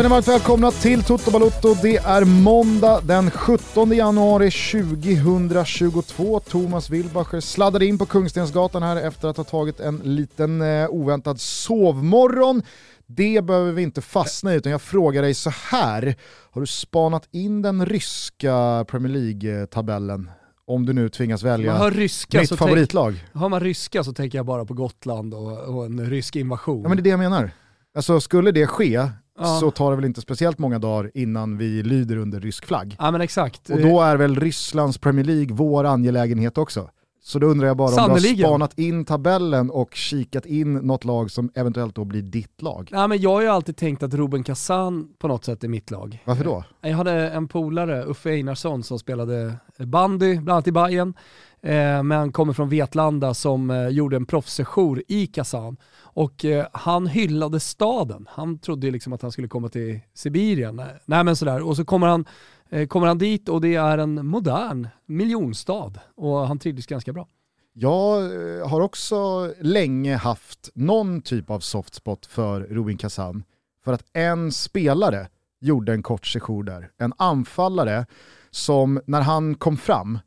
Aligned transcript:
Känner 0.00 0.10
varmt 0.10 0.28
välkomna 0.28 0.70
till 0.70 1.02
Toto 1.02 1.30
Balotto. 1.30 1.74
Det 1.82 1.96
är 1.96 2.24
måndag 2.24 3.00
den 3.00 3.30
17 3.30 3.92
januari 3.92 4.50
2022. 4.50 6.40
Thomas 6.40 6.90
Wilbacher 6.90 7.40
sladdade 7.40 7.86
in 7.86 7.98
på 7.98 8.06
Kungstensgatan 8.06 8.82
här 8.82 8.96
efter 8.96 9.28
att 9.28 9.36
ha 9.36 9.44
tagit 9.44 9.80
en 9.80 9.96
liten 9.96 10.62
eh, 10.62 10.88
oväntad 10.88 11.40
sovmorgon. 11.40 12.62
Det 13.06 13.44
behöver 13.44 13.72
vi 13.72 13.82
inte 13.82 14.00
fastna 14.00 14.54
i 14.54 14.56
utan 14.56 14.72
jag 14.72 14.82
frågar 14.82 15.22
dig 15.22 15.34
så 15.34 15.50
här. 15.50 16.14
Har 16.50 16.60
du 16.60 16.66
spanat 16.66 17.28
in 17.30 17.62
den 17.62 17.86
ryska 17.86 18.84
Premier 18.88 19.12
League-tabellen? 19.12 20.30
Om 20.66 20.86
du 20.86 20.92
nu 20.92 21.08
tvingas 21.08 21.42
välja 21.42 21.72
har 21.72 21.90
ryska, 21.90 22.40
mitt 22.40 22.58
favoritlag. 22.58 23.14
Tänk, 23.14 23.42
har 23.42 23.48
man 23.48 23.60
ryska 23.60 24.04
så 24.04 24.12
tänker 24.12 24.38
jag 24.38 24.46
bara 24.46 24.64
på 24.64 24.74
Gotland 24.74 25.34
och, 25.34 25.58
och 25.58 25.86
en 25.86 26.10
rysk 26.10 26.36
invasion. 26.36 26.82
Ja 26.82 26.88
men 26.88 26.96
det 26.96 27.00
är 27.00 27.04
det 27.04 27.10
jag 27.10 27.18
menar. 27.18 27.50
Alltså 27.94 28.20
skulle 28.20 28.50
det 28.50 28.66
ske 28.66 29.08
Ja. 29.40 29.60
så 29.60 29.70
tar 29.70 29.90
det 29.90 29.96
väl 29.96 30.04
inte 30.04 30.20
speciellt 30.20 30.58
många 30.58 30.78
dagar 30.78 31.10
innan 31.14 31.58
vi 31.58 31.82
lyder 31.82 32.16
under 32.16 32.40
rysk 32.40 32.66
flagg. 32.66 32.96
Ja 32.98 33.10
men 33.10 33.20
exakt. 33.20 33.70
Och 33.70 33.80
då 33.80 34.00
är 34.00 34.16
väl 34.16 34.36
Rysslands 34.36 34.98
Premier 34.98 35.24
League 35.24 35.54
vår 35.54 35.84
angelägenhet 35.84 36.58
också. 36.58 36.90
Så 37.30 37.38
då 37.38 37.46
undrar 37.46 37.66
jag 37.66 37.76
bara 37.76 37.88
om 38.04 38.08
du 38.08 38.28
har 38.28 38.36
spanat 38.36 38.78
in 38.78 39.04
tabellen 39.04 39.70
och 39.70 39.94
kikat 39.94 40.46
in 40.46 40.74
något 40.74 41.04
lag 41.04 41.30
som 41.30 41.50
eventuellt 41.54 41.94
då 41.94 42.04
blir 42.04 42.22
ditt 42.22 42.62
lag. 42.62 42.88
Ja, 42.92 43.06
men 43.06 43.20
jag 43.20 43.30
har 43.30 43.40
ju 43.40 43.48
alltid 43.48 43.76
tänkt 43.76 44.02
att 44.02 44.14
Ruben 44.14 44.44
Kazan 44.44 45.08
på 45.18 45.28
något 45.28 45.44
sätt 45.44 45.64
är 45.64 45.68
mitt 45.68 45.90
lag. 45.90 46.22
Varför 46.24 46.44
då? 46.44 46.64
Jag 46.80 46.96
hade 46.96 47.12
en 47.12 47.48
polare, 47.48 48.04
Uffe 48.04 48.30
Einarsson, 48.30 48.82
som 48.82 48.98
spelade 48.98 49.54
bandy, 49.78 50.34
bland 50.34 50.50
annat 50.50 50.66
i 50.66 50.72
Bayern 50.72 51.14
eh, 51.62 52.02
men 52.02 52.32
kommer 52.32 52.52
från 52.52 52.68
Vetlanda 52.68 53.34
som 53.34 53.70
eh, 53.70 53.88
gjorde 53.88 54.16
en 54.16 54.26
proffssejour 54.26 55.02
i 55.08 55.26
Kazan. 55.26 55.76
Och 56.12 56.44
eh, 56.44 56.66
han 56.72 57.06
hyllade 57.06 57.60
staden. 57.60 58.26
Han 58.30 58.58
trodde 58.58 58.90
liksom 58.90 59.12
att 59.12 59.22
han 59.22 59.32
skulle 59.32 59.48
komma 59.48 59.68
till 59.68 60.00
Sibirien. 60.14 60.82
Nej 61.04 61.24
men 61.24 61.36
sådär. 61.36 61.62
Och 61.62 61.76
så 61.76 61.84
kommer 61.84 62.06
han, 62.06 62.20
eh, 62.20 62.26
Eh, 62.70 62.86
kommer 62.86 63.06
han 63.06 63.18
dit 63.18 63.48
och 63.48 63.60
det 63.60 63.74
är 63.74 63.98
en 63.98 64.26
modern 64.26 64.88
miljonstad. 65.06 65.92
Och 66.14 66.36
han 66.48 66.58
trivdes 66.58 66.86
ganska 66.86 67.12
bra. 67.12 67.28
Jag 67.72 68.24
eh, 68.24 68.68
har 68.68 68.80
också 68.80 69.52
länge 69.60 70.16
haft 70.16 70.70
någon 70.74 71.22
typ 71.22 71.50
av 71.50 71.60
softspot 71.60 72.26
för 72.26 72.60
Rubin 72.60 72.98
Kazan 72.98 73.44
för 73.84 73.92
att 73.92 74.04
en 74.12 74.52
spelare 74.52 75.28
gjorde 75.60 75.92
en 75.92 76.02
kort 76.02 76.26
sejour 76.26 76.62
där. 76.62 76.90
En 76.98 77.12
anfallare 77.16 78.06
som 78.50 79.00
när 79.06 79.20
han 79.20 79.54
kom 79.54 79.76
fram 79.76 80.18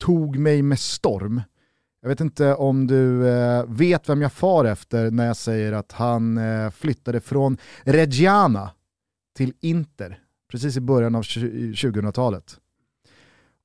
tog 0.00 0.38
mig 0.38 0.62
med 0.62 0.78
storm. 0.78 1.42
Jag 2.02 2.08
vet 2.08 2.20
inte 2.20 2.54
om 2.54 2.86
du 2.86 3.28
eh, 3.28 3.64
vet 3.66 4.08
vem 4.08 4.22
jag 4.22 4.32
far 4.32 4.64
efter 4.64 5.10
när 5.10 5.26
jag 5.26 5.36
säger 5.36 5.72
att 5.72 5.92
han 5.92 6.40
flyttade 6.72 7.20
från 7.20 7.56
Reggiana 7.84 8.70
till 9.36 9.52
Inter 9.60 10.21
precis 10.52 10.76
i 10.76 10.80
början 10.80 11.14
av 11.14 11.22
2000-talet. 11.22 12.56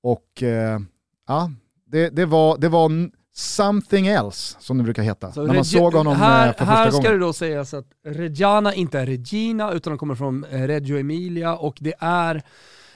Och 0.04 0.44
eh, 0.44 0.80
ja, 1.28 1.52
det, 1.86 2.10
det, 2.10 2.26
var, 2.26 2.58
det 2.58 2.70
var 2.70 2.92
something 3.34 4.08
else 4.08 4.58
som 4.60 4.78
det 4.78 4.84
brukar 4.84 5.04
heta. 5.04 5.32
Så 5.32 5.40
när 5.42 5.48
man 5.48 5.56
Regi- 5.56 5.78
såg 5.78 5.94
honom 5.94 6.16
här, 6.16 6.48
eh, 6.48 6.54
för 6.54 6.60
första 6.60 6.74
här 6.74 6.92
ska 6.92 6.98
gången. 7.02 7.12
det 7.12 7.26
då 7.26 7.34
sägas 7.34 7.74
att 7.74 7.88
Reggiana 8.06 8.74
inte 8.74 9.00
är 9.00 9.06
Regina 9.06 9.72
utan 9.72 9.92
de 9.92 9.98
kommer 9.98 10.16
från 10.16 10.44
eh, 10.44 10.62
Reggio 10.62 10.98
Emilia 11.00 11.56
och 11.56 11.78
det 11.80 11.94
är 12.00 12.42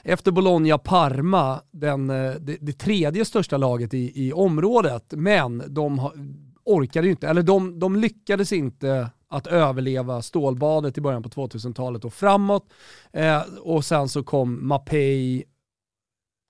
efter 0.02 0.30
Bologna 0.30 0.78
Parma 0.78 1.60
den, 1.70 2.10
eh, 2.10 2.32
det, 2.40 2.56
det 2.60 2.72
tredje 2.78 3.24
största 3.24 3.56
laget 3.56 3.94
i, 3.94 4.26
i 4.26 4.32
området. 4.32 5.04
Men 5.10 5.62
de 5.68 6.10
orkade 6.64 7.06
ju 7.06 7.10
inte, 7.10 7.28
eller 7.28 7.42
de, 7.42 7.78
de 7.78 7.96
lyckades 7.96 8.52
inte 8.52 9.10
att 9.32 9.46
överleva 9.46 10.22
stålbadet 10.22 10.98
i 10.98 11.00
början 11.00 11.22
på 11.22 11.28
2000-talet 11.28 12.04
och 12.04 12.14
framåt. 12.14 12.72
Eh, 13.12 13.42
och 13.62 13.84
sen 13.84 14.08
så 14.08 14.22
kom 14.22 14.68
Mapei, 14.68 15.44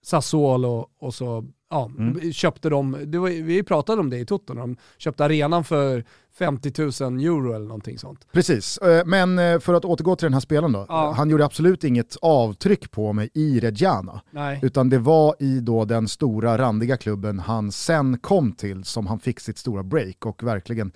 Sassuolo 0.04 0.88
och 1.00 1.15
så 1.15 1.44
ja, 1.71 1.91
Mm. 1.98 2.32
köpte 2.32 2.69
de, 2.69 2.97
det 3.06 3.19
var, 3.19 3.28
vi 3.28 3.62
pratade 3.62 4.00
om 4.00 4.10
det 4.10 4.19
i 4.19 4.26
Toto, 4.26 4.54
de 4.54 4.76
köpte 4.98 5.25
arenan 5.25 5.65
för 5.65 6.04
50 6.38 6.72
000 7.09 7.19
euro 7.21 7.53
eller 7.53 7.66
någonting 7.66 7.98
sånt. 7.98 8.26
Precis, 8.32 8.78
Eh, 8.78 9.04
men 9.06 9.38
eh, 9.38 9.59
för 9.59 9.75
att 9.75 9.84
återgå 9.84 10.16
till 10.16 10.26
den 10.26 10.32
här 10.34 10.41
spelaren 10.41 10.72
då. 10.72 10.87
Ja. 10.88 11.12
Han 11.16 11.31
gjorde 11.31 11.44
absolut 11.44 11.84
inget 11.84 12.16
avtryck 12.22 12.91
på 12.91 13.12
mig 13.12 13.31
i 13.34 13.60
Reggiana. 13.60 14.21
Nej. 14.31 14.59
Utan 14.62 14.88
det 14.91 14.98
var 14.98 15.34
i 15.38 15.60
då 15.60 15.84
den 15.84 16.09
stora 16.09 16.59
randiga 16.59 16.97
klubben 16.97 17.38
han 17.38 17.72
sen 17.72 18.19
kom 18.19 18.53
till 18.53 18.84
som 18.84 19.06
han 19.06 19.19
fick 19.21 19.41
sitt 19.41 19.59
stora 19.59 19.82
break 19.82 20.26
och 20.26 20.42
verkligen 20.42 20.92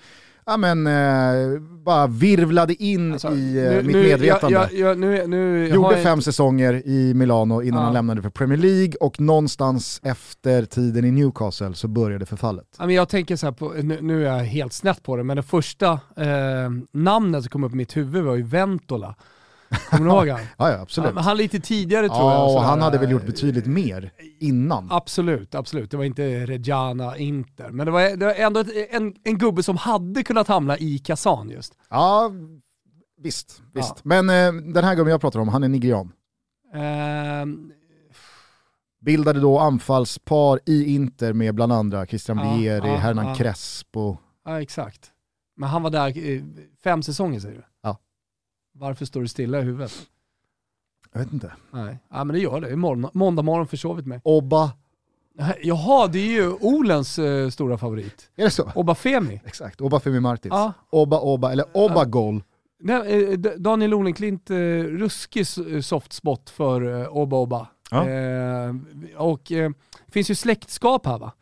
ja, 0.46 0.56
men, 0.56 0.86
eh, 0.86 1.60
bara 1.60 2.06
virvlade 2.06 2.82
in 2.82 3.12
Alltså, 3.12 3.28
i 3.32 3.58
eh, 3.66 3.70
nu- 3.70 3.82
mitt 3.82 3.96
nu- 3.96 4.02
medvetande. 4.02 4.54
Jag, 4.54 4.72
jag, 4.72 4.88
jag, 5.16 5.28
nu, 5.28 5.68
Gjorde 5.68 5.96
fem 5.96 6.20
säsonger 6.22 6.82
i 6.86 7.14
Milano 7.14 7.62
innan 7.62 7.78
Ja. 7.78 7.84
han 7.84 7.92
lämnade 7.94 8.22
för 8.22 8.30
Premier 8.30 8.58
League 8.58 8.92
och 9.00 9.20
någonstans 9.20 10.00
efter 10.04 10.64
tiden 10.64 11.04
i 11.04 11.10
Newcastle 11.10 11.74
så 11.74 11.88
började 11.88 12.26
förfallet. 12.26 12.66
Ja, 12.78 12.86
men 12.86 12.94
jag 12.94 13.08
tänker 13.08 13.36
så 13.36 13.52
på, 13.52 13.68
nu, 13.82 13.98
nu 14.02 14.26
är 14.28 14.36
jag 14.36 14.44
helt 14.44 14.72
snett 14.72 15.02
på 15.02 15.16
det, 15.16 15.24
men 15.24 15.36
det 15.36 15.42
första 15.42 15.92
eh, 16.16 16.70
namnet 16.92 17.42
som 17.42 17.50
kom 17.50 17.64
upp 17.64 17.72
i 17.72 17.76
mitt 17.76 17.96
huvud 17.96 18.24
var 18.24 18.34
ju 18.34 18.42
Ventola. 18.42 19.14
Kommer 19.91 20.04
du 20.04 20.10
ihåg 20.10 20.28
han? 20.28 20.41
Ja, 20.59 20.71
ja 20.71 20.81
absolut. 20.81 21.09
Ja, 21.09 21.15
men 21.15 21.25
han 21.25 21.37
lite 21.37 21.60
tidigare 21.60 22.09
tror 22.09 22.21
ja, 22.21 22.53
jag. 22.53 22.60
här, 22.60 22.69
han 22.69 22.82
hade 22.82 22.99
väl 22.99 23.06
eh, 23.06 23.12
gjort 23.12 23.27
betydligt 23.27 23.66
mer 23.66 24.12
innan. 24.41 24.88
Absolut, 24.91 25.54
absolut. 25.54 25.91
Det 25.91 25.97
var 25.97 26.04
inte 26.04 26.47
Reggiana 26.47 27.16
Inter. 27.16 27.71
Men 27.71 27.87
det 27.87 27.93
var, 27.93 28.16
det 28.16 28.26
var 28.26 28.34
ändå 28.34 28.60
ett, 28.60 28.69
en, 28.91 29.15
en 29.25 29.38
gubbe 29.38 29.62
som 29.62 29.76
hade 29.76 30.22
kunnat 30.22 30.49
hamna 30.49 30.78
i 30.78 30.99
Kazan 30.99 31.50
just. 31.50 31.75
Ja, 31.91 32.31
visst. 33.22 33.62
visst. 33.75 34.05
Men 34.05 34.31
eh, 34.31 34.53
den 34.53 34.84
här 34.84 34.94
gubben 34.94 35.10
jag 35.10 35.21
pratar 35.21 35.41
om, 35.41 35.49
han 35.49 35.65
är 35.65 35.69
nigerian. 35.69 36.12
Ehm, 36.75 37.72
Bildade 39.00 39.41
då 39.41 39.59
anfallspar 39.59 40.60
i 40.66 40.94
Inter 40.94 41.32
med 41.32 41.55
bland 41.55 41.72
andra 41.72 42.06
Christian 42.06 42.38
Ja, 42.38 42.56
Vieri, 42.56 42.88
ja, 42.88 42.97
Hernan 42.97 43.26
ja. 43.26 43.34
Crespo. 43.34 44.16
ja, 44.44 44.60
exakt. 44.62 45.12
Men 45.56 45.69
han 45.69 45.82
var 45.82 45.91
där 45.91 46.31
eh, 46.31 46.43
fem 46.84 47.03
säsonger 47.03 47.41
säger 47.41 47.55
du? 47.55 47.65
Varför 48.78 49.04
står 49.04 49.20
du 49.20 49.28
stilla 49.28 49.59
i 49.59 49.62
huvudet? 49.62 49.92
Jag 51.12 51.20
vet 51.20 51.32
inte. 51.32 51.53
Nej, 51.70 51.98
ja, 52.10 52.25
men 52.25 52.34
det 52.34 52.41
gör 52.41 52.60
det. 52.60 52.70
Imorgon, 52.72 53.10
måndag 53.14 53.42
morgon 53.42 53.66
försovit 53.66 54.06
mig. 54.06 54.20
Obba, 54.25 54.72
Jaha, 55.62 56.06
det 56.06 56.19
är 56.19 56.26
ju 56.32 56.53
Olens 56.53 57.19
eh, 57.19 57.48
stora 57.50 57.78
favorit. 57.78 58.31
är 58.37 58.44
det 58.44 58.50
så? 58.50 58.72
Obafemi. 58.75 59.41
Exakt, 59.44 59.81
Obba 59.81 60.00
Femi 60.00 60.20
Martins. 60.20 60.53
Ja. 60.53 60.72
Obba 60.91 61.20
Obba, 61.20 61.53
eller 61.53 61.64
Obba 61.75 62.04
Gol. 62.04 62.42
Nej, 62.81 63.25
eh, 63.25 63.38
D- 63.38 63.54
Daniel 63.56 63.94
Olenklint, 63.94 64.50
eh, 64.50 64.56
ruskig 64.82 65.41
s- 65.41 65.58
eh, 65.58 65.81
soft 65.81 66.12
spot 66.12 66.50
för 66.50 67.00
eh, 67.03 67.16
Oba 67.16 67.37
Oba. 67.37 67.66
Ja. 67.91 68.08
Eh, 68.08 68.75
och 69.16 69.53
eh, 69.53 69.70
finns 70.08 70.31
ju 70.31 70.34
släktskap 70.34 71.06
här 71.06 71.19
va? 71.19 71.32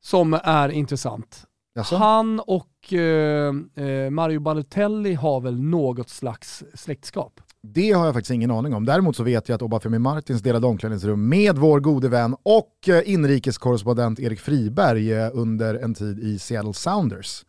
Som 0.00 0.34
är 0.44 0.68
intressant. 0.68 1.46
Jaså? 1.74 1.96
Han 1.96 2.40
och 2.40 2.68
och 2.82 2.92
eh, 2.92 3.54
eh, 3.74 4.10
Mario 4.10 4.40
Balotelli 4.40 5.14
har 5.14 5.40
väl 5.40 5.62
något 5.62 6.08
slags 6.08 6.64
släktskap? 6.74 7.40
Det 7.64 7.92
har 7.92 8.04
jag 8.04 8.14
faktiskt 8.14 8.30
ingen 8.30 8.50
aning 8.50 8.74
om. 8.74 8.84
Däremot 8.84 9.16
så 9.16 9.22
vet 9.22 9.48
jag 9.48 9.56
att 9.56 9.62
Obafemi 9.62 9.98
Martins 9.98 10.42
delade 10.42 10.66
omklädningsrum 10.66 11.28
med 11.28 11.58
vår 11.58 11.80
gode 11.80 12.08
vän 12.08 12.36
och 12.42 12.88
eh, 12.88 13.12
inrikeskorrespondent 13.12 14.20
Erik 14.20 14.40
Friberg 14.40 15.12
eh, 15.12 15.30
under 15.32 15.74
en 15.74 15.94
tid 15.94 16.18
i 16.18 16.38
Seattle 16.38 16.74
Sounders. 16.74 17.44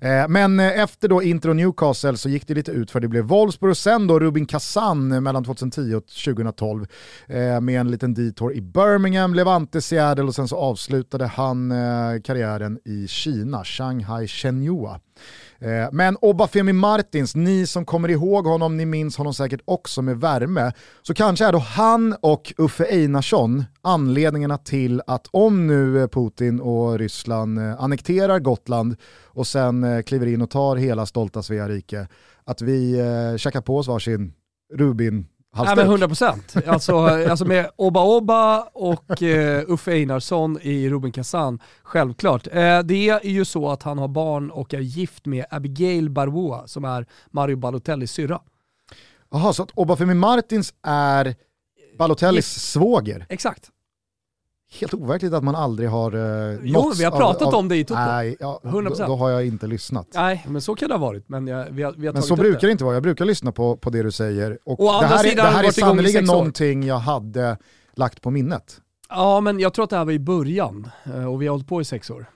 Eh, 0.00 0.28
men 0.28 0.60
efter 0.60 1.08
då 1.08 1.22
Inter 1.22 1.48
och 1.48 1.56
Newcastle 1.56 2.16
så 2.16 2.28
gick 2.28 2.46
det 2.46 2.54
lite 2.54 2.72
ut 2.72 2.90
för 2.90 3.00
det 3.00 3.08
blev 3.08 3.24
Wolfsburg 3.24 3.70
och 3.70 3.76
sen 3.76 4.06
då 4.06 4.18
Rubin 4.18 4.46
Kazan 4.46 5.22
mellan 5.22 5.44
2010 5.44 5.94
och 5.94 6.06
2012 6.06 6.86
med 7.60 7.80
en 7.80 7.90
liten 7.90 8.14
detour 8.14 8.52
i 8.54 8.60
Birmingham, 8.60 9.34
Levante, 9.34 9.82
Seattle 9.82 10.24
och 10.24 10.34
sen 10.34 10.48
så 10.48 10.56
avslutade 10.56 11.26
han 11.26 11.70
karriären 12.24 12.78
i 12.84 13.08
Kina, 13.08 13.64
Shanghai 13.64 14.28
Shenhua. 14.28 15.00
Eh, 15.58 15.88
men 15.92 16.16
Obafemi 16.20 16.72
Martins, 16.72 17.36
ni 17.36 17.66
som 17.66 17.84
kommer 17.84 18.08
ihåg 18.08 18.46
honom, 18.46 18.76
ni 18.76 18.86
minns 18.86 19.16
honom 19.16 19.34
säkert 19.34 19.60
också 19.64 20.02
med 20.02 20.20
värme. 20.20 20.72
Så 21.02 21.14
kanske 21.14 21.44
är 21.44 21.52
då 21.52 21.58
han 21.58 22.16
och 22.20 22.54
Uffe 22.58 22.84
Einarsson 22.84 23.64
anledningarna 23.82 24.58
till 24.58 25.02
att 25.06 25.28
om 25.30 25.66
nu 25.66 26.00
eh, 26.02 26.08
Putin 26.08 26.60
och 26.60 26.98
Ryssland 26.98 27.58
eh, 27.58 27.82
annekterar 27.82 28.38
Gotland 28.38 28.96
och 29.24 29.46
sen 29.46 30.02
kliver 30.02 30.26
in 30.26 30.42
och 30.42 30.50
tar 30.50 30.76
hela 30.76 31.06
stolta 31.06 31.42
Svea 31.42 31.68
rike, 31.68 32.08
att 32.44 32.62
vi 32.62 32.96
käkar 33.38 33.60
på 33.60 33.78
oss 33.78 33.88
varsin 33.88 34.32
Rubin 34.74 35.26
Nej 35.56 35.66
halsduk. 35.66 35.84
men 35.84 35.86
100 35.86 36.08
procent. 36.08 36.54
Alltså, 36.66 36.96
alltså 37.30 37.44
med 37.44 37.70
Oba 37.76 38.04
Oba 38.04 38.60
och 38.72 39.22
eh, 39.22 39.64
Uffe 39.68 39.92
Einarsson 39.92 40.58
i 40.62 40.90
Ruben 40.90 41.12
Kazan, 41.12 41.58
självklart. 41.82 42.46
Eh, 42.46 42.78
det 42.80 43.08
är 43.08 43.26
ju 43.26 43.44
så 43.44 43.70
att 43.70 43.82
han 43.82 43.98
har 43.98 44.08
barn 44.08 44.50
och 44.50 44.74
är 44.74 44.80
gift 44.80 45.26
med 45.26 45.44
Abigail 45.50 46.10
Barboa 46.10 46.66
som 46.66 46.84
är 46.84 47.06
Mario 47.30 47.56
Balotellis 47.56 48.12
syrra. 48.12 48.40
Jaha, 49.30 49.52
så 49.52 49.62
att 49.62 49.70
Obafemi 49.74 50.14
Martins 50.14 50.74
är 50.82 51.34
Balotellis 51.98 52.56
Gift. 52.56 52.66
svåger? 52.66 53.26
Exakt. 53.28 53.70
Helt 54.72 54.94
overkligt 54.94 55.32
att 55.32 55.44
man 55.44 55.54
aldrig 55.54 55.88
har 55.88 56.14
uh, 56.14 56.58
Jo, 56.62 56.92
vi 56.98 57.04
har 57.04 57.10
pratat 57.10 57.42
av, 57.42 57.48
av, 57.48 57.54
om 57.54 57.68
det 57.68 57.76
i 57.76 57.84
Toto. 57.84 58.00
Nej, 58.00 58.36
ja, 58.40 58.60
100%. 58.64 58.98
Då, 58.98 59.06
då, 59.06 59.16
har 59.16 59.30
jag 59.30 59.46
inte 59.46 59.66
lyssnat. 59.66 60.08
Nej, 60.14 60.46
men 60.48 60.62
så 60.62 60.74
kan 60.74 60.88
det 60.88 60.94
ha 60.94 61.06
varit. 61.06 61.28
Men, 61.28 61.46
jag, 61.46 61.66
vi 61.70 61.82
har, 61.82 61.92
vi 61.92 62.06
har 62.06 62.14
men 62.14 62.22
så 62.22 62.36
brukar 62.36 62.68
det 62.68 62.72
inte 62.72 62.84
vara, 62.84 62.94
jag 62.94 63.02
brukar 63.02 63.24
lyssna 63.24 63.52
på, 63.52 63.76
på 63.76 63.90
det 63.90 64.02
du 64.02 64.12
säger. 64.12 64.58
Och 64.64 64.80
Å 64.80 65.00
det 65.00 65.06
här, 65.06 65.24
är, 65.24 65.36
det 65.36 65.42
här 65.42 65.64
är 65.64 65.70
sannerligen 65.70 66.24
någonting 66.24 66.82
jag 66.82 66.98
hade 66.98 67.56
lagt 67.94 68.22
på 68.22 68.30
minnet. 68.30 68.80
Ja, 69.08 69.40
men 69.40 69.60
jag 69.60 69.74
tror 69.74 69.84
att 69.84 69.90
det 69.90 69.96
här 69.96 70.04
var 70.04 70.12
i 70.12 70.18
början 70.18 70.90
eh, 71.04 71.32
och 71.32 71.42
vi 71.42 71.46
har 71.46 71.52
hållit 71.52 71.68
på 71.68 71.80
i 71.80 71.84
sex 71.84 72.10
år. 72.10 72.26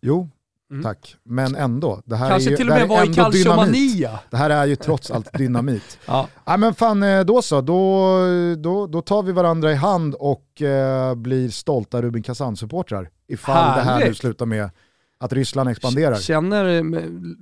Jo, 0.00 0.28
Mm. 0.70 0.82
Tack. 0.82 1.16
Men 1.24 1.54
ändå. 1.56 2.02
Det 2.04 2.16
här 2.16 2.30
Kanske 2.30 2.48
är 2.48 2.50
ju, 2.50 2.56
till 2.56 2.70
och 2.70 2.76
med 2.76 2.88
var 2.88 3.10
i 3.10 3.14
calciomania. 3.14 4.20
Det 4.30 4.36
här 4.36 4.50
är 4.50 4.66
ju 4.66 4.76
trots 4.76 5.10
allt 5.10 5.32
dynamit. 5.38 5.98
ja. 6.06 6.28
ja. 6.44 6.56
men 6.56 6.74
fan, 6.74 7.02
eh, 7.02 7.24
då 7.24 7.42
så. 7.42 7.60
Då, 7.60 8.18
då, 8.58 8.86
då 8.86 9.02
tar 9.02 9.22
vi 9.22 9.32
varandra 9.32 9.72
i 9.72 9.74
hand 9.74 10.14
och 10.14 10.62
eh, 10.62 11.14
blir 11.14 11.48
stolta 11.48 12.02
Rubin 12.02 12.22
Kazan-supportrar. 12.22 13.08
Ifall 13.28 13.54
Härligt. 13.56 13.84
det 13.84 13.90
här 13.90 14.08
nu 14.08 14.14
slutar 14.14 14.46
med 14.46 14.70
att 15.18 15.32
Ryssland 15.32 15.70
expanderar. 15.70 16.16
Känner 16.16 16.82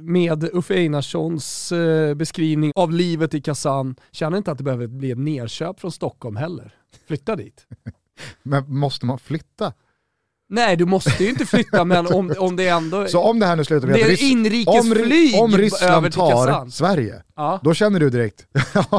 med 0.03 0.45
Uffe 0.53 0.75
Einarssons 0.75 1.73
eh, 1.73 2.15
beskrivning 2.15 2.73
av 2.75 2.93
livet 2.93 3.35
i 3.35 3.41
Kazan, 3.41 3.97
känner 4.13 4.39
inte 4.39 4.53
att 4.53 4.59
det 4.59 4.65
behöver 4.65 4.87
bli 4.87 5.11
ett 5.11 5.19
nerköp 5.19 5.81
från 5.81 5.93
Stockholm 5.93 6.37
heller. 6.37 6.75
Flytta 7.07 7.37
dit. 7.37 7.67
Men 8.43 8.79
måste 8.79 9.07
man 9.07 9.19
flytta? 9.19 9.73
Nej 10.53 10.77
du 10.77 10.85
måste 10.85 11.25
ju 11.25 11.31
inte 11.31 11.47
flytta 11.47 11.85
men 11.85 12.07
om, 12.07 12.35
om 12.39 12.57
det 12.57 12.69
ändå... 12.69 13.07
Så 13.07 13.21
om 13.21 13.39
det 13.39 13.47
här 13.47 13.57
nu 13.57 13.65
slutar 13.65 13.89
med 13.89 13.97
att 13.97 14.21
inrikesflyg 14.21 15.35
om, 15.35 15.41
om 15.41 15.57
Ryssland 15.59 16.13
tar 16.13 16.71
Sverige, 16.71 17.23
ja. 17.37 17.61
då 17.63 17.75
känner 17.75 18.01
du 18.01 18.11
direkt, 18.11 18.47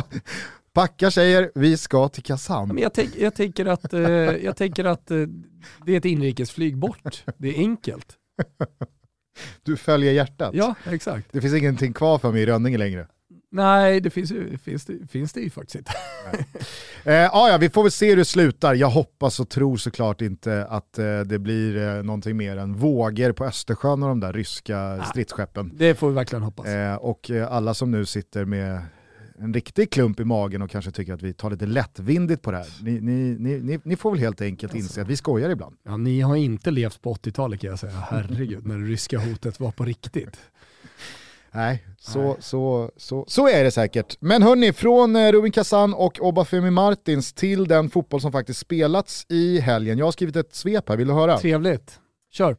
packa 0.73 1.11
tjejer, 1.11 1.51
vi 1.55 1.77
ska 1.77 2.09
till 2.09 2.23
Kazan. 2.23 2.67
Men 2.67 2.77
jag, 2.77 2.94
tänk, 2.94 3.09
jag, 3.17 3.35
tänker 3.35 3.65
att, 3.65 3.94
eh, 3.94 4.01
jag 4.01 4.57
tänker 4.57 4.85
att 4.85 5.11
eh, 5.11 5.17
det 5.85 5.94
är 5.94 5.97
ett 5.97 6.05
inrikesflyg 6.05 6.77
bort, 6.77 7.23
det 7.38 7.47
är 7.47 7.57
enkelt. 7.57 8.07
Du 9.63 9.77
följer 9.77 10.13
hjärtat. 10.13 10.51
Ja, 10.53 10.75
exakt. 10.91 11.27
Det 11.31 11.41
finns 11.41 11.53
ingenting 11.53 11.94
kvar 11.94 12.17
för 12.17 12.31
mig 12.31 12.41
i 12.41 12.45
Rönninge 12.45 12.77
längre. 12.77 13.07
Nej, 13.53 14.01
det 14.01 14.09
finns, 14.09 14.33
finns, 14.63 14.85
det, 14.85 15.07
finns 15.07 15.33
det 15.33 15.41
ju 15.41 15.50
faktiskt 15.50 15.75
inte. 15.75 15.91
eh, 17.03 17.13
ja, 17.13 17.57
vi 17.59 17.69
får 17.69 17.83
väl 17.83 17.91
se 17.91 18.09
hur 18.09 18.15
det 18.15 18.25
slutar. 18.25 18.73
Jag 18.73 18.89
hoppas 18.89 19.39
och 19.39 19.50
tror 19.50 19.77
såklart 19.77 20.21
inte 20.21 20.65
att 20.65 21.00
eh, 21.00 21.19
det 21.19 21.39
blir 21.39 21.77
eh, 21.77 22.03
någonting 22.03 22.38
mer 22.38 22.57
än 22.57 22.75
vågor 22.75 23.31
på 23.31 23.45
Östersjön 23.45 24.03
och 24.03 24.09
de 24.09 24.19
där 24.19 24.33
ryska 24.33 24.73
ja, 24.73 25.03
stridsskeppen. 25.03 25.71
Det 25.73 25.95
får 25.95 26.09
vi 26.09 26.15
verkligen 26.15 26.44
hoppas. 26.44 26.65
Eh, 26.65 26.95
och 26.95 27.31
eh, 27.31 27.51
alla 27.51 27.73
som 27.73 27.91
nu 27.91 28.05
sitter 28.05 28.45
med 28.45 28.81
en 29.39 29.53
riktig 29.53 29.91
klump 29.91 30.19
i 30.19 30.25
magen 30.25 30.61
och 30.61 30.69
kanske 30.69 30.91
tycker 30.91 31.13
att 31.13 31.21
vi 31.21 31.33
tar 31.33 31.51
lite 31.51 31.65
lättvindigt 31.65 32.41
på 32.41 32.51
det 32.51 32.57
här. 32.57 32.67
Ni, 32.81 33.01
ni, 33.01 33.38
ni, 33.59 33.79
ni 33.83 33.95
får 33.95 34.11
väl 34.11 34.19
helt 34.19 34.41
enkelt 34.41 34.73
alltså. 34.73 34.85
inse 34.85 35.01
att 35.01 35.07
vi 35.07 35.17
skojar 35.17 35.49
ibland. 35.49 35.75
Ja, 35.83 35.97
ni 35.97 36.21
har 36.21 36.35
inte 36.35 36.71
levt 36.71 37.01
på 37.01 37.13
80-talet 37.13 37.59
kan 37.59 37.69
jag 37.69 37.79
säga. 37.79 37.94
Herregud, 38.09 38.65
när 38.65 38.77
det 38.77 38.85
ryska 38.85 39.19
hotet 39.19 39.59
var 39.59 39.71
på 39.71 39.85
riktigt. 39.85 40.38
Nej, 41.53 41.85
så, 42.00 42.21
Nej. 42.21 42.35
Så, 42.39 42.91
så, 42.97 43.25
så 43.27 43.47
är 43.50 43.63
det 43.63 43.71
säkert. 43.71 44.17
Men 44.19 44.44
hörni, 44.44 44.73
från 44.73 45.15
eh, 45.15 45.31
Rubin 45.31 45.51
Kazan 45.51 45.94
och 45.94 46.19
Obafemi 46.19 46.69
Martins 46.69 47.33
till 47.33 47.67
den 47.67 47.89
fotboll 47.89 48.21
som 48.21 48.31
faktiskt 48.31 48.59
spelats 48.59 49.25
i 49.29 49.59
helgen. 49.59 49.97
Jag 49.97 50.05
har 50.05 50.11
skrivit 50.11 50.35
ett 50.35 50.55
svep 50.55 50.89
här, 50.89 50.97
vill 50.97 51.07
du 51.07 51.13
höra? 51.13 51.38
Trevligt. 51.38 52.00
Kör. 52.31 52.57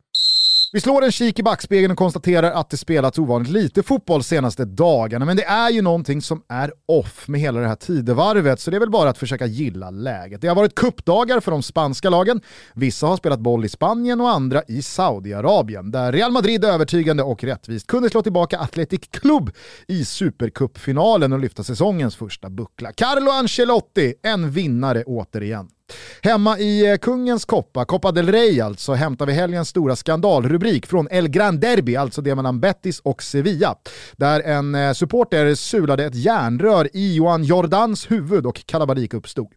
Vi 0.75 0.81
slår 0.81 1.05
en 1.05 1.13
kik 1.13 1.39
i 1.39 1.43
backspegeln 1.43 1.93
och 1.93 1.99
konstaterar 1.99 2.51
att 2.51 2.71
det 2.71 2.77
spelats 2.77 3.19
ovanligt 3.19 3.53
lite 3.53 3.83
fotboll 3.83 4.25
senaste 4.25 4.65
dagarna, 4.65 5.25
men 5.25 5.37
det 5.37 5.45
är 5.45 5.71
ju 5.71 5.83
någonting 5.83 6.23
som 6.23 6.43
är 6.49 6.73
off 6.87 7.29
med 7.29 7.41
hela 7.41 7.61
det 7.61 7.69
här 7.69 7.77
tidevarvet, 7.77 8.61
så 8.61 8.71
det 8.71 8.77
är 8.77 8.81
väl 8.81 8.91
bara 8.91 9.11
att 9.11 9.19
försöka 9.19 9.47
gilla 9.47 9.91
läget. 9.91 10.41
Det 10.41 10.49
har 10.49 10.55
varit 10.55 10.75
kuppdagar 10.75 11.41
för 11.41 11.51
de 11.51 11.63
spanska 11.63 12.11
lagen, 12.11 12.41
vissa 12.75 13.07
har 13.07 13.17
spelat 13.17 13.41
boll 13.41 13.65
i 13.65 13.69
Spanien 13.69 14.21
och 14.21 14.31
andra 14.31 14.63
i 14.69 14.83
Saudiarabien, 14.83 15.91
där 15.91 16.13
Real 16.13 16.33
Madrid 16.33 16.65
övertygande 16.65 17.23
och 17.23 17.45
rättvist 17.45 17.87
kunde 17.87 18.11
slå 18.11 18.23
tillbaka 18.23 18.59
Athletic 18.59 19.09
Club 19.11 19.51
i 19.89 20.05
supercupfinalen 20.05 21.33
och 21.33 21.41
lyfta 21.41 21.63
säsongens 21.63 22.17
första 22.17 22.51
buckla. 22.51 22.93
Carlo 22.93 23.31
Ancelotti, 23.31 24.15
en 24.23 24.51
vinnare 24.51 25.05
återigen. 25.05 25.69
Hemma 26.23 26.59
i 26.59 26.91
eh, 26.91 26.97
kungens 26.97 27.45
koppa, 27.45 27.85
Copa 27.85 28.13
del 28.13 28.33
Rey 28.33 28.61
alltså, 28.61 28.93
hämtar 28.93 29.27
vi 29.27 29.33
helgens 29.33 29.69
stora 29.69 29.97
skandalrubrik 29.97 30.87
från 30.87 31.09
El 31.11 31.29
Gran 31.29 31.61
Derby, 31.61 31.97
alltså 31.97 32.23
det 32.23 32.35
mellan 32.35 32.61
Betis 32.61 33.01
och 33.01 33.23
Sevilla. 33.23 33.75
Där 34.17 34.41
en 34.41 34.75
eh, 34.75 34.93
supporter 34.93 35.55
sulade 35.55 36.05
ett 36.05 36.15
järnrör 36.15 36.89
i 36.93 37.15
Johan 37.15 37.45
Jordans 37.45 38.11
huvud 38.11 38.47
och 38.47 38.67
kalabalik 38.67 39.15
uppstod. 39.15 39.49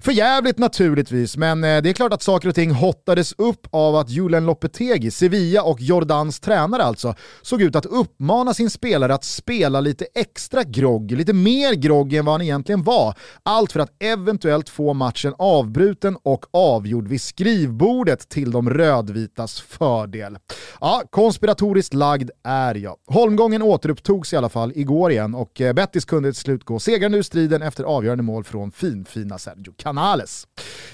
För 0.00 0.12
jävligt 0.12 0.58
naturligtvis, 0.58 1.36
men 1.36 1.64
eh, 1.64 1.82
det 1.82 1.88
är 1.88 1.92
klart 1.92 2.12
att 2.12 2.22
saker 2.22 2.48
och 2.48 2.54
ting 2.54 2.70
hottades 2.70 3.34
upp 3.38 3.66
av 3.70 3.96
att 3.96 4.10
Julen 4.10 4.46
Lopetegi, 4.46 5.10
Sevilla 5.10 5.62
och 5.62 5.80
Jordans 5.80 6.40
tränare 6.40 6.82
alltså, 6.82 7.14
såg 7.42 7.62
ut 7.62 7.76
att 7.76 7.86
uppmana 7.86 8.54
sin 8.54 8.70
spelare 8.70 9.14
att 9.14 9.24
spela 9.24 9.80
lite 9.80 10.06
extra 10.14 10.62
grogg, 10.62 11.12
lite 11.12 11.32
mer 11.32 11.74
grogg 11.74 12.14
än 12.14 12.24
vad 12.24 12.34
han 12.34 12.42
egentligen 12.42 12.82
var. 12.82 13.14
Allt 13.42 13.72
för 13.72 13.80
att 13.80 14.02
eventuellt 14.02 14.68
få 14.68 14.94
matchen 14.94 15.34
avbruten 15.38 15.75
avbruten 15.76 16.16
och 16.22 16.46
avgjord 16.50 17.08
vid 17.08 17.20
skrivbordet 17.20 18.28
till 18.28 18.50
de 18.50 18.70
rödvitas 18.70 19.60
fördel. 19.60 20.38
Ja, 20.80 21.02
konspiratoriskt 21.10 21.94
lagd 21.94 22.30
är 22.44 22.74
jag. 22.74 22.96
Holmgången 23.06 23.62
återupptogs 23.62 24.32
i 24.32 24.36
alla 24.36 24.48
fall 24.48 24.72
igår 24.74 25.10
igen 25.10 25.34
och 25.34 25.60
eh, 25.60 25.72
Bettis 25.72 26.04
kunde 26.04 26.32
till 26.32 26.40
slut 26.40 26.64
gå 26.64 26.78
segrande 26.78 27.18
ur 27.18 27.22
striden 27.22 27.62
efter 27.62 27.84
avgörande 27.84 28.22
mål 28.22 28.44
från 28.44 28.72
finfina 28.72 29.38
Sergio 29.38 29.72
Canales. 29.76 30.46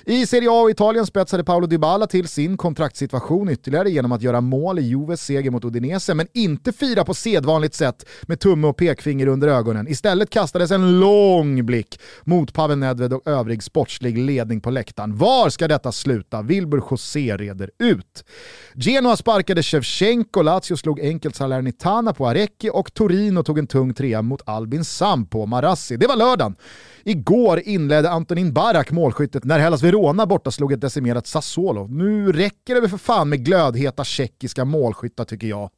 I 0.06 0.26
Serie 0.26 0.50
A 0.50 0.62
och 0.62 0.70
Italien 0.70 1.06
spetsade 1.06 1.44
Paolo 1.44 1.66
Dybala 1.66 2.06
till 2.06 2.28
sin 2.28 2.56
kontraktssituation 2.56 3.48
ytterligare 3.48 3.90
genom 3.90 4.12
att 4.12 4.22
göra 4.22 4.40
mål 4.40 4.78
i 4.78 4.82
Juves 4.82 5.22
seger 5.22 5.50
mot 5.50 5.64
Udinese, 5.64 6.14
men 6.14 6.26
inte 6.32 6.72
fira 6.72 7.04
på 7.04 7.14
sedvanligt 7.14 7.74
sätt 7.74 8.06
med 8.22 8.40
tumme 8.40 8.66
och 8.66 8.76
pekfinger 8.76 9.26
under 9.26 9.48
ögonen. 9.48 9.88
Istället 9.88 10.30
kastades 10.30 10.70
en 10.70 11.00
lång 11.00 11.66
blick 11.66 12.00
mot 12.24 12.52
Pavel 12.52 12.78
Nedved 12.78 13.12
och 13.12 13.28
övrig 13.28 13.62
sportslig 13.62 14.18
ledning 14.18 14.60
på 14.62 14.70
läktaren. 14.70 15.16
Var 15.16 15.50
ska 15.50 15.68
detta 15.68 15.92
sluta? 15.92 16.42
Wilbur 16.42 16.82
José 16.90 17.36
reder 17.36 17.70
ut. 17.78 18.24
Genoa 18.74 19.16
sparkade 19.16 19.62
Shevchenko, 19.62 20.42
Lazio 20.42 20.76
slog 20.76 21.00
enkelt 21.00 21.36
Salernitana 21.36 22.12
på 22.12 22.26
Arecchi 22.28 22.70
och 22.72 22.94
Torino 22.94 23.42
tog 23.42 23.58
en 23.58 23.66
tung 23.66 23.94
trea 23.94 24.22
mot 24.22 24.42
Albin 24.46 24.84
Sam 24.84 25.26
på 25.26 25.46
Marassi. 25.46 25.96
Det 25.96 26.06
var 26.06 26.16
lördagen. 26.16 26.56
Igår 27.04 27.60
inledde 27.64 28.10
Antonin 28.10 28.52
Barak 28.52 28.90
målskyttet 28.90 29.44
när 29.44 29.58
Hellas 29.58 29.82
Verona 29.82 30.26
borta 30.26 30.50
slog 30.50 30.72
ett 30.72 30.80
decimerat 30.80 31.26
Sassuolo. 31.26 31.86
Nu 31.86 32.32
räcker 32.32 32.74
det 32.74 32.80
väl 32.80 32.90
för 32.90 32.98
fan 32.98 33.28
med 33.28 33.44
glödheta 33.44 34.04
tjeckiska 34.04 34.64
målskyttar 34.64 35.24
tycker 35.24 35.46
jag. 35.46 35.70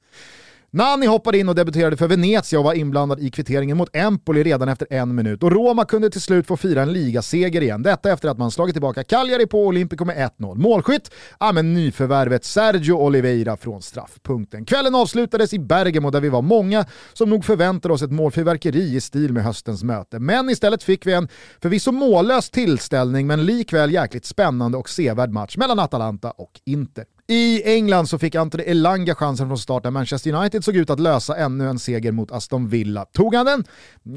Nani 0.76 1.06
hoppade 1.06 1.38
in 1.38 1.48
och 1.48 1.54
debuterade 1.54 1.96
för 1.96 2.08
Venezia 2.08 2.58
och 2.58 2.64
var 2.64 2.74
inblandad 2.74 3.20
i 3.20 3.30
kvitteringen 3.30 3.76
mot 3.76 3.96
Empoli 3.96 4.42
redan 4.42 4.68
efter 4.68 4.86
en 4.90 5.14
minut. 5.14 5.42
Och 5.42 5.52
Roma 5.52 5.84
kunde 5.84 6.10
till 6.10 6.20
slut 6.20 6.46
få 6.46 6.56
fira 6.56 6.82
en 6.82 6.92
ligaseger 6.92 7.62
igen. 7.62 7.82
Detta 7.82 8.12
efter 8.12 8.28
att 8.28 8.38
man 8.38 8.50
slagit 8.50 8.74
tillbaka 8.74 9.04
Cagliari 9.04 9.46
på 9.46 9.66
Olympico 9.66 10.04
med 10.04 10.30
1-0. 10.38 10.54
Målskytt? 10.58 11.10
Ja 11.40 11.52
men 11.52 11.74
nyförvärvet 11.74 12.44
Sergio 12.44 12.92
Oliveira 12.92 13.56
från 13.56 13.82
straffpunkten. 13.82 14.64
Kvällen 14.64 14.94
avslutades 14.94 15.54
i 15.54 15.58
Bergamo 15.58 16.10
där 16.10 16.20
vi 16.20 16.28
var 16.28 16.42
många 16.42 16.86
som 17.12 17.30
nog 17.30 17.44
förväntade 17.44 17.94
oss 17.94 18.02
ett 18.02 18.12
målfyrverkeri 18.12 18.94
i 18.96 19.00
stil 19.00 19.32
med 19.32 19.44
höstens 19.44 19.82
möte. 19.82 20.18
Men 20.18 20.50
istället 20.50 20.82
fick 20.82 21.06
vi 21.06 21.12
en 21.12 21.28
förvisso 21.62 21.92
mållös 21.92 22.50
tillställning 22.50 23.26
men 23.26 23.46
likväl 23.46 23.92
jäkligt 23.92 24.24
spännande 24.24 24.78
och 24.78 24.88
sevärd 24.88 25.30
match 25.30 25.56
mellan 25.56 25.78
Atalanta 25.78 26.30
och 26.30 26.60
Inter. 26.66 27.04
I 27.28 27.62
England 27.76 28.06
så 28.06 28.18
fick 28.18 28.34
Anthony 28.34 28.64
Elanga 28.64 29.14
chansen 29.14 29.46
från 29.46 29.58
start 29.58 29.84
när 29.84 29.90
Manchester 29.90 30.32
United 30.34 30.64
såg 30.64 30.76
ut 30.76 30.90
att 30.90 31.00
lösa 31.00 31.36
ännu 31.36 31.68
en 31.68 31.78
seger 31.78 32.12
mot 32.12 32.32
Aston 32.32 32.68
Villa. 32.68 33.04
Tog 33.04 33.34
han 33.34 33.46
den? 33.46 33.64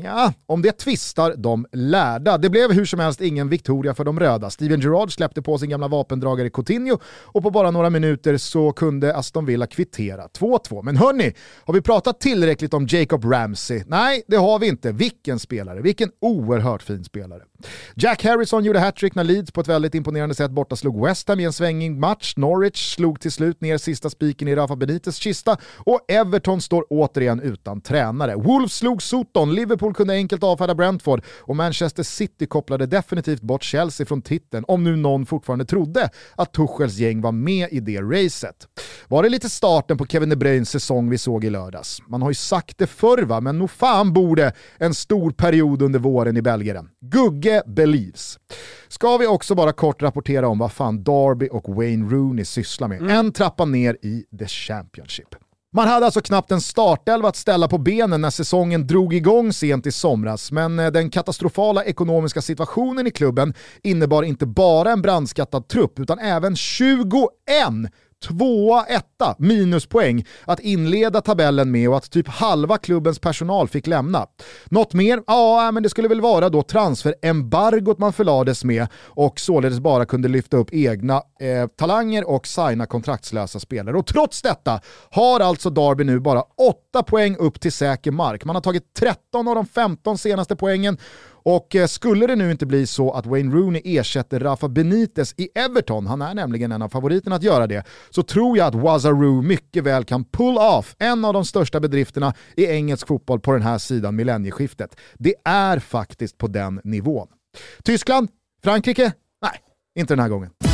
Ja, 0.03 0.33
om 0.45 0.61
det 0.61 0.71
tvistar 0.71 1.35
de 1.35 1.65
lärda. 1.71 2.37
Det 2.37 2.49
blev 2.49 2.71
hur 2.71 2.85
som 2.85 2.99
helst 2.99 3.21
ingen 3.21 3.49
Victoria 3.49 3.93
för 3.93 4.03
de 4.03 4.19
röda. 4.19 4.49
Steven 4.49 4.81
Gerrard 4.81 5.13
släppte 5.13 5.41
på 5.41 5.57
sin 5.57 5.69
gamla 5.69 5.87
vapendragare 5.87 6.49
Coutinho 6.49 6.99
och 7.05 7.43
på 7.43 7.51
bara 7.51 7.71
några 7.71 7.89
minuter 7.89 8.37
så 8.37 8.71
kunde 8.71 9.15
Aston 9.15 9.45
Villa 9.45 9.67
kvittera 9.67 10.27
2-2. 10.27 10.83
Men 10.83 10.97
hörni, 10.97 11.33
har 11.65 11.73
vi 11.73 11.81
pratat 11.81 12.19
tillräckligt 12.19 12.73
om 12.73 12.87
Jacob 12.89 13.25
Ramsey? 13.25 13.83
Nej, 13.87 14.23
det 14.27 14.37
har 14.37 14.59
vi 14.59 14.67
inte. 14.67 14.91
Vilken 14.91 15.39
spelare, 15.39 15.81
vilken 15.81 16.11
oerhört 16.21 16.83
fin 16.83 17.03
spelare. 17.03 17.41
Jack 17.95 18.23
Harrison 18.23 18.63
gjorde 18.63 18.79
hattrick 18.79 19.15
när 19.15 19.23
Leeds 19.23 19.51
på 19.51 19.61
ett 19.61 19.67
väldigt 19.67 19.95
imponerande 19.95 20.35
sätt 20.35 20.51
borta 20.51 20.75
slog 20.75 21.05
West 21.05 21.29
Ham 21.29 21.39
i 21.39 21.43
en 21.43 21.53
svängig 21.53 21.97
match. 21.97 22.33
Norwich 22.37 22.95
slog 22.95 23.19
till 23.19 23.31
slut 23.31 23.61
ner 23.61 23.77
sista 23.77 24.09
spiken 24.09 24.47
i 24.47 24.55
Rafa 24.55 24.75
Benites 24.75 25.15
kista 25.15 25.57
och 25.75 25.99
Everton 26.07 26.61
står 26.61 26.85
återigen 26.89 27.39
utan 27.39 27.81
tränare. 27.81 28.35
Wolves 28.35 28.73
slog 28.73 29.01
Soton, 29.01 29.55
Liverpool 29.55 29.93
kunde 29.93 30.13
enkelt 30.13 30.43
avfärda 30.43 30.75
Brentford 30.75 31.23
och 31.39 31.55
Manchester 31.55 32.03
City 32.03 32.45
kopplade 32.45 32.85
definitivt 32.85 33.41
bort 33.41 33.63
Chelsea 33.63 34.05
från 34.05 34.21
titeln, 34.21 34.65
om 34.67 34.83
nu 34.83 34.95
någon 34.95 35.25
fortfarande 35.25 35.65
trodde 35.65 36.09
att 36.35 36.53
Tuchels 36.53 36.97
gäng 36.97 37.21
var 37.21 37.31
med 37.31 37.67
i 37.71 37.79
det 37.79 38.01
racet. 38.01 38.67
Var 39.07 39.23
det 39.23 39.29
lite 39.29 39.49
starten 39.49 39.97
på 39.97 40.05
Kevin 40.05 40.29
De 40.29 40.35
Bruynes 40.35 40.69
säsong 40.69 41.09
vi 41.09 41.17
såg 41.17 41.45
i 41.45 41.49
lördags? 41.49 42.01
Man 42.07 42.21
har 42.21 42.29
ju 42.29 42.35
sagt 42.35 42.77
det 42.77 42.87
förr 42.87 43.23
va, 43.23 43.41
men 43.41 43.57
nog 43.57 43.71
fan 43.71 44.13
borde 44.13 44.53
en 44.77 44.93
stor 44.93 45.31
period 45.31 45.81
under 45.81 45.99
våren 45.99 46.37
i 46.37 46.41
Belgien. 46.41 46.89
Gugge 47.01 47.46
believes. 47.65 48.39
Ska 48.87 49.17
vi 49.17 49.27
också 49.27 49.55
bara 49.55 49.73
kort 49.73 50.01
rapportera 50.01 50.47
om 50.47 50.59
vad 50.59 50.71
fan 50.71 51.03
Darby 51.03 51.49
och 51.51 51.75
Wayne 51.75 52.09
Rooney 52.09 52.45
sysslar 52.45 52.87
med. 52.87 53.01
Mm. 53.01 53.11
En 53.11 53.31
trappa 53.31 53.65
ner 53.65 53.97
i 54.01 54.25
the 54.39 54.47
Championship. 54.47 55.35
Man 55.73 55.87
hade 55.87 56.05
alltså 56.05 56.21
knappt 56.21 56.51
en 56.51 56.61
startelva 56.61 57.29
att 57.29 57.35
ställa 57.35 57.67
på 57.67 57.77
benen 57.77 58.21
när 58.21 58.29
säsongen 58.29 58.87
drog 58.87 59.13
igång 59.13 59.53
sent 59.53 59.87
i 59.87 59.91
somras, 59.91 60.51
men 60.51 60.79
eh, 60.79 60.91
den 60.91 61.09
katastrofala 61.09 61.83
ekonomiska 61.83 62.41
situationen 62.41 63.07
i 63.07 63.11
klubben 63.11 63.53
innebar 63.83 64.23
inte 64.23 64.45
bara 64.45 64.91
en 64.91 65.01
brandskattad 65.01 65.67
trupp, 65.67 65.99
utan 65.99 66.19
även 66.19 66.55
21 66.55 66.93
tvåa, 68.25 68.85
etta, 68.85 69.35
minuspoäng 69.39 70.25
att 70.45 70.59
inleda 70.59 71.21
tabellen 71.21 71.71
med 71.71 71.89
och 71.89 71.97
att 71.97 72.11
typ 72.11 72.27
halva 72.27 72.77
klubbens 72.77 73.19
personal 73.19 73.67
fick 73.67 73.87
lämna. 73.87 74.27
Något 74.65 74.93
mer? 74.93 75.23
Ja, 75.27 75.67
äh, 75.67 75.71
men 75.71 75.83
det 75.83 75.89
skulle 75.89 76.07
väl 76.07 76.21
vara 76.21 76.49
då 76.49 76.61
transferembargot 76.61 77.99
man 77.99 78.13
förlades 78.13 78.63
med 78.63 78.87
och 78.95 79.39
således 79.39 79.79
bara 79.79 80.05
kunde 80.05 80.27
lyfta 80.27 80.57
upp 80.57 80.69
egna 80.71 81.15
eh, 81.15 81.67
talanger 81.79 82.29
och 82.29 82.47
signa 82.47 82.85
kontraktslösa 82.85 83.59
spelare. 83.59 83.97
Och 83.97 84.07
trots 84.07 84.41
detta 84.41 84.81
har 85.09 85.39
alltså 85.39 85.69
Darby 85.69 86.03
nu 86.03 86.19
bara 86.19 86.41
8 86.41 87.03
poäng 87.03 87.35
upp 87.39 87.59
till 87.59 87.71
säker 87.71 88.11
mark. 88.11 88.45
Man 88.45 88.55
har 88.55 88.61
tagit 88.61 88.93
13 88.99 89.47
av 89.47 89.55
de 89.55 89.65
15 89.65 90.17
senaste 90.17 90.55
poängen 90.55 90.97
och 91.43 91.75
eh, 91.75 91.87
skulle 91.87 92.27
det 92.27 92.35
nu 92.35 92.51
inte 92.51 92.65
bli 92.65 92.87
så 92.87 93.11
att 93.11 93.25
Wayne 93.25 93.55
Rooney 93.55 93.81
ersätter 93.85 94.39
Rafa 94.39 94.67
Benitez 94.67 95.33
i 95.37 95.49
Everton, 95.55 96.07
han 96.07 96.21
är 96.21 96.33
nämligen 96.33 96.71
en 96.71 96.81
av 96.81 96.89
favoriterna 96.89 97.35
att 97.35 97.43
göra 97.43 97.67
det, 97.67 97.83
så 98.09 98.23
tror 98.23 98.57
jag 98.57 98.67
att 98.67 98.75
Wazaroo 98.75 99.41
mycket 99.41 99.83
väl 99.83 100.05
kan 100.05 100.25
pull 100.25 100.57
off 100.57 100.95
en 100.99 101.25
av 101.25 101.33
de 101.33 101.45
största 101.45 101.79
bedrifterna 101.79 102.33
i 102.55 102.65
engelsk 102.65 103.07
fotboll 103.07 103.39
på 103.39 103.51
den 103.51 103.61
här 103.61 103.77
sidan 103.77 104.15
millennieskiftet. 104.15 104.95
Det 105.13 105.35
är 105.43 105.79
faktiskt 105.79 106.37
på 106.37 106.47
den 106.47 106.81
nivån. 106.83 107.27
Tyskland? 107.83 108.29
Frankrike? 108.63 109.11
Nej, 109.41 109.59
inte 109.99 110.13
den 110.13 110.19
här 110.19 110.29
gången. 110.29 110.66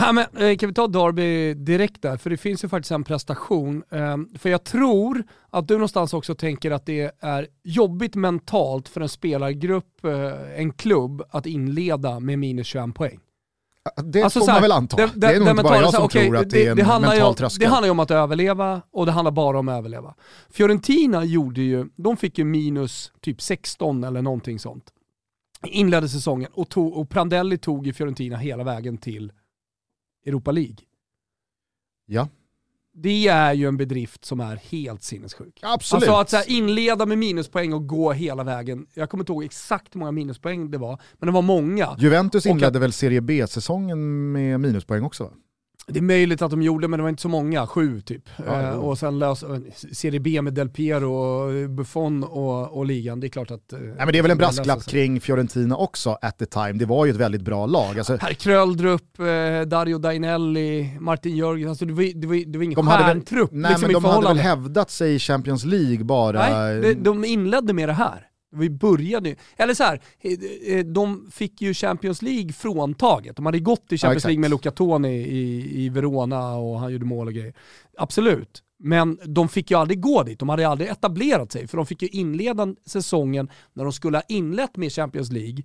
Ja, 0.00 0.12
men, 0.12 0.24
eh, 0.36 0.56
kan 0.56 0.68
vi 0.68 0.74
ta 0.74 0.86
Derby 0.86 1.54
direkt 1.54 2.02
där? 2.02 2.16
För 2.16 2.30
det 2.30 2.36
finns 2.36 2.64
ju 2.64 2.68
faktiskt 2.68 2.90
en 2.90 3.04
prestation. 3.04 3.82
Ehm, 3.90 4.28
för 4.38 4.48
jag 4.48 4.64
tror 4.64 5.22
att 5.50 5.68
du 5.68 5.74
någonstans 5.74 6.14
också 6.14 6.34
tänker 6.34 6.70
att 6.70 6.86
det 6.86 7.14
är 7.20 7.46
jobbigt 7.62 8.14
mentalt 8.14 8.88
för 8.88 9.00
en 9.00 9.08
spelargrupp, 9.08 10.04
eh, 10.04 10.60
en 10.60 10.72
klubb, 10.72 11.22
att 11.30 11.46
inleda 11.46 12.20
med 12.20 12.38
minus 12.38 12.66
21 12.66 12.94
poäng. 12.94 13.20
Det 14.04 14.22
alltså, 14.22 14.40
får 14.40 14.46
man 14.46 14.62
väl 14.62 14.72
anta. 14.72 14.96
Det, 14.96 15.06
det, 15.06 15.12
det 15.20 15.26
är 15.26 15.38
nog 15.38 15.48
inte 15.48 15.62
bara 15.62 15.76
jag 15.76 15.94
som 15.94 16.04
okay, 16.04 16.26
tror 16.26 16.36
att 16.36 16.50
det, 16.50 16.66
är 16.66 16.70
en 16.70 17.02
mental 17.02 17.34
tröskel. 17.34 17.60
Det 17.60 17.66
handlar 17.66 17.86
ju 17.86 17.90
om 17.90 18.00
att 18.00 18.10
överleva 18.10 18.82
och 18.92 19.06
det 19.06 19.12
handlar 19.12 19.32
bara 19.32 19.58
om 19.58 19.68
att 19.68 19.78
överleva. 19.78 20.14
Fiorentina 20.50 21.24
gjorde 21.24 21.60
ju, 21.60 21.86
de 21.96 22.16
fick 22.16 22.38
ju 22.38 22.44
minus 22.44 23.12
typ 23.20 23.42
16 23.42 24.04
eller 24.04 24.22
någonting 24.22 24.58
sånt. 24.58 24.84
Inledde 25.66 26.08
säsongen 26.08 26.50
och, 26.54 26.68
tog, 26.68 26.96
och 26.96 27.10
Prandelli 27.10 27.58
tog 27.58 27.86
ju 27.86 27.92
Fiorentina 27.92 28.36
hela 28.36 28.64
vägen 28.64 28.98
till 28.98 29.32
Europa 30.26 30.52
League. 30.52 30.76
Ja. 32.06 32.28
Det 32.92 33.28
är 33.28 33.52
ju 33.52 33.68
en 33.68 33.76
bedrift 33.76 34.24
som 34.24 34.40
är 34.40 34.56
helt 34.56 35.02
sinnessjuk. 35.02 35.60
Absolut. 35.62 36.08
Alltså 36.08 36.36
att 36.36 36.48
inleda 36.48 37.06
med 37.06 37.18
minuspoäng 37.18 37.72
och 37.72 37.86
gå 37.86 38.12
hela 38.12 38.44
vägen. 38.44 38.86
Jag 38.94 39.10
kommer 39.10 39.22
inte 39.22 39.32
ihåg 39.32 39.44
exakt 39.44 39.94
hur 39.94 39.98
många 39.98 40.12
minuspoäng 40.12 40.70
det 40.70 40.78
var, 40.78 41.00
men 41.18 41.26
det 41.26 41.32
var 41.32 41.42
många. 41.42 41.96
Juventus 41.98 42.46
inledde 42.46 42.78
och, 42.78 42.82
väl 42.82 42.92
Serie 42.92 43.20
B-säsongen 43.20 44.32
med 44.32 44.60
minuspoäng 44.60 45.04
också 45.04 45.24
va? 45.24 45.30
Det 45.90 45.98
är 45.98 46.02
möjligt 46.02 46.42
att 46.42 46.50
de 46.50 46.62
gjorde, 46.62 46.88
men 46.88 46.98
det 46.98 47.02
var 47.02 47.10
inte 47.10 47.22
så 47.22 47.28
många, 47.28 47.66
sju 47.66 48.00
typ. 48.00 48.22
Ja, 48.46 48.60
eh, 48.62 48.70
och 48.70 48.98
sen 48.98 49.18
lös, 49.18 49.44
Serie 49.92 50.20
B 50.20 50.42
med 50.42 50.54
Del 50.54 50.68
Piero, 50.68 51.68
Buffon 51.68 52.24
och, 52.24 52.78
och 52.78 52.86
ligan, 52.86 53.20
det 53.20 53.26
är 53.26 53.28
klart 53.28 53.50
att... 53.50 53.72
Eh, 53.72 53.78
Nej, 53.78 53.94
men 53.98 54.12
det 54.12 54.18
är 54.18 54.22
väl 54.22 54.30
en 54.30 54.38
brasklapp 54.38 54.84
kring 54.84 55.20
Fiorentina 55.20 55.76
också 55.76 56.18
at 56.22 56.38
the 56.38 56.46
time. 56.46 56.72
Det 56.72 56.84
var 56.84 57.04
ju 57.06 57.10
ett 57.10 57.16
väldigt 57.16 57.42
bra 57.42 57.66
lag. 57.66 57.98
Alltså, 57.98 58.18
Per 58.18 58.34
Kröldrup, 58.34 59.18
eh, 59.18 59.68
Dario 59.68 59.98
Dainelli, 59.98 60.96
Martin 61.00 61.36
Jörgen, 61.36 61.68
alltså 61.68 61.84
det, 61.84 61.92
var, 61.92 62.20
det, 62.20 62.26
var, 62.26 62.52
det 62.52 62.58
var 62.58 62.64
ingen 62.64 62.76
de 62.76 62.86
stjärntrupp. 62.86 63.50
Nej 63.52 63.70
liksom 63.70 63.92
men 63.92 64.02
de 64.02 64.04
hade 64.04 64.28
väl 64.28 64.38
hävdat 64.38 64.90
sig 64.90 65.14
i 65.14 65.18
Champions 65.18 65.64
League 65.64 66.04
bara... 66.04 66.50
Nej, 66.50 66.80
de, 66.80 66.94
de 66.94 67.24
inledde 67.24 67.72
med 67.72 67.88
det 67.88 67.92
här. 67.92 68.26
Vi 68.52 68.70
började 68.70 69.28
ju, 69.28 69.36
eller 69.56 69.74
så 69.74 69.84
här, 69.84 70.00
eh, 70.20 70.32
eh, 70.74 70.84
de 70.84 71.30
fick 71.30 71.62
ju 71.62 71.74
Champions 71.74 72.22
League 72.22 72.52
fråntaget. 72.52 73.36
De 73.36 73.46
hade 73.46 73.58
gått 73.58 73.92
i 73.92 73.98
Champions 73.98 74.24
ja, 74.24 74.28
League 74.28 74.40
med 74.40 74.50
Luca 74.50 74.70
Toni 74.70 75.14
i, 75.14 75.84
i 75.84 75.88
Verona 75.88 76.54
och 76.54 76.80
han 76.80 76.92
gjorde 76.92 77.04
mål 77.04 77.26
och 77.26 77.34
grejer. 77.34 77.54
Absolut. 77.96 78.62
Men 78.82 79.18
de 79.24 79.48
fick 79.48 79.70
ju 79.70 79.76
aldrig 79.76 80.00
gå 80.00 80.22
dit, 80.22 80.38
de 80.38 80.48
hade 80.48 80.68
aldrig 80.68 80.90
etablerat 80.90 81.52
sig, 81.52 81.66
för 81.66 81.76
de 81.76 81.86
fick 81.86 82.02
ju 82.02 82.08
inleda 82.08 82.74
säsongen 82.86 83.48
när 83.72 83.84
de 83.84 83.92
skulle 83.92 84.16
ha 84.16 84.22
inlett 84.28 84.76
med 84.76 84.92
Champions 84.92 85.32
League 85.32 85.62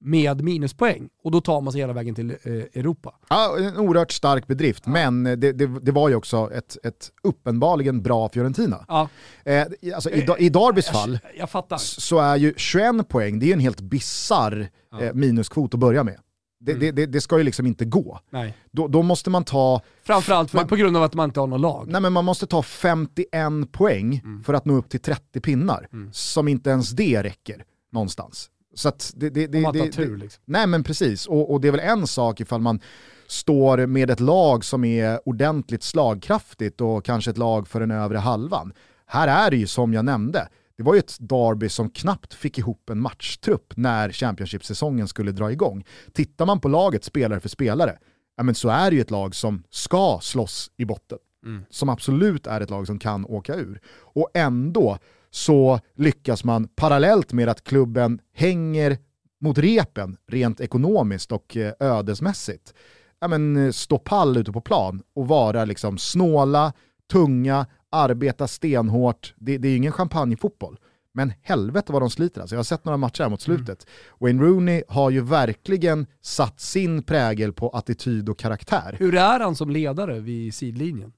med 0.00 0.44
minuspoäng 0.44 1.08
och 1.22 1.30
då 1.30 1.40
tar 1.40 1.60
man 1.60 1.72
sig 1.72 1.80
hela 1.80 1.92
vägen 1.92 2.14
till 2.14 2.30
eh, 2.30 2.52
Europa. 2.52 3.14
Ja, 3.28 3.58
en 3.58 3.76
oerhört 3.76 4.12
stark 4.12 4.46
bedrift, 4.46 4.82
ja. 4.86 4.92
men 4.92 5.24
det, 5.24 5.36
det, 5.36 5.66
det, 5.82 5.92
var 5.92 6.08
ju 6.08 6.14
också 6.14 6.50
ett, 6.52 6.76
ett 6.82 7.10
uppenbarligen 7.22 8.02
bra 8.02 8.28
Fiorentina. 8.28 8.84
Ja. 8.88 9.08
Eh, 9.44 9.66
alltså, 9.94 10.10
i, 10.10 10.26
I 10.38 10.48
Darbys 10.48 10.88
fall 10.88 11.18
jag, 11.38 11.48
jag 11.68 11.80
så 11.80 12.18
är 12.18 12.36
ju 12.36 12.54
21 12.56 13.08
poäng, 13.08 13.38
det 13.38 13.48
är 13.48 13.52
en 13.52 13.60
helt 13.60 13.80
bizarr 13.80 14.68
ja. 14.90 15.02
eh, 15.02 15.14
minuskvot 15.14 15.74
att 15.74 15.80
börja 15.80 16.04
med. 16.04 16.18
Det, 16.60 16.72
mm. 16.72 16.94
det, 16.94 17.06
det, 17.06 17.20
ska 17.20 17.38
ju 17.38 17.44
liksom 17.44 17.66
inte 17.66 17.84
gå. 17.84 18.20
Nej. 18.30 18.56
Då, 18.70 18.88
då 18.88 19.02
måste 19.02 19.30
man 19.30 19.44
ta... 19.44 19.82
Framförallt 20.02 20.50
för, 20.50 20.58
man, 20.58 20.68
på 20.68 20.76
grund 20.76 20.96
av 20.96 21.02
att 21.02 21.14
man 21.14 21.28
inte 21.28 21.40
har 21.40 21.46
något 21.46 21.60
lag. 21.60 21.88
Nej 21.88 22.00
men 22.00 22.12
man 22.12 22.24
måste 22.24 22.46
ta 22.46 22.62
51 22.62 23.26
poäng 23.72 24.20
mm. 24.24 24.42
för 24.44 24.54
att 24.54 24.64
nå 24.64 24.74
upp 24.74 24.88
till 24.88 25.00
30 25.00 25.40
pinnar. 25.40 25.88
Mm. 25.92 26.12
Som 26.12 26.48
inte 26.48 26.70
ens 26.70 26.90
det 26.90 27.22
räcker 27.22 27.64
någonstans. 27.92 28.50
Så 28.74 28.92
det, 29.14 29.30
det, 29.30 29.46
det, 29.46 29.58
Om 29.58 29.62
man 29.62 29.78
tar 29.78 29.86
tur 29.86 30.16
liksom. 30.16 30.42
Nej 30.46 30.66
men 30.66 30.84
precis, 30.84 31.26
och, 31.26 31.52
och 31.52 31.60
det 31.60 31.68
är 31.68 31.72
väl 31.72 31.80
en 31.80 32.06
sak 32.06 32.40
ifall 32.40 32.60
man 32.60 32.80
står 33.26 33.86
med 33.86 34.10
ett 34.10 34.20
lag 34.20 34.64
som 34.64 34.84
är 34.84 35.28
ordentligt 35.28 35.82
slagkraftigt 35.82 36.80
och 36.80 37.04
kanske 37.04 37.30
ett 37.30 37.38
lag 37.38 37.68
för 37.68 37.80
den 37.80 37.90
övre 37.90 38.18
halvan. 38.18 38.72
Här 39.06 39.46
är 39.46 39.50
det 39.50 39.56
ju 39.56 39.66
som 39.66 39.92
jag 39.92 40.04
nämnde, 40.04 40.48
det 40.76 40.84
var 40.84 40.94
ju 40.94 40.98
ett 40.98 41.16
derby 41.20 41.68
som 41.68 41.90
knappt 41.90 42.34
fick 42.34 42.58
ihop 42.58 42.90
en 42.90 43.00
matchtrupp 43.00 43.72
när 43.76 44.12
Championship-säsongen 44.12 45.08
skulle 45.08 45.32
dra 45.32 45.52
igång. 45.52 45.84
Tittar 46.12 46.46
man 46.46 46.60
på 46.60 46.68
laget 46.68 47.04
spelare 47.04 47.40
för 47.40 47.48
spelare, 47.48 47.98
ja, 48.36 48.42
men 48.42 48.54
så 48.54 48.68
är 48.68 48.90
det 48.90 48.96
ju 48.96 49.02
ett 49.02 49.10
lag 49.10 49.34
som 49.34 49.62
ska 49.70 50.18
slåss 50.22 50.70
i 50.76 50.84
botten. 50.84 51.18
Mm. 51.44 51.64
Som 51.70 51.88
absolut 51.88 52.46
är 52.46 52.60
ett 52.60 52.70
lag 52.70 52.86
som 52.86 52.98
kan 52.98 53.24
åka 53.24 53.54
ur. 53.54 53.80
Och 53.98 54.30
ändå 54.34 54.98
så 55.30 55.80
lyckas 55.96 56.44
man 56.44 56.68
parallellt 56.68 57.32
med 57.32 57.48
att 57.48 57.64
klubben 57.64 58.20
hänger 58.34 58.98
mot 59.40 59.58
repen 59.58 60.16
rent 60.26 60.60
ekonomiskt 60.60 61.32
och 61.32 61.56
eh, 61.56 61.72
ödesmässigt 61.80 62.74
ja, 63.20 63.28
men, 63.28 63.56
eh, 63.56 63.70
stå 63.70 63.98
pall 63.98 64.36
ute 64.36 64.52
på 64.52 64.60
plan 64.60 65.02
och 65.14 65.28
vara 65.28 65.64
liksom 65.64 65.98
snåla, 65.98 66.72
tunga, 67.10 67.66
arbeta 67.90 68.48
stenhårt. 68.48 69.34
Det, 69.36 69.58
det 69.58 69.68
är 69.68 69.76
ingen 69.76 69.92
champagnefotboll. 69.92 70.78
Men 71.12 71.32
helvete 71.42 71.92
vad 71.92 72.02
de 72.02 72.10
sliter 72.10 72.40
alltså. 72.40 72.54
Jag 72.54 72.58
har 72.58 72.64
sett 72.64 72.84
några 72.84 72.96
matcher 72.96 73.22
här 73.22 73.30
mot 73.30 73.46
mm. 73.46 73.58
slutet. 73.58 73.86
Mm. 73.86 74.18
Wayne 74.20 74.42
Rooney 74.42 74.82
har 74.88 75.10
ju 75.10 75.20
verkligen 75.20 76.06
satt 76.20 76.60
sin 76.60 77.02
prägel 77.02 77.52
på 77.52 77.68
attityd 77.68 78.28
och 78.28 78.38
karaktär. 78.38 78.96
Hur 78.98 79.14
är 79.14 79.40
han 79.40 79.56
som 79.56 79.70
ledare 79.70 80.20
vid 80.20 80.54
sidlinjen? 80.54 81.12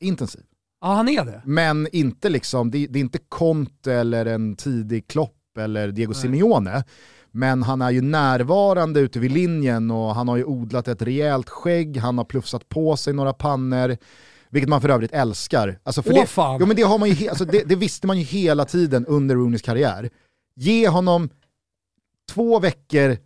Intensiv. 0.00 0.42
Ja, 0.84 0.92
han 0.92 1.08
är 1.08 1.24
det. 1.24 1.42
Men 1.44 1.88
inte 1.92 2.28
liksom, 2.28 2.70
det, 2.70 2.86
det 2.86 2.98
är 2.98 3.00
inte 3.00 3.18
Conte 3.28 3.92
eller 3.92 4.26
en 4.26 4.56
tidig 4.56 5.08
Klopp 5.08 5.58
eller 5.58 5.88
Diego 5.88 6.12
Nej. 6.12 6.20
Simeone. 6.20 6.84
Men 7.30 7.62
han 7.62 7.82
är 7.82 7.90
ju 7.90 8.00
närvarande 8.00 9.00
ute 9.00 9.18
vid 9.18 9.32
linjen 9.32 9.90
och 9.90 10.14
han 10.14 10.28
har 10.28 10.36
ju 10.36 10.44
odlat 10.44 10.88
ett 10.88 11.02
rejält 11.02 11.48
skägg, 11.48 11.96
han 11.96 12.18
har 12.18 12.24
plufsat 12.24 12.68
på 12.68 12.96
sig 12.96 13.12
några 13.12 13.32
pannor. 13.32 13.96
Vilket 14.50 14.68
man 14.68 14.80
för 14.80 14.88
övrigt 14.88 15.12
älskar. 15.12 15.78
Alltså 15.82 16.02
för 16.02 16.12
Åh, 16.12 16.20
det, 16.20 16.26
fan. 16.26 16.56
Jo, 16.60 16.66
men 16.66 16.76
det, 16.76 16.82
har 16.82 16.98
man 16.98 17.10
ju, 17.10 17.28
alltså 17.28 17.44
det, 17.44 17.68
det 17.68 17.76
visste 17.76 18.06
man 18.06 18.18
ju 18.18 18.24
hela 18.24 18.64
tiden 18.64 19.06
under 19.06 19.34
Rooneys 19.34 19.62
karriär. 19.62 20.10
Ge 20.56 20.88
honom 20.88 21.28
två 22.32 22.58
veckor 22.58 23.16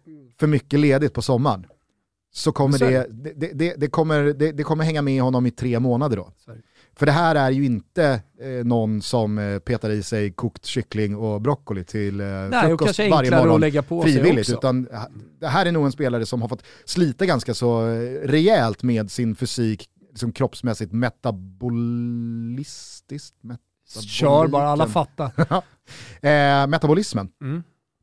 för 0.40 0.46
mycket 0.46 0.80
ledigt 0.80 1.14
på 1.14 1.22
sommaren 1.22 1.66
så 2.32 2.52
kommer 2.52 2.78
det, 2.78 3.06
det, 3.10 3.52
det, 3.54 3.74
det, 3.76 3.88
kommer, 3.88 4.52
det, 4.52 4.62
kommer 4.62 4.84
hänga 4.84 5.02
med 5.02 5.22
honom 5.22 5.46
i 5.46 5.50
tre 5.50 5.80
månader 5.80 6.16
då. 6.16 6.32
Sorry. 6.36 6.60
För 6.98 7.06
det 7.06 7.12
här 7.12 7.34
är 7.34 7.50
ju 7.50 7.64
inte 7.64 8.20
eh, 8.40 8.64
någon 8.64 9.02
som 9.02 9.38
eh, 9.38 9.58
petar 9.58 9.90
i 9.90 10.02
sig 10.02 10.32
kokt 10.32 10.64
kyckling 10.64 11.16
och 11.16 11.40
broccoli 11.40 11.84
till 11.84 12.20
eh, 12.20 12.26
Nej, 12.26 12.66
frukost 12.66 12.98
varje 12.98 13.30
morgon 13.30 13.60
lägga 13.60 13.82
på 13.82 14.02
frivilligt. 14.02 14.50
Utan 14.50 14.88
det 15.40 15.46
här 15.46 15.66
är 15.66 15.72
nog 15.72 15.86
en 15.86 15.92
spelare 15.92 16.26
som 16.26 16.42
har 16.42 16.48
fått 16.48 16.62
slita 16.84 17.26
ganska 17.26 17.54
så 17.54 17.88
eh, 17.88 18.28
rejält 18.28 18.82
med 18.82 19.10
sin 19.10 19.36
fysik, 19.36 19.88
liksom 20.10 20.32
kroppsmässigt 20.32 20.92
metabolistiskt. 20.92 23.36
Kör 24.06 24.46
bara, 24.46 24.68
alla 24.68 24.86
fattar. 24.88 25.32
eh, 26.20 26.66
metabolismen. 26.66 27.28
Mm. 27.42 27.62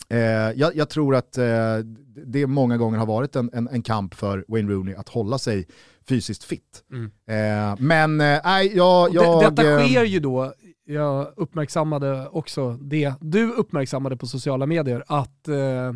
Eh, 0.09 0.51
jag, 0.55 0.75
jag, 0.75 0.89
tror 0.89 1.15
att 1.15 1.37
eh, 1.37 1.77
det 2.25 2.47
många 2.47 2.77
gånger 2.77 2.97
har 2.97 3.05
varit 3.05 3.35
en, 3.35 3.49
en, 3.53 3.67
en, 3.67 3.81
kamp 3.81 4.13
för 4.13 4.45
Wayne 4.47 4.71
Rooney 4.71 4.95
att 4.95 5.09
hålla 5.09 5.37
sig 5.37 5.67
fysiskt 6.09 6.43
fit. 6.43 6.83
Mm. 6.91 7.05
Eh, 7.05 7.75
men 7.79 8.21
eh, 8.21 8.39
nej, 8.43 8.71
jag... 8.75 9.13
jag 9.13 9.43
det, 9.43 9.50
detta 9.50 9.79
sker 9.79 10.03
ju 10.03 10.19
då, 10.19 10.53
jag 10.85 11.33
uppmärksammade 11.35 12.27
också 12.27 12.74
det, 12.74 13.13
du 13.21 13.51
uppmärksammade 13.51 14.17
på 14.17 14.27
sociala 14.27 14.65
medier, 14.65 15.03
att 15.07 15.47
eh, 15.47 15.93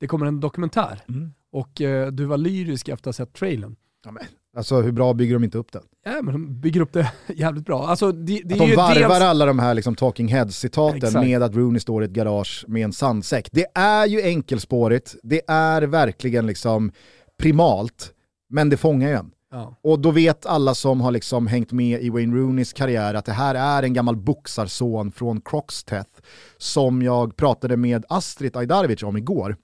det 0.00 0.06
kommer 0.06 0.26
en 0.26 0.40
dokumentär. 0.40 1.00
Mm. 1.08 1.32
Och 1.52 1.80
eh, 1.80 2.12
du 2.12 2.24
var 2.24 2.36
lyrisk 2.36 2.88
efter 2.88 3.10
att 3.10 3.18
ha 3.18 3.24
sett 3.24 3.34
trailern. 3.34 3.76
Ja, 4.04 4.10
men, 4.10 4.24
alltså 4.56 4.80
hur 4.80 4.92
bra 4.92 5.14
bygger 5.14 5.34
de 5.34 5.44
inte 5.44 5.58
upp 5.58 5.72
den? 5.72 5.82
Ja, 6.04 6.22
men 6.22 6.32
de 6.32 6.60
bygger 6.60 6.80
upp 6.80 6.92
det 6.92 7.12
jävligt 7.36 7.66
bra. 7.66 7.86
Alltså, 7.86 8.12
det, 8.12 8.40
det 8.44 8.54
att 8.54 8.60
de 8.60 8.74
varvar 8.74 8.94
dels... 8.94 9.22
alla 9.22 9.46
de 9.46 9.58
här 9.58 9.74
liksom, 9.74 9.94
talking 9.94 10.28
heads-citaten 10.28 11.20
med 11.20 11.42
att 11.42 11.54
Rooney 11.54 11.80
står 11.80 12.02
i 12.02 12.06
ett 12.06 12.12
garage 12.12 12.64
med 12.68 12.84
en 12.84 12.92
sandsäck. 12.92 13.48
Det 13.52 13.66
är 13.74 14.06
ju 14.06 14.22
enkelspårigt, 14.22 15.16
det 15.22 15.40
är 15.48 15.82
verkligen 15.82 16.46
liksom 16.46 16.92
primalt, 17.38 18.12
men 18.52 18.68
det 18.68 18.76
fångar 18.76 19.08
ju 19.08 19.14
en. 19.14 19.30
Ja. 19.50 19.76
Och 19.82 19.98
då 20.00 20.10
vet 20.10 20.46
alla 20.46 20.74
som 20.74 21.00
har 21.00 21.10
liksom 21.10 21.46
hängt 21.46 21.72
med 21.72 22.02
i 22.02 22.10
Wayne 22.10 22.36
Rooneys 22.36 22.72
karriär 22.72 23.14
att 23.14 23.24
det 23.24 23.32
här 23.32 23.54
är 23.54 23.82
en 23.82 23.92
gammal 23.92 24.16
boxarson 24.16 25.12
från 25.12 25.40
Croxteth 25.40 26.10
som 26.56 27.02
jag 27.02 27.36
pratade 27.36 27.76
med 27.76 28.04
Astrid 28.08 28.56
Ajdarevic 28.56 29.02
om 29.02 29.16
igår. 29.16 29.56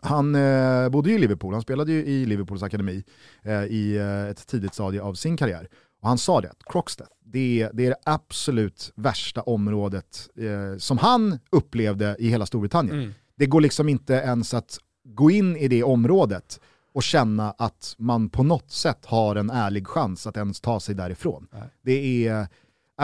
Han 0.00 0.34
eh, 0.34 0.88
bodde 0.88 1.10
ju 1.10 1.16
i 1.16 1.18
Liverpool, 1.18 1.52
han 1.52 1.62
spelade 1.62 1.92
ju 1.92 2.04
i 2.04 2.26
Liverpools 2.26 2.62
akademi 2.62 3.04
eh, 3.42 3.64
i 3.64 3.96
eh, 3.96 4.30
ett 4.30 4.46
tidigt 4.46 4.74
stadie 4.74 5.02
av 5.02 5.14
sin 5.14 5.36
karriär. 5.36 5.68
Och 6.02 6.08
han 6.08 6.18
sa 6.18 6.40
det, 6.40 6.50
att 6.50 6.64
Croxteth, 6.64 7.10
det 7.24 7.62
är, 7.62 7.70
det 7.72 7.86
är 7.86 7.90
det 7.90 8.00
absolut 8.04 8.92
värsta 8.96 9.42
området 9.42 10.28
eh, 10.36 10.78
som 10.78 10.98
han 10.98 11.38
upplevde 11.50 12.16
i 12.18 12.28
hela 12.28 12.46
Storbritannien. 12.46 12.98
Mm. 12.98 13.12
Det 13.36 13.46
går 13.46 13.60
liksom 13.60 13.88
inte 13.88 14.14
ens 14.14 14.54
att 14.54 14.78
gå 15.04 15.30
in 15.30 15.56
i 15.56 15.68
det 15.68 15.82
området 15.82 16.60
och 16.94 17.02
känna 17.02 17.50
att 17.58 17.94
man 17.98 18.28
på 18.28 18.42
något 18.42 18.70
sätt 18.70 19.06
har 19.06 19.36
en 19.36 19.50
ärlig 19.50 19.86
chans 19.86 20.26
att 20.26 20.36
ens 20.36 20.60
ta 20.60 20.80
sig 20.80 20.94
därifrån. 20.94 21.48
Nej. 21.52 21.62
Det 21.82 22.26
är... 22.28 22.46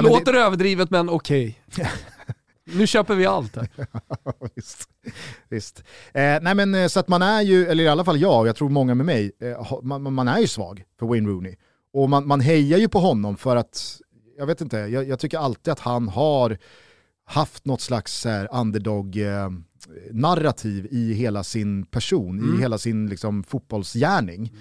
Låter 0.01 0.33
det... 0.33 0.39
överdrivet 0.39 0.91
men 0.91 1.09
okej. 1.09 1.63
Okay. 1.67 1.87
Nu 2.75 2.87
köper 2.87 3.15
vi 3.15 3.27
allt 3.27 3.57
här. 3.57 3.69
visst. 4.55 4.89
visst. 5.49 5.79
Eh, 6.13 6.39
nej 6.43 6.55
men 6.55 6.75
eh, 6.75 6.87
så 6.87 7.01
att 7.01 7.09
man 7.09 7.23
är 7.23 7.43
ju, 7.43 7.67
eller 7.67 7.85
i 7.85 7.89
alla 7.89 8.05
fall 8.05 8.21
jag, 8.21 8.41
och 8.41 8.49
jag 8.49 8.57
tror 8.57 8.69
många 8.69 8.95
med 8.95 9.07
mig, 9.07 9.33
eh, 9.41 9.73
man, 9.83 10.13
man, 10.13 10.29
är 10.29 10.39
ju 10.39 10.47
svag 10.47 10.85
för 10.99 11.07
Wayne 11.07 11.29
Rooney. 11.29 11.57
Och 11.93 12.11
man, 12.11 12.27
man 12.27 12.41
hejar 12.41 12.79
ju 12.79 12.89
på 12.89 12.99
honom 12.99 13.37
för 13.37 13.57
att, 13.57 14.01
jag 14.39 14.47
vet 14.47 14.61
inte, 14.61 14.77
jag, 14.77 15.09
jag 15.09 15.19
tycker 15.19 15.39
alltid 15.39 15.73
att 15.73 15.81
han 15.81 16.09
har 16.09 16.59
haft 17.25 17.65
något 17.65 17.81
slags 17.81 18.27
underdog-narrativ 18.51 19.27
eh, 19.27 19.51
i 20.91 21.13
hela 21.13 21.45
sin 21.45 21.87
person, 21.87 22.39
mm. 22.39 22.55
i 22.55 22.61
hela 22.61 22.79
sin 22.79 23.07
liksom, 23.07 23.45
fotbollsgärning. 23.45 24.53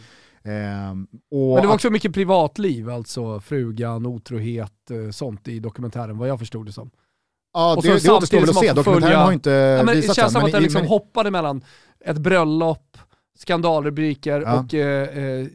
Mm. 0.43 1.07
och 1.31 1.53
Men 1.53 1.62
det 1.62 1.67
var 1.67 1.75
också 1.75 1.89
mycket 1.89 2.13
privatliv, 2.13 2.89
alltså 2.89 3.39
frugan, 3.39 4.05
otrohet, 4.05 4.91
eh, 4.91 5.12
sånt 5.12 5.47
i 5.47 5.59
dokumentären 5.59 6.17
vad 6.17 6.29
jag 6.29 6.39
förstod 6.39 6.65
det 6.65 6.71
som. 6.71 6.91
Ja, 7.53 7.75
och 7.75 7.83
det, 7.83 8.03
det 8.03 8.12
återstår 8.12 8.39
väl 8.39 8.50
att 8.50 8.55
se. 8.55 8.74
Dokumentären 8.74 9.19
har 9.19 9.31
inte 9.31 9.50
ja, 9.50 9.83
men 9.83 9.95
visat 9.95 10.15
Det 10.15 10.21
känns 10.21 10.33
som 10.33 10.43
att 10.43 10.51
den 10.51 10.63
liksom 10.63 10.81
men... 10.81 10.89
hoppade 10.89 11.31
mellan 11.31 11.63
ett 12.05 12.17
bröllop, 12.17 12.97
skandalrubriker 13.38 14.41
ja. 14.41 14.59
och 14.59 14.74
eh, 14.74 15.17
eh, 15.17 15.47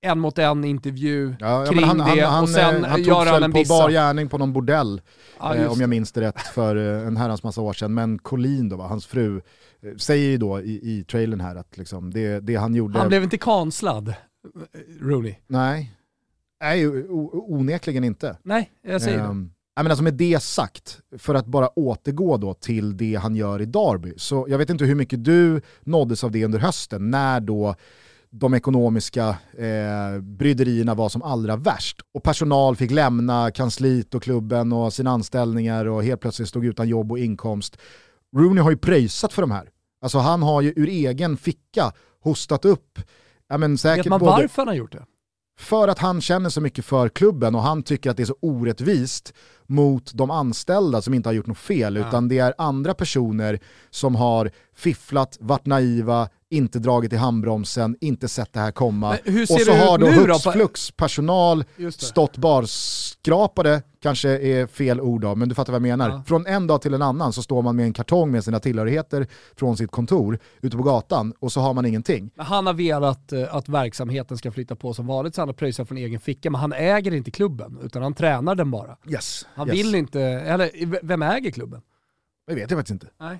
en 0.00 0.18
mot 0.18 0.38
en 0.38 0.64
intervju 0.64 1.34
ja, 1.40 1.66
kring 1.66 1.84
han, 1.84 1.98
det 1.98 2.20
han, 2.20 2.42
och 2.42 2.48
sen 2.48 2.64
han, 2.64 2.84
han 2.84 3.02
gör 3.02 3.26
han 3.26 3.42
en 3.42 3.52
bissa. 3.52 3.74
på 3.74 3.80
bar 3.80 3.90
gärning 3.90 4.28
på 4.28 4.38
någon 4.38 4.52
bordell, 4.52 5.00
ja, 5.38 5.54
eh, 5.54 5.72
om 5.72 5.80
jag 5.80 5.90
minns 5.90 6.12
det 6.12 6.20
rätt, 6.20 6.40
för 6.40 6.76
eh, 6.76 7.06
en 7.06 7.16
herrans 7.16 7.42
massa 7.42 7.60
år 7.60 7.72
sedan. 7.72 7.94
Men 7.94 8.18
Colleen 8.18 8.68
då, 8.68 8.76
va, 8.76 8.86
hans 8.86 9.06
fru, 9.06 9.36
eh, 9.82 9.96
säger 9.96 10.30
ju 10.30 10.38
då 10.38 10.60
i, 10.60 10.80
i 10.82 11.04
trailern 11.04 11.40
här 11.40 11.56
att 11.56 11.76
liksom 11.76 12.12
det, 12.12 12.40
det 12.40 12.56
han 12.56 12.74
gjorde... 12.74 12.98
Han 12.98 13.08
blev 13.08 13.22
inte 13.22 13.38
kanslad, 13.38 14.14
Rooney. 15.00 15.34
Nej, 15.46 15.92
Nej 16.60 16.86
onekligen 17.32 18.04
inte. 18.04 18.36
Nej, 18.42 18.70
jag 18.82 19.02
säger 19.02 19.24
um, 19.24 19.44
det. 19.44 19.50
Jag 19.74 19.82
menar, 19.84 19.90
alltså 19.90 20.04
med 20.04 20.14
det 20.14 20.42
sagt, 20.42 21.00
för 21.18 21.34
att 21.34 21.46
bara 21.46 21.68
återgå 21.68 22.36
då 22.36 22.54
till 22.54 22.96
det 22.96 23.14
han 23.14 23.36
gör 23.36 23.62
i 23.62 23.66
Derby, 23.66 24.14
så 24.16 24.46
jag 24.48 24.58
vet 24.58 24.70
inte 24.70 24.84
hur 24.84 24.94
mycket 24.94 25.24
du 25.24 25.60
nåddes 25.80 26.24
av 26.24 26.30
det 26.30 26.44
under 26.44 26.58
hösten, 26.58 27.10
när 27.10 27.40
då 27.40 27.74
de 28.30 28.54
ekonomiska 28.54 29.28
eh, 29.58 30.20
bryderierna 30.20 30.94
var 30.94 31.08
som 31.08 31.22
allra 31.22 31.56
värst. 31.56 32.00
Och 32.14 32.22
personal 32.22 32.76
fick 32.76 32.90
lämna 32.90 33.50
kansliet 33.50 34.14
och 34.14 34.22
klubben 34.22 34.72
och 34.72 34.92
sina 34.92 35.10
anställningar 35.10 35.84
och 35.84 36.04
helt 36.04 36.20
plötsligt 36.20 36.48
stod 36.48 36.66
utan 36.66 36.88
jobb 36.88 37.12
och 37.12 37.18
inkomst. 37.18 37.78
Rooney 38.36 38.62
har 38.62 38.70
ju 38.70 38.76
pröjsat 38.76 39.32
för 39.32 39.42
de 39.42 39.50
här. 39.50 39.68
Alltså 40.02 40.18
han 40.18 40.42
har 40.42 40.60
ju 40.60 40.72
ur 40.76 40.88
egen 40.88 41.36
ficka 41.36 41.92
hostat 42.20 42.64
upp 42.64 42.98
Ja, 43.48 43.58
men 43.58 43.78
säkert 43.78 44.06
Vet 44.06 44.10
man 44.10 44.20
både... 44.20 44.32
varför 44.32 44.62
han 44.62 44.68
har 44.68 44.74
gjort 44.74 44.92
det? 44.92 45.04
För 45.58 45.88
att 45.88 45.98
han 45.98 46.20
känner 46.20 46.50
så 46.50 46.60
mycket 46.60 46.84
för 46.84 47.08
klubben 47.08 47.54
och 47.54 47.62
han 47.62 47.82
tycker 47.82 48.10
att 48.10 48.16
det 48.16 48.22
är 48.22 48.24
så 48.24 48.36
orättvist 48.40 49.34
mot 49.66 50.14
de 50.14 50.30
anställda 50.30 51.02
som 51.02 51.14
inte 51.14 51.28
har 51.28 51.34
gjort 51.34 51.46
något 51.46 51.58
fel, 51.58 51.96
ja. 51.96 52.08
utan 52.08 52.28
det 52.28 52.38
är 52.38 52.54
andra 52.58 52.94
personer 52.94 53.60
som 53.90 54.14
har 54.14 54.50
fifflat, 54.74 55.36
varit 55.40 55.66
naiva, 55.66 56.28
inte 56.50 56.78
dragit 56.78 57.12
i 57.12 57.16
handbromsen, 57.16 57.96
inte 58.00 58.28
sett 58.28 58.52
det 58.52 58.60
här 58.60 58.70
komma. 58.70 59.10
och 59.50 59.60
så 59.60 59.72
har 59.72 59.98
då 59.98 60.06
hux 60.06 60.42
flux 60.42 60.90
personal 60.90 61.64
stått 61.90 62.36
barskrapade, 62.36 63.82
kanske 64.02 64.28
är 64.38 64.66
fel 64.66 65.00
ord 65.00 65.20
då, 65.20 65.34
men 65.34 65.48
du 65.48 65.54
fattar 65.54 65.72
vad 65.72 65.76
jag 65.76 65.98
menar. 65.98 66.10
Ja. 66.10 66.22
Från 66.26 66.46
en 66.46 66.66
dag 66.66 66.82
till 66.82 66.94
en 66.94 67.02
annan 67.02 67.32
så 67.32 67.42
står 67.42 67.62
man 67.62 67.76
med 67.76 67.84
en 67.84 67.92
kartong 67.92 68.30
med 68.30 68.44
sina 68.44 68.60
tillhörigheter 68.60 69.26
från 69.56 69.76
sitt 69.76 69.90
kontor 69.90 70.38
ute 70.60 70.76
på 70.76 70.82
gatan 70.82 71.32
och 71.38 71.52
så 71.52 71.60
har 71.60 71.74
man 71.74 71.86
ingenting. 71.86 72.30
Han 72.36 72.66
har 72.66 72.74
velat 72.74 73.32
eh, 73.32 73.54
att 73.54 73.68
verksamheten 73.68 74.38
ska 74.38 74.52
flytta 74.52 74.76
på 74.76 74.94
som 74.94 75.06
vanligt 75.06 75.34
så 75.34 75.40
han 75.40 75.48
har 75.48 75.54
pröjsat 75.54 75.88
från 75.88 75.98
egen 75.98 76.20
ficka, 76.20 76.50
men 76.50 76.60
han 76.60 76.72
äger 76.72 77.14
inte 77.14 77.30
klubben 77.30 77.78
utan 77.82 78.02
han 78.02 78.14
tränar 78.14 78.54
den 78.54 78.70
bara. 78.70 78.96
Yes. 79.08 79.46
Han 79.54 79.68
yes. 79.68 79.78
vill 79.78 79.94
inte, 79.94 80.20
eller 80.20 80.70
vem 81.06 81.22
äger 81.22 81.50
klubben? 81.50 81.82
Det 82.46 82.54
vet 82.54 82.70
jag 82.70 82.78
faktiskt 82.78 82.92
inte. 82.92 83.06
Nej. 83.20 83.38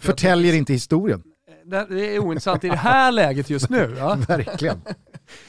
Förtäljer 0.00 0.54
inte 0.54 0.72
historien 0.72 1.22
det 1.64 2.14
är 2.14 2.18
ointressant 2.18 2.64
i 2.64 2.68
det 2.68 2.76
här 2.76 3.12
läget 3.12 3.50
just 3.50 3.70
nu. 3.70 3.94
Ja. 3.98 4.14
Verkligen. 4.28 4.80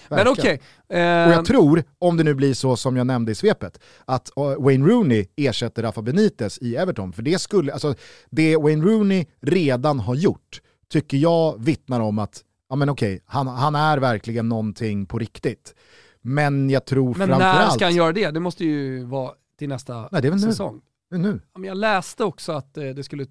Men 0.10 0.28
okej. 0.28 0.62
Okay. 0.90 1.00
Eh, 1.00 1.28
och 1.28 1.34
jag 1.34 1.46
tror, 1.46 1.84
om 2.00 2.18
det 2.18 2.24
nu 2.24 2.34
blir 2.34 2.54
så 2.54 2.76
som 2.76 2.98
jag 2.98 3.08
nämnde 3.08 3.32
i 3.32 3.36
svepet, 3.36 3.80
att 4.06 4.32
uh, 4.38 4.64
Wayne 4.64 4.88
Rooney 4.88 5.26
ersätter 5.36 5.84
Rafa 5.84 6.02
Benitez 6.02 6.58
i 6.58 6.76
Everton. 6.76 7.14
För 7.14 7.22
det 7.22 7.40
skulle, 7.42 7.74
alltså 7.74 7.96
det 8.30 8.58
Wayne 8.58 8.86
Rooney 8.86 9.26
redan 9.42 10.00
har 10.00 10.16
gjort, 10.16 10.62
tycker 10.90 11.18
jag 11.18 11.64
vittnar 11.64 12.00
om 12.00 12.20
att, 12.20 12.42
ja 12.70 12.76
men 12.76 12.90
okej, 12.90 13.14
okay, 13.14 13.24
han, 13.26 13.48
han 13.48 13.76
är 13.76 13.98
verkligen 13.98 14.50
någonting 14.50 15.06
på 15.06 15.20
riktigt. 15.20 15.76
Men 16.22 16.70
jag 16.70 16.86
tror 16.86 17.16
men 17.18 17.28
framförallt... 17.28 17.56
Men 17.58 17.66
när 17.66 17.70
ska 17.70 17.86
han 17.86 17.96
göra 17.96 18.12
det? 18.12 18.32
Det 18.32 18.40
måste 18.40 18.66
ju 18.66 19.04
vara 19.04 19.32
till 19.60 19.70
nästa 19.70 20.10
Nej, 20.12 20.22
det 20.22 20.28
är 20.28 20.32
väl 20.32 20.40
säsong. 20.40 20.76
Nu 20.76 20.82
nu? 21.18 21.42
Jag 21.60 21.78
läste 21.78 22.24
också 22.24 22.52
att 22.52 22.78
eh, 22.78 22.84
det 22.84 23.04
skulle, 23.04 23.26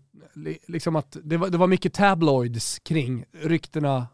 liksom 0.66 0.97
att 0.97 1.16
det 1.23 1.37
var, 1.37 1.49
det 1.49 1.59
var 1.59 1.66
mycket 1.66 1.95
tabloids 1.95 2.79
kring 2.79 3.25
ryktena 3.43 4.07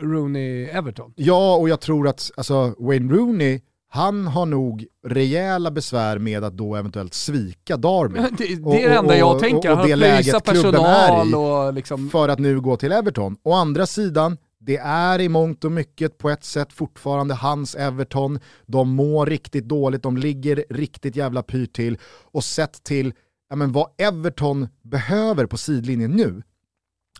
Rooney-Everton. 0.00 1.12
Ja, 1.16 1.56
och 1.56 1.68
jag 1.68 1.80
tror 1.80 2.08
att 2.08 2.30
alltså, 2.36 2.74
Wayne 2.78 3.14
Rooney, 3.14 3.60
han 3.90 4.26
har 4.26 4.46
nog 4.46 4.86
rejäla 5.06 5.70
besvär 5.70 6.18
med 6.18 6.44
att 6.44 6.56
då 6.56 6.76
eventuellt 6.76 7.14
svika 7.14 7.76
Darby. 7.76 8.20
Det, 8.38 8.44
det 8.46 8.84
är 8.84 8.88
det 8.88 8.96
enda 8.96 9.16
jag 9.16 9.38
tänker, 9.38 9.70
och, 9.70 9.76
och, 9.76 9.82
och 9.82 9.88
det 9.88 9.96
läget 9.96 10.44
personal 10.44 10.84
är 10.84 11.30
i, 11.30 11.34
och 11.34 11.74
liksom... 11.74 12.10
för 12.10 12.28
att 12.28 12.38
nu 12.38 12.60
gå 12.60 12.76
till 12.76 12.92
Everton. 12.92 13.36
Å 13.42 13.52
andra 13.52 13.86
sidan, 13.86 14.36
det 14.68 14.76
är 14.76 15.20
i 15.20 15.28
mångt 15.28 15.64
och 15.64 15.72
mycket 15.72 16.18
på 16.18 16.30
ett 16.30 16.44
sätt 16.44 16.72
fortfarande 16.72 17.34
hans 17.34 17.74
Everton. 17.74 18.38
De 18.66 18.88
mår 18.88 19.26
riktigt 19.26 19.64
dåligt, 19.64 20.02
de 20.02 20.16
ligger 20.16 20.64
riktigt 20.70 21.16
jävla 21.16 21.42
pyrt 21.42 21.72
till. 21.72 21.98
Och 22.32 22.44
sett 22.44 22.82
till 22.82 23.12
ja, 23.50 23.56
men 23.56 23.72
vad 23.72 23.90
Everton 23.98 24.68
behöver 24.82 25.46
på 25.46 25.56
sidlinjen 25.56 26.10
nu, 26.10 26.42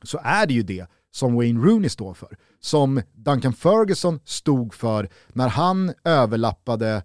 så 0.02 0.20
är 0.24 0.46
det 0.46 0.54
ju 0.54 0.62
det 0.62 0.86
som 1.10 1.34
Wayne 1.34 1.66
Rooney 1.66 1.88
står 1.88 2.14
för. 2.14 2.36
Som 2.60 3.02
Duncan 3.12 3.52
Ferguson 3.52 4.20
stod 4.24 4.74
för 4.74 5.08
när 5.28 5.48
han 5.48 5.92
överlappade 6.04 7.02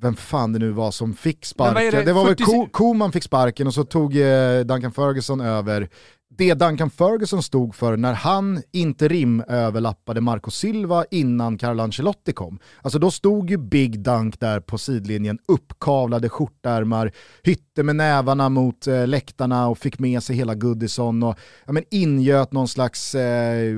vem 0.00 0.16
fan 0.16 0.52
det 0.52 0.58
nu 0.58 0.70
var 0.70 0.90
som 0.90 1.14
fick 1.14 1.44
sparken. 1.44 1.90
Det? 1.90 2.04
det? 2.04 2.12
var 2.12 2.26
40... 2.26 2.44
väl 2.44 2.68
Koman 2.68 3.12
fick 3.12 3.24
sparken 3.24 3.66
och 3.66 3.74
så 3.74 3.84
tog 3.84 4.16
eh, 4.16 4.60
Duncan 4.60 4.92
Ferguson 4.92 5.40
över 5.40 5.88
det 6.38 6.54
Duncan 6.54 6.90
Ferguson 6.90 7.42
stod 7.42 7.74
för 7.74 7.96
när 7.96 8.12
han 8.12 8.62
inte 8.72 9.08
rimöverlappade 9.08 10.20
Marco 10.20 10.50
Silva 10.50 11.04
innan 11.10 11.58
Carlo 11.58 11.82
Ancelotti 11.82 12.32
kom. 12.32 12.58
Alltså 12.82 12.98
då 12.98 13.10
stod 13.10 13.50
ju 13.50 13.56
Big 13.56 14.00
Dunk 14.00 14.40
där 14.40 14.60
på 14.60 14.78
sidlinjen, 14.78 15.38
uppkavlade 15.48 16.28
skjortärmar, 16.28 17.12
hytte 17.42 17.82
med 17.82 17.96
nävarna 17.96 18.48
mot 18.48 18.86
eh, 18.86 19.06
läktarna 19.06 19.68
och 19.68 19.78
fick 19.78 19.98
med 19.98 20.22
sig 20.22 20.36
hela 20.36 20.54
Goodison 20.54 21.22
och 21.22 21.38
ja, 21.66 21.72
men 21.72 21.84
ingöt 21.90 22.52
någon 22.52 22.68
slags 22.68 23.14
eh, 23.14 23.74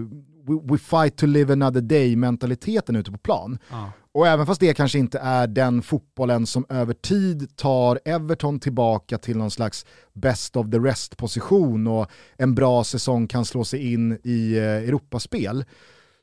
we, 0.47 0.61
we 0.73 0.79
fight 0.79 1.17
to 1.17 1.27
live 1.27 1.53
another 1.53 1.81
day 1.81 2.17
mentaliteten 2.17 2.97
ute 2.97 3.13
på 3.13 3.19
plan. 3.19 3.59
Ja. 3.71 3.93
Och 4.13 4.27
även 4.27 4.47
fast 4.47 4.61
det 4.61 4.75
kanske 4.75 4.99
inte 4.99 5.19
är 5.19 5.47
den 5.47 5.83
fotbollen 5.83 6.47
som 6.47 6.67
över 6.69 6.95
tid 6.95 7.57
tar 7.57 8.01
Everton 8.05 8.61
tillbaka 8.61 9.19
till 9.19 9.37
någon 9.37 9.51
slags 9.51 9.87
best 10.13 10.57
of 10.57 10.71
the 10.71 10.79
rest 10.79 11.17
position 11.17 11.87
och 11.87 12.11
en 12.37 12.55
bra 12.55 12.85
säsong 12.85 13.27
kan 13.27 13.45
slå 13.45 13.65
sig 13.65 13.93
in 13.93 14.19
i 14.25 14.57
eh, 14.57 14.65
Europaspel, 14.65 15.65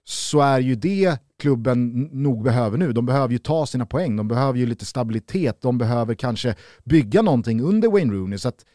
så 0.03 0.39
är 0.39 0.59
ju 0.59 0.75
det 0.75 1.19
klubben 1.39 2.09
nog 2.11 2.43
behöver 2.43 2.77
nu. 2.77 2.93
De 2.93 3.05
behöver 3.05 3.33
ju 3.33 3.37
ta 3.37 3.65
sina 3.65 3.85
poäng, 3.85 4.15
de 4.15 4.27
behöver 4.27 4.59
ju 4.59 4.65
lite 4.65 4.85
stabilitet, 4.85 5.61
de 5.61 5.77
behöver 5.77 6.15
kanske 6.15 6.55
bygga 6.83 7.21
någonting 7.21 7.61
under 7.61 7.89
Wayne 7.89 8.13
Rooney. 8.13 8.37
Så 8.37 8.47
att 8.47 8.65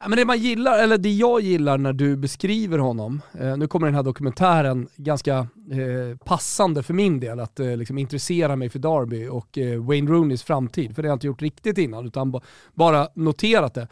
Ja, 0.00 0.08
men 0.08 0.18
det 0.18 0.24
man 0.24 0.38
gillar, 0.38 0.78
eller 0.78 0.98
det 0.98 1.12
jag 1.12 1.40
gillar 1.40 1.78
när 1.78 1.92
du 1.92 2.16
beskriver 2.16 2.78
honom, 2.78 3.22
eh, 3.40 3.56
nu 3.56 3.66
kommer 3.68 3.86
den 3.86 3.94
här 3.94 4.02
dokumentären 4.02 4.88
ganska 4.96 5.36
eh, 5.70 6.16
passande 6.24 6.82
för 6.82 6.94
min 6.94 7.20
del, 7.20 7.40
att 7.40 7.60
eh, 7.60 7.76
liksom 7.76 7.98
intressera 7.98 8.56
mig 8.56 8.68
för 8.68 8.78
Derby 8.78 9.26
och 9.28 9.58
eh, 9.58 9.84
Wayne 9.84 10.10
Rooneys 10.10 10.42
framtid, 10.42 10.94
för 10.94 11.02
det 11.02 11.08
har 11.08 11.10
jag 11.10 11.16
inte 11.16 11.26
gjort 11.26 11.42
riktigt 11.42 11.78
innan, 11.78 12.06
utan 12.06 12.30
ba, 12.30 12.40
bara 12.74 13.08
noterat 13.14 13.74
det. 13.74 13.88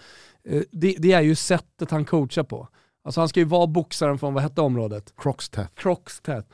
Eh, 0.49 0.63
det. 0.73 0.97
Det 0.99 1.13
är 1.13 1.21
ju 1.21 1.35
sättet 1.35 1.91
han 1.91 2.05
coachar 2.05 2.43
på. 2.43 2.69
Alltså 3.05 3.21
han 3.21 3.29
ska 3.29 3.41
ju 3.41 3.47
vara 3.47 3.67
boxaren 3.67 4.19
från, 4.19 4.35
vad 4.35 4.43
hette 4.43 4.61
området? 4.61 5.13
Croxteth. 5.17 5.71
Croxteth. 5.75 6.49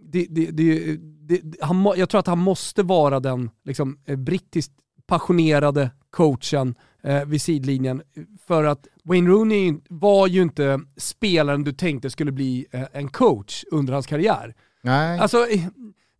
Det, 0.00 0.26
det, 0.30 0.50
det, 0.50 0.96
det, 1.28 1.42
han, 1.60 1.76
må- 1.76 1.96
jag 1.96 2.08
tror 2.08 2.18
att 2.18 2.26
han 2.26 2.38
måste 2.38 2.82
vara 2.82 3.20
den 3.20 3.50
liksom, 3.64 3.98
eh, 4.04 4.16
brittiskt 4.16 4.72
passionerade 5.06 5.90
coachen 6.10 6.74
eh, 7.06 7.24
vid 7.24 7.42
sidlinjen. 7.42 8.02
För 8.46 8.64
att 8.64 8.86
Wayne 9.04 9.30
Rooney 9.30 9.74
var 9.88 10.26
ju 10.26 10.42
inte 10.42 10.80
spelaren 10.96 11.64
du 11.64 11.72
tänkte 11.72 12.10
skulle 12.10 12.32
bli 12.32 12.66
eh, 12.70 12.82
en 12.92 13.08
coach 13.08 13.64
under 13.70 13.92
hans 13.92 14.06
karriär. 14.06 14.54
Nej. 14.82 15.18
Alltså, 15.18 15.46
eh, 15.46 15.60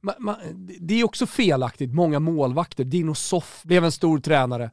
ma, 0.00 0.14
ma, 0.18 0.36
det 0.80 1.00
är 1.00 1.04
också 1.04 1.26
felaktigt, 1.26 1.94
många 1.94 2.20
målvakter. 2.20 2.84
Dino 2.84 3.14
Soff 3.14 3.62
blev 3.64 3.84
en 3.84 3.92
stor 3.92 4.18
tränare. 4.18 4.70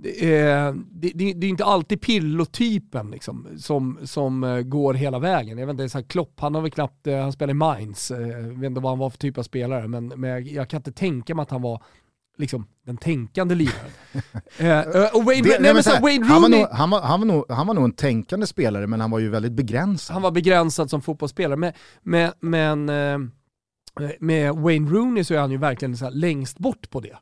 Det 0.00 0.40
är, 0.42 0.72
det, 0.90 1.12
det, 1.14 1.32
det 1.32 1.46
är 1.46 1.50
inte 1.50 1.64
alltid 1.64 2.00
Pirlo-typen 2.00 3.10
liksom, 3.10 3.48
som, 3.58 3.98
som 4.04 4.44
eh, 4.44 4.60
går 4.60 4.94
hela 4.94 5.18
vägen. 5.18 5.58
Jag 5.58 5.66
vet 5.66 5.72
inte, 5.72 5.88
så 5.88 5.98
här, 5.98 6.04
Klopp, 6.04 6.40
han 6.40 6.54
har 6.54 6.62
väl 6.62 6.70
knappt, 6.70 7.06
eh, 7.06 7.18
han 7.18 7.32
spelar 7.32 7.50
i 7.50 7.54
Mainz, 7.54 8.10
Eh, 8.10 8.28
jag 8.28 8.42
vet 8.42 8.66
inte 8.66 8.80
vad 8.80 8.92
han 8.92 8.98
var 8.98 9.10
för 9.10 9.18
typ 9.18 9.38
av 9.38 9.42
spelare, 9.42 9.88
men, 9.88 10.08
men 10.08 10.30
jag, 10.30 10.42
jag 10.42 10.68
kan 10.68 10.78
inte 10.78 10.92
tänka 10.92 11.34
mig 11.34 11.42
att 11.42 11.50
han 11.50 11.62
var 11.62 11.82
liksom, 12.38 12.66
den 12.86 12.96
tänkande 12.96 13.54
liraren. 13.54 13.90
Eh, 14.58 14.78
eh, 14.80 15.16
och 15.16 15.24
Wayne, 15.24 15.42
Det- 15.48 15.58
nej, 15.60 15.74
men 15.74 15.82
här, 15.86 16.00
Wayne 16.02 16.26
han, 16.26 16.42
var 16.42 16.48
Rooney, 16.48 16.60
nog, 16.60 16.68
han, 16.72 16.90
var, 16.90 17.00
han, 17.02 17.20
var 17.20 17.26
nog, 17.26 17.44
han 17.48 17.66
var 17.66 17.74
nog 17.74 17.84
en 17.84 17.92
tänkande 17.92 18.46
spelare 18.46 18.86
men 18.86 19.00
han 19.00 19.10
var 19.10 19.18
ju 19.18 19.28
väldigt 19.28 19.52
begränsad. 19.52 20.14
han 20.14 20.22
var 20.22 20.30
begränsad 20.30 20.90
som 20.90 21.02
fotbollsspelare, 21.02 21.56
men, 21.56 21.72
men, 22.02 22.32
men 22.40 22.88
eh, 22.88 24.10
med 24.20 24.54
Wayne 24.54 24.90
Rooney 24.90 25.24
så 25.24 25.34
är 25.34 25.38
han 25.38 25.50
ju 25.50 25.56
verkligen 25.58 25.96
så 25.96 26.04
här 26.04 26.12
längst 26.12 26.58
bort 26.58 26.90
på 26.90 27.00
det. 27.00 27.16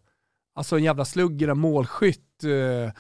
Alltså 0.55 0.77
en 0.77 0.85
jävla 0.85 1.05
slugger, 1.05 1.49
en 1.49 1.59
målskytt. 1.59 2.45
eh, 2.45 2.93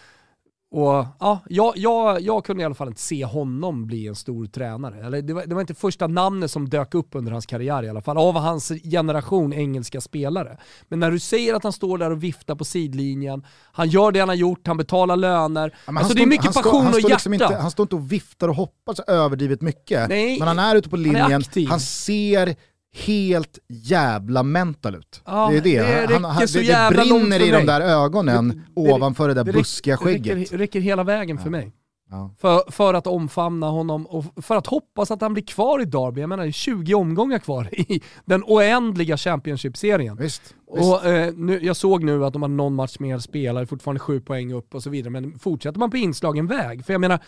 Och 0.77 1.07
ja, 1.21 1.41
jag, 1.49 1.73
jag, 1.77 2.21
jag 2.21 2.45
kunde 2.45 2.62
i 2.62 2.67
alla 2.67 2.75
fall 2.75 2.89
inte 2.89 3.01
se 3.01 3.25
honom 3.25 3.87
bli 3.87 4.07
en 4.07 4.15
stor 4.15 4.47
tränare. 4.47 5.07
Eller 5.07 5.23
det, 5.23 5.35
var, 5.35 5.47
det 5.47 5.55
var 5.55 5.61
inte 5.61 5.75
första 5.75 6.07
namnet 6.07 6.51
som 6.51 6.69
dök 6.69 6.95
upp 6.95 7.09
under 7.12 7.33
hans 7.33 7.47
karriär 7.47 7.83
i 7.83 7.89
alla 7.89 8.03
fall, 8.03 8.19
av 8.19 8.35
hans 8.35 8.73
generation 8.85 9.53
engelska 9.53 10.01
spelare. 10.01 10.59
Men 10.89 11.01
när 11.01 11.11
du 11.11 11.19
säger 11.19 11.55
att 11.55 11.62
han 11.62 11.73
står 11.73 11.99
där 11.99 12.11
och 12.11 12.23
viftar 12.23 12.55
på 12.55 12.65
sidlinjen, 12.65 13.45
han 13.73 13.89
gör 13.89 14.12
det 14.12 14.21
han 14.21 14.29
har 14.29 14.37
gjort, 14.37 14.67
han 14.67 14.77
betalar 14.77 15.17
löner. 15.17 15.75
Ja, 15.87 15.93
alltså 15.99 16.09
han 16.09 16.17
det 16.17 16.23
är 16.23 16.27
mycket 16.27 16.45
han 16.45 16.55
passion 16.55 16.85
han 16.85 16.87
och 16.87 16.93
står 16.93 17.11
hjärta. 17.11 17.15
liksom 17.15 17.35
Inte, 17.35 17.57
han 17.57 17.71
står 17.71 17.85
inte 17.85 17.97
och 17.97 18.12
viftar 18.12 18.49
och 18.49 18.55
hoppas 18.55 19.01
överdrivet 19.01 19.61
mycket. 19.61 20.09
Nej, 20.09 20.39
men 20.39 20.49
han 20.49 20.59
är 20.59 20.77
ute 20.77 20.89
på 20.89 20.97
linjen, 20.97 21.33
aktiv. 21.33 21.69
han 21.69 21.81
ser 21.81 22.57
helt 22.96 23.59
jävla 23.68 24.42
mental 24.42 24.94
ut. 24.94 25.22
Ja, 25.24 25.48
det 25.50 25.56
är 25.56 25.61
det. 25.62 26.06
det 26.06 26.12
han, 26.14 26.24
han, 26.24 26.46
det, 26.52 26.62
det 26.62 26.96
brinner 26.96 27.42
i 27.42 27.50
de 27.50 27.66
där 27.66 27.80
ögonen 27.80 28.48
Det- 28.48 28.82
det- 28.82 28.92
ovanför 28.92 29.28
det 29.28 29.35
där 29.35 29.44
det 29.44 29.52
buskiga 29.52 29.96
skägget. 29.96 30.37
Räcker, 30.37 30.59
räcker 30.59 30.80
hela 30.80 31.04
vägen 31.04 31.38
för 31.38 31.50
mig. 31.50 31.72
Ja. 32.11 32.30
För, 32.38 32.70
för 32.70 32.94
att 32.94 33.06
omfamna 33.06 33.68
honom 33.68 34.06
och 34.06 34.24
för 34.44 34.56
att 34.56 34.66
hoppas 34.66 35.11
att 35.11 35.20
han 35.20 35.32
blir 35.32 35.44
kvar 35.44 35.80
i 35.82 35.85
Derby. 35.85 36.20
Jag 36.20 36.28
menar 36.28 36.42
det 36.42 36.50
är 36.50 36.52
20 36.52 36.94
omgångar 36.94 37.38
kvar 37.38 37.68
i 37.72 38.00
den 38.24 38.42
oändliga 38.46 39.16
Championship-serien. 39.16 40.16
Visst, 40.16 40.42
visst. 40.74 40.88
Och, 40.92 41.06
eh, 41.06 41.32
nu, 41.35 41.61
jag 41.64 41.76
såg 41.76 42.04
nu 42.04 42.24
att 42.24 42.32
de 42.32 42.42
har 42.42 42.48
någon 42.48 42.74
match 42.74 42.96
mer 42.98 43.18
spelare, 43.18 43.66
fortfarande 43.66 44.00
sju 44.00 44.20
poäng 44.20 44.52
upp 44.52 44.74
och 44.74 44.82
så 44.82 44.90
vidare. 44.90 45.11
Men 45.11 45.38
fortsätter 45.38 45.78
man 45.78 45.90
på 45.90 45.96
inslagen 45.96 46.46
väg, 46.46 46.85
för 46.87 46.94
jag 46.94 47.00
menar, 47.00 47.18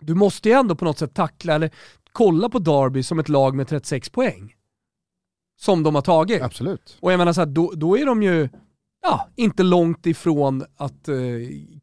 du 0.00 0.14
måste 0.14 0.48
ju 0.48 0.54
ändå 0.54 0.74
på 0.74 0.84
något 0.84 0.98
sätt 0.98 1.14
tackla 1.14 1.54
eller 1.54 1.70
kolla 2.12 2.48
på 2.48 2.58
Derby 2.58 3.02
som 3.02 3.18
ett 3.18 3.28
lag 3.28 3.54
med 3.54 3.68
36 3.68 4.08
poäng. 4.10 4.54
Som 5.62 5.82
de 5.82 5.94
har 5.94 6.02
tagit. 6.02 6.42
Absolut. 6.42 6.98
Och 7.00 7.12
jag 7.12 7.18
menar 7.18 7.32
så 7.32 7.40
här, 7.40 7.46
då, 7.46 7.72
då 7.76 7.98
är 7.98 8.06
de 8.06 8.22
ju 8.22 8.48
ja, 9.02 9.28
inte 9.36 9.62
långt 9.62 10.06
ifrån 10.06 10.64
att 10.76 11.08
eh, 11.08 11.14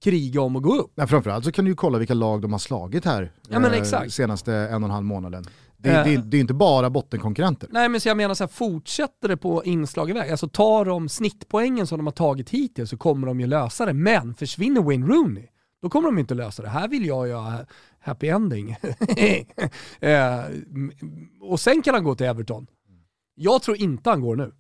kriga 0.02 0.42
om 0.42 0.56
att 0.56 0.64
gå 0.64 0.76
upp. 0.76 0.92
Nej, 0.96 1.08
framförallt 1.08 1.46
så 1.46 1.52
kan 1.52 1.66
du 1.66 1.72
ju 1.72 1.76
kolla 1.76 1.98
vilka 1.98 2.14
lag 2.14 2.42
de 2.42 2.52
har 2.52 2.60
slagit 2.60 3.06
här 3.06 3.32
Ja, 3.50 3.60
men 3.60 3.74
eh, 3.74 4.08
senaste 4.08 4.54
en 4.54 4.84
och 4.84 4.90
en 4.90 4.94
halv 4.94 5.06
månaden. 5.06 5.44
Det, 5.78 5.90
Eh. 5.90 6.04
det, 6.04 6.18
det 6.18 6.38
är 6.38 6.42
inte 6.42 6.54
bara 6.54 6.90
bottenkonkurrenter. 6.90 7.70
Nej 7.72 7.90
men 7.90 8.02
så 8.02 8.10
jag 8.10 8.18
menar 8.18 8.34
så 8.36 8.44
här, 8.44 8.50
fortsätter 8.50 9.28
det 9.28 9.38
på 9.38 9.64
inslag 9.66 10.10
i 10.10 10.14
väg, 10.14 10.32
alltså 10.32 10.48
tar 10.48 10.86
de 10.86 11.10
snittpoängen 11.10 11.88
som 11.88 11.98
de 11.98 12.08
har 12.08 12.12
tagit 12.12 12.50
hittills 12.50 12.90
så 12.90 12.98
kommer 12.98 13.28
de 13.28 13.40
ju 13.40 13.48
lösa 13.48 13.86
det. 13.86 13.94
Men 13.94 14.36
försvinner 14.36 14.82
Wayne 14.82 15.08
Rooney, 15.08 15.48
då 15.82 15.90
kommer 15.90 16.08
de 16.08 16.20
inte 16.20 16.34
lösa 16.34 16.64
det. 16.64 16.70
Här 16.70 16.88
vill 16.88 17.06
jag 17.06 17.42
ha 17.42 17.60
happy 18.00 18.28
ending. 18.28 18.72
eh, 20.00 20.40
och 21.42 21.60
sen 21.60 21.82
kan 21.82 21.94
han 21.94 22.04
gå 22.04 22.16
till 22.16 22.26
Everton. 22.26 22.68
Jag 23.42 23.62
tror 23.62 23.78
inte 23.78 24.10
han 24.10 24.22
går 24.22 24.36
nu. 24.36 24.52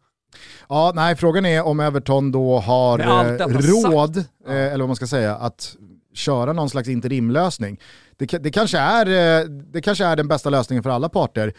Ja, 0.70 0.92
nej, 0.96 1.15
frågan 1.15 1.46
är 1.46 1.63
om 1.63 1.80
Everton 1.80 2.32
då 2.32 2.60
har 2.60 3.00
eh, 3.00 3.48
råd, 3.48 4.15
sagt. 4.15 4.30
eh, 4.48 4.56
eller 4.56 4.80
vad 4.80 4.89
man 4.89 4.96
ska 4.96 5.08
säga, 5.08 5.36
att 5.36 5.76
köra 6.13 6.54
någon 6.54 6.70
slags 6.70 6.89
interimlösning. 6.89 7.80
Det, 8.18 8.26
det, 8.26 8.52
kanske 8.52 8.78
är, 8.78 9.06
eh, 9.42 9.46
det 9.46 9.82
kanske 9.82 10.06
är 10.06 10.15
den 10.15 10.28
bästa 10.28 10.50
lösningen 10.50 10.84
för 10.84 10.89
alla 10.89 11.10
parter. 11.10 11.54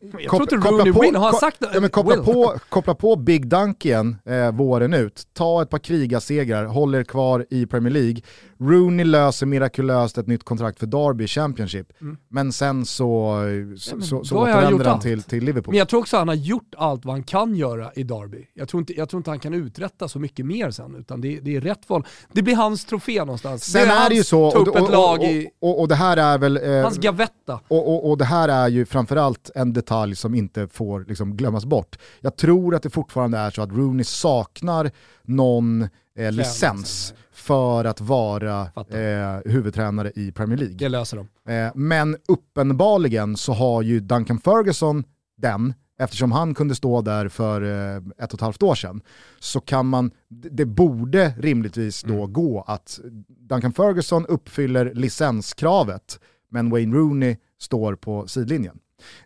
Jag 0.00 0.30
tror 0.30 0.42
inte 0.42 0.56
Rooney 0.56 0.92
på, 0.92 1.00
will. 1.00 1.16
Har 1.16 1.24
han 1.24 1.34
sagt? 1.34 1.56
Ja, 1.74 1.80
men 1.80 1.90
koppla, 1.90 2.16
Will. 2.16 2.24
på, 2.24 2.54
koppla 2.68 2.94
på 2.94 3.16
Big 3.16 3.46
Dunk 3.48 3.84
igen 3.86 4.16
eh, 4.26 4.52
våren 4.52 4.94
ut. 4.94 5.22
Ta 5.32 5.62
ett 5.62 5.70
par 5.70 5.78
krigarsegrar, 5.78 6.64
håll 6.64 6.94
er 6.94 7.04
kvar 7.04 7.46
i 7.50 7.66
Premier 7.66 7.92
League. 7.92 8.22
Rooney 8.60 9.04
löser 9.04 9.46
mirakulöst 9.46 10.18
ett 10.18 10.26
nytt 10.26 10.44
kontrakt 10.44 10.78
för 10.78 10.86
Derby 10.86 11.26
Championship. 11.26 11.92
Mm. 12.00 12.16
Men 12.28 12.52
sen 12.52 12.86
så, 12.86 13.38
så, 13.78 13.96
men 13.96 14.06
så, 14.06 14.24
så 14.24 14.36
återvänder 14.36 14.84
han 14.84 15.00
till, 15.00 15.22
till 15.22 15.44
Liverpool. 15.44 15.72
Men 15.72 15.78
jag 15.78 15.88
tror 15.88 16.00
också 16.00 16.16
att 16.16 16.20
han 16.20 16.28
har 16.28 16.34
gjort 16.34 16.74
allt 16.76 17.04
vad 17.04 17.14
han 17.14 17.22
kan 17.22 17.54
göra 17.54 17.92
i 17.94 18.02
Derby. 18.02 18.46
Jag 18.54 18.68
tror 18.68 18.80
inte, 18.80 18.92
jag 18.92 19.08
tror 19.08 19.20
inte 19.20 19.30
han 19.30 19.38
kan 19.38 19.54
uträtta 19.54 20.08
så 20.08 20.18
mycket 20.18 20.46
mer 20.46 20.70
sen, 20.70 20.94
utan 20.94 21.20
det, 21.20 21.40
det 21.40 21.56
är 21.56 21.60
rätt 21.60 21.88
val. 21.88 22.06
Det 22.32 22.42
blir 22.42 22.56
hans 22.56 22.84
trofé 22.84 23.18
någonstans. 23.18 23.64
Sen 23.64 23.88
det 23.88 23.94
är, 23.94 24.08
det 24.08 24.14
ju 24.14 24.24
så, 24.24 24.42
och, 24.42 24.68
och, 24.68 25.20
och, 25.60 25.80
och 25.80 25.88
det 25.88 25.94
här 25.94 26.16
är 26.16 26.38
väl... 26.38 26.56
eh, 26.56 26.82
hans 26.82 26.98
gavetta. 26.98 27.60
Och, 27.68 27.88
och, 27.88 28.10
och 28.10 28.18
det 28.18 28.24
här 28.24 28.48
är 28.48 28.68
ju 28.68 28.86
framförallt 28.86 29.50
en 29.54 29.69
detalj 29.72 30.16
som 30.16 30.34
inte 30.34 30.68
får 30.68 31.04
liksom 31.08 31.36
glömmas 31.36 31.64
bort. 31.64 31.98
Jag 32.20 32.36
tror 32.36 32.74
att 32.74 32.82
det 32.82 32.90
fortfarande 32.90 33.38
är 33.38 33.50
så 33.50 33.62
att 33.62 33.72
Rooney 33.72 34.04
saknar 34.04 34.90
någon 35.22 35.88
eh, 36.16 36.32
licens 36.32 37.14
för 37.32 37.84
att 37.84 38.00
vara 38.00 38.60
eh, 38.90 39.50
huvudtränare 39.52 40.12
i 40.14 40.32
Premier 40.32 40.58
League. 40.58 40.76
Det 40.76 40.88
löser 40.88 41.16
de. 41.16 41.52
Eh, 41.52 41.72
men 41.74 42.16
uppenbarligen 42.28 43.36
så 43.36 43.52
har 43.52 43.82
ju 43.82 44.00
Duncan 44.00 44.38
Ferguson 44.38 45.04
den, 45.36 45.74
eftersom 45.98 46.32
han 46.32 46.54
kunde 46.54 46.74
stå 46.74 47.00
där 47.02 47.28
för 47.28 47.62
eh, 47.62 47.96
ett 48.24 48.32
och 48.32 48.34
ett 48.34 48.40
halvt 48.40 48.62
år 48.62 48.74
sedan, 48.74 49.00
så 49.38 49.60
kan 49.60 49.86
man, 49.86 50.10
det 50.28 50.48
det 50.48 50.64
borde 50.64 51.34
rimligtvis 51.38 52.02
då 52.02 52.14
Mm. 52.14 52.32
gå 52.32 52.64
att 52.66 53.00
Duncan 53.28 53.72
Ferguson 53.72 54.26
uppfyller 54.26 54.94
licenskravet, 54.94 56.20
men 56.50 56.70
Wayne 56.70 56.96
Rooney 56.96 57.36
står 57.58 57.94
på 57.94 58.26
sidlinjen. 58.26 58.78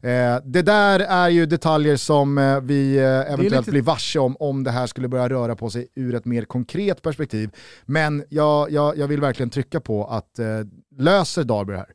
Eh, 0.02 0.36
det 0.44 0.62
där 0.62 1.00
är 1.00 1.28
ju 1.28 1.46
detaljer 1.46 1.96
som 1.96 2.38
eh, 2.38 2.60
vi 2.60 2.96
eh, 2.96 3.04
eventuellt 3.04 3.52
lite- 3.52 3.70
blir 3.70 3.82
varse 3.82 4.18
om 4.18 4.36
om 4.40 4.64
det 4.64 4.70
här 4.70 4.86
skulle 4.86 5.08
börja 5.08 5.28
röra 5.28 5.56
på 5.56 5.70
sig 5.70 5.88
ur 5.94 6.14
ett 6.14 6.24
mer 6.24 6.44
konkret 6.44 7.02
perspektiv. 7.02 7.50
Men 7.84 8.24
jag, 8.28 8.70
jag, 8.70 8.98
jag 8.98 9.08
vill 9.08 9.20
verkligen 9.20 9.50
trycka 9.50 9.80
på 9.80 10.04
att 10.06 10.40
löser 10.98 11.44
Darby 11.44 11.72
det 11.72 11.78
här? 11.78 11.88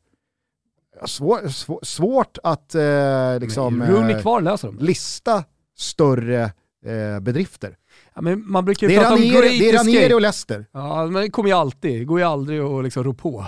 Svår, 1.06 1.48
svår, 1.48 1.78
svårt 1.82 2.38
att 2.42 2.74
eh, 2.74 3.38
liksom, 3.40 3.82
eh, 3.82 4.20
kvar 4.20 4.82
lista 4.82 5.44
större 5.78 6.42
eh, 6.86 7.20
bedrifter. 7.20 7.76
Ja, 8.14 8.20
men 8.20 8.50
man 8.50 8.64
brukar 8.64 8.88
ju 8.88 8.94
Det 8.94 9.00
är 9.00 9.00
prata 9.00 9.14
Ranieri, 9.14 9.30
great 9.30 9.42
det 9.58 9.70
är 9.70 9.78
Ranieri 9.78 9.98
escape. 9.98 10.14
och 10.14 10.20
Leicester. 10.20 10.66
Ja, 10.72 11.06
men 11.06 11.22
det 11.22 11.30
kommer 11.30 11.48
ju 11.50 11.54
alltid. 11.56 12.00
Det 12.00 12.04
går 12.04 12.18
ju 12.20 12.26
aldrig 12.26 12.60
att 12.60 12.84
liksom 12.84 13.04
rå 13.04 13.14
på. 13.14 13.46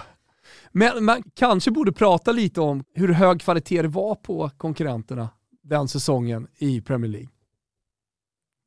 Men 0.73 1.05
man 1.05 1.23
kanske 1.35 1.71
borde 1.71 1.93
prata 1.93 2.33
lite 2.33 2.61
om 2.61 2.85
hur 2.95 3.09
hög 3.09 3.41
kvalitet 3.41 3.83
det 3.83 3.89
var 3.89 4.15
på 4.15 4.51
konkurrenterna 4.57 5.29
den 5.63 5.89
säsongen 5.89 6.49
i 6.59 6.81
Premier 6.81 7.11
League. 7.11 7.29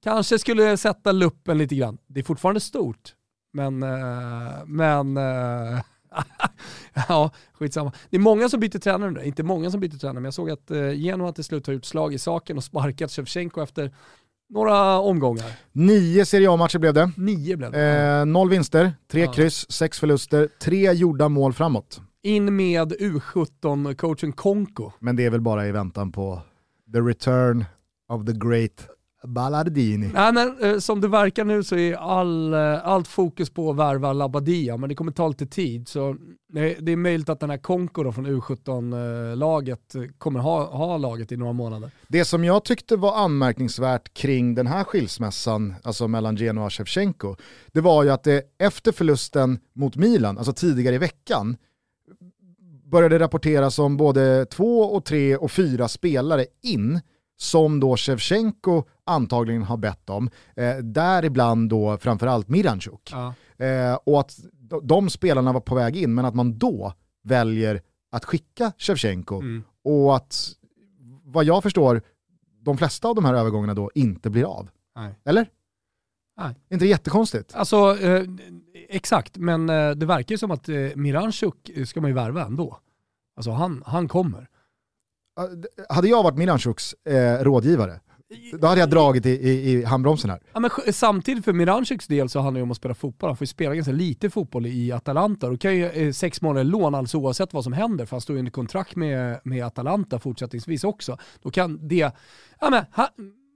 Kanske 0.03 0.39
skulle 0.39 0.77
sätta 0.77 1.11
luppen 1.11 1.57
lite 1.57 1.75
grann. 1.75 1.97
Det 2.07 2.19
är 2.19 2.23
fortfarande 2.23 2.59
stort, 2.59 3.15
men, 3.53 3.83
eh, 3.83 4.65
men 4.65 5.17
eh, 5.17 5.81
Ja, 7.09 7.31
skitsamma. 7.53 7.91
Det 8.09 8.17
är 8.17 8.21
många 8.21 8.49
som 8.49 8.59
byter 8.59 8.79
tränare 8.79 9.11
nu, 9.11 9.23
inte 9.23 9.43
många 9.43 9.71
som 9.71 9.79
byter 9.79 9.97
tränare, 9.97 10.13
men 10.13 10.23
jag 10.23 10.33
såg 10.33 10.49
att 10.49 10.71
eh, 10.71 10.91
Genoa 10.91 11.31
till 11.31 11.43
slut 11.43 11.67
har 11.67 11.73
gjort 11.73 11.85
slag 11.85 12.13
i 12.13 12.19
saken 12.19 12.57
och 12.57 12.63
sparkat 12.63 13.11
Shevchenko 13.11 13.61
efter 13.61 13.95
några 14.49 14.99
omgångar. 14.99 15.45
Nio 15.71 16.25
Serie 16.25 16.51
A-matcher 16.51 16.79
blev 16.79 16.93
det. 16.93 17.11
Nio 17.17 17.57
blev 17.57 17.71
det. 17.71 17.81
Eh, 18.19 18.25
noll 18.25 18.49
vinster, 18.49 18.93
tre 19.11 19.21
Ja. 19.21 19.31
kryss, 19.33 19.71
sex 19.71 19.99
förluster, 19.99 20.49
tre 20.61 20.93
gjorda 20.93 21.29
mål 21.29 21.53
framåt. 21.53 22.01
In 22.23 22.55
med 22.55 22.93
U17-coachen 22.93 24.31
Konko. 24.31 24.91
Men 24.99 25.15
det 25.15 25.25
är 25.25 25.29
väl 25.29 25.41
bara 25.41 25.67
i 25.67 25.71
väntan 25.71 26.11
på 26.11 26.41
the 26.93 26.99
return 26.99 27.65
of 28.09 28.25
the 28.25 28.31
great 28.33 28.87
Ballardini. 29.27 30.11
Nej, 30.13 30.33
men, 30.33 30.63
eh, 30.63 30.79
som 30.79 31.01
det 31.01 31.07
verkar 31.07 31.45
nu 31.45 31.63
så 31.63 31.75
är 31.75 31.95
all, 31.95 32.53
eh, 32.53 32.87
allt 32.87 33.07
fokus 33.07 33.49
på 33.49 33.69
att 33.69 33.75
värva 33.75 34.13
Labadia, 34.13 34.77
men 34.77 34.89
det 34.89 34.95
kommer 34.95 35.11
ta 35.11 35.27
lite 35.27 35.45
tid. 35.45 35.87
Så 35.87 36.15
det, 36.53 36.77
det 36.79 36.91
är 36.91 36.95
möjligt 36.95 37.29
att 37.29 37.39
den 37.39 37.49
här 37.49 37.57
Konko 37.57 38.03
då 38.03 38.11
från 38.11 38.27
U17-laget 38.27 39.95
kommer 40.17 40.39
ha, 40.39 40.65
ha 40.65 40.97
laget 40.97 41.31
i 41.31 41.37
några 41.37 41.53
månader. 41.53 41.91
Det 42.07 42.25
som 42.25 42.43
jag 42.43 42.63
tyckte 42.63 42.95
var 42.95 43.15
anmärkningsvärt 43.15 44.13
kring 44.13 44.55
den 44.55 44.67
här 44.67 44.83
skilsmässan, 44.83 45.75
alltså 45.83 46.07
mellan 46.07 46.35
Genoa 46.35 46.65
och 46.65 46.73
Shevchenko, 46.73 47.35
det 47.71 47.81
var 47.81 48.03
ju 48.03 48.09
att 48.09 48.23
det 48.23 48.43
efter 48.57 48.91
förlusten 48.91 49.59
mot 49.73 49.95
Milan, 49.95 50.37
alltså 50.37 50.53
tidigare 50.53 50.95
i 50.95 50.97
veckan, 50.97 51.57
började 52.85 53.19
rapporteras 53.19 53.79
om 53.79 53.97
både 53.97 54.45
två 54.45 54.79
och 54.81 55.05
tre 55.05 55.35
och 55.35 55.51
fyra 55.51 55.87
spelare 55.87 56.45
in 56.63 57.01
som 57.37 57.79
då 57.79 57.97
Shevchenko 57.97 58.83
antagligen 59.05 59.63
har 59.63 59.77
bett 59.77 60.09
om, 60.09 60.29
eh, 60.55 60.77
däribland 60.77 61.69
då 61.69 61.97
framförallt 61.97 62.49
Miranchuk. 62.49 63.11
Ja. 63.11 63.33
Eh, 63.65 63.99
och 64.03 64.19
att 64.19 64.39
de, 64.83 65.09
spelarna 65.09 65.53
var 65.53 65.61
på 65.61 65.75
väg 65.75 65.95
in, 65.97 66.13
men 66.13 66.25
att 66.25 66.35
man 66.35 66.57
då 66.57 66.93
väljer 67.23 67.81
att 68.11 68.25
skicka 68.25 68.71
Shevchenko 68.77 69.35
Mm. 69.39 69.63
och 69.83 70.15
att, 70.15 70.49
vad 71.23 71.45
jag 71.45 71.63
förstår, 71.63 72.01
de 72.59 72.77
flesta 72.77 73.07
av 73.07 73.15
de 73.15 73.25
här 73.25 73.33
övergångarna 73.33 73.73
då 73.73 73.91
inte 73.95 74.29
blir 74.29 74.43
av. 74.43 74.69
Nej. 74.95 75.19
Eller? 75.25 75.49
Nej. 76.37 76.55
Inte 76.69 76.85
det 76.85 76.89
jättekonstigt? 76.89 77.55
Alltså, 77.55 77.97
eh, 77.97 78.23
exakt, 78.89 79.37
men 79.37 79.69
eh, 79.69 79.91
det 79.91 80.05
verkar 80.05 80.33
ju 80.33 80.37
som 80.37 80.51
att 80.51 80.69
eh, 80.69 80.75
Miranchuk 80.95 81.71
ska 81.87 82.01
man 82.01 82.09
ju 82.09 82.15
värva 82.15 82.45
ändå. 82.45 82.79
Alltså 83.35 83.51
han, 83.51 83.83
han 83.85 84.07
kommer. 84.07 84.47
Hade 85.89 86.07
jag 86.07 86.23
varit 86.23 86.37
Miranchuks 86.37 86.93
eh, 86.93 87.43
rådgivare, 87.43 87.99
då 88.59 88.67
hade 88.67 88.79
jag 88.79 88.89
dragit 88.89 89.25
i, 89.25 89.29
i, 89.29 89.71
i 89.71 89.83
handbromsen 89.83 90.29
här. 90.29 90.39
Ja, 90.53 90.59
men 90.59 90.71
samtidigt 90.93 91.45
för 91.45 91.53
Miranchuks 91.53 92.07
del 92.07 92.29
så 92.29 92.39
handlar 92.39 92.59
det 92.59 92.63
om 92.63 92.71
att 92.71 92.77
spela 92.77 92.93
fotboll. 92.93 93.29
Han 93.29 93.37
får 93.37 93.45
ju 93.45 93.47
spela 93.47 93.75
ganska 93.75 93.91
lite 93.91 94.29
fotboll 94.29 94.65
i 94.65 94.91
Atalanta. 94.91 95.49
Då 95.49 95.57
kan 95.57 95.75
ju 95.75 95.85
eh, 95.85 96.11
sex 96.11 96.41
månader 96.41 96.63
lån, 96.63 96.95
alltså 96.95 97.17
oavsett 97.17 97.53
vad 97.53 97.63
som 97.63 97.73
händer, 97.73 98.05
för 98.05 98.15
han 98.15 98.21
står 98.21 98.33
ju 98.35 98.39
under 98.39 98.51
kontrakt 98.51 98.95
med, 98.95 99.39
med 99.43 99.65
Atalanta 99.65 100.19
fortsättningsvis 100.19 100.83
också. 100.83 101.17
Då 101.41 101.51
kan 101.51 101.87
det, 101.87 102.11
ja 102.59 102.69
men 102.69 102.85
han, 102.91 103.07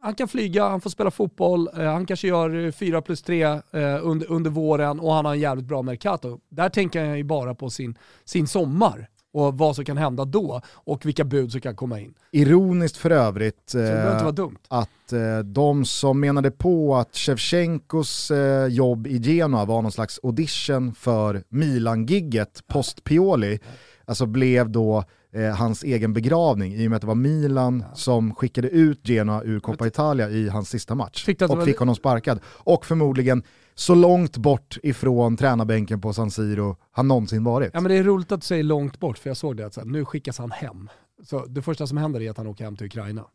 han 0.01 0.15
kan 0.15 0.27
flyga, 0.27 0.69
han 0.69 0.81
får 0.81 0.89
spela 0.89 1.11
fotboll, 1.11 1.69
eh, 1.77 1.83
han 1.83 2.05
kanske 2.05 2.27
gör 2.27 2.71
4 2.71 3.01
plus 3.01 3.21
3 3.21 3.43
eh, 3.43 3.59
under, 4.01 4.31
under 4.31 4.49
våren 4.49 4.99
och 4.99 5.13
han 5.13 5.25
har 5.25 5.33
en 5.33 5.39
jävligt 5.39 5.65
bra 5.65 5.81
Mercato. 5.81 6.39
Där 6.49 6.69
tänker 6.69 7.05
jag 7.05 7.17
ju 7.17 7.23
bara 7.23 7.55
på 7.55 7.69
sin, 7.69 7.97
sin 8.25 8.47
sommar 8.47 9.09
och 9.33 9.57
vad 9.57 9.75
som 9.75 9.85
kan 9.85 9.97
hända 9.97 10.25
då 10.25 10.61
och 10.67 11.05
vilka 11.05 11.23
bud 11.23 11.51
som 11.51 11.61
kan 11.61 11.75
komma 11.75 11.99
in. 11.99 12.13
Ironiskt 12.31 12.97
för 12.97 13.11
övrigt 13.11 13.75
eh, 13.75 14.27
att 14.67 15.13
eh, 15.13 15.39
de 15.39 15.85
som 15.85 16.19
menade 16.19 16.51
på 16.51 16.95
att 16.95 17.15
Shevchenkos 17.15 18.31
eh, 18.31 18.67
jobb 18.67 19.07
i 19.07 19.17
Genoa 19.17 19.65
var 19.65 19.81
någon 19.81 19.91
slags 19.91 20.19
audition 20.23 20.93
för 20.93 21.43
Milan-gigget 21.49 22.67
post 22.67 23.03
Pioli, 23.03 23.59
alltså 24.05 24.25
blev 24.25 24.69
då 24.69 25.03
eh, 25.33 25.55
hans 25.55 25.83
egen 25.83 26.13
begravning 26.13 26.73
i 26.73 26.87
och 26.87 26.89
med 26.91 26.95
att 26.95 27.01
det 27.01 27.07
var 27.07 27.15
Milan 27.15 27.83
som 27.93 28.35
skickade 28.35 28.69
ut 28.69 29.07
Genoa 29.07 29.43
ur 29.43 29.59
Coppa 29.59 29.87
Italia 29.87 30.29
i 30.29 30.49
hans 30.49 30.69
sista 30.69 30.95
match 30.95 31.25
och 31.49 31.57
var- 31.57 31.65
fick 31.65 31.77
honom 31.77 31.95
sparkad. 31.95 32.39
Och 32.45 32.85
förmodligen 32.85 33.43
så 33.75 33.95
långt 33.95 34.37
bort 34.37 34.77
ifrån 34.83 35.37
tränarbänken 35.37 36.01
på 36.01 36.13
San 36.13 36.31
Siro 36.31 36.77
han 36.91 37.07
någonsin 37.07 37.43
varit. 37.43 37.71
Ja 37.73 37.81
men 37.81 37.91
det 37.91 37.97
är 37.97 38.03
roligt 38.03 38.31
att 38.31 38.41
du 38.41 38.45
säger 38.47 38.63
långt 38.63 38.99
bort, 38.99 39.17
för 39.17 39.29
jag 39.29 39.37
såg 39.37 39.57
det 39.57 39.65
att 39.65 39.73
så 39.73 39.79
här, 39.81 39.87
nu 39.87 40.05
skickas 40.05 40.37
han 40.37 40.51
hem. 40.51 40.89
Så 41.23 41.45
det 41.45 41.61
första 41.61 41.87
som 41.87 41.97
händer 41.97 42.21
är 42.21 42.29
att 42.29 42.37
han 42.37 42.47
åker 42.47 42.63
hem 42.63 42.75
till 42.75 42.85
Ukraina. 42.85 43.25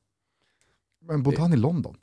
Men 1.08 1.22
bodde 1.22 1.40
han 1.40 1.52
i 1.52 1.56
London? 1.56 1.96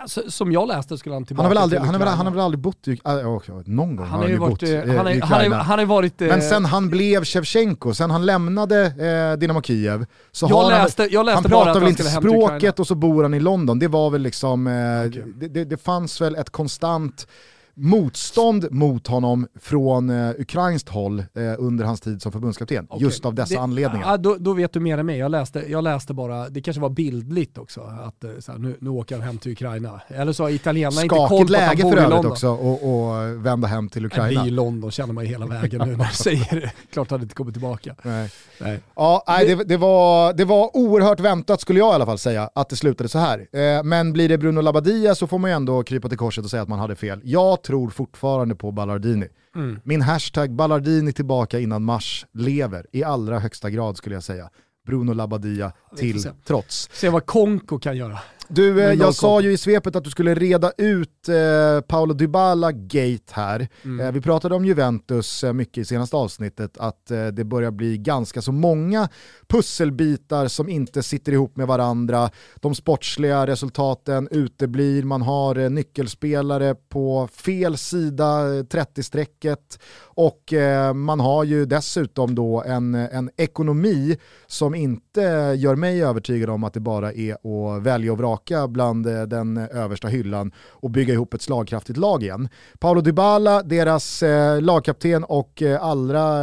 Alltså, 0.00 0.30
som 0.30 0.52
jag 0.52 0.68
läste 0.68 0.98
skulle 0.98 1.14
han 1.14 1.20
Han 1.22 1.26
tillbaka 1.26 1.42
har, 1.44 1.54
väl 1.54 1.58
aldrig, 1.58 1.80
till 1.80 1.86
han, 1.86 1.92
väl, 1.92 2.02
Ukraina. 2.02 2.16
han 2.16 2.26
har 2.26 2.32
väl 2.32 2.40
aldrig 2.44 2.58
bott 2.60 2.88
i, 2.88 2.90
äh, 2.90 2.98
ja, 3.04 3.40
någon 3.64 3.96
gång 3.96 4.06
han 4.06 4.20
har 4.20 4.28
ju 4.28 4.36
varit, 4.36 4.50
bott 4.60 4.62
eh, 4.62 4.76
han 4.78 4.86
i 4.88 4.90
han 4.96 5.06
har, 5.06 5.14
Ukraina. 5.16 5.56
han 5.62 5.78
har 5.78 5.86
varit... 5.86 6.22
eh, 6.22 6.28
Men 6.28 6.42
sen 6.42 6.64
han 6.64 6.90
blev 6.90 7.24
Shevchenko, 7.24 7.94
sen 7.94 8.10
han 8.10 8.26
lämnade 8.26 8.84
eh, 9.32 9.38
Dynamo 9.38 9.62
Kiev, 9.62 10.06
så 10.32 10.46
jag 10.50 10.56
har 10.56 10.70
läste, 10.70 11.02
jag 11.10 11.18
han, 11.18 11.26
läste 11.26 11.36
han 11.36 11.50
pratar 11.50 11.72
väl 11.74 11.82
han 11.82 11.88
inte 11.88 12.02
Ukraina. 12.02 12.20
språket 12.20 12.78
och 12.80 12.86
så 12.86 12.94
bor 12.94 13.22
han 13.22 13.34
i 13.34 13.40
London. 13.40 13.78
Det 13.78 13.88
var 13.88 14.10
väl 14.10 14.22
liksom, 14.22 14.66
eh, 14.66 14.72
Okej. 15.08 15.24
det, 15.36 15.48
det, 15.48 15.64
det 15.64 15.76
fanns 15.76 16.20
väl 16.20 16.34
ett 16.36 16.50
konstant 16.50 17.26
motstånd 17.74 18.68
mot 18.70 19.06
honom 19.06 19.46
från 19.60 20.10
eh, 20.10 20.30
ukrainskt 20.38 20.88
håll 20.88 21.18
eh, 21.18 21.42
under 21.58 21.84
hans 21.84 22.00
tid 22.00 22.22
som 22.22 22.32
förbundskapten. 22.32 22.86
Okej. 22.90 23.02
Just 23.02 23.24
av 23.24 23.34
dessa 23.34 23.54
det, 23.54 23.60
anledningar. 23.60 24.10
Ja, 24.10 24.16
då, 24.16 24.36
då 24.38 24.52
vet 24.52 24.72
du 24.72 24.80
mer 24.80 24.98
än 24.98 25.06
mig. 25.06 25.18
Jag 25.18 25.30
läste, 25.30 25.64
jag 25.68 25.84
läste 25.84 26.14
bara, 26.14 26.48
det 26.48 26.60
kanske 26.60 26.80
var 26.80 26.90
bildligt 26.90 27.58
också, 27.58 27.80
att 27.80 28.24
eh, 28.24 28.30
så 28.40 28.52
här, 28.52 28.58
nu, 28.58 28.76
nu 28.80 28.90
åker 28.90 29.14
han 29.16 29.24
hem 29.24 29.38
till 29.38 29.52
Ukraina. 29.52 30.00
Eller 30.08 30.32
så 30.32 30.42
har 30.42 30.50
italienarna 30.50 31.02
inte 31.02 31.08
koll 31.08 31.28
på 31.28 31.34
att 31.34 31.40
han 31.40 31.46
läge 31.46 31.82
bor 31.82 31.90
för 31.90 31.96
i 31.96 32.00
övrigt 32.00 32.14
London. 32.14 32.32
också 32.32 32.48
och, 32.48 33.08
och 33.08 33.46
vända 33.46 33.68
hem 33.68 33.88
till 33.88 34.02
Nej, 34.02 34.10
Det 34.10 34.22
är 34.22 34.28
Ukraina. 34.28 34.50
London 34.50 34.90
känner 34.90 35.12
man 35.12 35.24
ju 35.24 35.30
hela 35.30 35.46
vägen 35.46 35.88
nu 35.88 35.96
när 35.96 36.04
du 36.04 36.14
säger 36.14 36.60
det. 36.60 36.72
Klart 36.92 37.10
han 37.10 37.22
inte 37.22 37.34
kommer 37.34 37.52
tillbaka. 37.52 37.94
Nej. 38.02 38.30
Nej. 38.58 38.80
Ja, 38.96 39.24
nej, 39.26 39.46
det, 39.46 39.64
det, 39.64 39.76
var, 39.76 40.32
det 40.32 40.44
var 40.44 40.76
oerhört 40.76 41.20
väntat 41.20 41.60
skulle 41.60 41.78
jag 41.78 41.92
i 41.92 41.94
alla 41.94 42.06
fall 42.06 42.18
säga, 42.18 42.50
att 42.54 42.68
det 42.68 42.76
slutade 42.76 43.08
så 43.08 43.18
här. 43.18 43.38
Eh, 43.52 43.82
men 43.82 44.12
blir 44.12 44.28
det 44.28 44.38
Bruno 44.38 44.60
Labbadia 44.60 45.14
så 45.14 45.26
får 45.26 45.38
man 45.38 45.50
ju 45.50 45.56
ändå 45.56 45.82
krypa 45.82 46.08
till 46.08 46.18
korset 46.18 46.44
och 46.44 46.50
säga 46.50 46.62
att 46.62 46.68
man 46.68 46.78
hade 46.78 46.96
fel. 46.96 47.20
Jag 47.24 47.61
tror 47.62 47.90
fortfarande 47.90 48.54
på 48.54 48.72
Ballardini. 48.72 49.28
Mm. 49.54 49.80
Min 49.84 50.02
hashtag 50.02 50.54
Ballardini 50.54 51.12
tillbaka 51.12 51.60
innan 51.60 51.84
mars 51.84 52.26
lever 52.32 52.86
i 52.92 53.04
allra 53.04 53.38
högsta 53.38 53.70
grad 53.70 53.96
skulle 53.96 54.16
jag 54.16 54.22
säga. 54.22 54.50
Bruno 54.86 55.12
Labbadia 55.12 55.72
till 55.96 56.22
se. 56.22 56.30
trots. 56.44 56.88
Se 56.92 57.08
vad 57.08 57.26
Konko 57.26 57.78
kan 57.78 57.96
göra. 57.96 58.18
Du, 58.54 58.82
eh, 58.82 58.92
jag 58.92 59.14
sa 59.14 59.40
ju 59.40 59.52
i 59.52 59.56
svepet 59.56 59.96
att 59.96 60.04
du 60.04 60.10
skulle 60.10 60.34
reda 60.34 60.72
ut 60.78 61.28
eh, 61.28 61.80
Paolo 61.80 62.14
Dybala-gate 62.14 63.32
här. 63.32 63.68
Mm. 63.84 64.06
Eh, 64.06 64.12
vi 64.12 64.20
pratade 64.20 64.54
om 64.54 64.64
Juventus 64.64 65.44
eh, 65.44 65.52
mycket 65.52 65.78
i 65.78 65.84
senaste 65.84 66.16
avsnittet, 66.16 66.78
att 66.78 67.10
eh, 67.10 67.26
det 67.26 67.44
börjar 67.44 67.70
bli 67.70 67.98
ganska 67.98 68.42
så 68.42 68.52
många 68.52 69.08
pusselbitar 69.48 70.48
som 70.48 70.68
inte 70.68 71.02
sitter 71.02 71.32
ihop 71.32 71.56
med 71.56 71.66
varandra. 71.66 72.30
De 72.60 72.74
sportsliga 72.74 73.46
resultaten 73.46 74.28
uteblir, 74.30 75.02
man 75.02 75.22
har 75.22 75.58
eh, 75.58 75.70
nyckelspelare 75.70 76.74
på 76.74 77.28
fel 77.32 77.76
sida 77.76 78.56
eh, 78.56 78.62
30-strecket 78.62 79.78
och 80.14 80.52
man 80.94 81.20
har 81.20 81.44
ju 81.44 81.66
dessutom 81.66 82.34
då 82.34 82.62
en, 82.62 82.94
en 82.94 83.30
ekonomi 83.36 84.16
som 84.46 84.74
inte 84.74 85.20
gör 85.56 85.76
mig 85.76 86.04
övertygad 86.04 86.50
om 86.50 86.64
att 86.64 86.74
det 86.74 86.80
bara 86.80 87.12
är 87.12 87.32
att 87.32 87.82
välja 87.82 88.12
och 88.12 88.18
vraka 88.18 88.41
bland 88.68 89.06
eh, 89.06 89.22
den 89.22 89.56
eh, 89.56 89.66
översta 89.72 90.08
hyllan 90.08 90.52
och 90.70 90.90
bygga 90.90 91.14
ihop 91.14 91.34
ett 91.34 91.42
slagkraftigt 91.42 91.96
lag 91.98 92.22
igen. 92.22 92.48
Paolo 92.78 93.00
Dybala, 93.00 93.62
deras 93.62 94.22
eh, 94.22 94.60
lagkapten 94.60 95.24
och 95.24 95.62
allra 95.80 96.42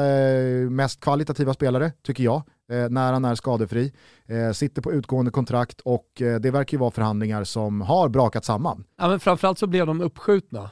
mest 0.70 1.00
kvalitativa 1.00 1.54
spelare, 1.54 1.92
tycker 2.04 2.24
jag, 2.24 2.44
när 2.90 3.14
han 3.14 3.26
är 3.26 3.36
skadefri, 3.36 3.94
sitter 4.54 4.82
på 4.82 4.94
utgående 4.94 5.32
kontrakt 5.32 5.82
och 5.82 6.08
det 6.16 6.52
verkar 6.52 6.78
ju 6.78 6.80
vara 6.80 6.92
förhandlingar 6.92 7.44
som 7.44 7.82
har 7.82 8.10
brakat 8.10 8.46
samman. 8.46 8.84
Ja, 8.98 9.08
men 9.08 9.20
framförallt 9.20 9.60
så 9.60 9.68
blev 9.68 9.86
de 9.86 10.02
uppskjutna. 10.02 10.70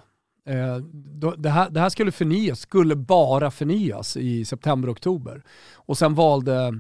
Det, 1.38 1.50
här, 1.50 1.70
det 1.70 1.80
här 1.80 1.90
skulle 1.90 2.12
förnyas, 2.12 2.60
skulle 2.60 2.96
bara 2.96 3.52
förnyas 3.52 4.18
i 4.18 4.46
september-oktober. 4.46 5.44
Och 5.74 5.98
sen 5.98 6.16
valde 6.16 6.74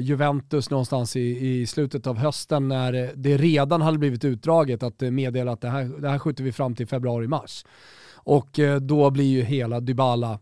Juventus 0.00 0.70
någonstans 0.70 1.16
i, 1.16 1.60
i 1.60 1.66
slutet 1.66 2.06
av 2.06 2.18
hösten 2.18 2.68
när 2.68 2.92
eh, 2.92 3.08
det 3.16 3.36
redan 3.36 3.82
hade 3.82 3.98
blivit 3.98 4.24
utdraget 4.24 4.82
att 4.82 5.02
eh, 5.02 5.10
meddela 5.10 5.52
att 5.52 5.60
det 5.60 5.68
här, 5.68 5.84
det 5.84 6.08
här 6.08 6.18
skjuter 6.18 6.44
vi 6.44 6.52
fram 6.52 6.74
till 6.74 6.86
februari-mars. 6.86 7.64
Och 8.14 8.58
eh, 8.58 8.80
då 8.80 9.10
blir 9.10 9.24
ju 9.24 9.42
hela 9.42 9.80
Dybala 9.80 10.38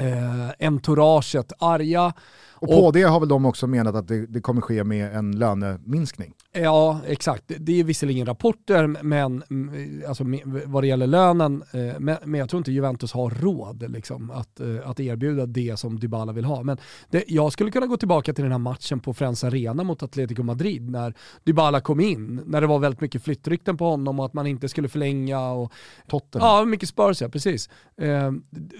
eh, 0.00 0.66
entouraget 0.66 1.52
arga. 1.58 2.12
Och 2.54 2.68
på 2.68 2.90
det 2.90 3.02
har 3.02 3.20
väl 3.20 3.28
de 3.28 3.46
också 3.46 3.66
menat 3.66 3.94
att 3.94 4.08
det, 4.08 4.26
det 4.26 4.40
kommer 4.40 4.60
ske 4.60 4.84
med 4.84 5.16
en 5.16 5.38
löneminskning. 5.38 6.32
Ja, 6.56 7.00
exakt. 7.06 7.44
Det 7.58 7.80
är 7.80 7.84
visserligen 7.84 8.26
rapporter 8.26 8.86
men, 8.86 9.42
mm, 9.50 10.02
alltså, 10.08 10.24
vad 10.66 10.82
det 10.82 10.86
gäller 10.86 11.06
lönen, 11.06 11.62
eh, 11.72 11.98
men, 11.98 12.34
jag 12.34 12.50
tror 12.50 12.58
inte 12.58 12.72
Juventus 12.72 13.12
har 13.12 13.30
råd 13.30 13.90
liksom, 13.90 14.30
att, 14.30 14.60
eh, 14.60 14.90
att 14.90 15.00
erbjuda 15.00 15.46
det 15.46 15.78
som 15.78 15.98
Dybala 15.98 16.32
vill 16.32 16.44
ha. 16.44 16.62
Men 16.62 16.78
det, 17.10 17.24
jag 17.28 17.52
skulle 17.52 17.70
kunna 17.70 17.86
gå 17.86 17.96
tillbaka 17.96 18.32
till 18.32 18.44
den 18.44 18.52
här 18.52 18.58
matchen 18.58 19.00
på 19.00 19.14
Friends 19.14 19.44
Arena 19.44 19.84
mot 19.84 20.02
Atletico 20.02 20.42
Madrid 20.42 20.90
när 20.90 21.14
Dybala 21.44 21.80
kom 21.80 22.00
in, 22.00 22.42
när 22.46 22.60
det 22.60 22.66
var 22.66 22.78
väldigt 22.78 23.00
mycket 23.00 23.22
flyttrykten 23.22 23.76
på 23.76 23.84
honom 23.84 24.20
och 24.20 24.26
att 24.26 24.34
man 24.34 24.46
inte 24.46 24.68
skulle 24.68 24.88
förlänga. 24.88 25.50
Och, 25.50 25.72
Tottenham. 26.08 26.48
Ja, 26.48 26.64
mycket 26.64 26.88
Spurs 26.88 27.22
ja, 27.22 27.28
precis. 27.28 27.68
Eh, 28.00 28.32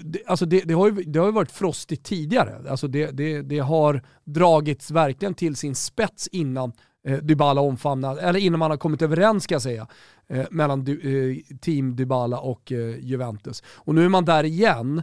det, 0.05 0.23
alltså 0.27 0.47
det, 0.47 0.61
det, 0.61 0.75
har 0.75 0.91
ju, 0.91 1.03
det 1.05 1.19
har 1.19 1.27
ju 1.27 1.33
varit 1.33 1.51
frostigt 1.51 2.05
tidigare. 2.05 2.71
Alltså 2.71 2.89
det, 2.89 3.11
det, 3.11 3.43
det 3.43 3.59
har 3.59 4.03
dragits 4.25 4.91
verkligen 4.91 5.35
till 5.35 5.57
sin 5.57 5.75
spets 5.75 6.29
innan 6.29 6.73
Eh, 7.07 7.19
Dybala 7.19 7.61
omfamnar, 7.61 8.17
eller 8.17 8.41
innan 8.41 8.59
man 8.59 8.71
har 8.71 8.79
kommit 8.79 9.03
överens 9.03 9.45
ska 9.45 9.55
jag 9.55 9.63
säga, 9.63 9.87
eh, 10.29 10.45
mellan 10.51 10.81
eh, 10.81 11.57
team 11.61 11.97
Dybala 11.97 12.39
och 12.39 12.73
Juventus. 13.01 13.63
Och 13.77 13.95
nu 13.95 14.05
är 14.05 14.09
man 14.09 14.25
där 14.25 14.45
igen 14.45 15.03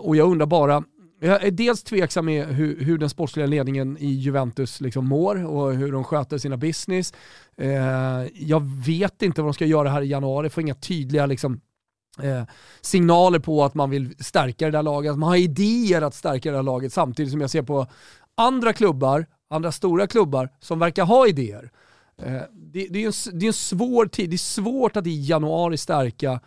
och 0.00 0.16
jag 0.16 0.30
undrar 0.30 0.46
bara, 0.46 0.84
jag 1.20 1.44
är 1.44 1.50
dels 1.50 1.82
tveksam 1.82 2.24
med 2.24 2.46
hur, 2.46 2.80
hur 2.84 2.98
den 2.98 3.10
sportsliga 3.10 3.46
ledningen 3.46 3.98
i 3.98 4.06
Juventus 4.06 4.80
liksom 4.80 5.08
mår 5.08 5.46
och 5.46 5.74
hur 5.74 5.92
de 5.92 6.04
sköter 6.04 6.38
sina 6.38 6.56
business. 6.56 7.12
Eh, 7.56 8.26
jag 8.34 8.62
vet 8.86 9.22
inte 9.22 9.42
vad 9.42 9.48
de 9.48 9.54
ska 9.54 9.66
göra 9.66 9.88
här 9.88 10.02
i 10.02 10.06
januari, 10.06 10.50
får 10.50 10.62
inga 10.62 10.74
tydliga 10.74 11.26
liksom, 11.26 11.60
Eh, 12.22 12.42
signaler 12.80 13.38
på 13.38 13.64
att 13.64 13.74
man 13.74 13.90
vill 13.90 14.14
stärka 14.18 14.64
det 14.64 14.70
där 14.70 14.82
laget, 14.82 15.18
man 15.18 15.28
har 15.28 15.36
idéer 15.36 16.02
att 16.02 16.14
stärka 16.14 16.50
det 16.50 16.56
där 16.56 16.62
laget 16.62 16.92
samtidigt 16.92 17.32
som 17.32 17.40
jag 17.40 17.50
ser 17.50 17.62
på 17.62 17.86
andra 18.34 18.72
klubbar 18.72 19.26
andra 19.50 19.72
stora 19.72 20.06
klubbar 20.06 20.48
som 20.60 20.78
verkar 20.78 21.04
ha 21.04 21.26
idéer. 21.26 21.70
Eh, 22.22 22.42
det, 22.52 22.86
det, 22.90 23.04
är 23.04 23.06
en, 23.06 23.38
det 23.38 23.46
är 23.46 23.48
en 23.48 23.52
svår 23.52 24.06
tid, 24.06 24.30
det 24.30 24.36
är 24.36 24.38
svårt 24.38 24.96
att 24.96 25.06
i 25.06 25.20
januari 25.20 25.76
stärka, 25.76 26.40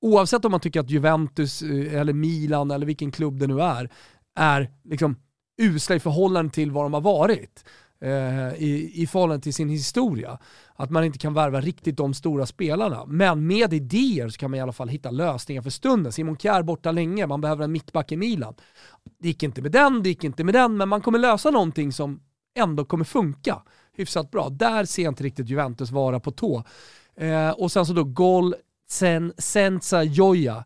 oavsett 0.00 0.44
om 0.44 0.50
man 0.50 0.60
tycker 0.60 0.80
att 0.80 0.90
Juventus 0.90 1.62
eh, 1.62 2.00
eller 2.00 2.12
Milan 2.12 2.70
eller 2.70 2.86
vilken 2.86 3.10
klubb 3.10 3.38
det 3.38 3.46
nu 3.46 3.60
är, 3.60 3.90
är 4.36 4.70
liksom 4.84 5.16
usla 5.62 5.96
i 5.96 6.00
förhållande 6.00 6.52
till 6.52 6.70
vad 6.70 6.84
de 6.84 6.94
har 6.94 7.00
varit. 7.00 7.64
Eh, 8.00 8.62
i, 8.62 8.90
i 8.94 9.06
förhållande 9.06 9.42
till 9.42 9.54
sin 9.54 9.68
historia. 9.68 10.38
Att 10.76 10.90
man 10.90 11.04
inte 11.04 11.18
kan 11.18 11.34
värva 11.34 11.60
riktigt 11.60 11.96
de 11.96 12.14
stora 12.14 12.46
spelarna. 12.46 13.04
Men 13.06 13.46
med 13.46 13.72
idéer 13.72 14.28
så 14.28 14.38
kan 14.38 14.50
man 14.50 14.58
i 14.58 14.60
alla 14.60 14.72
fall 14.72 14.88
hitta 14.88 15.10
lösningar 15.10 15.62
för 15.62 15.70
stunden. 15.70 16.12
Simon 16.12 16.36
Kjär 16.36 16.62
borta 16.62 16.92
länge, 16.92 17.26
man 17.26 17.40
behöver 17.40 17.64
en 17.64 17.72
mittback 17.72 18.12
i 18.12 18.16
Milan. 18.16 18.54
Det 19.18 19.28
gick 19.28 19.42
inte 19.42 19.62
med 19.62 19.72
den, 19.72 20.02
det 20.02 20.08
gick 20.08 20.24
inte 20.24 20.44
med 20.44 20.54
den, 20.54 20.76
men 20.76 20.88
man 20.88 21.00
kommer 21.00 21.18
lösa 21.18 21.50
någonting 21.50 21.92
som 21.92 22.20
ändå 22.54 22.84
kommer 22.84 23.04
funka 23.04 23.62
hyfsat 23.92 24.30
bra. 24.30 24.48
Där 24.48 24.84
ser 24.84 25.02
jag 25.02 25.10
inte 25.10 25.24
riktigt 25.24 25.48
Juventus 25.48 25.90
vara 25.90 26.20
på 26.20 26.30
tå. 26.30 26.64
Eh, 27.16 27.50
och 27.50 27.72
sen 27.72 27.86
så 27.86 27.92
då 27.92 28.04
Gol 28.04 28.54
Sen, 28.90 29.32
Senza 29.38 30.02
Gioia. 30.02 30.64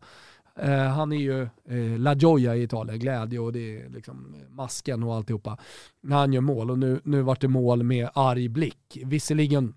Eh, 0.59 0.87
han 0.87 1.11
är 1.11 1.17
ju 1.17 1.41
eh, 1.41 1.99
La 1.99 2.13
Gioia 2.13 2.55
i 2.55 2.63
Italien, 2.63 2.99
glädje 2.99 3.39
och 3.39 3.53
det 3.53 3.77
är 3.77 3.89
liksom 3.89 4.35
masken 4.49 5.03
och 5.03 5.15
alltihopa. 5.15 5.57
När 6.01 6.15
han 6.15 6.33
gör 6.33 6.41
mål 6.41 6.71
och 6.71 6.79
nu, 6.79 7.01
nu 7.03 7.21
vart 7.21 7.41
det 7.41 7.47
mål 7.47 7.83
med 7.83 8.09
arg 8.13 8.49
blick. 8.49 8.97
Visserligen 9.05 9.73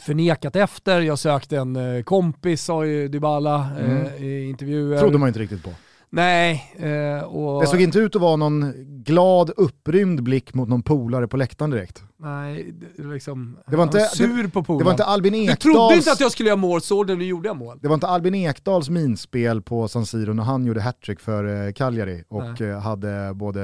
förnekat 0.00 0.56
efter, 0.56 1.00
jag 1.00 1.18
sökte 1.18 1.58
en 1.58 1.76
eh, 1.76 2.02
kompis 2.02 2.64
sa 2.64 2.86
ju 2.86 3.08
Dybala 3.08 3.70
eh, 3.78 3.90
mm. 3.90 4.24
i 4.24 4.44
intervjuer. 4.48 4.98
Trodde 4.98 5.18
man 5.18 5.28
inte 5.28 5.40
riktigt 5.40 5.64
på. 5.64 5.70
Nej. 6.10 6.74
Eh, 6.76 7.22
och... 7.22 7.60
Det 7.60 7.66
såg 7.66 7.80
inte 7.80 7.98
ut 7.98 8.16
att 8.16 8.22
vara 8.22 8.36
någon 8.36 8.72
glad 9.04 9.50
upprymd 9.56 10.22
blick 10.22 10.54
mot 10.54 10.68
någon 10.68 10.82
polare 10.82 11.28
på 11.28 11.36
läktaren 11.36 11.70
direkt. 11.70 12.04
Nej, 12.20 12.74
det, 12.96 13.02
liksom, 13.02 13.58
det 13.66 13.76
var 13.76 13.84
inte, 13.84 14.00
sur 14.00 14.42
det, 14.42 14.48
på 14.48 14.62
polaren. 14.62 14.78
Det 14.78 14.84
var 14.84 14.92
inte 14.92 15.04
Albin 15.04 15.34
Ekdals... 15.34 15.58
Du 15.58 15.72
trodde 15.72 15.94
inte 15.94 16.12
att 16.12 16.20
jag 16.20 16.32
skulle 16.32 16.48
göra 16.48 16.56
mål, 16.56 16.80
så 16.80 17.04
nu 17.04 17.24
gjorde 17.24 17.48
jag 17.48 17.56
mål. 17.56 17.78
Det 17.82 17.88
var 17.88 17.94
inte 17.94 18.06
Albin 18.06 18.34
Ekdals 18.34 18.90
minspel 18.90 19.62
på 19.62 19.88
San 19.88 20.06
Siro 20.06 20.32
när 20.32 20.42
han 20.42 20.66
gjorde 20.66 20.80
hattrick 20.80 21.20
för 21.20 21.66
eh, 21.66 21.72
Cagliari 21.72 22.24
och 22.28 22.60
Nej. 22.60 22.70
Eh, 22.70 22.78
hade 22.80 23.34
både 23.34 23.60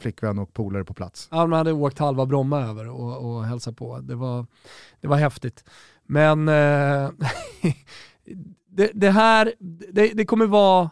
flickvän 0.00 0.38
och 0.38 0.52
polare 0.52 0.84
på 0.84 0.94
plats. 0.94 1.28
Han 1.30 1.52
hade 1.52 1.72
åkt 1.72 1.98
halva 1.98 2.26
Bromma 2.26 2.62
över 2.62 2.88
och, 2.88 3.36
och 3.36 3.44
hälsat 3.44 3.76
på. 3.76 3.98
Det 3.98 4.14
var, 4.14 4.46
det 5.00 5.08
var 5.08 5.16
häftigt. 5.16 5.64
Men 6.06 6.48
eh, 6.48 7.10
det, 8.70 8.90
det, 8.94 9.10
här, 9.10 9.52
det, 9.92 10.08
det 10.14 10.24
kommer 10.24 10.46
vara 10.46 10.90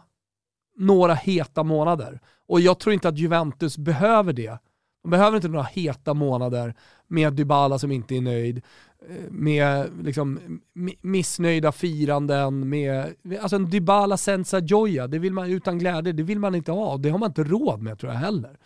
några 0.75 1.13
heta 1.13 1.63
månader. 1.63 2.19
Och 2.47 2.61
jag 2.61 2.79
tror 2.79 2.93
inte 2.93 3.09
att 3.09 3.17
Juventus 3.17 3.77
behöver 3.77 4.33
det. 4.33 4.59
De 5.03 5.11
behöver 5.11 5.35
inte 5.35 5.47
några 5.47 5.63
heta 5.63 6.13
månader 6.13 6.75
med 7.07 7.33
Dybala 7.33 7.79
som 7.79 7.91
inte 7.91 8.15
är 8.15 8.21
nöjd, 8.21 8.61
med 9.29 9.89
liksom 10.03 10.39
missnöjda 11.01 11.71
firanden, 11.71 12.69
med 12.69 13.13
alltså 13.41 13.55
en 13.55 13.69
Dybala 13.69 14.17
senza 14.17 14.59
gioia, 14.59 15.07
det 15.07 15.19
vill 15.19 15.33
man 15.33 15.51
utan 15.51 15.79
glädje, 15.79 16.13
det 16.13 16.23
vill 16.23 16.39
man 16.39 16.55
inte 16.55 16.71
ha. 16.71 16.97
Det 16.97 17.09
har 17.09 17.17
man 17.17 17.29
inte 17.29 17.43
råd 17.43 17.81
med 17.81 17.99
tror 17.99 18.11
jag 18.11 18.19
heller. 18.19 18.57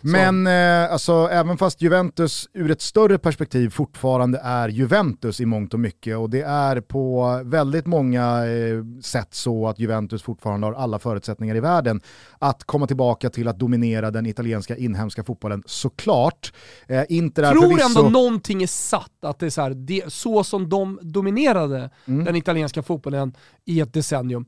Men 0.00 0.46
eh, 0.46 0.92
alltså, 0.92 1.28
även 1.32 1.58
fast 1.58 1.82
Juventus 1.82 2.48
ur 2.52 2.70
ett 2.70 2.80
större 2.80 3.18
perspektiv 3.18 3.70
fortfarande 3.70 4.40
är 4.44 4.68
Juventus 4.68 5.40
i 5.40 5.46
mångt 5.46 5.74
och 5.74 5.80
mycket 5.80 6.16
och 6.16 6.30
det 6.30 6.42
är 6.42 6.80
på 6.80 7.40
väldigt 7.44 7.86
många 7.86 8.46
eh, 8.46 9.00
sätt 9.02 9.34
så 9.34 9.68
att 9.68 9.78
Juventus 9.78 10.22
fortfarande 10.22 10.66
har 10.66 10.74
alla 10.74 10.98
förutsättningar 10.98 11.54
i 11.54 11.60
världen 11.60 12.00
att 12.38 12.64
komma 12.64 12.86
tillbaka 12.86 13.30
till 13.30 13.48
att 13.48 13.58
dominera 13.58 14.10
den 14.10 14.26
italienska 14.26 14.76
inhemska 14.76 15.24
fotbollen 15.24 15.62
såklart. 15.66 16.52
Eh, 16.86 17.02
Inter 17.08 17.42
är 17.42 17.50
Tror 17.50 17.62
förvisso... 17.62 17.87
ändå 17.96 18.10
någonting 18.10 18.62
är 18.62 18.66
satt, 18.66 19.24
att 19.24 19.38
det 19.38 19.46
är 19.46 19.50
så 19.50 19.62
här, 19.62 19.70
det, 19.70 20.12
så 20.12 20.44
som 20.44 20.68
de 20.68 20.98
dominerade 21.02 21.90
mm. 22.04 22.24
den 22.24 22.36
italienska 22.36 22.82
fotbollen 22.82 23.34
i 23.64 23.80
ett 23.80 23.92
decennium, 23.92 24.46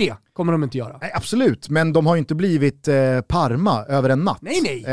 det 0.00 0.14
kommer 0.32 0.52
de 0.52 0.64
inte 0.64 0.78
göra. 0.78 0.98
Nej, 1.00 1.12
absolut, 1.14 1.68
men 1.68 1.92
de 1.92 2.06
har 2.06 2.14
ju 2.14 2.18
inte 2.18 2.34
blivit 2.34 2.88
eh, 2.88 3.20
Parma 3.20 3.84
över 3.84 4.10
en 4.10 4.20
natt. 4.20 4.38
Nej 4.42 4.60
nej, 4.62 4.84
eh, 4.84 4.90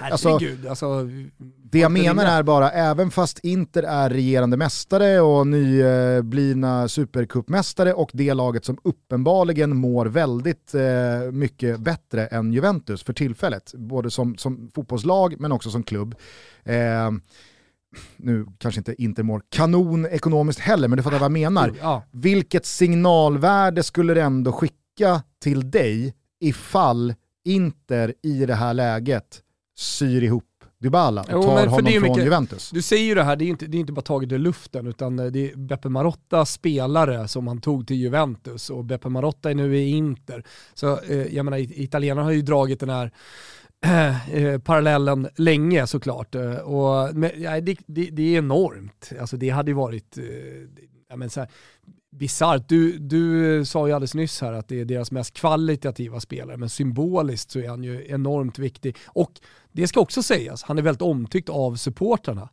herregud. 0.00 0.66
Alltså, 0.66 0.88
alltså, 0.88 1.08
det 1.62 1.78
jag 1.78 1.92
menar 1.92 2.26
är 2.26 2.42
bara, 2.42 2.70
även 2.70 3.10
fast 3.10 3.38
Inter 3.38 3.82
är 3.82 4.10
regerande 4.10 4.56
mästare 4.56 5.20
och 5.20 5.46
nyblivna 5.46 6.88
supercupmästare 6.88 7.94
och 7.94 8.10
det 8.12 8.34
laget 8.34 8.64
som 8.64 8.78
uppenbarligen 8.84 9.76
mår 9.76 10.06
väldigt 10.06 10.74
eh, 10.74 11.32
mycket 11.32 11.80
bättre 11.80 12.26
än 12.26 12.52
Juventus 12.52 13.02
för 13.02 13.12
tillfället, 13.12 13.74
både 13.74 14.10
som, 14.10 14.36
som 14.36 14.70
fotbollslag 14.74 15.34
men 15.38 15.52
också 15.52 15.70
som 15.70 15.82
klubb. 15.82 16.14
Eh, 16.64 17.10
nu 18.16 18.46
kanske 18.58 18.80
inte 18.80 19.02
Inter 19.02 19.22
mår 19.22 19.42
kanon 19.48 20.06
ekonomiskt 20.06 20.60
heller, 20.60 20.88
men 20.88 20.96
du 20.96 21.02
fattar 21.02 21.18
vad 21.18 21.24
jag 21.24 21.32
menar. 21.32 21.72
Ja. 21.80 22.02
Vilket 22.10 22.66
signalvärde 22.66 23.82
skulle 23.82 24.14
det 24.14 24.22
ändå 24.22 24.52
skicka 24.52 25.22
till 25.42 25.70
dig 25.70 26.14
ifall 26.40 27.14
Inter 27.44 28.14
i 28.22 28.46
det 28.46 28.54
här 28.54 28.74
läget 28.74 29.42
syr 29.76 30.22
ihop 30.22 30.44
Dybala 30.80 31.20
och 31.20 31.28
jo, 31.32 31.42
tar 31.42 31.66
honom 31.66 31.74
från 31.74 32.02
mycket, 32.02 32.24
Juventus. 32.24 32.70
Du 32.70 32.82
säger 32.82 33.04
ju 33.04 33.14
det 33.14 33.22
här, 33.22 33.36
det 33.36 33.44
är 33.44 33.48
inte, 33.48 33.66
det 33.66 33.76
är 33.76 33.80
inte 33.80 33.92
bara 33.92 34.02
taget 34.02 34.32
ur 34.32 34.38
luften 34.38 34.86
utan 34.86 35.16
det 35.16 35.50
är 35.50 35.56
Beppe 35.56 35.88
Marotta 35.88 36.46
spelare 36.46 37.28
som 37.28 37.46
han 37.46 37.60
tog 37.60 37.86
till 37.86 37.96
Juventus 37.96 38.70
och 38.70 38.84
Beppe 38.84 39.08
Marotta 39.08 39.50
är 39.50 39.54
nu 39.54 39.76
i 39.76 39.88
Inter. 39.88 40.44
Så 40.74 41.00
eh, 41.00 41.34
jag 41.34 41.44
menar, 41.44 41.58
italienarna 41.58 42.24
har 42.24 42.32
ju 42.32 42.42
dragit 42.42 42.80
den 42.80 42.90
här 42.90 43.12
Eh, 44.32 44.58
parallellen 44.58 45.28
länge 45.36 45.86
såklart. 45.86 46.34
Eh, 46.34 46.54
och, 46.54 47.16
men, 47.16 47.30
ja, 47.36 47.60
det, 47.60 47.78
det, 47.86 48.10
det, 48.10 48.34
är 48.34 48.38
enormt. 48.38 49.12
Alltså, 49.20 49.36
det 49.36 49.50
hade 49.50 49.70
ju 49.70 49.74
varit 49.74 50.18
eh, 50.18 50.24
ja, 51.08 51.16
men 51.16 51.30
så 51.30 51.40
här, 51.40 51.50
bisarrt. 52.10 52.68
Du, 52.68 52.98
du 52.98 53.64
sa 53.64 53.86
ju 53.86 53.92
alldeles 53.92 54.14
nyss 54.14 54.40
här 54.40 54.52
att 54.52 54.68
det 54.68 54.80
är 54.80 54.84
deras 54.84 55.12
mest 55.12 55.34
kvalitativa 55.34 56.20
spelare, 56.20 56.56
men 56.56 56.68
symboliskt 56.68 57.50
så 57.50 57.58
är 57.58 57.68
han 57.68 57.84
ju 57.84 58.06
enormt 58.08 58.58
viktig. 58.58 58.96
Och 59.06 59.32
det 59.72 59.86
ska 59.86 60.00
också 60.00 60.22
sägas, 60.22 60.62
han 60.62 60.78
är 60.78 60.82
väldigt 60.82 61.02
omtyckt 61.02 61.48
av 61.48 61.76
supportrarna. 61.76 62.48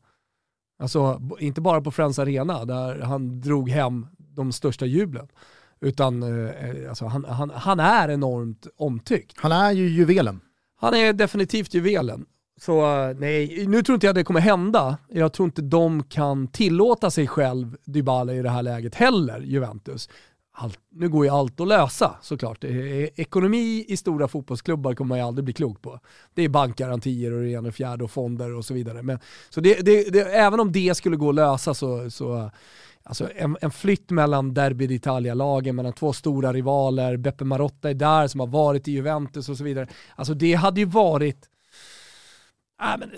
Alltså 0.79 1.21
inte 1.39 1.61
bara 1.61 1.81
på 1.81 1.91
Friends 1.91 2.19
Arena 2.19 2.65
där 2.65 2.99
han 2.99 3.41
drog 3.41 3.69
hem 3.69 4.07
de 4.17 4.51
största 4.51 4.85
jublen. 4.85 5.27
Utan 5.79 6.23
eh, 6.23 6.69
eh, 6.69 6.89
alltså, 6.89 7.05
han, 7.05 7.25
han, 7.25 7.49
han 7.49 7.79
är 7.79 8.09
enormt 8.09 8.67
omtyckt. 8.77 9.33
Han 9.37 9.51
är 9.51 9.71
ju 9.71 9.87
juvelen. 9.87 10.39
Han 10.77 10.93
är 10.93 11.13
definitivt 11.13 11.73
juvelen. 11.73 12.25
Så 12.59 12.81
nej, 13.13 13.67
nu 13.67 13.83
tror 13.83 13.93
inte 13.93 14.05
jag 14.05 14.15
det 14.15 14.23
kommer 14.23 14.39
hända. 14.39 14.97
Jag 15.09 15.33
tror 15.33 15.45
inte 15.45 15.61
de 15.61 16.03
kan 16.03 16.47
tillåta 16.47 17.11
sig 17.11 17.27
själv 17.27 17.77
Dybala 17.85 18.33
i 18.33 18.41
det 18.41 18.49
här 18.49 18.63
läget 18.63 18.95
heller, 18.95 19.39
Juventus. 19.39 20.09
Allt, 20.59 20.79
nu 20.91 21.09
går 21.09 21.25
ju 21.25 21.31
allt 21.31 21.59
att 21.59 21.67
lösa 21.67 22.15
såklart. 22.21 22.63
Ekonomi 22.63 23.85
i 23.87 23.97
stora 23.97 24.27
fotbollsklubbar 24.27 24.93
kommer 24.93 25.09
man 25.09 25.17
ju 25.17 25.23
aldrig 25.23 25.45
bli 25.45 25.53
klok 25.53 25.81
på. 25.81 25.99
Det 26.33 26.41
är 26.41 26.49
bankgarantier 26.49 27.33
och 27.33 27.41
det 27.41 27.49
ena 27.49 27.67
och 27.67 27.75
fjärde 27.75 28.03
och 28.03 28.11
fonder 28.11 28.53
och 28.53 28.65
så 28.65 28.73
vidare. 28.73 29.03
Men, 29.03 29.19
så 29.49 29.61
det, 29.61 29.85
det, 29.85 30.13
det, 30.13 30.21
även 30.21 30.59
om 30.59 30.71
det 30.71 30.97
skulle 30.97 31.15
gå 31.15 31.29
att 31.29 31.35
lösa 31.35 31.73
så, 31.73 32.09
så 32.09 32.51
Alltså 33.07 33.29
en, 33.35 33.57
en 33.61 33.71
flytt 33.71 34.11
mellan 34.11 34.53
Derby 34.53 34.87
d'Italia-lagen, 34.87 35.75
mellan 35.75 35.93
två 35.93 36.13
stora 36.13 36.53
rivaler, 36.53 37.17
Beppe 37.17 37.45
Marotta 37.45 37.89
är 37.89 37.93
där 37.93 38.27
som 38.27 38.39
har 38.39 38.47
varit 38.47 38.87
i 38.87 38.91
Juventus 38.91 39.49
och 39.49 39.57
så 39.57 39.63
vidare. 39.63 39.87
Alltså 40.15 40.33
det 40.33 40.53
hade 40.53 40.79
ju 40.79 40.85
varit, 40.85 41.49
äh, 42.81 42.97
men, 42.99 43.11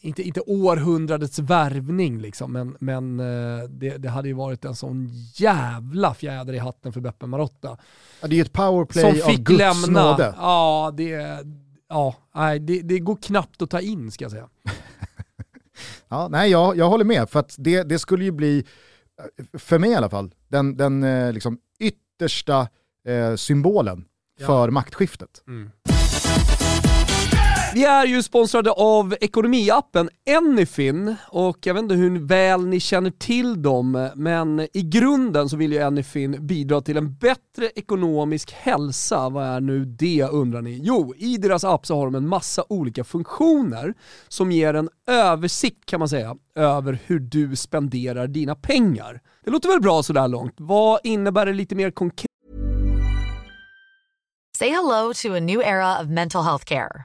inte, 0.00 0.22
inte 0.22 0.40
århundradets 0.40 1.38
värvning 1.38 2.20
liksom, 2.20 2.52
men, 2.52 2.76
men 2.80 3.20
eh, 3.20 3.68
det, 3.68 3.96
det 3.96 4.08
hade 4.08 4.28
ju 4.28 4.34
varit 4.34 4.64
en 4.64 4.74
sån 4.74 5.10
jävla 5.34 6.14
fjäder 6.14 6.52
i 6.52 6.58
hatten 6.58 6.92
för 6.92 7.00
Beppe 7.00 7.26
Marotta. 7.26 7.76
Ja, 8.20 8.28
det 8.28 8.38
är 8.38 8.44
ett 8.44 8.52
powerplay 8.52 9.02
Som 9.02 9.30
fick 9.30 9.38
av 9.38 9.44
Guds 9.44 9.58
lämna, 9.58 10.10
nåde. 10.10 10.34
Ja, 10.36 10.92
det, 10.96 11.38
ja 11.88 12.14
nej, 12.34 12.58
det, 12.58 12.82
det 12.82 12.98
går 12.98 13.16
knappt 13.16 13.62
att 13.62 13.70
ta 13.70 13.80
in 13.80 14.10
ska 14.10 14.24
jag 14.24 14.32
säga. 14.32 14.48
ja, 16.08 16.28
nej, 16.28 16.50
jag, 16.50 16.76
jag 16.76 16.88
håller 16.88 17.04
med, 17.04 17.30
för 17.30 17.40
att 17.40 17.54
det, 17.58 17.82
det 17.82 17.98
skulle 17.98 18.24
ju 18.24 18.30
bli, 18.30 18.64
för 19.52 19.78
mig 19.78 19.90
i 19.90 19.94
alla 19.94 20.10
fall, 20.10 20.34
den, 20.48 20.76
den 20.76 21.02
eh, 21.02 21.32
liksom 21.32 21.58
yttersta 21.78 22.68
eh, 23.04 23.34
symbolen 23.34 24.04
ja. 24.38 24.46
för 24.46 24.70
maktskiftet. 24.70 25.42
Mm. 25.46 25.70
Vi 27.74 27.84
är 27.84 28.06
ju 28.06 28.22
sponsrade 28.22 28.70
av 28.70 29.14
ekonomiappen 29.20 30.10
Anyfin 30.36 31.16
och 31.28 31.58
jag 31.66 31.74
vet 31.74 31.82
inte 31.82 31.94
hur 31.94 32.18
väl 32.18 32.66
ni 32.66 32.80
känner 32.80 33.10
till 33.10 33.62
dem, 33.62 34.10
men 34.14 34.60
i 34.60 34.82
grunden 34.82 35.48
så 35.48 35.56
vill 35.56 35.72
ju 35.72 35.82
Anyfin 35.82 36.46
bidra 36.46 36.80
till 36.80 36.96
en 36.96 37.14
bättre 37.14 37.70
ekonomisk 37.74 38.52
hälsa. 38.52 39.28
Vad 39.28 39.46
är 39.46 39.60
nu 39.60 39.84
det 39.84 40.22
undrar 40.22 40.62
ni? 40.62 40.80
Jo, 40.82 41.14
i 41.16 41.36
deras 41.36 41.64
app 41.64 41.86
så 41.86 41.96
har 41.96 42.04
de 42.04 42.14
en 42.14 42.28
massa 42.28 42.64
olika 42.68 43.04
funktioner 43.04 43.94
som 44.28 44.52
ger 44.52 44.74
en 44.74 44.88
översikt 45.06 45.86
kan 45.86 45.98
man 45.98 46.08
säga 46.08 46.36
över 46.56 46.98
hur 47.06 47.18
du 47.18 47.56
spenderar 47.56 48.26
dina 48.26 48.54
pengar. 48.54 49.20
Det 49.44 49.50
låter 49.50 49.68
väl 49.68 49.80
bra 49.80 50.02
sådär 50.02 50.28
långt. 50.28 50.54
Vad 50.56 51.00
innebär 51.04 51.46
det 51.46 51.52
lite 51.52 51.74
mer 51.74 51.90
konkret? 51.90 52.26
Say 54.58 54.70
hello 54.70 55.12
to 55.14 55.34
a 55.36 55.40
new 55.40 55.60
era 55.60 56.00
of 56.00 56.08
mental 56.08 56.44
health 56.44 56.64
care. 56.64 57.04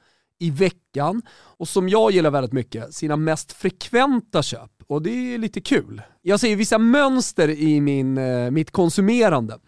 i 0.41 0.49
veckan 0.49 1.21
och 1.31 1.67
som 1.67 1.89
jag 1.89 2.11
gillar 2.11 2.31
väldigt 2.31 2.53
mycket, 2.53 2.93
sina 2.93 3.15
mest 3.15 3.51
frekventa 3.51 4.43
köp. 4.43 4.71
Och 4.87 5.01
det 5.01 5.33
är 5.33 5.37
lite 5.37 5.61
kul. 5.61 6.01
Jag 6.21 6.39
ser 6.39 6.55
vissa 6.55 6.77
mönster 6.77 7.49
i 7.49 7.81
min, 7.81 8.17
eh, 8.17 8.51
mitt 8.51 8.71
konsumerande. 8.71 9.59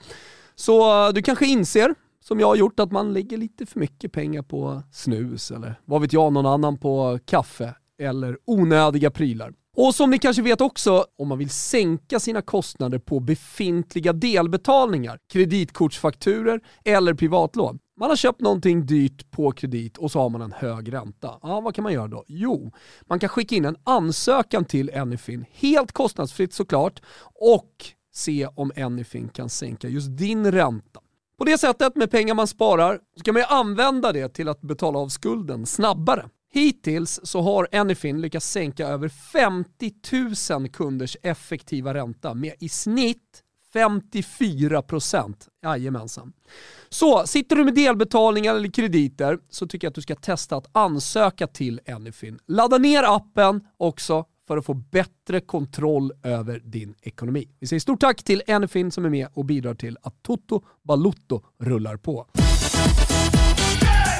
Så 0.56 1.08
eh, 1.08 1.14
du 1.14 1.22
kanske 1.22 1.46
inser, 1.46 1.96
som 2.24 2.40
jag 2.40 2.48
har 2.48 2.56
gjort, 2.56 2.80
att 2.80 2.92
man 2.92 3.14
lägger 3.14 3.38
lite 3.38 3.66
för 3.66 3.80
mycket 3.80 4.12
pengar 4.12 4.42
på 4.42 4.84
snus 4.92 5.52
eller 5.52 5.80
vad 5.86 6.02
vet 6.02 6.14
jag, 6.14 6.34
någon 6.34 6.46
annan 6.46 6.78
på 6.78 7.20
kaffe 7.26 7.76
eller 8.00 8.38
onödiga 8.46 9.12
prylar. 9.12 9.54
Och 9.78 9.96
som 9.96 10.10
ni 10.10 10.20
kanske 10.20 10.42
vet 10.42 10.62
också, 10.62 11.06
om 11.18 11.28
man 11.28 11.38
vill 11.38 11.50
sänka 11.50 12.20
sina 12.20 12.42
kostnader 12.42 13.00
på 13.00 13.20
befintliga 13.20 14.14
delbetalningar, 14.14 15.20
kreditkortsfakturer 15.34 16.62
eller 16.86 17.14
privatlån, 17.14 17.80
man 18.00 18.10
har 18.10 18.16
köpt 18.16 18.42
någonting 18.42 18.86
dyrt 18.86 19.32
på 19.32 19.52
kredit 19.52 19.98
och 19.98 20.12
så 20.12 20.20
har 20.20 20.30
man 20.30 20.42
en 20.42 20.52
hög 20.52 20.94
ränta. 20.94 21.40
Ja, 21.42 21.62
vad 21.62 21.76
kan 21.76 21.84
man 21.84 21.94
göra 21.94 22.08
då? 22.08 22.24
Jo, 22.28 22.72
man 23.02 23.20
kan 23.20 23.30
skicka 23.30 23.56
in 23.56 23.66
en 23.66 23.76
ansökan 23.84 24.66
till 24.66 24.96
Anyfin, 24.96 25.46
helt 25.52 25.92
kostnadsfritt 25.92 26.54
såklart, 26.54 27.02
och 27.34 27.86
se 28.14 28.48
om 28.56 28.72
Anyfin 28.78 29.30
kan 29.30 29.50
sänka 29.50 29.88
just 29.88 30.18
din 30.18 30.52
ränta. 30.52 31.00
På 31.38 31.44
det 31.44 31.58
sättet, 31.58 31.96
med 31.96 32.12
pengar 32.12 32.34
man 32.34 32.48
sparar, 32.48 33.00
så 33.18 33.24
kan 33.24 33.34
man 33.34 33.42
ju 33.42 33.48
använda 33.48 34.12
det 34.12 34.30
till 34.30 34.50
att 34.50 34.62
betala 34.62 35.00
av 35.00 35.08
skulden 35.08 35.66
snabbare. 35.66 36.26
Hittills 36.54 37.20
så 37.24 37.42
har 37.42 37.68
Anyfin 37.72 38.22
lyckats 38.22 38.52
sänka 38.52 38.88
över 38.88 39.10
50 39.10 39.94
000 40.52 40.70
kunders 40.70 41.18
effektiva 41.24 41.94
ränta 41.94 42.34
med 42.34 42.54
i 42.60 42.70
snitt 42.70 43.44
54 43.74 44.82
procent. 44.82 45.48
Jajamensan. 45.64 46.34
Så 46.90 47.28
sitter 47.28 47.56
du 47.56 47.64
med 47.64 47.76
delbetalningar 47.76 48.56
eller 48.56 48.70
krediter 48.70 49.40
så 49.50 49.68
tycker 49.68 49.86
jag 49.86 49.90
att 49.92 49.96
du 49.96 50.02
ska 50.02 50.16
testa 50.16 50.56
att 50.56 50.68
ansöka 50.72 51.48
till 51.48 51.80
Anyfin. 51.88 52.40
Ladda 52.48 52.78
ner 52.78 53.04
appen 53.04 53.62
också 53.78 54.26
för 54.48 54.58
att 54.58 54.66
få 54.66 54.74
bättre 54.74 55.40
kontroll 55.40 56.12
över 56.24 56.60
din 56.60 56.96
ekonomi. 57.02 57.48
Vi 57.60 57.68
säger 57.68 57.80
stort 57.80 58.00
tack 58.00 58.24
till 58.24 58.42
Anyfin 58.48 58.92
som 58.92 59.06
är 59.06 59.10
med 59.10 59.28
och 59.34 59.46
bidrar 59.46 59.74
till 59.74 59.98
att 60.02 60.24
Toto 60.24 60.62
Balutto 60.84 61.42
rullar 61.60 61.98
på. 61.98 62.28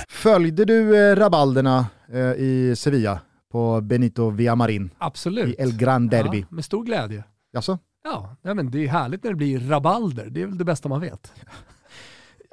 Följde 0.10 0.66
du 0.66 0.98
eh, 0.98 1.16
rabalderna 1.16 1.86
i 2.38 2.74
Sevilla 2.78 3.20
på 3.52 3.82
Benito 3.82 4.30
Villamarin? 4.30 4.90
Absolut. 4.98 5.60
I 5.60 5.62
El 5.62 5.78
Gran 5.78 6.08
Derby? 6.08 6.40
Ja, 6.40 6.46
med 6.50 6.66
stor 6.66 6.84
glädje. 6.86 7.24
Jaså? 7.52 7.80
Ja, 8.04 8.38
men 8.42 8.72
det 8.72 8.84
är 8.84 8.88
härligt 8.88 9.24
när 9.24 9.32
det 9.32 9.38
blir 9.38 9.60
rabalder. 9.60 10.30
Det 10.30 10.42
är 10.42 10.46
väl 10.46 10.58
det 10.58 10.66
bästa 10.66 10.90
man 10.90 11.02
vet. 11.02 11.34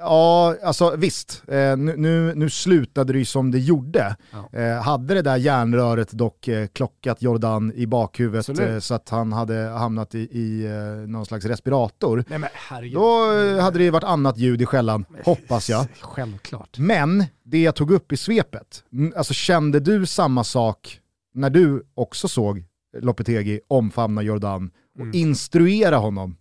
Ja, 0.01 0.55
alltså 0.63 0.95
visst. 0.95 1.43
Eh, 1.47 1.77
nu, 1.77 1.95
nu, 1.97 2.33
nu, 2.35 2.49
slutade 2.49 3.13
det 3.13 3.19
ju 3.19 3.25
som 3.25 3.51
det 3.51 3.59
gjorde. 3.59 4.15
Ja. 4.31 4.59
Eh, 4.59 4.81
hade 4.81 5.13
det 5.13 5.21
där 5.21 5.37
järnröret 5.37 6.11
dock 6.11 6.47
eh, 6.47 6.67
klockat 6.67 7.21
Jordan 7.21 7.73
i 7.75 7.87
bakhuvudet 7.87 8.83
så 8.83 8.93
att 8.93 9.09
han 9.09 9.33
hade 9.33 9.55
hamnat 9.55 10.15
i, 10.15 10.19
i 10.19 10.67
någon 11.07 11.25
slags 11.25 11.45
respirator, 11.45 12.23
Nej, 12.27 12.39
men, 12.39 12.49
då 12.93 13.25
hade 13.61 13.79
det 13.79 13.91
varit 13.91 14.03
annat 14.03 14.37
ljud 14.37 14.61
i 14.61 14.65
skällan, 14.65 15.05
hoppas 15.23 15.69
jag. 15.69 15.85
Självklart. 16.01 16.77
Men 16.77 17.25
det 17.43 17.61
jag 17.61 17.75
tog 17.75 17.91
upp 17.91 18.11
i 18.11 18.17
svepet, 18.17 18.83
alltså 19.15 19.33
kände 19.33 19.79
du 19.79 20.05
samma 20.05 20.43
sak 20.43 20.99
när 21.33 21.49
du 21.49 21.83
också 21.93 22.27
såg 22.27 22.63
Lopetegi 22.97 23.59
omfamna 23.67 24.21
Jordan 24.21 24.71
och 24.95 25.01
mm. 25.01 25.15
instruera 25.15 25.97
honom 25.97 26.35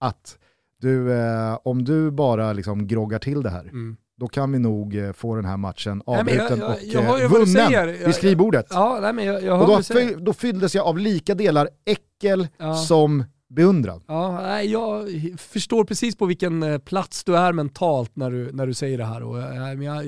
att 0.00 0.38
du, 0.80 1.12
eh, 1.12 1.58
om 1.64 1.84
du 1.84 2.10
bara 2.10 2.52
liksom 2.52 2.86
groggar 2.86 3.18
till 3.18 3.42
det 3.42 3.50
här, 3.50 3.62
mm. 3.62 3.96
då 4.16 4.28
kan 4.28 4.52
vi 4.52 4.58
nog 4.58 4.96
eh, 4.96 5.12
få 5.12 5.34
den 5.34 5.44
här 5.44 5.56
matchen 5.56 6.02
avbruten 6.06 6.62
och 6.62 7.20
eh, 7.20 7.30
vunnen 7.30 7.88
vid 8.04 8.14
skrivbordet. 8.14 8.66
Ja, 8.70 8.98
nej, 9.02 9.12
men 9.12 9.24
jag, 9.24 9.42
jag 9.42 9.60
och 9.60 9.66
då, 9.66 9.80
då 10.18 10.32
fylldes 10.32 10.74
jag 10.74 10.86
av 10.86 10.98
lika 10.98 11.34
delar 11.34 11.68
äckel 11.84 12.48
ja. 12.58 12.74
som 12.74 13.24
beundran. 13.48 14.02
Ja, 14.06 14.62
jag 14.62 15.08
förstår 15.38 15.84
precis 15.84 16.16
på 16.16 16.26
vilken 16.26 16.62
eh, 16.62 16.78
plats 16.78 17.24
du 17.24 17.36
är 17.36 17.52
mentalt 17.52 18.16
när 18.16 18.30
du, 18.30 18.52
när 18.52 18.66
du 18.66 18.74
säger 18.74 18.98
det 18.98 19.04
här. 19.04 19.22
Och 19.22 19.38
jag, 19.38 19.82
jag, 19.82 20.06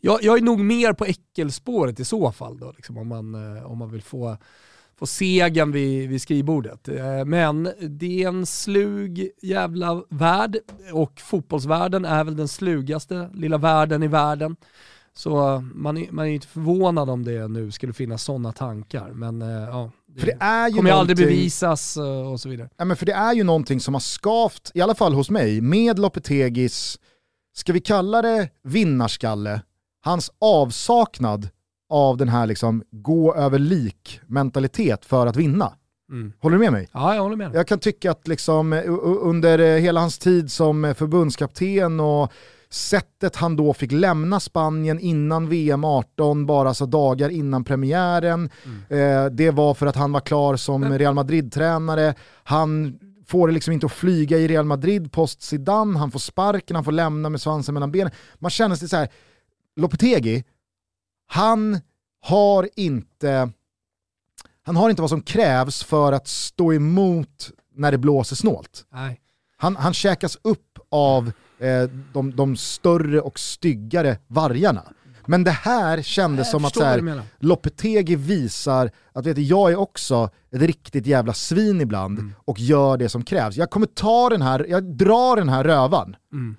jag, 0.00 0.22
jag, 0.22 0.38
är 0.38 0.42
nog 0.42 0.60
mer 0.60 0.92
på 0.92 1.04
äckelspåret 1.04 2.00
i 2.00 2.04
så 2.04 2.32
fall, 2.32 2.58
då, 2.58 2.72
liksom, 2.76 2.98
om, 2.98 3.08
man, 3.08 3.34
om 3.64 3.78
man 3.78 3.90
vill 3.90 4.02
få 4.02 4.36
få 5.02 5.06
segern 5.06 5.72
vid, 5.72 6.08
vid 6.08 6.22
skrivbordet. 6.22 6.88
Eh, 6.88 7.24
men 7.24 7.68
det 7.80 8.22
är 8.22 8.28
en 8.28 8.46
slug 8.46 9.30
jävla 9.42 10.02
värld 10.08 10.56
och 10.92 11.20
fotbollsvärlden 11.20 12.04
är 12.04 12.24
väl 12.24 12.36
den 12.36 12.48
slugaste 12.48 13.30
lilla 13.34 13.58
världen 13.58 14.02
i 14.02 14.08
världen. 14.08 14.56
Så 15.14 15.62
man 15.74 15.96
är, 15.96 16.10
man 16.10 16.26
är 16.26 16.30
inte 16.30 16.46
förvånad 16.46 17.10
om 17.10 17.24
det 17.24 17.48
nu 17.48 17.70
skulle 17.70 17.92
finnas 17.92 18.22
sådana 18.22 18.52
tankar. 18.52 19.10
Men 19.10 19.42
eh, 19.42 19.48
ja, 19.48 19.90
det, 20.06 20.20
för 20.20 20.26
det 20.26 20.36
är 20.40 20.68
ju 20.68 20.74
kommer 20.74 20.90
ju 20.90 20.96
aldrig 20.96 21.16
bevisas 21.16 21.96
eh, 21.96 22.32
och 22.32 22.40
så 22.40 22.48
vidare. 22.48 22.68
Ja, 22.76 22.84
men 22.84 22.96
för 22.96 23.06
det 23.06 23.12
är 23.12 23.34
ju 23.34 23.44
någonting 23.44 23.80
som 23.80 23.94
har 23.94 24.00
skavt, 24.00 24.70
i 24.74 24.80
alla 24.80 24.94
fall 24.94 25.14
hos 25.14 25.30
mig, 25.30 25.60
med 25.60 25.98
Lopetegis, 25.98 26.98
ska 27.54 27.72
vi 27.72 27.80
kalla 27.80 28.22
det 28.22 28.48
vinnarskalle, 28.62 29.62
hans 30.00 30.30
avsaknad 30.38 31.48
av 31.92 32.16
den 32.16 32.28
här 32.28 32.46
liksom 32.46 32.82
gå 32.90 33.34
över 33.34 33.58
lik 33.58 34.20
mentalitet 34.26 35.04
för 35.04 35.26
att 35.26 35.36
vinna. 35.36 35.72
Mm. 36.10 36.32
Håller 36.40 36.56
du 36.56 36.60
med 36.60 36.72
mig? 36.72 36.88
Ja, 36.92 37.14
jag 37.14 37.22
håller 37.22 37.36
med. 37.36 37.54
Jag 37.54 37.66
kan 37.66 37.78
tycka 37.78 38.10
att 38.10 38.28
liksom, 38.28 38.72
under 39.22 39.78
hela 39.78 40.00
hans 40.00 40.18
tid 40.18 40.52
som 40.52 40.94
förbundskapten 40.98 42.00
och 42.00 42.32
sättet 42.70 43.36
han 43.36 43.56
då 43.56 43.74
fick 43.74 43.92
lämna 43.92 44.40
Spanien 44.40 45.00
innan 45.00 45.48
VM 45.48 45.84
18, 45.84 46.46
bara 46.46 46.74
så 46.74 46.86
dagar 46.86 47.28
innan 47.28 47.64
premiären. 47.64 48.50
Eh, 48.88 49.24
det 49.26 49.50
var 49.50 49.74
för 49.74 49.86
att 49.86 49.96
han 49.96 50.12
var 50.12 50.20
klar 50.20 50.56
som 50.56 50.98
Real 50.98 51.14
Madrid-tränare. 51.14 52.14
Han 52.44 52.98
får 53.26 53.48
det 53.48 53.54
liksom 53.54 53.72
inte 53.72 53.86
att 53.86 53.92
flyga 53.92 54.38
i 54.38 54.48
Real 54.48 54.64
Madrid 54.64 55.12
post 55.12 55.42
Zidane, 55.42 55.98
han 55.98 56.10
får 56.10 56.18
sparken, 56.18 56.76
han 56.76 56.84
får 56.84 56.92
lämna 56.92 57.28
med 57.28 57.40
svansen 57.40 57.74
mellan 57.74 57.92
benen. 57.92 58.12
Man 58.38 58.50
känner 58.50 58.76
sig 58.76 58.88
så 58.88 58.96
här, 58.96 59.08
Lopetegi, 59.76 60.44
han 61.32 61.80
har 62.20 62.68
inte 62.76 63.50
han 64.62 64.76
har 64.76 64.90
inte 64.90 65.02
vad 65.02 65.10
som 65.10 65.22
krävs 65.22 65.84
för 65.84 66.12
att 66.12 66.28
stå 66.28 66.72
emot 66.72 67.50
när 67.74 67.92
det 67.92 67.98
blåser 67.98 68.36
snålt. 68.36 68.84
Nej. 68.92 69.20
Han, 69.56 69.76
han 69.76 69.94
käkas 69.94 70.38
upp 70.42 70.78
av 70.88 71.32
eh, 71.58 71.82
de, 72.12 72.36
de 72.36 72.56
större 72.56 73.20
och 73.20 73.38
styggare 73.38 74.18
vargarna. 74.26 74.82
Men 75.26 75.44
det 75.44 75.50
här 75.50 76.02
kändes 76.02 76.50
som 76.50 76.64
att 76.64 76.74
så 76.74 76.84
här. 76.84 77.22
Lopetegi 77.38 78.16
visar 78.16 78.90
att 79.12 79.26
vet 79.26 79.36
du, 79.36 79.42
jag 79.42 79.72
är 79.72 79.76
också 79.76 80.30
ett 80.50 80.62
riktigt 80.62 81.06
jävla 81.06 81.34
svin 81.34 81.80
ibland 81.80 82.18
Mm. 82.18 82.34
och 82.44 82.58
gör 82.58 82.96
det 82.96 83.08
som 83.08 83.24
krävs. 83.24 83.56
Jag 83.56 83.70
kommer 83.70 83.86
ta 83.86 84.28
den 84.28 84.42
här, 84.42 84.66
jag 84.68 84.84
drar 84.84 85.36
den 85.36 85.48
här 85.48 85.64
rövan. 85.64 86.16
Mm. 86.32 86.56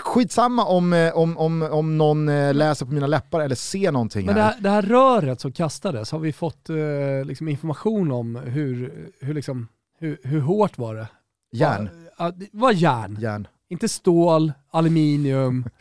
Skitsamma 0.00 0.64
om, 0.64 0.92
eh, 0.92 1.16
om, 1.16 1.36
om, 1.38 1.62
om 1.62 1.98
någon 1.98 2.28
eh, 2.28 2.54
läser 2.54 2.86
på 2.86 2.92
mina 2.92 3.06
läppar 3.06 3.40
eller 3.40 3.54
ser 3.54 3.92
någonting 3.92 4.26
Men 4.26 4.34
det 4.34 4.42
här. 4.42 4.52
här, 4.52 4.60
det 4.60 4.70
här 4.70 4.82
röret 4.82 5.40
som 5.40 5.52
kastades, 5.52 6.12
har 6.12 6.18
vi 6.18 6.32
fått 6.32 6.70
eh, 6.70 6.76
liksom 7.24 7.48
information 7.48 8.12
om 8.12 8.36
hur, 8.36 9.08
hur, 9.20 9.34
liksom, 9.34 9.68
hur, 9.98 10.18
hur 10.22 10.40
hårt 10.40 10.78
var 10.78 10.94
det? 10.94 11.08
Järn. 11.52 11.88
Det 12.34 12.48
var 12.52 12.72
järn. 12.72 13.16
Järn. 13.20 13.46
Inte 13.68 13.88
stål, 13.88 14.52
aluminium. 14.70 15.64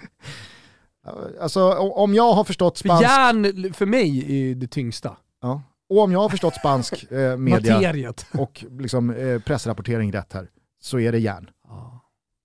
Alltså 1.42 1.74
om 1.78 2.14
jag 2.14 2.34
har 2.34 2.44
förstått 2.44 2.80
För 2.80 2.88
spansk... 2.88 3.04
järn 3.04 3.74
för 3.74 3.86
mig 3.86 4.42
är 4.52 4.56
det 4.56 4.68
tyngsta. 4.68 5.18
Ja. 5.42 5.62
Och 5.90 6.00
om 6.04 6.12
jag 6.12 6.20
har 6.20 6.30
förstått 6.30 6.56
spansk 6.56 7.12
eh, 7.12 7.38
media 7.38 7.74
Materiet. 7.76 8.26
och 8.34 8.66
liksom, 8.80 9.10
eh, 9.10 9.40
pressrapportering 9.42 10.12
rätt 10.14 10.34
här, 10.34 10.48
så 10.82 11.00
är 11.00 11.12
det 11.12 11.20
järn. 11.20 11.50
Ja. 11.68 12.02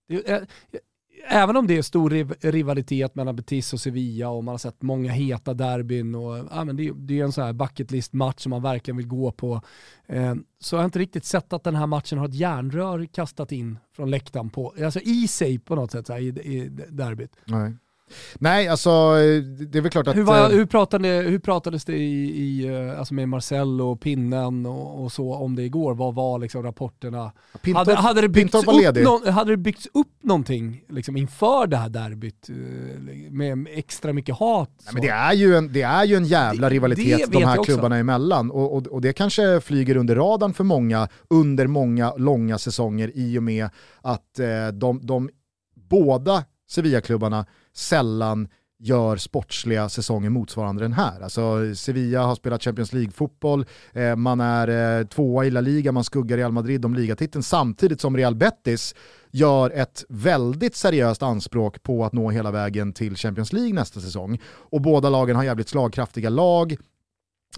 Det, 0.09 0.29
är- 0.31 0.47
även 1.29 1.57
om 1.57 1.67
det 1.67 1.77
är 1.79 1.83
stor 1.83 2.11
riv- 2.11 2.35
rivalitet 2.41 3.15
mellan 3.15 3.37
Betis 3.37 3.73
och 3.73 3.81
Sevilla 3.81 4.29
och 4.29 4.45
man 4.45 4.53
har 4.53 4.59
sett 4.59 4.83
många 4.83 5.13
heta 5.13 5.55
derbyn 5.55 6.15
och 6.15 6.49
ja, 6.51 6.65
men 6.65 6.77
det, 6.77 6.93
det 6.97 7.21
är 7.21 7.25
en 7.25 7.33
sån 7.33 7.45
här 7.45 7.53
bucket 7.53 7.91
list 7.91 8.13
match 8.13 8.43
som 8.43 8.51
man 8.51 8.63
verkligen 8.63 8.97
vill 8.97 9.07
gå 9.09 9.33
på. 9.33 9.61
Eh, 10.07 10.35
så 10.61 10.77
jag 10.77 10.81
har 10.81 10.85
inte 10.85 10.99
riktigt 10.99 11.25
sett 11.25 11.53
att 11.53 11.65
den 11.65 11.77
här 11.77 11.87
matchen 11.87 12.19
har 12.19 12.29
ett 12.29 12.35
järnrör 12.35 13.07
kastat 13.07 13.53
in 13.53 13.79
från 13.97 14.11
läktaren 14.11 14.51
på, 14.51 14.75
alltså 14.85 15.01
i 15.01 15.29
sig 15.29 15.59
på 15.59 15.75
något 15.75 15.91
sätt 15.91 16.07
så 16.07 16.13
här, 16.13 16.21
i, 16.21 16.27
i 16.27 16.69
derbyt. 16.91 17.37
Nej. 17.45 17.73
Nej, 18.39 18.69
alltså 18.69 18.91
det 19.71 19.79
är 19.79 19.81
väl 19.81 19.91
klart 19.91 20.09
att... 20.09 20.17
Hur, 20.17 20.23
var, 20.23 20.51
eh, 20.51 20.57
hur, 20.57 20.67
pratade, 20.67 21.09
hur 21.09 21.39
pratades 21.39 21.85
det 21.85 21.97
i, 21.97 22.31
i, 22.43 22.67
eh, 22.67 22.99
alltså 22.99 23.15
med 23.15 23.29
Marcel 23.29 23.81
och 23.81 24.01
pinnen 24.01 24.67
och, 24.67 25.03
och 25.05 25.13
så 25.13 25.35
om 25.35 25.57
det 25.57 25.63
igår? 25.63 25.95
Vad 25.95 26.15
var 26.15 26.39
liksom 26.39 26.63
rapporterna? 26.63 27.33
Pintorp, 27.63 27.87
hade, 27.87 28.01
hade, 28.01 28.21
det 28.21 28.29
byggts 28.29 28.55
upp 28.55 28.65
hade 29.31 29.51
det 29.53 29.57
byggts 29.57 29.89
upp 29.95 30.13
någonting 30.23 30.85
liksom 30.89 31.17
inför 31.17 31.67
det 31.67 31.77
här 31.77 31.89
derbyt 31.89 32.49
eh, 32.49 32.55
med 33.31 33.69
extra 33.71 34.13
mycket 34.13 34.35
hat? 34.35 34.71
Nej, 34.85 34.95
men 34.95 35.03
det, 35.03 35.09
är 35.09 35.33
ju 35.33 35.57
en, 35.57 35.73
det 35.73 35.83
är 35.83 36.05
ju 36.05 36.17
en 36.17 36.25
jävla 36.25 36.69
Det- 36.69 36.75
rivalitet 36.75 37.19
det 37.33 37.39
de 37.39 37.45
här 37.45 37.65
klubbarna 37.65 37.97
emellan. 37.97 38.51
Och, 38.51 38.77
och, 38.77 38.87
och 38.87 39.01
det 39.01 39.13
kanske 39.13 39.61
flyger 39.61 39.97
under 39.97 40.17
radarn 40.17 40.55
för 40.55 40.65
många 40.65 41.09
under 41.31 41.67
många 41.67 42.15
långa 42.15 42.59
säsonger 42.59 43.11
i 43.15 43.39
och 43.39 43.43
med 43.43 43.69
att 44.03 44.39
eh, 44.39 44.69
de, 44.73 45.07
de 45.07 45.31
båda 45.75 46.45
Sevilla-klubbarna 46.71 47.47
sällan 47.75 48.49
gör 48.79 49.17
sportsliga 49.17 49.89
säsonger 49.89 50.31
motsvarande 50.31 50.83
den 50.83 50.93
här. 50.93 51.21
Alltså 51.21 51.75
Sevilla 51.75 52.23
har 52.23 52.35
spelat 52.35 52.63
Champions 52.63 52.93
League-fotboll, 52.93 53.67
eh, 53.93 54.17
man 54.17 54.41
är 54.41 54.99
eh, 55.01 55.07
tvåa 55.07 55.45
i 55.45 55.51
La 55.51 55.61
Liga, 55.61 55.93
man 55.93 56.05
skuggar 56.05 56.37
Real 56.37 56.53
Madrid 56.53 56.85
om 56.85 56.95
ligatiteln 56.95 57.43
samtidigt 57.43 58.01
som 58.01 58.17
Real 58.17 58.35
Betis 58.35 58.95
gör 59.31 59.71
ett 59.71 60.05
väldigt 60.09 60.77
seriöst 60.77 61.23
anspråk 61.23 61.83
på 61.83 62.05
att 62.05 62.13
nå 62.13 62.31
hela 62.31 62.51
vägen 62.51 62.93
till 62.93 63.17
Champions 63.17 63.53
League 63.53 63.73
nästa 63.73 64.01
säsong. 64.01 64.41
Och 64.47 64.81
båda 64.81 65.11
lagen 65.11 65.37
har 65.37 65.45
jävligt 65.45 65.69
slagkraftiga 65.69 66.31
lag. 66.31 66.77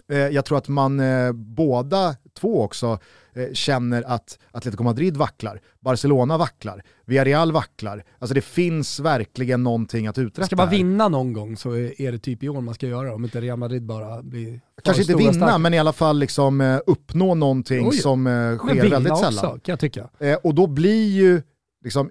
Eh, 0.08 0.18
jag 0.18 0.44
tror 0.44 0.58
att 0.58 0.68
man 0.68 1.00
eh, 1.00 1.32
båda 1.32 2.16
två 2.38 2.62
också 2.62 2.98
eh, 3.34 3.52
känner 3.52 4.02
att 4.02 4.38
Atletico 4.50 4.82
Madrid 4.82 5.16
vacklar, 5.16 5.60
Barcelona 5.80 6.38
vacklar, 6.38 6.82
Villarreal 7.04 7.52
vacklar. 7.52 8.04
Alltså 8.18 8.34
det 8.34 8.40
finns 8.40 9.00
verkligen 9.00 9.62
någonting 9.62 10.06
att 10.06 10.18
uträtta 10.18 10.46
Ska 10.46 10.56
man 10.56 10.70
vinna 10.70 11.08
någon 11.08 11.32
gång 11.32 11.56
så 11.56 11.76
är 11.76 12.12
det 12.12 12.18
typ 12.18 12.42
i 12.42 12.48
år 12.48 12.60
man 12.60 12.74
ska 12.74 12.86
göra 12.86 13.14
om 13.14 13.24
inte 13.24 13.40
Real 13.40 13.58
Madrid 13.58 13.82
bara 13.82 14.22
blir 14.22 14.60
Kanske 14.82 15.02
inte 15.02 15.14
vinna, 15.14 15.32
starka. 15.32 15.58
men 15.58 15.74
i 15.74 15.78
alla 15.78 15.92
fall 15.92 16.18
liksom, 16.18 16.80
uppnå 16.86 17.34
någonting 17.34 17.88
Oj. 17.88 17.96
som 17.96 18.24
sker 18.58 18.90
väldigt 18.90 19.12
också, 19.12 19.24
sällan. 19.24 19.60
kan 19.60 19.72
jag 19.72 19.80
tycka. 19.80 20.08
Och 20.42 20.54
då 20.54 20.66
blir 20.66 21.08
ju 21.08 21.42
liksom, 21.84 22.10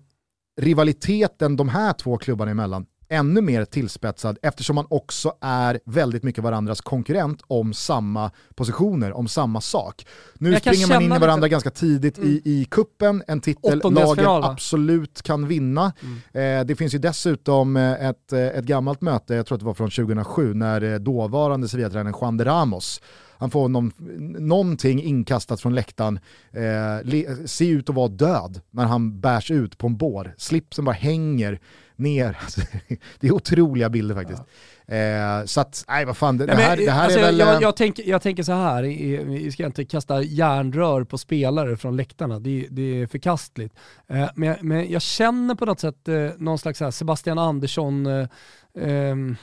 rivaliteten 0.61 1.55
de 1.55 1.69
här 1.69 1.93
två 1.93 2.17
klubbarna 2.17 2.51
emellan 2.51 2.85
ännu 3.09 3.41
mer 3.41 3.65
tillspetsad 3.65 4.37
eftersom 4.41 4.75
man 4.75 4.85
också 4.89 5.33
är 5.41 5.79
väldigt 5.85 6.23
mycket 6.23 6.43
varandras 6.43 6.81
konkurrent 6.81 7.41
om 7.47 7.73
samma 7.73 8.31
positioner, 8.55 9.11
om 9.13 9.27
samma 9.27 9.61
sak. 9.61 10.05
Nu 10.33 10.55
springer 10.59 10.87
man 10.87 11.01
in 11.01 11.13
i 11.13 11.19
varandra 11.19 11.45
lite- 11.45 11.49
ganska 11.51 11.69
tidigt 11.69 12.19
i, 12.19 12.41
i 12.45 12.67
kuppen, 12.71 13.23
en 13.27 13.41
titel 13.41 13.81
lagen 13.83 14.25
va? 14.25 14.49
absolut 14.51 15.21
kan 15.21 15.47
vinna. 15.47 15.93
Eh, 16.33 16.65
det 16.65 16.77
finns 16.77 16.93
ju 16.93 16.99
dessutom 16.99 17.77
eh, 17.77 18.05
ett, 18.09 18.33
eh, 18.33 18.39
ett 18.39 18.65
gammalt 18.65 19.01
möte, 19.01 19.35
jag 19.35 19.45
tror 19.45 19.55
att 19.55 19.59
det 19.59 19.65
var 19.65 19.73
från 19.73 19.89
2007, 19.89 20.53
när 20.53 20.93
eh, 20.93 20.99
dåvarande 20.99 21.67
Sevilla-tränaren 21.67 22.15
Juan 22.21 22.37
de 22.37 22.45
Ramos 22.45 23.01
han 23.37 23.51
får 23.51 23.69
någon, 23.69 23.91
någonting 24.39 25.03
inkastat 25.03 25.61
från 25.61 25.75
läktaren, 25.75 26.19
eh, 26.51 27.03
le, 27.03 27.47
ser 27.47 27.65
ut 27.69 27.89
att 27.89 27.95
vara 27.95 28.07
död 28.07 28.61
när 28.71 28.85
han 28.85 29.19
bärs 29.19 29.51
ut 29.51 29.77
på 29.77 29.87
en 29.87 29.97
bår. 29.97 30.33
Slipsen 30.37 30.85
bara 30.85 30.95
hänger 30.95 31.59
ner. 31.95 32.37
Alltså, 32.43 32.61
det 33.19 33.27
är 33.27 33.31
otroliga 33.31 33.89
bilder 33.89 34.15
faktiskt. 34.15 34.41
Eh, 34.87 35.45
så 35.45 35.61
att, 35.61 35.85
nej 35.87 36.05
vad 36.05 36.17
fan, 36.17 36.37
det, 36.37 36.45
Nej, 36.45 36.55
det 36.55 36.61
men, 36.61 36.69
här, 36.69 36.77
det 36.77 36.91
här 36.91 37.03
alltså, 37.03 37.19
är 37.19 37.23
väl... 37.23 37.39
jag, 37.39 37.55
eh, 37.55 37.61
jag, 37.61 37.75
tänker, 37.75 38.09
jag 38.09 38.21
tänker 38.21 38.43
så 38.43 38.51
här, 38.51 38.83
vi 39.25 39.51
ska 39.51 39.65
inte 39.65 39.85
kasta 39.85 40.21
järnrör 40.21 41.03
på 41.03 41.17
spelare 41.17 41.77
från 41.77 41.95
läktarna, 41.97 42.39
det, 42.39 42.67
det 42.71 43.01
är 43.01 43.07
förkastligt. 43.07 43.75
Eh, 44.07 44.29
men, 44.35 44.49
jag- 44.49 44.63
men 44.63 44.91
jag 44.91 45.01
känner 45.01 45.55
på 45.55 45.65
något 45.65 45.79
sätt 45.79 46.07
eh, 46.07 46.29
någon 46.37 46.59
slags 46.59 46.81
Sebastian 46.97 47.37
Andersson, 47.37 48.05
eh, 48.05 48.27
ehm, 48.79 49.35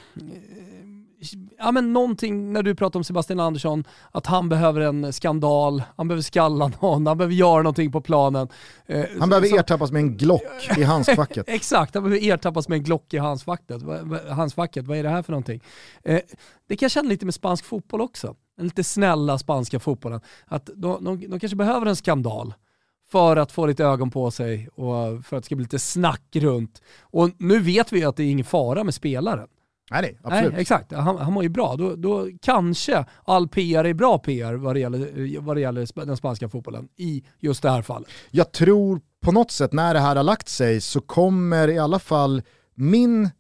ja 1.58 1.72
men 1.72 1.92
någonting 1.92 2.52
när 2.52 2.62
du 2.62 2.74
pratar 2.74 3.00
om 3.00 3.04
Sebastian 3.04 3.40
Andersson, 3.40 3.84
att 4.10 4.26
han 4.26 4.48
behöver 4.48 4.80
en 4.80 5.12
skandal, 5.12 5.82
han 5.96 6.08
behöver 6.08 6.22
skalla 6.22 6.70
någon, 6.80 7.06
han 7.06 7.18
behöver 7.18 7.34
göra 7.34 7.62
någonting 7.62 7.92
på 7.92 8.00
planen. 8.00 8.48
Eh, 8.86 9.04
han 9.20 9.28
behöver 9.28 9.48
så- 9.48 9.56
ertappas 9.56 9.92
med 9.92 10.00
en 10.00 10.16
Glock 10.16 10.68
i 10.78 10.82
handskfacket. 10.92 11.48
Exakt, 11.48 11.94
han 11.94 12.04
behöver 12.04 12.26
ertappas 12.26 12.68
med 12.68 12.76
en 12.76 12.84
Glock 12.84 13.14
i 13.14 13.18
handskfacket. 13.18 13.82
Handskfacket. 14.30 14.86
Vad 14.86 14.98
är 14.98 15.02
det 15.02 15.08
här 15.08 15.22
för 15.22 15.32
någonting? 15.32 15.60
Eh, 16.04 16.20
det 16.68 16.76
kan 16.76 16.84
jag 16.86 16.90
känna 16.90 17.08
lite 17.08 17.24
med 17.24 17.34
spansk 17.34 17.64
fotboll 17.64 18.00
också. 18.00 18.34
Den 18.56 18.64
lite 18.66 18.84
snälla 18.84 19.38
spanska 19.38 19.80
fotbollen. 19.80 20.20
Att 20.46 20.70
de, 20.76 21.04
de, 21.04 21.20
de 21.28 21.40
kanske 21.40 21.56
behöver 21.56 21.86
en 21.86 21.96
skandal 21.96 22.54
för 23.12 23.36
att 23.36 23.52
få 23.52 23.66
lite 23.66 23.84
ögon 23.84 24.10
på 24.10 24.30
sig 24.30 24.68
och 24.74 25.24
för 25.24 25.36
att 25.36 25.42
det 25.42 25.46
ska 25.46 25.56
bli 25.56 25.62
lite 25.64 25.78
snack 25.78 26.22
runt. 26.36 26.82
Och 27.00 27.30
nu 27.38 27.58
vet 27.58 27.92
vi 27.92 28.04
att 28.04 28.16
det 28.16 28.22
är 28.22 28.30
ingen 28.30 28.44
fara 28.44 28.84
med 28.84 28.94
spelaren. 28.94 29.48
Nej, 29.90 30.02
nej, 30.02 30.18
absolut. 30.22 30.52
Nej, 30.52 30.60
exakt. 30.60 30.92
Han, 30.92 31.16
han 31.18 31.32
mår 31.32 31.42
ju 31.42 31.48
bra. 31.48 31.76
Då, 31.76 31.96
då 31.96 32.28
kanske 32.40 33.04
all 33.24 33.48
PR 33.48 33.84
är 33.84 33.94
bra 33.94 34.18
PR 34.18 34.54
vad 34.54 34.76
det, 34.76 34.80
gäller, 34.80 35.40
vad 35.40 35.56
det 35.56 35.60
gäller 35.60 36.04
den 36.06 36.16
spanska 36.16 36.48
fotbollen 36.48 36.88
i 36.96 37.24
just 37.38 37.62
det 37.62 37.70
här 37.70 37.82
fallet. 37.82 38.08
jag 38.30 38.52
tror 38.52 39.00
på 39.20 39.32
något 39.32 39.50
sätt 39.50 39.72
när 39.72 39.94
det 39.94 40.00
här 40.00 40.16
har 40.16 40.22
lagt 40.22 40.48
sig 40.48 40.80
så 40.80 41.00
kommer 41.00 41.68
i 41.68 41.78
alla 41.78 41.98
fall 41.98 42.42
min 42.74 43.30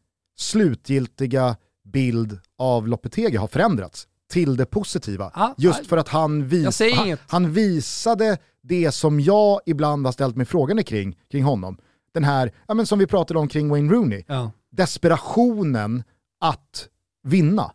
slutgiltiga 0.56 1.56
bild 1.84 2.38
av 2.58 2.88
Lopetegi 2.88 3.36
ha 3.36 3.48
förändrats 3.48 4.06
till 4.32 4.56
det 4.56 4.66
positiva. 4.66 5.30
Ja, 5.34 5.54
Just 5.58 5.78
ja. 5.78 5.84
för 5.88 5.96
att 5.96 6.08
han, 6.08 6.48
vis 6.48 6.80
han, 6.96 7.16
han 7.28 7.52
visade 7.52 8.38
det 8.62 8.92
som 8.92 9.20
jag 9.20 9.60
ibland 9.66 10.06
har 10.06 10.12
ställt 10.12 10.36
mig 10.36 10.46
frågande 10.46 10.82
kring, 10.82 11.18
kring 11.30 11.44
honom. 11.44 11.78
Den 12.14 12.24
här, 12.24 12.52
ja, 12.68 12.74
men 12.74 12.86
som 12.86 12.98
vi 12.98 13.06
pratade 13.06 13.40
om 13.40 13.48
kring 13.48 13.68
Wayne 13.68 13.92
Rooney, 13.92 14.24
Ja. 14.26 14.50
desperationen 14.70 16.02
att 16.42 16.88
vinna. 17.22 17.72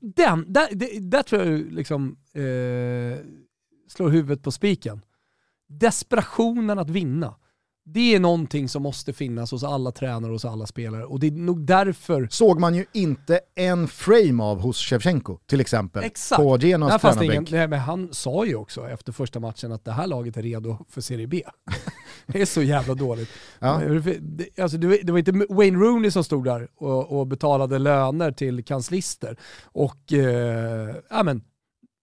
Den, 0.00 0.52
där, 0.52 0.68
där, 0.74 1.00
där 1.00 1.22
tror 1.22 1.42
jag 1.42 1.50
du 1.50 1.70
liksom 1.70 2.16
eh, 2.32 3.18
slår 3.88 4.10
huvudet 4.10 4.42
på 4.42 4.50
spiken. 4.50 5.00
Desperationen 5.68 6.78
att 6.78 6.90
vinna. 6.90 7.34
Det 7.84 8.14
är 8.14 8.20
någonting 8.20 8.68
som 8.68 8.82
måste 8.82 9.12
finnas 9.12 9.50
hos 9.50 9.64
alla 9.64 9.92
tränare 9.92 10.26
och 10.26 10.34
hos 10.34 10.44
alla 10.44 10.66
spelare 10.66 11.04
och 11.04 11.20
det 11.20 11.26
är 11.26 11.30
nog 11.30 11.60
därför 11.60 12.28
Såg 12.30 12.60
man 12.60 12.74
ju 12.74 12.84
inte 12.92 13.40
en 13.54 13.88
frame 13.88 14.42
av 14.42 14.60
hos 14.60 14.78
Shevchenko 14.78 15.38
till 15.46 15.60
exempel 15.60 16.04
Exakt. 16.04 16.42
på 16.42 16.58
ingen, 16.62 16.80
tränarbänk. 16.80 17.50
nej, 17.50 17.68
men 17.68 17.78
han 17.78 18.14
sa 18.14 18.44
ju 18.46 18.54
också 18.54 18.88
efter 18.88 19.12
första 19.12 19.40
matchen 19.40 19.72
att 19.72 19.84
det 19.84 19.92
här 19.92 20.06
laget 20.06 20.36
är 20.36 20.42
redo 20.42 20.78
för 20.88 21.00
Serie 21.00 21.26
B. 21.26 21.42
Det 22.32 22.42
är 22.42 22.46
så 22.46 22.62
jävla 22.62 22.94
dåligt. 22.94 23.28
Ja. 23.58 23.82
Alltså, 24.62 24.78
det 24.78 25.12
var 25.12 25.18
inte 25.18 25.32
Wayne 25.48 25.78
Rooney 25.78 26.10
som 26.10 26.24
stod 26.24 26.44
där 26.44 26.68
och, 26.76 27.20
och 27.20 27.26
betalade 27.26 27.78
löner 27.78 28.32
till 28.32 28.64
kanslister. 28.64 29.36
Och, 29.64 30.12
eh, 30.12 30.94
ja 31.10 31.22
men, 31.22 31.42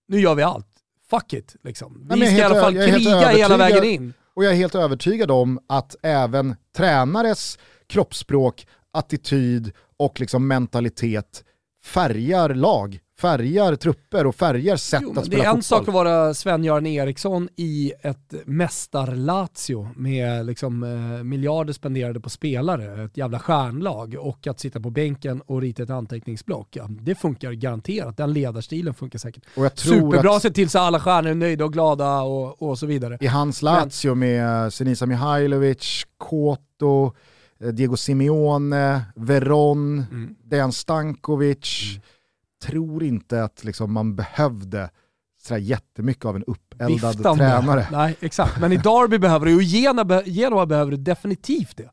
nu 0.07 0.19
gör 0.19 0.35
vi 0.35 0.43
allt. 0.43 0.67
Fuck 1.09 1.33
it, 1.33 1.55
liksom. 1.63 2.07
Vi 2.09 2.19
Nej, 2.19 2.27
ska 2.27 2.37
i 2.37 2.41
alla 2.41 2.61
fall 2.61 2.73
kriga 2.73 3.29
hela 3.29 3.57
vägen 3.57 3.83
in. 3.83 4.13
Och 4.33 4.43
jag 4.43 4.51
är 4.51 4.57
helt 4.57 4.75
övertygad 4.75 5.31
om 5.31 5.59
att 5.67 5.95
även 6.01 6.55
tränares 6.75 7.59
kroppsspråk, 7.87 8.67
attityd 8.91 9.71
och 9.97 10.19
liksom 10.19 10.47
mentalitet 10.47 11.43
färgar 11.83 12.49
lag 12.53 12.99
färgar 13.19 13.75
trupper 13.75 14.27
och 14.27 14.35
färgar 14.35 14.75
sätt 14.77 15.01
jo, 15.03 15.09
att 15.09 15.25
spela 15.25 15.25
fotboll. 15.25 15.39
Det 15.39 15.45
är 15.45 15.55
en 15.55 15.63
sak 15.63 15.87
att 15.87 15.93
vara 15.93 16.33
Sven-Göran 16.33 16.85
Eriksson 16.85 17.49
i 17.55 17.93
ett 18.01 18.33
mästar-Lazio 18.45 19.89
med 19.95 20.45
liksom, 20.45 20.83
eh, 20.83 21.23
miljarder 21.23 21.73
spenderade 21.73 22.19
på 22.19 22.29
spelare, 22.29 23.03
ett 23.05 23.17
jävla 23.17 23.39
stjärnlag 23.39 24.15
och 24.19 24.47
att 24.47 24.59
sitta 24.59 24.79
på 24.79 24.89
bänken 24.89 25.41
och 25.41 25.61
rita 25.61 25.83
ett 25.83 25.89
anteckningsblock. 25.89 26.67
Ja, 26.75 26.87
det 26.89 27.15
funkar 27.15 27.51
garanterat, 27.51 28.17
den 28.17 28.33
ledarstilen 28.33 28.93
funkar 28.93 29.19
säkert. 29.19 29.43
Och 29.55 29.65
jag 29.65 29.75
tror 29.75 30.11
Superbra 30.11 30.35
att... 30.35 30.41
se 30.41 30.49
till 30.49 30.69
så 30.69 30.79
alla 30.79 30.99
stjärnor 30.99 31.31
är 31.31 31.35
nöjda 31.35 31.65
och 31.65 31.73
glada 31.73 32.21
och, 32.21 32.61
och 32.61 32.79
så 32.79 32.85
vidare. 32.85 33.17
I 33.21 33.27
hans 33.27 33.61
Lazio 33.61 34.15
Men... 34.15 34.19
med 34.19 34.73
Senisa 34.73 35.05
Mihailovic, 35.05 36.05
Koto, 36.17 37.15
eh, 37.61 37.67
Diego 37.67 37.97
Simeone, 37.97 39.01
Veron, 39.15 40.05
mm. 40.11 40.35
Dejan 40.43 40.71
Stankovic, 40.71 41.91
mm 41.91 42.01
tror 42.65 43.03
inte 43.03 43.43
att 43.43 43.63
liksom, 43.63 43.93
man 43.93 44.15
behövde 44.15 44.89
sådär 45.41 45.61
jättemycket 45.61 46.25
av 46.25 46.35
en 46.35 46.43
uppeldad 46.43 47.15
Viftande. 47.17 47.43
tränare. 47.43 47.87
Nej, 47.91 48.17
exakt. 48.19 48.61
Men 48.61 48.71
i 48.71 48.77
Derby 48.77 49.17
behöver 49.17 49.45
det 49.45 49.55
och 49.55 49.61
Genoa 50.27 50.65
behöver 50.65 50.91
det 50.91 50.97
definitivt 50.97 51.77
det. 51.77 51.89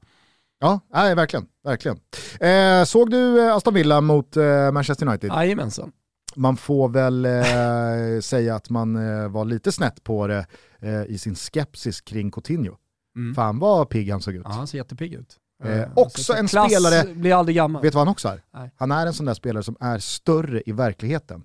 Ja, 0.61 0.81
nej, 0.93 1.15
verkligen. 1.15 1.47
verkligen. 1.65 1.99
Eh, 2.41 2.85
såg 2.85 3.11
du 3.11 3.47
eh, 3.49 3.55
Aston 3.57 3.75
Villa 3.75 4.01
mot 4.01 4.37
eh, 4.37 4.73
Manchester 4.73 5.07
United? 5.07 5.29
Jajamensan. 5.31 5.93
Man 6.37 6.57
får 6.57 6.89
väl 6.89 7.25
eh, 7.25 8.21
säga 8.21 8.55
att 8.55 8.71
man 8.71 8.97
eh, 8.97 9.29
var 9.29 9.45
lite 9.45 9.73
snett 9.73 10.05
på 10.05 10.27
det 10.27 10.47
eh, 10.81 11.03
i 11.05 11.19
sin 11.19 11.35
skepsis 11.35 12.01
kring 12.01 12.31
Coutinho. 12.31 12.77
Mm. 13.17 13.35
Fan 13.35 13.59
vad 13.59 13.89
pigg 13.89 14.11
han 14.11 14.21
såg 14.21 14.35
ut. 14.35 14.43
Ja, 14.45 14.51
han 14.51 14.67
ser 14.67 14.79
jättepigg 14.79 15.13
ut. 15.15 15.37
Eh, 15.65 15.89
också 15.95 16.33
en 16.33 16.49
spelare, 16.49 17.15
blir 17.15 17.35
aldrig 17.35 17.57
gammal. 17.57 17.83
vet 17.83 17.93
du 17.93 17.97
vad 17.97 18.07
han 18.07 18.13
också 18.13 18.29
är? 18.29 18.43
Nej. 18.55 18.71
Han 18.77 18.91
är 18.91 19.07
en 19.07 19.15
sån 19.15 19.27
där 19.27 19.35
spelare 19.35 19.63
som 19.63 19.77
är 19.81 19.99
större 19.99 20.63
i 20.67 20.73
verkligheten 20.73 21.45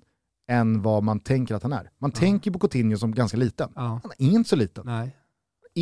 än 0.50 0.82
vad 0.82 1.02
man 1.02 1.20
tänker 1.20 1.54
att 1.54 1.62
han 1.62 1.72
är. 1.72 1.90
Man 1.98 2.10
ja. 2.14 2.20
tänker 2.20 2.50
på 2.50 2.58
Coutinho 2.58 2.98
som 2.98 3.14
ganska 3.14 3.36
liten. 3.36 3.72
Ja. 3.74 4.00
Han 4.02 4.12
är 4.18 4.30
inte 4.30 4.50
så 4.50 4.56
liten. 4.56 4.86
Nej 4.86 5.16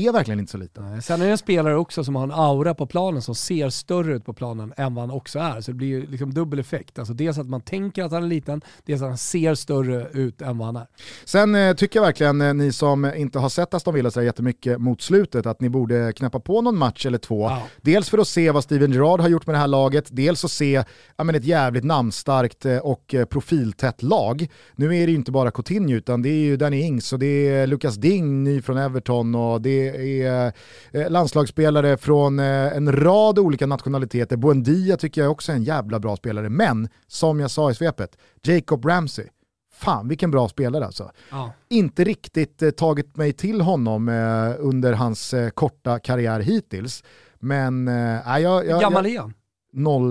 är 0.06 0.12
verkligen 0.12 0.40
inte 0.40 0.52
så 0.52 0.58
liten. 0.58 0.90
Nej. 0.90 1.02
Sen 1.02 1.20
är 1.20 1.24
det 1.24 1.30
en 1.30 1.38
spelare 1.38 1.76
också 1.76 2.04
som 2.04 2.16
har 2.16 2.22
en 2.22 2.32
aura 2.32 2.74
på 2.74 2.86
planen 2.86 3.22
som 3.22 3.34
ser 3.34 3.70
större 3.70 4.14
ut 4.14 4.24
på 4.24 4.32
planen 4.32 4.72
än 4.76 4.94
vad 4.94 5.02
han 5.02 5.16
också 5.16 5.38
är. 5.38 5.60
Så 5.60 5.70
det 5.70 5.74
blir 5.74 5.88
ju 5.88 6.06
liksom 6.06 6.34
dubbel 6.34 6.58
effekt. 6.58 6.98
Alltså 6.98 7.14
dels 7.14 7.38
att 7.38 7.48
man 7.48 7.60
tänker 7.60 8.04
att 8.04 8.12
han 8.12 8.22
är 8.24 8.28
liten, 8.28 8.60
dels 8.84 9.02
att 9.02 9.08
han 9.08 9.18
ser 9.18 9.54
större 9.54 10.08
ut 10.12 10.42
än 10.42 10.58
vad 10.58 10.66
han 10.66 10.76
är. 10.76 10.86
Sen 11.24 11.54
eh, 11.54 11.74
tycker 11.74 11.98
jag 11.98 12.04
verkligen, 12.04 12.40
eh, 12.40 12.54
ni 12.54 12.72
som 12.72 13.04
inte 13.04 13.38
har 13.38 13.48
sett 13.48 13.74
Aston 13.74 13.94
Villa 13.94 14.10
så 14.10 14.22
jättemycket 14.22 14.80
mot 14.80 15.02
slutet, 15.02 15.46
att 15.46 15.60
ni 15.60 15.68
borde 15.68 16.12
knäppa 16.12 16.40
på 16.40 16.62
någon 16.62 16.78
match 16.78 17.06
eller 17.06 17.18
två. 17.18 17.42
Ja. 17.42 17.62
Dels 17.80 18.10
för 18.10 18.18
att 18.18 18.28
se 18.28 18.50
vad 18.50 18.64
Steven 18.64 18.92
Gerrard 18.92 19.20
har 19.20 19.28
gjort 19.28 19.46
med 19.46 19.54
det 19.54 19.58
här 19.58 19.66
laget, 19.66 20.08
dels 20.10 20.44
att 20.44 20.50
se 20.50 20.84
ja, 21.16 21.24
men 21.24 21.34
ett 21.34 21.44
jävligt 21.44 21.84
namnstarkt 21.84 22.66
eh, 22.66 22.78
och 22.78 23.14
eh, 23.14 23.24
profiltätt 23.24 24.02
lag. 24.02 24.48
Nu 24.76 24.86
är 24.96 25.06
det 25.06 25.12
ju 25.12 25.18
inte 25.18 25.32
bara 25.32 25.50
Coutinho, 25.50 25.94
utan 25.94 26.22
det 26.22 26.28
är 26.28 26.44
ju 26.44 26.56
Danny 26.56 26.80
Ings 26.80 27.12
och 27.12 27.18
det 27.18 27.48
är 27.48 27.66
Lucas 27.66 27.94
Ding, 27.94 28.44
ny 28.44 28.62
från 28.62 28.76
Everton 28.76 29.34
och 29.34 29.60
det 29.62 29.87
är 29.87 29.87
eh, 29.88 31.10
landslagsspelare 31.10 31.96
från 31.96 32.38
eh, 32.38 32.76
en 32.76 32.92
rad 32.92 33.38
olika 33.38 33.66
nationaliteter. 33.66 34.36
Buendia 34.36 34.96
tycker 34.96 35.20
jag 35.20 35.30
också 35.30 35.52
är 35.52 35.56
en 35.56 35.64
jävla 35.64 36.00
bra 36.00 36.16
spelare, 36.16 36.48
men 36.48 36.88
som 37.06 37.40
jag 37.40 37.50
sa 37.50 37.70
i 37.70 37.74
svepet, 37.74 38.18
Jacob 38.42 38.84
Ramsey, 38.84 39.26
fan 39.72 40.08
vilken 40.08 40.30
bra 40.30 40.48
spelare 40.48 40.86
alltså. 40.86 41.10
Ja. 41.30 41.52
Inte 41.68 42.04
riktigt 42.04 42.62
eh, 42.62 42.70
tagit 42.70 43.16
mig 43.16 43.32
till 43.32 43.60
honom 43.60 44.08
eh, 44.08 44.54
under 44.58 44.92
hans 44.92 45.34
eh, 45.34 45.50
korta 45.50 45.98
karriär 45.98 46.40
hittills. 46.40 47.04
Men 47.38 47.88
eh, 47.88 48.40
jag, 48.40 48.66
jag, 48.66 48.80
gammal 48.80 49.06
är 49.06 49.20
han? 49.20 49.34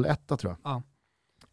01 0.05 0.28
tror 0.28 0.39
jag. 0.43 0.57
Ja. 0.63 0.82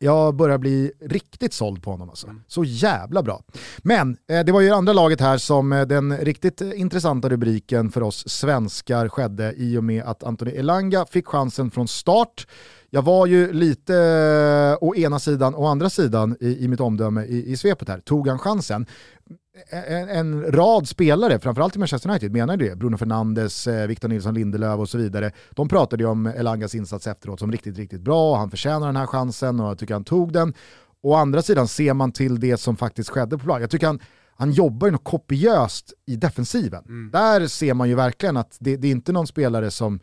Jag 0.05 0.37
börjar 0.37 0.59
bli 0.59 0.93
riktigt 1.01 1.53
såld 1.53 1.83
på 1.83 1.91
honom 1.91 2.11
alltså. 2.11 2.27
Mm. 2.27 2.43
Så 2.47 2.65
jävla 2.65 3.23
bra. 3.23 3.43
Men 3.79 4.17
eh, 4.29 4.45
det 4.45 4.53
var 4.53 4.61
ju 4.61 4.71
andra 4.71 4.93
laget 4.93 5.21
här 5.21 5.39
som 5.39 5.73
eh, 5.73 5.83
den 5.83 6.19
riktigt 6.19 6.61
intressanta 6.61 7.29
rubriken 7.29 7.91
för 7.91 8.03
oss 8.03 8.29
svenskar 8.29 9.09
skedde 9.09 9.55
i 9.57 9.79
och 9.79 9.85
med 9.85 10.03
att 10.05 10.23
Anthony 10.23 10.51
Elanga 10.51 11.07
fick 11.07 11.27
chansen 11.27 11.71
från 11.71 11.89
start. 11.89 12.47
Jag 12.91 13.03
var 13.03 13.27
ju 13.27 13.53
lite 13.53 13.95
eh, 14.81 14.89
å 14.89 14.95
ena 14.95 15.19
sidan 15.19 15.55
och 15.55 15.69
andra 15.69 15.91
sidan 15.91 16.37
i, 16.41 16.65
i 16.65 16.69
mitt 16.69 16.81
omdöme 16.81 17.25
i, 17.25 17.53
i 17.53 17.57
svepet 17.57 17.89
här. 17.89 18.01
Tog 18.01 18.29
han 18.29 18.39
chansen? 18.39 18.87
En, 19.71 20.09
en, 20.09 20.53
rad 20.53 20.89
spelare, 20.89 21.39
framförallt 21.39 21.77
i 21.77 21.79
Manchester 21.79 22.11
United, 22.11 22.33
menar 22.33 22.57
det. 22.57 22.79
Bruno 22.79 22.97
Fernandes, 22.97 23.67
eh, 23.67 23.87
Victor 23.87 24.09
Nilsson 24.09 24.35
Lindelöf 24.35 24.79
och 24.79 24.89
så 24.89 24.99
vidare. 24.99 25.33
De 25.51 25.69
pratade 25.69 26.03
ju 26.03 26.09
om 26.09 26.27
Elangas 26.27 26.75
insats 26.75 27.07
efteråt 27.07 27.41
som 27.41 27.53
riktigt, 27.53 27.79
riktigt 27.79 28.01
bra. 28.01 28.37
Han 28.37 28.51
förtjänar 28.51 28.87
den 28.87 28.97
här 28.97 29.07
chansen 29.07 29.61
och 29.61 29.67
jag 29.67 29.79
tycker 29.79 29.95
han 29.95 30.05
tog 30.05 30.33
den. 30.33 30.55
Å 31.03 31.15
andra 31.15 31.43
sidan 31.43 31.69
ser 31.69 31.95
man 31.95 32.13
till 32.13 32.41
det 32.41 32.57
som 32.57 32.77
faktiskt 32.77 33.11
skedde 33.11 33.39
på 33.39 33.45
plan. 33.45 33.61
Jag 33.61 33.71
tycker 33.71 33.87
han, 33.87 34.01
han 34.37 34.53
jobbar 34.53 34.87
ju 34.87 34.91
något 34.91 35.05
kopiöst 35.05 35.93
i 36.07 36.17
defensiven. 36.17 36.85
Mm. 36.85 37.11
Där 37.11 37.47
ser 37.47 37.75
man 37.75 37.89
ju 37.89 37.95
verkligen 37.95 38.37
att 38.37 38.57
det, 38.61 38.77
det 38.77 38.89
är 38.89 38.93
inte 38.93 39.13
någon 39.13 39.27
spelare 39.27 39.71
som 39.71 40.01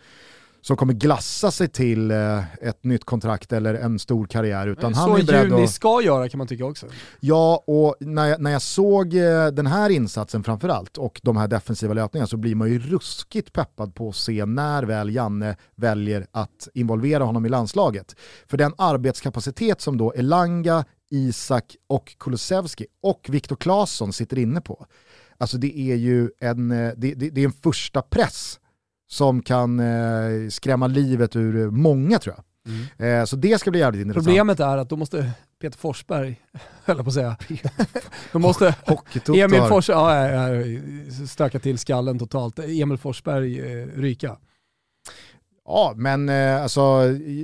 som 0.62 0.78
kommer 0.78 0.94
glassa 0.94 1.52
sig 1.52 1.68
till 1.68 2.12
eh, 2.12 2.44
ett 2.62 2.84
nytt 2.84 3.06
kontrakt 3.06 3.54
eller 3.54 3.74
en 3.74 4.00
stor 4.00 4.26
karriär. 4.26 4.68
Utan 4.68 4.94
han 4.94 5.20
är 5.20 5.24
beredd 5.24 5.50
Juni 5.50 5.64
att... 5.64 5.70
ska 5.70 6.02
göra 6.02 6.30
kan 6.30 6.38
man 6.38 6.48
tycka 6.48 6.66
också. 6.66 6.88
Ja, 7.20 7.64
och 7.68 7.96
när 8.00 8.28
jag, 8.28 8.42
när 8.42 8.52
jag 8.52 8.62
såg 8.62 9.14
eh, 9.16 9.48
den 9.48 9.68
här 9.68 9.90
insatsen 9.90 10.44
framförallt 10.44 10.98
och 10.98 11.20
de 11.24 11.38
här 11.38 11.48
defensiva 11.48 11.94
löpningarna 11.94 12.28
så 12.28 12.38
blir 12.38 12.56
man 12.56 12.70
ju 12.70 12.80
ruskigt 12.80 13.54
peppad 13.54 13.96
på 13.96 14.10
att 14.10 14.16
se 14.16 14.46
när 14.46 14.84
väl 14.84 15.16
Janne 15.16 15.56
väljer 15.76 16.28
att 16.32 16.68
involvera 16.74 17.24
honom 17.24 17.46
i 17.46 17.50
landslaget. 17.50 18.16
För 18.48 18.58
den 18.58 18.74
arbetskapacitet 18.78 19.82
som 19.82 19.98
då 19.98 20.14
Elanga, 20.14 20.86
Isak 21.10 21.76
och 21.88 22.16
Kulusevski 22.20 22.86
och 23.04 23.28
Viktor 23.30 23.56
Claesson 23.56 24.14
sitter 24.14 24.38
inne 24.40 24.62
på. 24.62 24.86
Alltså 25.38 25.58
det 25.58 25.80
är 25.80 25.96
ju 25.96 26.30
en, 26.40 26.72
eh, 26.72 26.92
det, 26.98 27.14
det, 27.14 27.30
det 27.30 27.42
är 27.42 27.46
en 27.46 27.52
första 27.52 28.02
press 28.02 28.60
som 29.12 29.42
kan 29.42 29.80
eh, 29.80 30.50
skrämma 30.50 30.88
livet 30.88 31.36
ur 31.36 31.70
många 31.70 32.20
tror 32.20 32.36
jag. 32.36 32.44
Mm. 32.74 33.22
Eh, 33.22 33.26
så 33.26 33.36
det 33.36 33.60
ska 33.60 33.72
bli 33.72 33.80
jävligt 33.80 34.02
intressant. 34.02 34.26
Problemet 34.26 34.60
är 34.60 34.78
att 34.78 34.90
då 34.90 34.96
måste 34.96 35.32
Peter 35.62 35.78
Forsberg, 35.78 36.42
höll 36.86 36.98
jag 36.98 37.06
på 37.06 37.10
att 37.10 37.14
säga, 37.14 37.38
då 38.32 38.40
måste 38.40 38.76
Emil 39.28 39.62
Forsberg, 39.62 40.32
ja, 40.32 41.28
stöka 41.28 41.60
till 41.60 41.78
skallen 41.78 42.20
totalt, 42.20 42.60
Emil 42.60 42.98
Forsberg 42.98 43.60
eh, 43.60 43.88
ryka. 43.88 44.38
Ja, 45.72 45.94
men 45.96 46.30
eh, 46.30 46.64
alltså, 46.64 46.82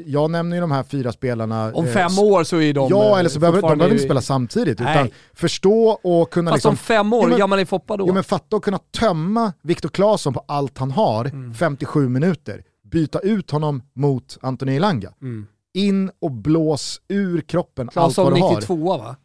jag 0.05 0.32
nämner 0.32 0.57
ju 0.57 0.61
de 0.61 0.71
här 0.71 0.84
fyra 0.84 1.11
spelarna. 1.11 1.71
Om 1.73 1.86
eh, 1.86 1.91
fem 1.91 2.19
år 2.19 2.43
så 2.43 2.61
är 2.61 2.73
de 2.73 2.89
Ja, 2.89 3.19
eller 3.19 3.30
så 3.30 3.39
behöver 3.39 3.61
de 3.61 3.78
behöver 3.78 3.95
inte 3.95 4.05
spela 4.05 4.21
samtidigt. 4.21 4.80
Nej. 4.80 4.95
Utan 4.95 5.09
förstå 5.34 5.99
och 6.03 6.30
kunna... 6.30 6.51
Fast 6.51 6.57
liksom, 6.57 6.69
om 6.69 6.78
fem 6.78 7.13
år, 7.13 7.30
hur 7.30 7.38
gammal 7.38 7.59
är 7.59 7.65
Foppa 7.65 7.97
då? 7.97 8.07
Jo 8.07 8.13
men 8.13 8.23
fatta 8.23 8.55
och 8.55 8.63
kunna 8.63 8.80
tömma 8.99 9.53
Viktor 9.61 9.89
Claesson 9.89 10.34
på 10.34 10.43
allt 10.47 10.78
han 10.78 10.91
har, 10.91 11.25
mm. 11.25 11.53
57 11.53 12.09
minuter. 12.09 12.63
Byta 12.84 13.19
ut 13.19 13.51
honom 13.51 13.84
mot 13.93 14.38
Anthony 14.41 14.75
Elanga. 14.75 15.13
Mm. 15.21 15.47
In 15.73 16.11
och 16.21 16.32
blås 16.32 17.01
ur 17.07 17.41
kroppen 17.41 17.88
Claesson 17.88 18.25
allt 18.25 18.32
vad 18.34 18.39
du 18.39 18.43
har. 18.43 18.55
92 18.55 18.97
va? 18.97 19.15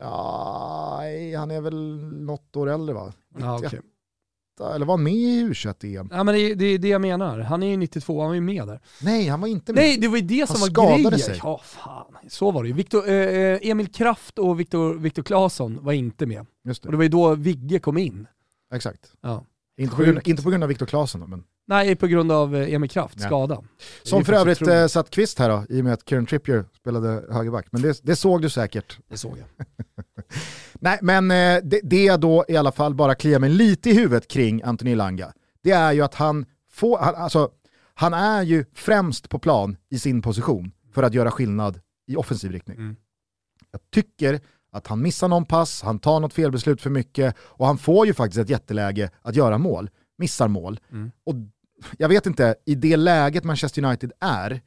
Ja, 0.00 1.02
han 1.38 1.50
är 1.50 1.60
väl 1.60 1.96
något 2.24 2.56
år 2.56 2.70
äldre 2.70 2.94
va? 2.94 3.12
Ja, 3.38 3.58
okay 3.58 3.80
eller 4.60 4.86
var 4.86 4.94
han 4.94 5.02
med 5.02 5.12
i 5.12 5.44
U21-EM? 5.44 6.08
Ja 6.12 6.24
men 6.24 6.34
det 6.34 6.40
är, 6.40 6.54
det 6.54 6.64
är 6.64 6.78
det 6.78 6.88
jag 6.88 7.00
menar. 7.00 7.38
Han 7.38 7.62
är 7.62 7.66
ju 7.66 7.76
92, 7.76 8.20
han 8.20 8.28
var 8.28 8.34
ju 8.34 8.40
med 8.40 8.66
där. 8.66 8.80
Nej, 9.02 9.28
han 9.28 9.40
var 9.40 9.48
inte 9.48 9.72
med. 9.72 9.82
Nej, 9.82 9.98
det 9.98 10.08
var 10.08 10.16
ju 10.16 10.22
det 10.22 10.48
som 10.48 10.60
var 10.60 10.94
grejen. 10.96 11.18
Sig. 11.18 11.40
Ja, 11.42 11.60
fan. 11.64 12.16
Så 12.28 12.50
var 12.50 12.62
det 12.62 12.68
ju. 12.68 12.74
Victor, 12.74 13.08
eh, 13.08 13.14
eh, 13.14 13.58
Emil 13.62 13.88
Kraft 13.88 14.38
och 14.38 14.60
Viktor 14.60 14.94
Victor 14.94 15.22
Claesson 15.22 15.78
var 15.82 15.92
inte 15.92 16.26
med. 16.26 16.46
Just 16.64 16.82
det. 16.82 16.86
Och 16.86 16.92
det 16.92 16.96
var 16.96 17.04
ju 17.04 17.08
då 17.08 17.34
Vigge 17.34 17.78
kom 17.78 17.98
in. 17.98 18.26
Exakt. 18.74 19.12
Ja. 19.20 19.44
Inte, 19.80 19.96
på 19.96 20.02
grund, 20.02 20.20
inte 20.24 20.42
på 20.42 20.50
grund 20.50 20.62
av 20.62 20.68
Viktor 20.68 20.86
Claesson 20.86 21.30
men... 21.30 21.44
Nej, 21.66 21.96
på 21.96 22.06
grund 22.06 22.32
av 22.32 22.56
eh, 22.56 22.74
Emil 22.74 22.90
Kraft, 22.90 23.14
ja. 23.20 23.26
skada. 23.26 23.62
Som 24.02 24.24
för 24.24 24.32
övrigt 24.32 24.62
eh, 24.62 24.86
satt 24.86 25.10
Kvist 25.10 25.38
här 25.38 25.48
då, 25.48 25.64
i 25.68 25.80
och 25.80 25.84
med 25.84 25.92
att 25.92 26.08
Kieran 26.08 26.26
Trippier 26.26 26.64
spelade 26.76 27.24
högerback. 27.30 27.66
Men 27.70 27.82
det, 27.82 28.00
det 28.02 28.16
såg 28.16 28.42
du 28.42 28.50
säkert. 28.50 28.98
Det 29.08 29.16
såg 29.16 29.38
jag. 29.38 29.66
Nej, 30.80 30.98
men 31.02 31.30
eh, 31.30 31.62
det, 31.64 31.80
det 31.82 32.04
jag 32.04 32.20
då 32.20 32.44
i 32.48 32.56
alla 32.56 32.72
fall 32.72 32.94
bara 32.94 33.14
kliar 33.14 33.38
mig 33.38 33.50
lite 33.50 33.90
i 33.90 33.94
huvudet 33.94 34.28
kring 34.28 34.62
Anthony 34.62 34.94
Langa, 34.94 35.32
det 35.62 35.70
är 35.70 35.92
ju 35.92 36.02
att 36.02 36.14
han 36.14 36.46
får, 36.70 36.98
han, 36.98 37.14
alltså, 37.14 37.50
han 37.94 38.14
är 38.14 38.42
ju 38.42 38.64
främst 38.74 39.28
på 39.28 39.38
plan 39.38 39.76
i 39.90 39.98
sin 39.98 40.22
position 40.22 40.72
för 40.92 41.02
att 41.02 41.14
göra 41.14 41.30
skillnad 41.30 41.80
i 42.06 42.16
offensiv 42.16 42.52
riktning. 42.52 42.76
Mm. 42.76 42.96
Jag 43.70 43.80
tycker 43.90 44.40
att 44.72 44.86
han 44.86 45.02
missar 45.02 45.28
någon 45.28 45.44
pass, 45.44 45.82
han 45.82 45.98
tar 45.98 46.20
något 46.20 46.34
felbeslut 46.34 46.82
för 46.82 46.90
mycket 46.90 47.36
och 47.40 47.66
han 47.66 47.78
får 47.78 48.06
ju 48.06 48.14
faktiskt 48.14 48.38
ett 48.38 48.50
jätteläge 48.50 49.10
att 49.22 49.36
göra 49.36 49.58
mål, 49.58 49.90
missar 50.18 50.48
mål. 50.48 50.80
Mm. 50.92 51.10
Och 51.24 51.34
jag 51.96 52.08
vet 52.08 52.26
inte, 52.26 52.54
i 52.66 52.74
det 52.74 52.96
läget 52.96 53.44
Manchester 53.44 53.84
United 53.84 54.12
är, 54.20 54.60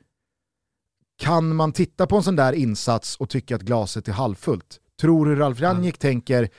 kan 1.18 1.56
man 1.56 1.72
titta 1.72 2.08
på 2.08 2.18
en 2.18 2.24
sån 2.24 2.36
där 2.36 2.54
insats 2.54 3.18
och 3.18 3.30
tycka 3.30 3.56
att 3.56 3.62
glaset 3.62 4.08
är 4.08 4.12
halvfullt? 4.12 4.80
Tror 5.04 5.26
du 5.26 5.36
Ralf 5.36 5.62
Rangnick 5.62 5.98
tänker, 5.98 6.50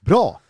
bra, 0.00 0.40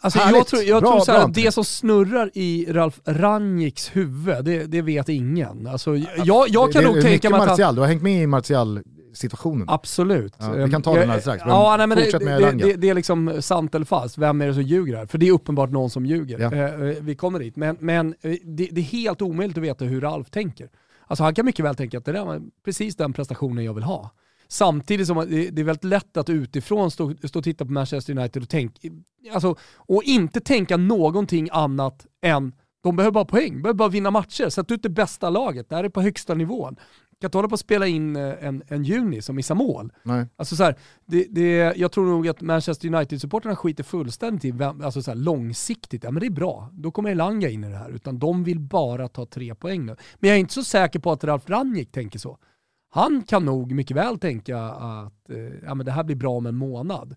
Alltså 0.00 0.18
Härligt. 0.18 0.36
jag 0.36 0.46
tror, 0.46 0.62
jag 0.62 0.82
Bra, 0.82 0.90
tror 0.90 1.00
så 1.00 1.12
här, 1.12 1.28
det 1.28 1.52
som 1.52 1.64
snurrar 1.64 2.30
i 2.34 2.66
Ralf 2.68 3.00
Rangnicks 3.04 3.96
huvud, 3.96 4.44
det, 4.44 4.64
det 4.64 4.82
vet 4.82 5.08
ingen. 5.08 5.66
Alltså, 5.66 5.96
jag, 5.96 6.48
jag 6.48 6.72
kan 6.72 6.82
det, 6.82 6.88
nog 6.88 6.96
det 6.96 7.02
tänka 7.02 7.30
mig 7.30 7.36
att 7.36 7.40
han, 7.40 7.48
Martial, 7.48 7.74
du 7.74 7.80
har 7.80 7.88
hängt 7.88 8.02
med 8.02 8.22
i 8.22 8.26
Martial-situationen. 8.26 9.66
Absolut. 9.70 10.34
Ja, 10.38 10.52
vi 10.52 10.70
kan 10.70 10.82
ta 10.82 10.92
den 10.94 11.02
alldeles 11.02 11.22
strax, 11.22 11.42
Ja, 11.46 11.74
nej, 11.78 11.86
men 11.86 11.98
det, 11.98 12.18
det, 12.18 12.52
det, 12.52 12.76
det 12.76 12.88
är 12.88 12.94
liksom 12.94 13.42
sant 13.42 13.74
eller 13.74 13.86
falskt. 13.86 14.18
Vem 14.18 14.40
är 14.40 14.46
det 14.46 14.54
som 14.54 14.62
ljuger 14.62 14.96
här? 14.96 15.06
För 15.06 15.18
det 15.18 15.28
är 15.28 15.32
uppenbart 15.32 15.70
någon 15.70 15.90
som 15.90 16.06
ljuger. 16.06 16.38
Ja. 16.38 16.52
Eh, 16.52 16.64
eh, 16.64 16.96
vi 17.00 17.14
kommer 17.14 17.38
dit. 17.38 17.56
Men, 17.56 17.76
men 17.80 18.14
eh, 18.20 18.34
det, 18.44 18.68
det 18.72 18.80
är 18.80 18.84
helt 18.84 19.22
omöjligt 19.22 19.56
att 19.56 19.64
veta 19.64 19.84
hur 19.84 20.00
Ralf 20.00 20.30
tänker. 20.30 20.68
Alltså 21.06 21.24
han 21.24 21.34
kan 21.34 21.44
mycket 21.44 21.64
väl 21.64 21.74
tänka 21.74 21.98
att 21.98 22.04
det 22.04 22.12
där 22.12 22.24
var 22.24 22.42
precis 22.64 22.96
den 22.96 23.12
prestationen 23.12 23.64
jag 23.64 23.74
vill 23.74 23.84
ha. 23.84 24.10
Samtidigt 24.52 25.06
som 25.06 25.16
det 25.28 25.60
är 25.60 25.64
väldigt 25.64 25.84
lätt 25.84 26.16
att 26.16 26.30
utifrån 26.30 26.90
stå, 26.90 27.14
stå 27.24 27.38
och 27.38 27.44
titta 27.44 27.64
på 27.64 27.72
Manchester 27.72 28.18
United 28.18 28.42
och, 28.42 28.48
tänk, 28.48 28.76
alltså, 29.32 29.56
och 29.76 30.02
inte 30.02 30.40
tänka 30.40 30.76
någonting 30.76 31.48
annat 31.52 32.06
än 32.22 32.52
de 32.82 32.96
behöver 32.96 33.12
bara 33.12 33.24
poäng, 33.24 33.52
de 33.52 33.62
behöver 33.62 33.78
bara 33.78 33.88
vinna 33.88 34.10
matcher. 34.10 34.48
Sätt 34.48 34.70
ut 34.70 34.82
det 34.82 34.88
bästa 34.88 35.30
laget, 35.30 35.68
det 35.68 35.76
här 35.76 35.84
är 35.84 35.88
på 35.88 36.02
högsta 36.02 36.34
nivån. 36.34 36.76
kan 37.20 37.28
inte 37.28 37.38
hålla 37.38 37.48
på 37.48 37.54
att 37.54 37.60
spela 37.60 37.86
in 37.86 38.16
eh, 38.16 38.46
en, 38.46 38.62
en 38.68 38.84
juni 38.84 39.22
som 39.22 39.36
missar 39.36 39.54
mål. 39.54 39.92
Nej. 40.02 40.26
Alltså 40.36 40.56
så 40.56 40.62
här, 40.62 40.76
det, 41.06 41.26
det, 41.30 41.76
jag 41.76 41.92
tror 41.92 42.06
nog 42.06 42.28
att 42.28 42.40
Manchester 42.40 42.88
United-supporterna 42.88 43.56
skiter 43.56 43.84
fullständigt 43.84 44.44
i 44.44 44.50
vem, 44.50 44.82
alltså 44.82 45.02
så 45.02 45.10
här, 45.10 45.18
långsiktigt, 45.18 46.04
ja 46.04 46.10
men 46.10 46.20
det 46.20 46.26
är 46.26 46.30
bra, 46.30 46.70
då 46.72 46.90
kommer 46.90 47.10
Elanga 47.10 47.48
in 47.48 47.64
i 47.64 47.68
det 47.68 47.76
här. 47.76 47.90
Utan 47.90 48.18
de 48.18 48.44
vill 48.44 48.60
bara 48.60 49.08
ta 49.08 49.26
tre 49.26 49.54
poäng 49.54 49.86
nu. 49.86 49.96
Men 50.18 50.28
jag 50.28 50.36
är 50.36 50.40
inte 50.40 50.54
så 50.54 50.64
säker 50.64 50.98
på 50.98 51.12
att 51.12 51.24
Ralf 51.24 51.48
Rangnick 51.48 51.92
tänker 51.92 52.18
så. 52.18 52.38
Han 52.94 53.22
kan 53.22 53.44
nog 53.44 53.72
mycket 53.72 53.96
väl 53.96 54.18
tänka 54.18 54.58
att 54.62 55.30
eh, 55.30 55.36
ja, 55.64 55.74
men 55.74 55.86
det 55.86 55.92
här 55.92 56.04
blir 56.04 56.16
bra 56.16 56.30
om 56.36 56.46
en 56.46 56.56
månad. 56.56 57.14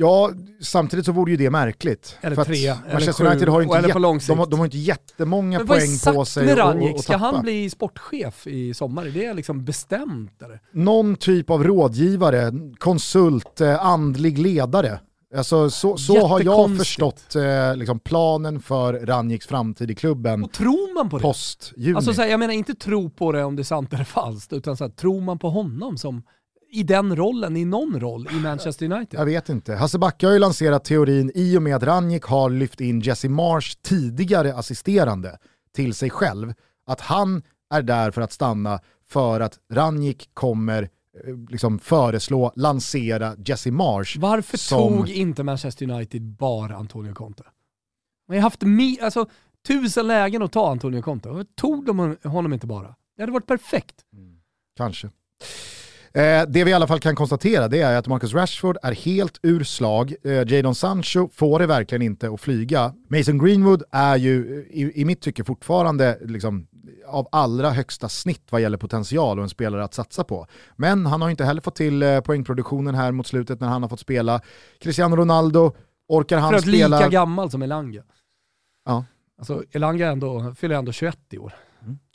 Ja, 0.00 0.30
samtidigt 0.60 1.06
så 1.06 1.12
vore 1.12 1.30
ju 1.30 1.36
det 1.36 1.50
märkligt. 1.50 2.18
Eller 2.20 2.34
För 2.34 2.42
att 2.42 2.48
tre, 2.48 2.66
eller 2.66 2.92
Manchester 2.92 3.24
sju, 3.24 3.30
United 3.30 3.48
har 3.48 3.62
inte, 3.62 3.76
eller 3.78 3.88
på 3.88 3.98
jätt- 3.98 4.02
lång 4.02 4.20
sikt. 4.20 4.28
de, 4.28 4.38
har, 4.38 4.46
de 4.46 4.58
har 4.58 4.66
inte 4.66 4.78
jättemånga 4.78 5.58
Men 5.58 5.66
poäng 5.66 5.98
på 6.14 6.24
sig 6.24 6.44
med 6.44 6.52
att- 6.52 6.58
Rangnick? 6.58 6.94
att 6.94 7.00
Ska 7.00 7.16
han 7.16 7.42
bli 7.42 7.70
sportchef 7.70 8.46
i 8.46 8.74
sommar? 8.74 9.06
Är 9.06 9.10
det 9.10 9.34
liksom 9.34 9.64
bestämt 9.64 10.42
eller? 10.42 10.60
Någon 10.72 11.16
typ 11.16 11.50
av 11.50 11.64
rådgivare, 11.64 12.52
konsult, 12.78 13.60
eh, 13.60 13.84
andlig 13.86 14.38
ledare. 14.38 15.00
Alltså, 15.36 15.70
så 15.70 15.96
så 15.96 16.26
har 16.26 16.40
jag 16.40 16.76
förstått 16.76 17.36
eh, 17.36 17.76
liksom 17.76 18.00
planen 18.00 18.60
för 18.60 19.06
Ranjiks 19.06 19.46
framtid 19.46 19.90
i 19.90 19.94
klubben 19.94 20.44
Och 20.44 20.52
tror 20.52 20.94
man 20.94 21.10
på 21.10 21.18
det? 21.18 21.22
post-juni. 21.22 21.96
Alltså 21.96 22.14
så 22.14 22.22
här, 22.22 22.28
jag 22.28 22.40
menar 22.40 22.54
inte 22.54 22.74
tro 22.74 23.10
på 23.10 23.32
det 23.32 23.44
om 23.44 23.56
det 23.56 23.62
är 23.62 23.64
sant 23.64 23.92
eller 23.92 24.04
falskt, 24.04 24.52
utan 24.52 24.76
så 24.76 24.84
här, 24.84 24.90
tror 24.90 25.20
man 25.20 25.38
på 25.38 25.50
honom 25.50 25.98
som 25.98 26.22
i 26.72 26.82
den 26.82 27.16
rollen, 27.16 27.56
i 27.56 27.64
någon 27.64 28.00
roll 28.00 28.28
i 28.32 28.34
Manchester 28.34 28.92
United? 28.92 29.20
Jag 29.20 29.24
vet 29.26 29.48
inte. 29.48 29.74
Hasse 29.74 29.98
Backe 29.98 30.26
har 30.26 30.32
ju 30.32 30.38
lanserat 30.38 30.84
teorin 30.84 31.32
i 31.34 31.58
och 31.58 31.62
med 31.62 31.76
att 31.76 31.82
Ranjik 31.82 32.22
har 32.24 32.50
lyft 32.50 32.80
in 32.80 33.00
Jesse 33.00 33.28
Marsh 33.28 33.76
tidigare 33.82 34.54
assisterande 34.54 35.38
till 35.74 35.94
sig 35.94 36.10
själv. 36.10 36.52
Att 36.86 37.00
han 37.00 37.42
är 37.74 37.82
där 37.82 38.10
för 38.10 38.20
att 38.22 38.32
stanna 38.32 38.80
för 39.10 39.40
att 39.40 39.58
Ranjik 39.72 40.30
kommer 40.34 40.88
liksom 41.50 41.78
föreslå, 41.78 42.52
lansera 42.56 43.36
Jesse 43.46 43.70
Marsh. 43.70 44.18
Varför 44.20 44.58
som- 44.58 44.78
tog 44.98 45.08
inte 45.10 45.42
Manchester 45.42 45.90
United 45.90 46.22
bara 46.22 46.76
Antonio 46.76 47.14
Conte? 47.14 47.42
Man 48.28 48.36
har 48.36 48.42
haft 48.42 48.62
mi- 48.62 49.02
alltså, 49.02 49.26
tusen 49.68 50.06
lägen 50.06 50.42
att 50.42 50.52
ta 50.52 50.70
Antonio 50.70 51.02
Conte. 51.02 51.28
Varför 51.28 51.46
tog 51.56 51.86
de 51.86 52.16
honom 52.24 52.52
inte 52.52 52.66
bara? 52.66 52.94
Det 53.16 53.22
hade 53.22 53.32
varit 53.32 53.46
perfekt. 53.46 53.94
Kanske. 54.76 55.06
Eh, 56.14 56.42
det 56.48 56.64
vi 56.64 56.70
i 56.70 56.74
alla 56.74 56.86
fall 56.86 57.00
kan 57.00 57.16
konstatera 57.16 57.68
det 57.68 57.80
är 57.80 57.96
att 57.96 58.06
Marcus 58.06 58.34
Rashford 58.34 58.76
är 58.82 58.92
helt 58.92 59.38
ur 59.42 59.64
slag. 59.64 60.14
Eh, 60.24 60.32
Jadon 60.32 60.74
Sancho 60.74 61.28
får 61.32 61.58
det 61.58 61.66
verkligen 61.66 62.02
inte 62.02 62.30
att 62.30 62.40
flyga. 62.40 62.94
Mason 63.10 63.38
Greenwood 63.38 63.82
är 63.92 64.16
ju 64.16 64.58
eh, 64.60 64.80
i, 64.80 64.92
i 64.94 65.04
mitt 65.04 65.20
tycke 65.20 65.44
fortfarande 65.44 66.18
liksom, 66.24 66.66
av 67.08 67.28
allra 67.32 67.70
högsta 67.70 68.08
snitt 68.08 68.42
vad 68.50 68.60
gäller 68.60 68.78
potential 68.78 69.38
och 69.38 69.42
en 69.42 69.48
spelare 69.48 69.84
att 69.84 69.94
satsa 69.94 70.24
på. 70.24 70.46
Men 70.76 71.06
han 71.06 71.22
har 71.22 71.30
inte 71.30 71.44
heller 71.44 71.60
fått 71.60 71.74
till 71.76 72.02
eh, 72.02 72.20
poängproduktionen 72.20 72.94
här 72.94 73.12
mot 73.12 73.26
slutet 73.26 73.60
när 73.60 73.68
han 73.68 73.82
har 73.82 73.88
fått 73.88 74.00
spela. 74.00 74.40
Cristiano 74.80 75.16
Ronaldo, 75.16 75.72
orkar 76.08 76.38
han 76.38 76.50
För 76.50 76.56
att 76.58 76.62
spela? 76.62 76.98
lika 76.98 77.10
gammal 77.10 77.50
som 77.50 77.62
Elanga. 77.62 78.02
Ja. 78.84 79.04
Alltså 79.38 79.64
Elanga 79.70 80.08
ändå, 80.08 80.54
fyller 80.54 80.74
ändå 80.74 80.92
21 80.92 81.18
i 81.30 81.38
år. 81.38 81.52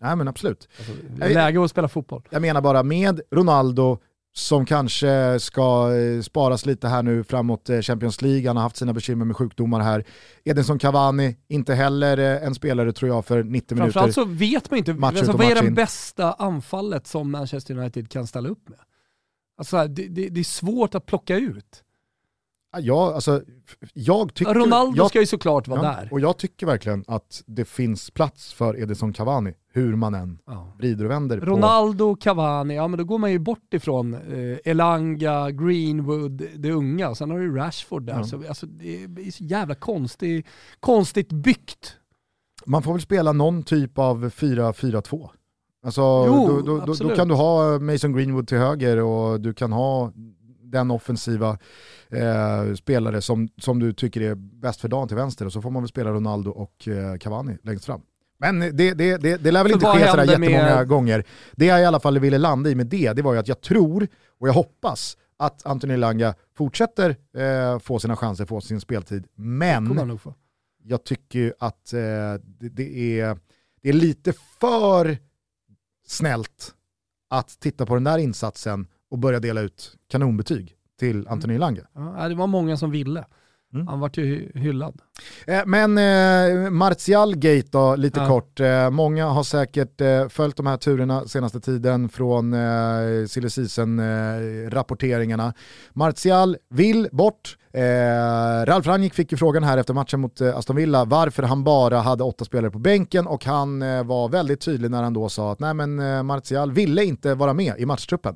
Nej 0.02 0.16
men 0.16 0.28
absolut. 0.28 0.68
Alltså, 0.78 0.94
läge 1.34 1.64
att 1.64 1.72
spela 1.72 1.88
fotboll. 1.88 2.22
Jag 2.30 2.42
menar 2.42 2.62
bara 2.62 2.84
med 2.84 3.22
Ronaldo 3.32 4.00
som 4.36 4.66
kanske 4.66 5.40
ska 5.40 5.96
eh, 5.96 6.22
sparas 6.22 6.66
lite 6.66 6.88
här 6.88 7.04
nu 7.04 7.24
framåt 7.24 7.70
eh, 7.70 7.80
Champions 7.80 8.22
League, 8.22 8.48
han 8.48 8.56
har 8.58 8.64
haft 8.64 8.78
sina 8.78 8.94
bekymmer 8.94 9.26
med 9.26 9.36
sjukdomar 9.36 9.80
här. 9.80 10.06
Edinson 10.44 10.80
Cavani, 10.80 11.38
inte 11.48 11.74
heller 11.74 12.18
eh, 12.18 12.48
en 12.48 12.56
spelare 12.56 12.92
tror 12.92 13.12
jag 13.12 13.26
för 13.26 13.44
90 13.44 13.76
minuter. 13.76 13.92
Framförallt 13.92 14.14
så 14.14 14.26
vet 14.26 14.72
man 14.72 14.78
inte, 14.78 14.94
match 14.94 15.18
alltså, 15.18 15.38
vad 15.38 15.52
är 15.52 15.62
det 15.62 15.72
bästa 15.72 16.34
anfallet 16.34 17.08
som 17.08 17.32
Manchester 17.32 17.78
United 17.78 18.10
kan 18.10 18.28
ställa 18.28 18.50
upp 18.50 18.70
med? 18.70 18.80
Alltså, 19.58 19.88
det, 19.88 20.08
det, 20.08 20.30
det 20.30 20.40
är 20.40 20.44
svårt 20.44 20.96
att 20.96 21.06
plocka 21.06 21.38
ut. 21.38 21.84
Ja, 22.80 23.14
alltså, 23.16 23.42
jag 23.94 24.34
tycker, 24.34 24.54
Ronaldo 24.54 24.98
jag, 24.98 25.10
ska 25.10 25.20
ju 25.20 25.26
såklart 25.26 25.68
vara 25.68 25.84
ja, 25.84 25.96
där. 26.00 26.08
Och 26.12 26.20
jag 26.20 26.38
tycker 26.38 26.66
verkligen 26.66 27.04
att 27.08 27.44
det 27.46 27.66
finns 27.66 28.12
plats 28.12 28.54
för 28.54 28.80
Edinson 28.80 29.14
Cavani, 29.14 29.54
hur 29.74 29.96
man 29.96 30.16
än 30.16 30.40
Ja. 30.46 30.76
vrider 30.78 31.06
och 31.06 31.12
vänder 31.12 31.40
på. 31.40 31.46
Ronaldo, 31.46 32.16
Cavani, 32.16 32.76
ja 32.76 32.88
men 32.88 32.98
då 32.98 33.04
går 33.04 33.18
man 33.18 33.32
ju 33.32 33.40
bort 33.40 33.74
ifrån 33.74 34.14
eh, 34.14 34.58
Elanga, 34.72 35.52
Greenwood, 35.52 36.44
det 36.56 36.72
unga. 36.72 37.16
Sen 37.16 37.32
har 37.32 37.40
du 37.40 37.56
Rashford 37.56 38.04
där. 38.04 38.14
Ja. 38.14 38.24
Så, 38.24 38.48
alltså, 38.48 38.66
det 38.66 39.28
är 39.28 39.32
så 39.32 39.44
jävla 39.44 39.76
konstigt, 39.76 40.46
konstigt 40.80 41.32
byggt. 41.32 41.96
Man 42.66 42.84
får 42.84 42.94
väl 42.94 43.02
spela 43.02 43.32
någon 43.32 43.64
typ 43.64 43.98
av 43.98 44.30
4-4-2. 44.30 45.30
Alltså, 45.86 46.02
Jo, 46.02 46.48
då, 46.48 46.62
då, 46.62 46.86
då, 46.86 46.94
då 46.94 47.16
kan 47.16 47.28
du 47.28 47.36
ha 47.36 47.80
Mason 47.80 48.14
Greenwood 48.14 48.48
till 48.48 48.58
höger 48.58 48.98
och 48.98 49.42
du 49.42 49.54
kan 49.54 49.72
ha 49.72 50.12
den 50.74 50.92
offensiva 50.92 51.58
eh, 52.10 52.74
spelare 52.76 53.22
som, 53.22 53.50
som 53.58 53.80
du 53.80 53.94
tycker 53.94 54.22
är 54.22 54.36
bäst 54.36 54.82
för 54.82 54.88
dagen 54.88 55.08
till 55.08 55.18
vänster 55.18 55.46
och 55.46 55.54
så 55.54 55.62
får 55.62 55.70
man 55.72 55.82
väl 55.84 55.90
spela 55.90 56.12
Ronaldo 56.12 56.52
och 56.52 56.88
eh, 56.88 57.18
Cavani 57.18 57.58
längst 57.64 57.86
fram. 57.86 58.02
Men 58.38 58.60
det, 58.60 58.72
det, 58.72 59.18
det, 59.18 59.38
det 59.38 59.52
lär 59.52 59.64
väl 59.64 59.72
Så 59.72 59.78
inte 59.78 59.88
ske 59.88 60.08
sådär 60.08 60.18
händer 60.18 60.38
med- 60.40 60.50
jättemånga 60.50 60.86
gånger. 60.86 61.24
Det 61.52 61.66
jag 61.66 61.82
i 61.82 61.86
alla 61.86 62.00
fall 62.00 62.20
ville 62.20 62.38
landa 62.38 62.70
i 62.70 62.76
med 62.76 62.88
det, 62.88 63.14
det 63.14 63.22
var 63.22 63.34
ju 63.34 63.40
att 63.40 63.48
jag 63.48 63.62
tror 63.62 64.08
och 64.40 64.48
jag 64.48 64.54
hoppas 64.54 65.18
att 65.38 65.66
Anthony 65.66 65.98
Langa 65.98 66.36
fortsätter 66.58 67.16
eh, 67.38 67.80
få 67.80 68.00
sina 68.00 68.16
chanser, 68.16 68.46
få 68.46 68.62
sin 68.62 68.82
speltid. 68.82 69.28
Men 69.36 69.88
jag 70.84 71.04
tycker 71.04 71.40
ju 71.40 71.54
att 71.60 71.94
eh, 71.94 72.00
det, 72.60 72.70
det, 72.70 73.20
är, 73.20 73.38
det 73.82 73.90
är 73.90 73.94
lite 73.94 74.34
för 74.60 75.18
snällt 76.08 76.74
att 77.30 77.60
titta 77.60 77.86
på 77.86 77.94
den 77.94 78.04
där 78.04 78.18
insatsen 78.18 78.88
och 79.14 79.20
börja 79.20 79.40
dela 79.40 79.62
ut 79.62 79.92
kanonbetyg 80.12 80.74
till 81.00 81.28
Anthony 81.28 81.58
Lange. 81.58 81.82
Ja, 81.96 82.30
det 82.30 82.36
var 82.36 82.48
många 82.48 82.78
som 82.78 82.92
ville. 82.92 83.26
Mm. 83.74 83.88
Han 83.88 84.00
vart 84.00 84.18
ju 84.18 84.24
hy- 84.26 84.58
hyllad. 84.60 85.02
Eh, 85.48 85.62
men 85.66 85.98
eh, 85.98 86.70
Martial 86.70 87.36
Gate 87.36 87.68
då, 87.72 87.96
lite 87.96 88.20
Ja. 88.20 88.28
kort. 88.28 88.60
Eh, 88.60 88.90
många 88.90 89.26
har 89.26 89.44
säkert 89.44 90.02
eh, 90.02 90.28
följt 90.28 90.58
de 90.58 90.66
här 90.68 90.78
turerna 90.78 91.28
senaste 91.28 91.60
tiden 91.60 92.10
från 92.10 92.54
eh, 92.54 93.26
silly 93.28 93.50
eh, 94.00 94.70
rapporteringarna 94.70 95.54
Martial 95.94 96.58
vill 96.70 97.10
bort. 97.12 97.58
Eh, 97.74 98.66
Ralf 98.66 98.88
Rangnick 98.88 99.14
fick 99.14 99.32
ju 99.32 99.38
frågan 99.38 99.64
här 99.64 99.78
efter 99.78 99.94
matchen 99.94 100.20
mot 100.20 100.42
eh, 100.42 100.58
Aston 100.58 100.76
Villa 100.76 101.06
varför 101.06 101.44
han 101.44 101.64
bara 101.64 102.00
hade 102.00 102.24
åtta 102.24 102.46
spelare 102.46 102.72
på 102.72 102.80
bänken 102.80 103.28
och 103.28 103.46
han 103.46 103.82
eh, 103.82 104.04
var 104.04 104.30
väldigt 104.30 104.62
tydlig 104.62 104.92
när 104.92 105.04
han 105.04 105.14
då 105.14 105.30
sa 105.30 105.52
att 105.52 105.60
nej 105.60 105.74
men 105.74 106.26
Martial 106.26 106.72
ville 106.72 107.04
inte 107.04 107.36
vara 107.36 107.54
med 107.54 107.74
i 107.80 107.86
matchtruppen. 107.86 108.36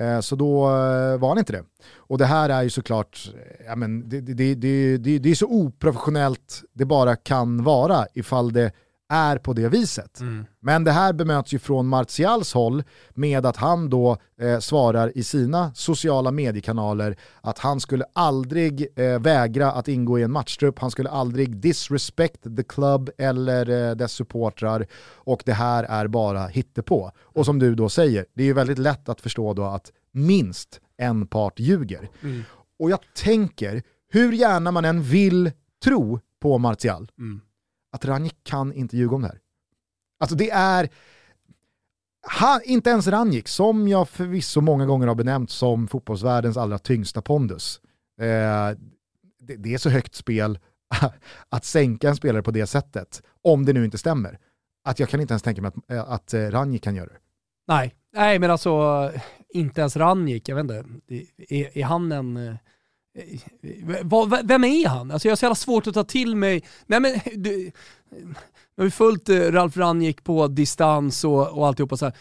Eh, 0.00 0.20
så 0.20 0.36
då 0.36 0.64
eh, 0.64 1.18
var 1.18 1.28
han 1.28 1.38
inte 1.38 1.52
det. 1.52 1.64
Och 1.96 2.18
det 2.18 2.26
här 2.26 2.48
är 2.48 2.62
ju 2.62 2.70
såklart, 2.70 3.30
eh, 3.34 3.66
ja, 3.66 3.76
men 3.76 4.08
det, 4.08 4.20
det, 4.20 4.34
det, 4.34 4.96
det, 4.96 5.18
det 5.18 5.30
är 5.30 5.34
så 5.34 5.46
oprofessionellt 5.46 6.62
det 6.72 6.84
bara 6.84 7.16
kan 7.16 7.64
vara 7.64 8.06
ifall 8.14 8.52
det 8.52 8.72
är 9.10 9.38
på 9.38 9.52
det 9.52 9.68
viset. 9.68 10.20
Men 10.60 10.84
det 10.84 10.90
här 10.92 11.12
bemöts 11.12 11.52
ju 11.52 11.58
från 11.58 11.86
Martials 11.86 12.52
håll 12.54 12.82
med 13.14 13.46
att 13.46 13.56
han 13.56 13.90
då 13.90 14.16
eh, 14.40 14.58
svarar 14.58 15.18
i 15.18 15.22
sina 15.22 15.74
sociala 15.74 16.30
mediekanaler 16.30 17.16
att 17.40 17.58
han 17.58 17.80
skulle 17.80 18.04
aldrig 18.12 18.86
eh, 18.96 19.20
vägra 19.20 19.72
att 19.72 19.88
ingå 19.88 20.18
i 20.18 20.22
en 20.22 20.32
matchtrupp, 20.32 20.78
han 20.78 20.90
skulle 20.90 21.10
aldrig 21.10 21.56
disrespect 21.56 22.42
the 22.56 22.62
club 22.62 23.10
eller 23.18 23.88
eh, 23.90 23.96
dess 23.96 24.12
supportrar 24.12 24.86
och 25.14 25.42
det 25.46 25.52
här 25.52 25.84
är 25.84 26.06
bara 26.06 26.46
hittepå. 26.46 27.10
Och 27.18 27.44
som 27.44 27.58
du 27.58 27.74
då 27.74 27.88
säger, 27.88 28.26
det 28.34 28.42
är 28.42 28.46
ju 28.46 28.52
väldigt 28.52 28.78
lätt 28.78 29.08
att 29.08 29.20
förstå 29.20 29.54
då 29.54 29.64
att 29.64 29.92
minst 30.12 30.80
en 30.96 31.26
part 31.26 31.60
ljuger. 31.60 32.08
Och 32.78 32.90
jag 32.90 32.98
tänker, 33.14 33.82
hur 34.12 34.32
gärna 34.32 34.70
man 34.70 34.84
än 34.84 35.02
vill 35.02 35.52
tro 35.84 36.20
på 36.40 36.58
Martial, 36.58 37.10
Mm 37.18 37.40
att 37.92 38.04
Ranjik 38.04 38.36
kan 38.42 38.72
inte 38.72 38.96
ljuga 38.96 39.14
om 39.14 39.22
det 39.22 39.28
här. 39.28 39.40
Alltså 40.20 40.36
det 40.36 40.50
är, 40.50 40.88
han, 42.22 42.60
inte 42.64 42.90
ens 42.90 43.06
Ranjik, 43.06 43.48
som 43.48 43.88
jag 43.88 44.08
förvisso 44.08 44.60
många 44.60 44.86
gånger 44.86 45.06
har 45.06 45.14
benämnt 45.14 45.50
som 45.50 45.88
fotbollsvärldens 45.88 46.56
allra 46.56 46.78
tyngsta 46.78 47.22
pondus. 47.22 47.80
Eh, 48.20 48.76
det, 49.40 49.56
det, 49.56 49.74
är 49.74 49.78
så 49.78 49.90
högt 49.90 50.14
spel 50.14 50.58
att 51.48 51.64
sänka 51.64 52.08
en 52.08 52.16
spelare 52.16 52.42
på 52.42 52.50
det 52.50 52.66
sättet, 52.66 53.22
om 53.42 53.64
det 53.64 53.72
nu 53.72 53.84
inte 53.84 53.98
stämmer, 53.98 54.38
att 54.84 54.98
jag 54.98 55.08
kan 55.08 55.20
inte 55.20 55.32
ens 55.32 55.42
tänka 55.42 55.62
mig 55.62 55.68
att, 55.68 55.90
eh, 55.90 56.10
att 56.10 56.34
eh, 56.34 56.50
Ranjik 56.50 56.82
kan 56.82 56.96
göra 56.96 57.06
det. 57.08 57.18
Nej, 57.68 57.94
nej 58.12 58.38
men 58.38 58.50
alltså 58.50 59.12
inte 59.48 59.80
ens 59.80 59.96
Ranjik, 59.96 60.48
jag 60.48 60.56
vet 60.56 60.62
inte, 60.62 60.84
är, 61.48 61.78
är 61.78 61.84
han 61.84 62.12
en... 62.12 62.36
Eh, 62.36 62.54
Eh, 63.14 64.44
vem 64.44 64.64
är 64.64 64.88
han? 64.88 65.10
Alltså 65.10 65.28
jag 65.28 65.32
har 65.32 65.36
så 65.36 65.44
jävla 65.44 65.54
svårt 65.54 65.86
att 65.86 65.94
ta 65.94 66.04
till 66.04 66.36
mig, 66.36 66.62
nej 66.86 67.00
men 67.00 67.20
du, 67.34 67.72
jag 68.76 68.84
har 68.84 68.90
följt 68.90 69.28
Ralf 69.28 69.76
Ranjik 69.76 70.24
på 70.24 70.48
distans 70.48 71.24
och, 71.24 71.58
och 71.58 71.66
alltihopa 71.66 71.96
så 71.96 72.04
här. 72.04 72.14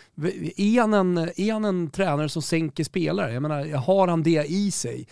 Är 0.56 0.82
han, 0.82 0.94
en, 0.94 1.18
är 1.18 1.54
han 1.54 1.66
en 1.66 1.90
tränare 1.90 2.30
som 2.30 2.42
sänker 2.42 2.84
spelare? 2.84 3.34
Jag 3.34 3.42
menar, 3.42 3.76
har 3.76 4.08
han 4.08 4.24
det 4.24 4.46
i 4.50 4.72
sig? 4.72 5.08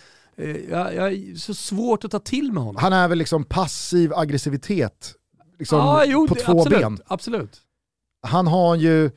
Jag, 0.70 0.94
jag 0.94 1.12
är 1.12 1.34
så 1.34 1.54
svårt 1.54 2.04
att 2.04 2.10
ta 2.10 2.18
till 2.18 2.52
med 2.52 2.62
honom. 2.62 2.82
Han 2.82 2.92
är 2.92 3.08
väl 3.08 3.18
liksom 3.18 3.44
passiv 3.44 4.14
aggressivitet 4.14 5.14
liksom 5.58 5.80
ah, 5.80 6.04
jo, 6.04 6.28
på 6.28 6.34
två 6.34 6.60
absolut, 6.60 6.80
ben. 6.80 6.98
Absolut. 7.06 7.60
Han 8.22 8.46
har 8.46 8.76
ju 8.76 9.10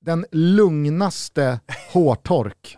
den 0.00 0.26
lugnaste 0.32 1.60
hårtork 1.92 2.76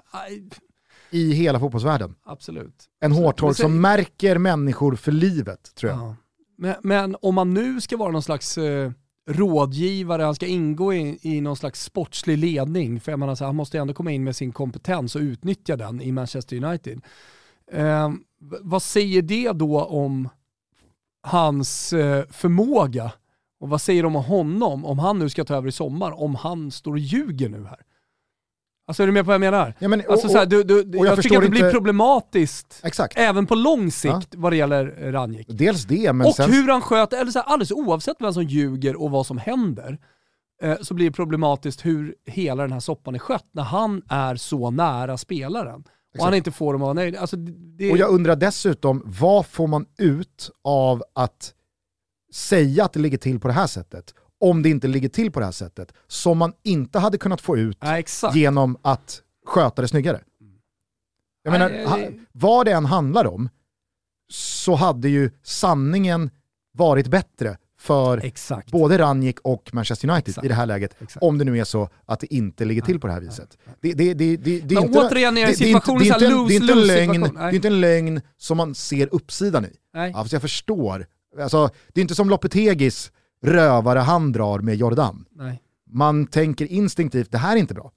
i 1.10 1.32
hela 1.32 1.60
fotbollsvärlden. 1.60 2.14
Absolut. 2.24 2.84
En 3.00 3.12
hårtork 3.12 3.56
som 3.56 3.80
märker 3.80 4.38
människor 4.38 4.96
för 4.96 5.12
livet, 5.12 5.74
tror 5.74 5.92
jag. 5.92 6.00
Ja. 6.00 6.16
Men, 6.58 6.74
men, 6.82 7.16
om 7.22 7.34
man 7.34 7.54
nu 7.54 7.80
ska 7.80 7.96
vara 7.96 8.10
någon 8.10 8.22
slags 8.22 8.58
eh, 8.58 8.90
rådgivare, 9.28 10.22
han 10.22 10.34
ska 10.34 10.46
ingå 10.46 10.94
i, 10.94 11.18
i 11.22 11.40
någon 11.40 11.56
slags 11.56 11.84
sportslig 11.84 12.38
ledning, 12.38 13.00
för 13.00 13.12
jag 13.12 13.18
menar, 13.18 13.34
så 13.34 13.44
han 13.44 13.56
måste 13.56 13.78
ändå 13.78 13.94
komma 13.94 14.12
in 14.12 14.24
med 14.24 14.36
sin 14.36 14.52
kompetens 14.52 15.16
och 15.16 15.20
utnyttja 15.20 15.76
den 15.76 16.00
i 16.00 16.12
Manchester 16.12 16.64
United. 16.64 17.00
Eh, 17.72 18.10
vad 18.60 18.82
säger 18.82 19.22
det 19.22 19.52
då 19.52 19.84
om 19.84 20.28
hans 21.22 21.92
eh, 21.92 22.24
förmåga 22.30 23.12
och 23.60 23.68
vad 23.68 23.80
säger 23.80 24.02
de 24.02 24.16
om 24.16 24.24
honom 24.24 24.84
om 24.84 24.98
han 24.98 25.18
nu 25.18 25.28
ska 25.28 25.44
ta 25.44 25.54
över 25.54 25.68
i 25.68 25.72
sommar, 25.72 26.22
om 26.22 26.34
han 26.34 26.70
står 26.70 26.92
och 26.92 26.98
ljuger 26.98 27.48
nu 27.48 27.64
här? 27.64 27.80
Alltså 28.90 29.02
är 29.02 29.06
du 29.06 29.12
med 29.12 29.24
på 29.24 29.26
vad 29.26 29.34
jag 29.34 29.40
menar? 29.40 29.74
Ja, 29.78 29.88
men, 29.88 30.00
och, 30.00 30.12
alltså, 30.12 30.28
så 30.28 30.38
här, 30.38 30.46
du, 30.46 30.62
du, 30.62 30.74
jag, 30.92 31.06
jag 31.06 31.22
tycker 31.22 31.36
att 31.36 31.42
det 31.42 31.48
blir 31.48 31.70
problematiskt, 31.70 32.80
Exakt. 32.82 33.18
även 33.18 33.46
på 33.46 33.54
lång 33.54 33.90
sikt, 33.90 34.14
ja. 34.14 34.36
vad 34.36 34.52
det 34.52 34.56
gäller 34.56 35.12
Ranjik. 35.12 35.46
Dels 35.50 35.84
det, 35.84 36.12
men 36.12 36.26
Och 36.26 36.34
sen... 36.34 36.52
hur 36.52 36.68
han 36.68 36.80
sköter, 36.80 37.20
eller 37.20 37.30
så 37.30 37.38
här, 37.38 37.46
alldeles 37.46 37.72
oavsett 37.72 38.16
vem 38.20 38.32
som 38.32 38.42
ljuger 38.42 39.02
och 39.02 39.10
vad 39.10 39.26
som 39.26 39.38
händer, 39.38 39.98
eh, 40.62 40.76
så 40.80 40.94
blir 40.94 41.06
det 41.06 41.12
problematiskt 41.12 41.86
hur 41.86 42.14
hela 42.26 42.62
den 42.62 42.72
här 42.72 42.80
soppan 42.80 43.14
är 43.14 43.18
skött 43.18 43.46
när 43.52 43.62
han 43.62 44.02
är 44.08 44.36
så 44.36 44.70
nära 44.70 45.18
spelaren. 45.18 45.80
Exakt. 45.80 46.18
Och 46.18 46.24
han 46.24 46.34
inte 46.34 46.50
får 46.50 46.72
dem 46.72 46.82
att 46.82 46.86
vara 46.86 46.94
nöjd. 46.94 47.16
Alltså, 47.16 47.36
det... 47.36 47.90
Och 47.90 47.98
jag 47.98 48.10
undrar 48.10 48.36
dessutom, 48.36 49.02
vad 49.06 49.46
får 49.46 49.66
man 49.66 49.86
ut 49.98 50.50
av 50.64 51.02
att 51.14 51.54
säga 52.32 52.84
att 52.84 52.92
det 52.92 53.00
ligger 53.00 53.18
till 53.18 53.40
på 53.40 53.48
det 53.48 53.54
här 53.54 53.66
sättet 53.66 54.14
om 54.40 54.62
det 54.62 54.68
inte 54.68 54.88
ligger 54.88 55.08
till 55.08 55.32
på 55.32 55.40
det 55.40 55.44
här 55.44 55.52
sättet 55.52 55.92
som 56.06 56.38
man 56.38 56.52
inte 56.62 56.98
hade 56.98 57.18
kunnat 57.18 57.40
få 57.40 57.58
ut 57.58 57.78
ja, 57.80 58.02
genom 58.34 58.76
att 58.82 59.22
sköta 59.46 59.82
det 59.82 59.88
snyggare. 59.88 60.20
Jag 61.42 61.52
menar, 61.52 62.12
vad 62.32 62.66
det 62.66 62.72
än 62.72 62.84
handlar 62.84 63.26
om 63.26 63.48
så 64.32 64.74
hade 64.74 65.08
ju 65.08 65.30
sanningen 65.42 66.30
varit 66.72 67.08
bättre 67.08 67.56
för 67.80 68.24
Exakt. 68.24 68.70
både 68.70 68.98
Ranjik 68.98 69.40
och 69.40 69.74
Manchester 69.74 70.10
United 70.10 70.28
Exakt. 70.28 70.44
i 70.44 70.48
det 70.48 70.54
här 70.54 70.66
läget. 70.66 71.02
Exakt. 71.02 71.22
Om 71.22 71.38
det 71.38 71.44
nu 71.44 71.58
är 71.58 71.64
så 71.64 71.88
att 72.06 72.20
det 72.20 72.34
inte 72.34 72.64
ligger 72.64 72.82
till 72.82 73.00
på 73.00 73.06
det 73.06 73.12
här 73.12 73.20
viset. 73.20 73.58
Det 73.80 73.88
är 73.88 74.00
inte 77.54 77.68
en 77.68 77.80
lögn 77.80 78.20
som 78.36 78.56
man 78.56 78.74
ser 78.74 79.14
uppsidan 79.14 79.64
i. 79.64 79.72
Nej. 79.94 80.12
Alltså 80.12 80.34
jag 80.34 80.42
förstår. 80.42 81.06
Alltså, 81.40 81.70
det 81.92 82.00
är 82.00 82.02
inte 82.02 82.14
som 82.14 82.30
Lopetegis 82.30 83.12
rövare 83.42 83.98
han 83.98 84.32
drar 84.32 84.58
med 84.58 84.74
Jordan. 84.74 85.24
Nej. 85.30 85.62
Man 85.86 86.26
tänker 86.26 86.66
instinktivt, 86.66 87.32
det 87.32 87.38
här 87.38 87.56
är 87.56 87.60
inte 87.60 87.74
bra. 87.74 87.92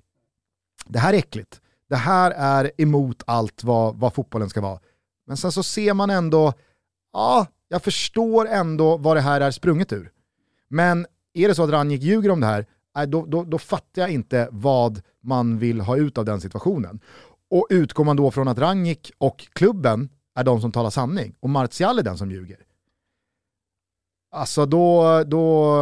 Det 0.86 1.00
här 1.00 1.14
är 1.14 1.18
äckligt. 1.18 1.62
Det 1.90 1.96
här 1.96 2.32
är 2.32 2.72
emot 2.78 3.24
allt 3.28 3.64
vad, 3.64 3.96
vad 3.96 4.14
fotbollen 4.14 4.50
ska 4.50 4.62
vara. 4.62 4.80
Men 5.28 5.38
sen 5.38 5.52
så 5.52 5.64
ser 5.64 5.94
man 5.94 6.10
ändå, 6.10 6.54
ja, 7.14 7.48
jag 7.68 7.84
förstår 7.84 8.48
ändå 8.48 8.98
vad 8.98 9.18
det 9.18 9.22
här 9.22 9.42
är 9.42 9.52
sprunget 9.52 9.94
ur. 9.94 10.12
Men 10.70 11.06
är 11.34 11.48
det 11.48 11.56
så 11.56 11.64
att 11.64 11.70
Ranjik 11.70 12.02
ljuger 12.02 12.30
om 12.30 12.40
det 12.40 12.46
här, 12.46 12.66
då, 13.06 13.26
då, 13.26 13.44
då 13.44 13.58
fattar 13.58 14.02
jag 14.02 14.12
inte 14.12 14.50
vad 14.52 15.02
man 15.22 15.60
vill 15.60 15.82
ha 15.82 15.98
ut 15.98 16.18
av 16.18 16.26
den 16.26 16.42
situationen. 16.42 17.00
Och 17.50 17.68
utgår 17.70 18.04
man 18.04 18.16
då 18.16 18.32
från 18.32 18.48
att 18.48 18.60
Ranjik 18.60 19.12
och 19.18 19.48
klubben 19.54 20.10
är 20.36 20.44
de 20.44 20.62
som 20.62 20.72
talar 20.72 20.90
sanning 20.90 21.36
och 21.40 21.50
Martial 21.50 22.00
är 22.00 22.04
den 22.04 22.18
som 22.18 22.32
ljuger, 22.32 22.58
Alltså 24.34 24.66
då, 24.66 25.24
då, 25.24 25.76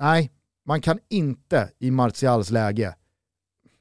nej, 0.00 0.30
man 0.66 0.80
kan 0.80 0.98
inte 1.08 1.70
i 1.78 1.90
Martials 1.90 2.50
läge 2.50 2.94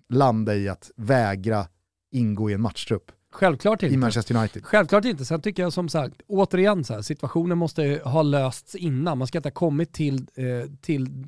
landa 0.10 0.56
i 0.56 0.70
att 0.70 0.92
vägra 0.96 1.68
ingå 2.12 2.50
i 2.50 2.54
en 2.54 2.62
matchtrupp. 2.62 3.12
Självklart 3.32 3.84
inte. 3.84 3.94
I 3.94 3.98
Manchester 3.98 4.36
United. 4.36 4.66
Självklart 4.66 5.06
inte. 5.06 5.26
Sen 5.26 5.42
tycker 5.42 5.64
jag 5.64 5.74
som 5.74 5.90
sagt, 5.90 6.22
återigen, 6.28 6.84
så 6.84 6.94
här, 6.94 7.02
situationen 7.02 7.58
måste 7.58 8.02
ha 8.04 8.22
lösts 8.22 8.76
innan. 8.76 9.18
Man 9.18 9.28
ska 9.28 9.38
inte 9.38 9.50
ha 9.50 9.54
kommit 9.54 9.94
till, 9.94 10.28
eh, 10.36 10.72
till 10.82 11.28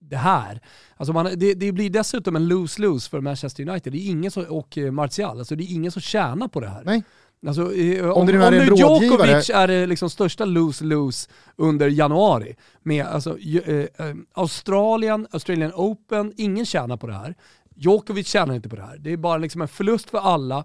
det 0.00 0.16
här. 0.16 0.60
Alltså 0.96 1.12
man, 1.12 1.24
det, 1.36 1.54
det, 1.54 1.72
blir 1.72 1.90
dessutom 1.90 2.36
en 2.36 2.48
lose-lose 2.48 3.10
för 3.10 3.20
Manchester 3.20 3.68
United. 3.68 3.92
Det 3.92 3.98
är 3.98 4.10
ingen 4.10 4.30
som, 4.30 4.44
och 4.44 4.78
eh, 4.78 4.90
Martial, 4.90 5.38
alltså 5.38 5.56
det 5.56 5.64
är 5.64 5.74
ingen 5.74 5.92
som 5.92 6.02
tjänar 6.02 6.48
på 6.48 6.60
det 6.60 6.68
här. 6.68 6.84
Nej. 6.84 7.02
Alltså, 7.46 7.62
om, 7.62 8.10
om, 8.10 8.26
nu, 8.26 8.44
om 8.44 8.54
nu 8.54 8.64
Djokovic 8.64 9.50
är 9.50 9.68
det 9.68 9.86
liksom 9.86 10.10
största 10.10 10.44
lose-lose 10.44 11.28
under 11.56 11.88
januari, 11.88 12.56
med 12.82 13.06
alltså, 13.06 13.38
eh, 13.38 13.78
eh, 13.78 14.14
Australien, 14.32 15.26
Australian 15.30 15.72
Open, 15.74 16.32
ingen 16.36 16.66
tjänar 16.66 16.96
på 16.96 17.06
det 17.06 17.14
här. 17.14 17.34
Djokovic 17.74 18.28
tjänar 18.28 18.54
inte 18.54 18.68
på 18.68 18.76
det 18.76 18.82
här. 18.82 18.98
Det 18.98 19.12
är 19.12 19.16
bara 19.16 19.38
liksom 19.38 19.62
en 19.62 19.68
förlust 19.68 20.10
för 20.10 20.18
alla 20.18 20.64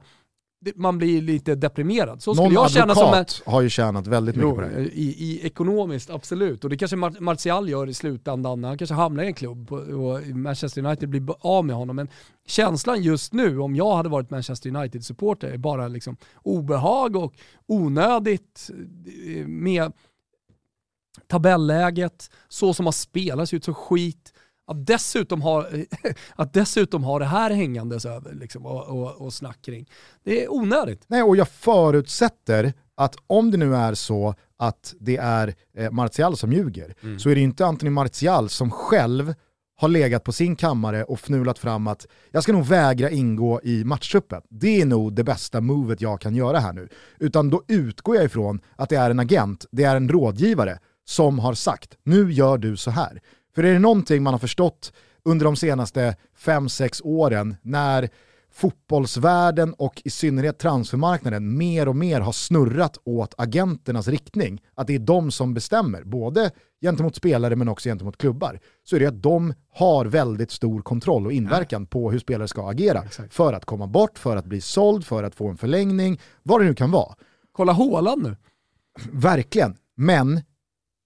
man 0.76 0.97
blir 0.97 1.22
lite 1.22 1.55
deprimerad. 1.55 2.22
Så 2.22 2.36
skulle 2.36 2.49
Någon 2.49 2.53
jag 2.53 2.72
känna 2.72 2.95
som 2.95 3.14
en, 3.14 3.26
har 3.45 3.61
ju 3.61 3.70
tjänat 3.70 4.07
väldigt 4.07 4.36
mycket 4.36 4.49
jo, 4.49 4.55
på 4.55 4.61
det. 4.61 4.82
I, 4.82 5.05
I, 5.05 5.45
ekonomiskt, 5.45 6.09
absolut. 6.09 6.64
Och 6.64 6.70
det 6.70 6.78
kanske 6.78 6.97
Mar 6.97 7.20
Martial 7.20 7.70
gör 7.70 7.89
i 7.89 7.93
slutändan. 7.93 8.64
Han 8.64 8.78
kanske 8.78 8.93
hamnar 8.93 9.24
i 9.24 9.28
en 9.28 9.34
klubb 9.34 9.72
och 9.72 10.28
Manchester 10.28 10.86
United 10.86 11.09
blir 11.09 11.26
av 11.39 11.66
med 11.66 11.76
honom. 11.76 11.95
Men 11.95 12.07
känslan 12.47 13.01
just 13.01 13.34
nu, 13.34 13.59
om 13.59 13.76
jag 13.76 13.95
hade 13.95 14.09
varit 14.09 14.30
Manchester 14.30 14.70
United-supporter, 14.70 15.47
är 15.47 15.57
bara 15.57 15.88
liksom 15.88 16.18
obehag 16.43 17.16
och 17.16 17.34
onödigt 17.68 18.70
eh, 19.28 19.47
med 19.47 19.91
tabelläget, 21.28 22.32
så 22.47 22.74
som 22.74 22.86
har 22.86 22.93
spelats 22.93 23.53
ut 23.53 23.64
så 23.64 23.74
skit. 23.74 24.32
Att 24.74 24.88
dessutom 24.88 25.41
ha, 25.41 25.65
att 26.36 26.53
dessutom 26.53 27.03
ha 27.03 27.19
det 27.19 27.26
här 27.26 27.49
hängandes 27.49 28.05
över 28.05 28.34
liksom, 28.34 28.65
och, 28.65 28.88
och, 28.88 29.21
och 29.21 29.34
snack 29.34 29.61
kring, 29.61 29.89
det 30.24 30.43
är 30.43 30.53
onödigt. 30.53 31.03
Nej, 31.07 31.24
och 31.24 31.36
jag 31.36 31.47
förutsätter 31.47 32.74
att 32.95 33.15
om 33.28 33.51
det 33.51 33.57
nu 33.57 33.76
är 33.76 33.93
så 33.93 34.36
att 34.57 34.93
det 34.99 35.17
är 35.17 35.53
eh, 35.78 35.91
Martial 35.91 36.38
som 36.38 36.53
ljuger, 36.53 36.95
mm. 37.03 37.19
så 37.19 37.30
är 37.30 37.36
det 37.36 37.41
inte 37.41 37.65
Anthony 37.65 37.89
Martial 37.89 38.49
som 38.49 38.71
själv 38.71 39.34
har 39.76 39.88
legat 39.88 40.24
på 40.24 40.32
sin 40.32 40.55
kammare 40.55 41.03
och 41.03 41.19
fnulat 41.19 41.59
fram 41.59 41.88
att 41.88 42.07
jag 42.32 42.43
ska 42.43 42.53
nog 42.53 42.65
vägra 42.65 43.09
ingå 43.09 43.61
i 43.63 43.84
matchtruppen. 43.84 44.41
Det 44.49 44.82
är 44.82 44.86
nog 44.86 45.13
det 45.13 45.24
bästa 45.24 45.61
movet 45.61 46.01
jag 46.01 46.21
kan 46.21 46.36
göra 46.36 46.59
här 46.59 46.74
nu. 46.74 46.89
Utan 47.19 47.49
då 47.49 47.63
utgår 47.67 48.15
jag 48.15 48.26
ifrån 48.26 48.61
att 48.76 48.89
det 48.89 48.95
är 48.95 49.09
en 49.09 49.19
agent, 49.19 49.65
det 49.71 49.84
är 49.84 49.95
en 49.95 50.09
rådgivare 50.09 50.80
som 51.05 51.39
har 51.39 51.53
sagt 51.53 51.97
nu 52.03 52.32
gör 52.32 52.57
du 52.57 52.78
så 52.78 52.91
här. 52.91 53.21
För 53.56 53.64
är 53.64 53.74
det 53.74 53.80
någonting 53.80 54.24
man 54.24 54.34
har 54.34 54.39
förstått 54.39 54.93
under 55.26 55.45
de 55.45 55.56
senaste 55.56 56.16
5-6 56.38 57.01
åren 57.04 57.56
när 57.62 58.10
fotbollsvärlden 58.54 59.74
och 59.74 60.01
i 60.06 60.10
synnerhet 60.10 60.60
transfermarknaden 60.60 61.58
mer 61.58 61.88
och 61.88 61.95
mer 61.95 62.20
har 62.22 62.32
snurrat 62.32 62.97
åt 63.04 63.34
agenternas 63.38 64.08
riktning, 64.08 64.62
att 64.76 64.88
det 64.88 64.95
är 64.95 64.99
de 64.99 65.32
som 65.32 65.54
bestämmer, 65.54 66.04
både 66.04 66.51
gentemot 66.82 67.16
spelare 67.16 67.56
men 67.56 67.70
också 67.70 67.89
gentemot 67.89 68.18
klubbar, 68.18 68.60
så 68.84 68.95
är 68.95 68.99
det 68.99 69.06
att 69.06 69.24
de 69.24 69.54
har 69.74 70.06
väldigt 70.06 70.51
stor 70.51 70.82
kontroll 70.82 71.26
och 71.26 71.32
inverkan 71.32 71.82
ja. 71.82 71.88
på 71.89 72.12
hur 72.12 72.20
spelare 72.20 72.47
ska 72.47 72.70
agera. 72.70 73.04
Exakt. 73.04 73.34
För 73.34 73.54
att 73.54 73.66
komma 73.66 73.88
bort, 73.88 74.20
för 74.20 74.38
att 74.38 74.45
bli 74.45 74.62
såld, 74.62 75.06
för 75.06 75.24
att 75.24 75.36
få 75.36 75.47
en 75.47 75.58
förlängning, 75.58 76.20
vad 76.43 76.62
det 76.62 76.66
nu 76.66 76.76
kan 76.76 76.91
vara. 76.91 77.16
Kolla 77.51 77.72
Håland 77.72 78.24
nu. 78.24 78.36
Verkligen, 79.12 79.76
men 79.95 80.41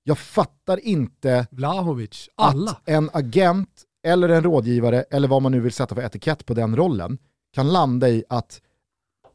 jag 0.08 0.18
fattar 0.18 0.86
inte 0.86 1.48
Vlahovic, 1.52 2.30
alla. 2.36 2.72
att 2.72 2.90
en 2.90 3.10
agent 3.14 3.84
eller 4.04 4.30
en 4.30 4.44
rådgivare, 4.44 5.02
eller 5.02 5.28
vad 5.28 5.42
man 5.42 5.52
nu 5.52 5.60
vill 5.60 5.72
sätta 5.72 5.96
för 5.96 6.02
etikett 6.02 6.46
på 6.46 6.54
den 6.54 6.76
rollen, 6.76 7.18
kan 7.54 7.68
landa 7.68 8.10
i 8.10 8.24
att 8.30 8.62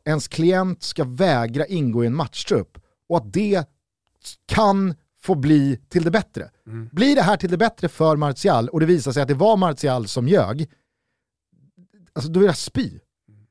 ens 0.04 0.28
klient 0.28 0.82
ska 0.82 1.04
vägra 1.04 1.66
ingå 1.66 2.04
i 2.04 2.06
en 2.06 2.14
matchtrupp 2.14 2.78
och 3.08 3.16
att 3.16 3.32
det 3.32 3.68
kan 4.46 4.94
få 5.22 5.34
bli 5.34 5.80
till 5.88 6.04
det 6.04 6.10
bättre. 6.10 6.50
Mm. 6.66 6.88
Blir 6.92 7.16
det 7.16 7.22
här 7.22 7.36
till 7.36 7.50
det 7.50 7.58
bättre 7.58 7.88
för 7.88 8.16
Martial 8.16 8.68
och 8.68 8.80
det 8.80 8.86
visar 8.86 9.12
sig 9.12 9.22
att 9.22 9.28
det 9.28 9.34
var 9.34 9.56
Martial 9.56 10.08
som 10.08 10.28
ljög, 10.28 10.70
alltså 12.12 12.30
då 12.30 12.40
vill 12.40 12.46
jag 12.46 12.56
spy. 12.56 12.98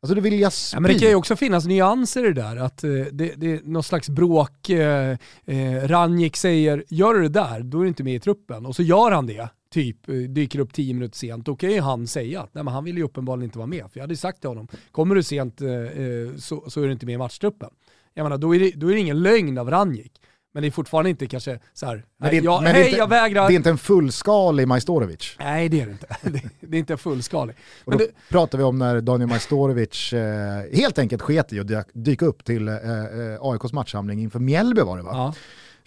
Alltså 0.04 0.16
då 0.16 0.22
vill 0.22 0.40
jag 0.40 0.54
spy. 0.54 0.76
Ja, 0.76 0.80
men 0.80 0.94
det 0.94 1.00
kan 1.00 1.10
ju 1.10 1.16
också 1.16 1.36
finnas 1.36 1.66
nyanser 1.66 2.24
i 2.24 2.34
det 2.34 2.42
där. 2.42 2.56
Att 2.58 2.84
eh, 2.84 2.90
det, 2.90 3.34
det 3.38 3.52
är 3.52 3.62
någon 3.64 3.84
slags 3.84 4.10
bråk. 4.10 4.70
Eh, 4.70 5.18
eh, 5.46 5.88
Ranjik 5.88 6.38
säger, 6.38 6.84
gör 6.90 7.14
du 7.14 7.22
det 7.22 7.30
där, 7.30 7.60
då 7.60 7.78
är 7.80 7.82
du 7.82 7.88
inte 7.88 8.04
med 8.04 8.16
i 8.16 8.20
truppen. 8.20 8.66
Och 8.66 8.76
så 8.76 8.84
gör 8.84 9.12
han 9.12 9.28
det, 9.28 9.50
typ 9.74 10.10
eh, 10.10 10.16
dyker 10.16 10.60
upp 10.60 10.74
tio 10.74 10.94
minuter 10.94 11.18
sent. 11.18 11.46
Då 11.46 11.56
kan 11.56 11.72
ju 11.72 11.82
han 11.82 12.08
säga 12.08 12.42
att 12.42 12.54
nej, 12.54 12.64
men 12.64 12.74
han 12.74 12.84
vill 12.84 12.98
ju 12.98 13.04
uppenbarligen 13.04 13.44
inte 13.44 13.58
vara 13.58 13.68
med. 13.68 13.92
För 13.92 14.00
jag 14.00 14.04
hade 14.04 14.14
ju 14.14 14.18
sagt 14.18 14.40
till 14.40 14.50
honom, 14.50 14.68
kommer 14.92 15.16
du 15.16 15.24
sent 15.24 15.62
eh, 15.62 15.70
eh, 15.70 16.36
så, 16.38 16.70
så 16.70 16.82
är 16.82 16.86
du 16.86 16.92
inte 16.92 17.06
med 17.06 17.16
i 17.16 17.18
matchtruppen. 17.18 17.70
Jag 18.14 18.24
menar, 18.24 18.38
då 18.38 18.56
är, 18.56 18.60
det, 18.60 18.72
då 18.76 18.88
är 18.88 18.94
det 18.94 19.00
ingen 19.00 19.22
lögn 19.22 19.58
av 19.58 19.70
Ranjik. 19.70 20.22
Men 20.54 20.62
det 20.64 20.70
är 20.70 20.72
fortfarande 20.72 21.10
inte 21.10 21.28
kanske 21.28 21.60
så 21.74 21.86
här, 21.86 22.04
nej, 22.20 22.32
det 22.32 22.38
är- 22.38 22.42
jag, 22.44 22.60
hej 22.60 22.86
inte- 22.86 22.98
jag 22.98 23.08
vägrar. 23.10 23.48
Det 23.48 23.54
är 23.54 23.56
inte 23.56 23.70
en 23.70 23.78
fullskalig 23.78 24.68
Majstorovic. 24.68 25.36
Nej 25.40 25.70
det 25.70 25.82
är 25.82 25.86
det 25.86 25.92
inte. 25.92 26.08
Det, 26.22 26.42
det 26.68 26.78
är 26.78 26.80
inte 26.80 26.98
fullskalig. 26.98 27.56
Och 27.86 27.90
Men 27.92 27.98
då 27.98 28.04
det, 28.06 28.12
pratar 28.30 28.58
vi 28.58 28.64
om 28.64 28.78
när 28.80 29.02
Daniel 29.02 29.30
Majstorovic 29.30 30.14
eh, 30.14 30.64
helt 30.74 31.00
enkelt 31.00 31.22
sket 31.22 31.54
i 31.54 31.60
att 31.60 31.68
dy- 31.68 31.84
dyka 31.94 32.26
upp 32.26 32.46
till 32.46 32.68
eh, 32.68 32.74
eh, 32.76 33.38
AIKs 33.42 33.74
matchsamling 33.74 34.20
inför 34.22 34.40
Mjällby 34.40 34.82
var 34.82 34.98
det 34.98 35.04
va? 35.04 35.12
ja. 35.14 35.34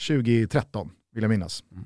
2013 0.07 0.91
vill 1.15 1.23
jag 1.23 1.31
minnas. 1.31 1.63
Mm. 1.73 1.85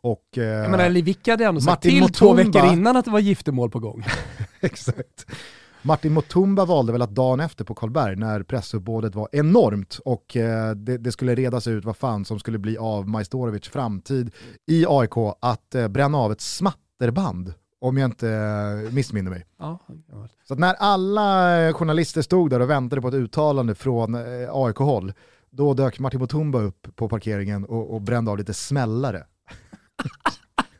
Och, 0.00 0.38
eh, 0.38 0.44
Jag 0.44 0.70
menar 0.70 0.88
Levicka 0.88 1.32
hade 1.32 1.44
ändå 1.44 1.60
sagt 1.60 1.82
till 1.82 2.08
två 2.12 2.34
Mutumba- 2.34 2.36
veckor 2.52 2.72
innan 2.72 2.96
att 2.96 3.04
det 3.04 3.10
var 3.10 3.20
giftermål 3.20 3.70
på 3.70 3.78
gång. 3.78 4.04
Exakt. 4.60 5.26
Martin 5.86 6.14
Mutumba 6.14 6.64
valde 6.64 6.92
väl 6.92 7.02
att 7.02 7.14
dagen 7.14 7.40
efter 7.40 7.64
på 7.64 7.74
Karlberg 7.74 8.16
när 8.16 8.42
pressuppbådet 8.42 9.14
var 9.14 9.28
enormt 9.32 10.00
och 10.04 10.36
eh, 10.36 10.74
det, 10.74 10.98
det 10.98 11.12
skulle 11.12 11.34
redas 11.34 11.66
ut 11.66 11.84
vad 11.84 11.96
fan 11.96 12.24
som 12.24 12.38
skulle 12.38 12.58
bli 12.58 12.78
av 12.78 13.08
Majstorovics 13.08 13.68
framtid 13.68 14.34
i 14.66 14.84
AIK 14.88 15.12
att 15.40 15.74
eh, 15.74 15.88
bränna 15.88 16.18
av 16.18 16.32
ett 16.32 16.40
smatterband 16.40 17.54
om 17.80 17.98
jag 17.98 18.08
inte 18.08 18.28
eh, 18.30 18.92
missminner 18.92 19.30
mig. 19.30 19.46
Ja, 19.58 19.78
Så 20.48 20.54
när 20.54 20.74
alla 20.74 21.60
eh, 21.60 21.74
journalister 21.74 22.22
stod 22.22 22.50
där 22.50 22.60
och 22.60 22.70
väntade 22.70 23.02
på 23.02 23.08
ett 23.08 23.14
uttalande 23.14 23.74
från 23.74 24.14
eh, 24.14 24.48
AIK-håll, 24.52 25.12
då 25.50 25.74
dök 25.74 25.98
Martin 25.98 26.20
Mutumba 26.20 26.58
upp 26.58 26.96
på 26.96 27.08
parkeringen 27.08 27.64
och, 27.64 27.94
och 27.94 28.00
brände 28.00 28.30
av 28.30 28.38
lite 28.38 28.54
smällare. 28.54 29.26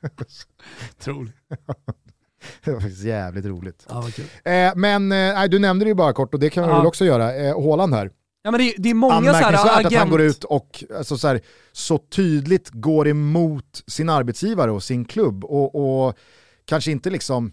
Otroligt. 0.99 1.35
Det 2.65 2.71
var 2.71 2.81
faktiskt 2.81 3.05
jävligt 3.05 3.45
roligt. 3.47 3.87
Ja. 3.89 4.09
Eh, 4.53 4.73
men 4.77 5.13
eh, 5.13 5.45
du 5.45 5.59
nämnde 5.59 5.85
det 5.85 5.89
ju 5.89 5.95
bara 5.95 6.13
kort 6.13 6.35
och 6.35 6.41
det 6.41 6.51
kan 6.51 6.65
vi 6.65 6.71
Ja. 6.71 6.77
väl 6.77 6.87
också 6.87 7.05
göra. 7.05 7.35
Eh, 7.35 7.55
Håland 7.55 7.95
här. 7.95 8.11
Ja, 8.43 8.51
men 8.51 8.61
det, 8.61 8.75
det 8.79 8.91
är 8.91 8.95
många 8.95 9.15
så 9.15 9.21
här 9.21 9.29
Anmärkningsvärt 9.29 9.77
agent... 9.77 9.87
att 9.87 9.99
han 9.99 10.11
går 10.11 10.21
ut 10.21 10.45
och 10.45 10.85
alltså, 10.97 11.19
så, 11.19 11.29
här, 11.29 11.41
så 11.73 11.99
tydligt 11.99 12.71
går 12.71 13.09
emot 13.09 13.83
sin 13.87 14.09
arbetsgivare 14.09 14.71
och 14.71 14.83
sin 14.83 15.05
klubb 15.05 15.45
och, 15.45 16.07
och 16.07 16.19
kanske 16.65 16.91
inte 16.91 17.11
liksom 17.11 17.53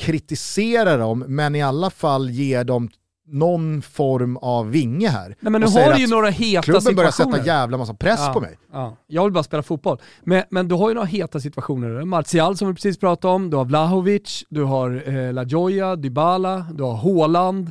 kritiserar 0.00 0.98
dem 0.98 1.24
men 1.28 1.54
i 1.54 1.62
alla 1.62 1.90
fall 1.90 2.30
ger 2.30 2.64
dem 2.64 2.88
någon 3.26 3.82
form 3.82 4.36
av 4.36 4.70
vinge 4.70 5.08
här. 5.08 5.36
Nej, 5.40 5.52
men 5.52 5.60
nu 5.60 5.66
har 5.66 5.94
du 5.94 6.00
ju 6.00 6.06
några 6.06 6.28
heta 6.30 6.62
Klubben 6.62 6.94
börjar 6.96 7.10
sätta 7.10 7.46
jävla 7.46 7.76
massa 7.76 7.94
press 7.94 8.20
Ja. 8.20 8.32
på 8.32 8.40
mig. 8.40 8.58
Ja, 8.72 8.96
jag 9.06 9.24
vill 9.24 9.32
bara 9.32 9.44
spela 9.44 9.62
fotboll. 9.62 9.98
Men, 10.22 10.42
men 10.50 10.68
du 10.68 10.74
har 10.74 10.88
ju 10.88 10.94
några 10.94 11.06
heta 11.06 11.40
situationer. 11.40 12.04
Martial 12.04 12.56
som 12.56 12.68
vi 12.68 12.74
precis 12.74 12.98
pratade 12.98 13.34
om, 13.34 13.50
du 13.50 13.56
har 13.56 13.64
Vlahovic, 13.64 14.44
du 14.48 14.62
har 14.62 15.08
eh, 15.08 15.32
La 15.32 15.44
Gioia, 15.44 15.96
Dybala, 15.96 16.66
du 16.72 16.82
har 16.82 16.94
Haaland. 16.94 17.70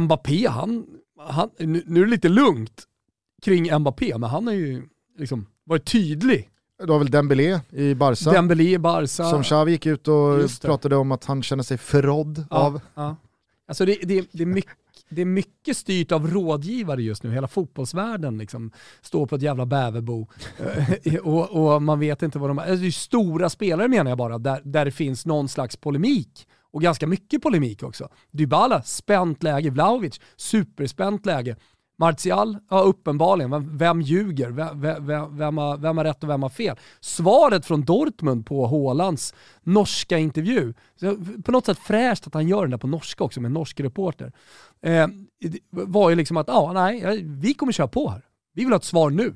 Mbappé, 0.00 0.46
han, 0.48 0.84
han, 1.28 1.50
nu, 1.58 1.82
nu 1.86 2.00
är 2.00 2.04
det 2.04 2.10
lite 2.10 2.28
lugnt 2.28 2.82
kring 3.42 3.78
Mbappé, 3.78 4.18
men 4.18 4.30
han 4.30 4.46
har 4.46 4.54
ju 4.54 4.82
liksom 5.18 5.46
varit 5.64 5.84
tydlig. 5.84 6.48
Du 6.86 6.92
har 6.92 6.98
väl 6.98 7.10
Dembélé 7.10 7.60
i 7.70 7.94
Barca. 7.94 8.30
Dembélé 8.30 8.72
i 8.72 8.78
Barca. 8.78 9.24
Som 9.24 9.42
Xavi 9.42 9.72
gick 9.72 9.86
ut 9.86 10.08
och 10.08 10.38
pratade 10.62 10.96
om 10.96 11.12
att 11.12 11.24
han 11.24 11.42
känner 11.42 11.62
sig 11.62 11.78
förrådd 11.78 12.44
ja, 12.50 12.56
av. 12.56 12.80
Ja. 12.94 13.16
Alltså 13.68 13.84
det, 13.84 13.98
det, 14.02 14.28
det, 14.32 14.42
är 14.42 14.46
mycket, 14.46 14.76
det 15.08 15.20
är 15.20 15.26
mycket 15.26 15.76
styrt 15.76 16.12
av 16.12 16.26
rådgivare 16.26 17.02
just 17.02 17.22
nu. 17.22 17.32
Hela 17.32 17.48
fotbollsvärlden 17.48 18.38
liksom 18.38 18.72
står 19.00 19.26
på 19.26 19.36
ett 19.36 19.42
jävla 19.42 19.66
bäverbo. 19.66 20.28
Eh, 21.04 21.14
och, 21.22 21.74
och 21.74 21.82
man 21.82 22.00
vet 22.00 22.22
inte 22.22 22.38
vad 22.38 22.50
de 22.50 22.58
är. 22.58 22.62
Alltså 22.62 22.76
det 22.76 22.86
är 22.86 22.90
stora 22.90 23.50
spelare 23.50 23.88
menar 23.88 24.10
jag 24.10 24.18
bara, 24.18 24.38
där, 24.38 24.60
där 24.64 24.84
det 24.84 24.90
finns 24.90 25.26
någon 25.26 25.48
slags 25.48 25.76
polemik. 25.76 26.46
Och 26.72 26.82
ganska 26.82 27.06
mycket 27.06 27.42
polemik 27.42 27.82
också. 27.82 28.08
Dybala, 28.30 28.82
spänt 28.82 29.42
läge. 29.42 29.70
Vlahovic, 29.70 30.20
superspänt 30.36 31.26
läge. 31.26 31.56
Martial, 31.98 32.58
ja 32.70 32.80
uppenbarligen, 32.80 33.50
vem, 33.50 33.78
vem 33.78 34.00
ljuger? 34.00 34.50
Vem, 34.50 34.80
vem, 34.80 35.36
vem, 35.36 35.58
har, 35.58 35.76
vem 35.76 35.96
har 35.96 36.04
rätt 36.04 36.22
och 36.22 36.28
vem 36.28 36.42
har 36.42 36.50
fel? 36.50 36.76
Svaret 37.00 37.66
från 37.66 37.84
Dortmund 37.84 38.46
på 38.46 38.66
Haalands 38.66 39.34
norska 39.62 40.18
intervju, 40.18 40.74
på 41.44 41.52
något 41.52 41.66
sätt 41.66 41.78
fräscht 41.78 42.26
att 42.26 42.34
han 42.34 42.48
gör 42.48 42.62
den 42.62 42.70
där 42.70 42.78
på 42.78 42.86
norska 42.86 43.24
också 43.24 43.40
med 43.40 43.48
en 43.48 43.52
norsk 43.52 43.80
reporter, 43.80 44.32
eh, 44.82 45.06
var 45.70 46.10
ju 46.10 46.16
liksom 46.16 46.36
att 46.36 46.48
ja, 46.48 46.72
nej, 46.72 47.22
vi 47.22 47.54
kommer 47.54 47.72
köra 47.72 47.88
på 47.88 48.08
här. 48.10 48.22
Vi 48.54 48.64
vill 48.64 48.72
ha 48.72 48.78
ett 48.78 48.84
svar 48.84 49.10
nu. 49.10 49.34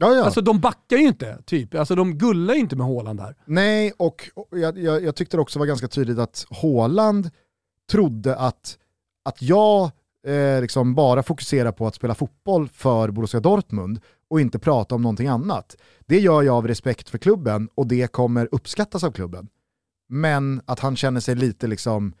Ja, 0.00 0.14
ja. 0.14 0.24
Alltså 0.24 0.40
de 0.40 0.60
backar 0.60 0.96
ju 0.96 1.08
inte, 1.08 1.42
typ. 1.42 1.74
Alltså 1.74 1.94
de 1.94 2.14
gullar 2.14 2.54
ju 2.54 2.60
inte 2.60 2.76
med 2.76 2.86
Haaland 2.86 3.20
här. 3.20 3.36
Nej, 3.44 3.92
och 3.96 4.30
jag, 4.50 4.78
jag, 4.78 5.04
jag 5.04 5.16
tyckte 5.16 5.36
det 5.36 5.40
också 5.40 5.58
var 5.58 5.66
ganska 5.66 5.88
tydligt 5.88 6.18
att 6.18 6.46
Haaland 6.50 7.30
trodde 7.90 8.36
att, 8.36 8.78
att 9.24 9.42
jag 9.42 9.90
eh, 10.28 10.60
liksom 10.60 10.94
bara 10.94 11.22
fokuserar 11.22 11.72
på 11.72 11.86
att 11.86 11.94
spela 11.94 12.14
fotboll 12.14 12.68
för 12.68 13.10
Borussia 13.10 13.40
Dortmund 13.40 14.00
och 14.30 14.40
inte 14.40 14.58
prata 14.58 14.94
om 14.94 15.02
någonting 15.02 15.28
annat. 15.28 15.76
Det 16.06 16.20
gör 16.20 16.42
jag 16.42 16.56
av 16.56 16.68
respekt 16.68 17.08
för 17.08 17.18
klubben 17.18 17.68
och 17.74 17.86
det 17.86 18.12
kommer 18.12 18.48
uppskattas 18.52 19.04
av 19.04 19.10
klubben. 19.10 19.48
Men 20.08 20.60
att 20.66 20.80
han 20.80 20.96
känner 20.96 21.20
sig 21.20 21.34
lite 21.34 21.66
liksom, 21.66 22.12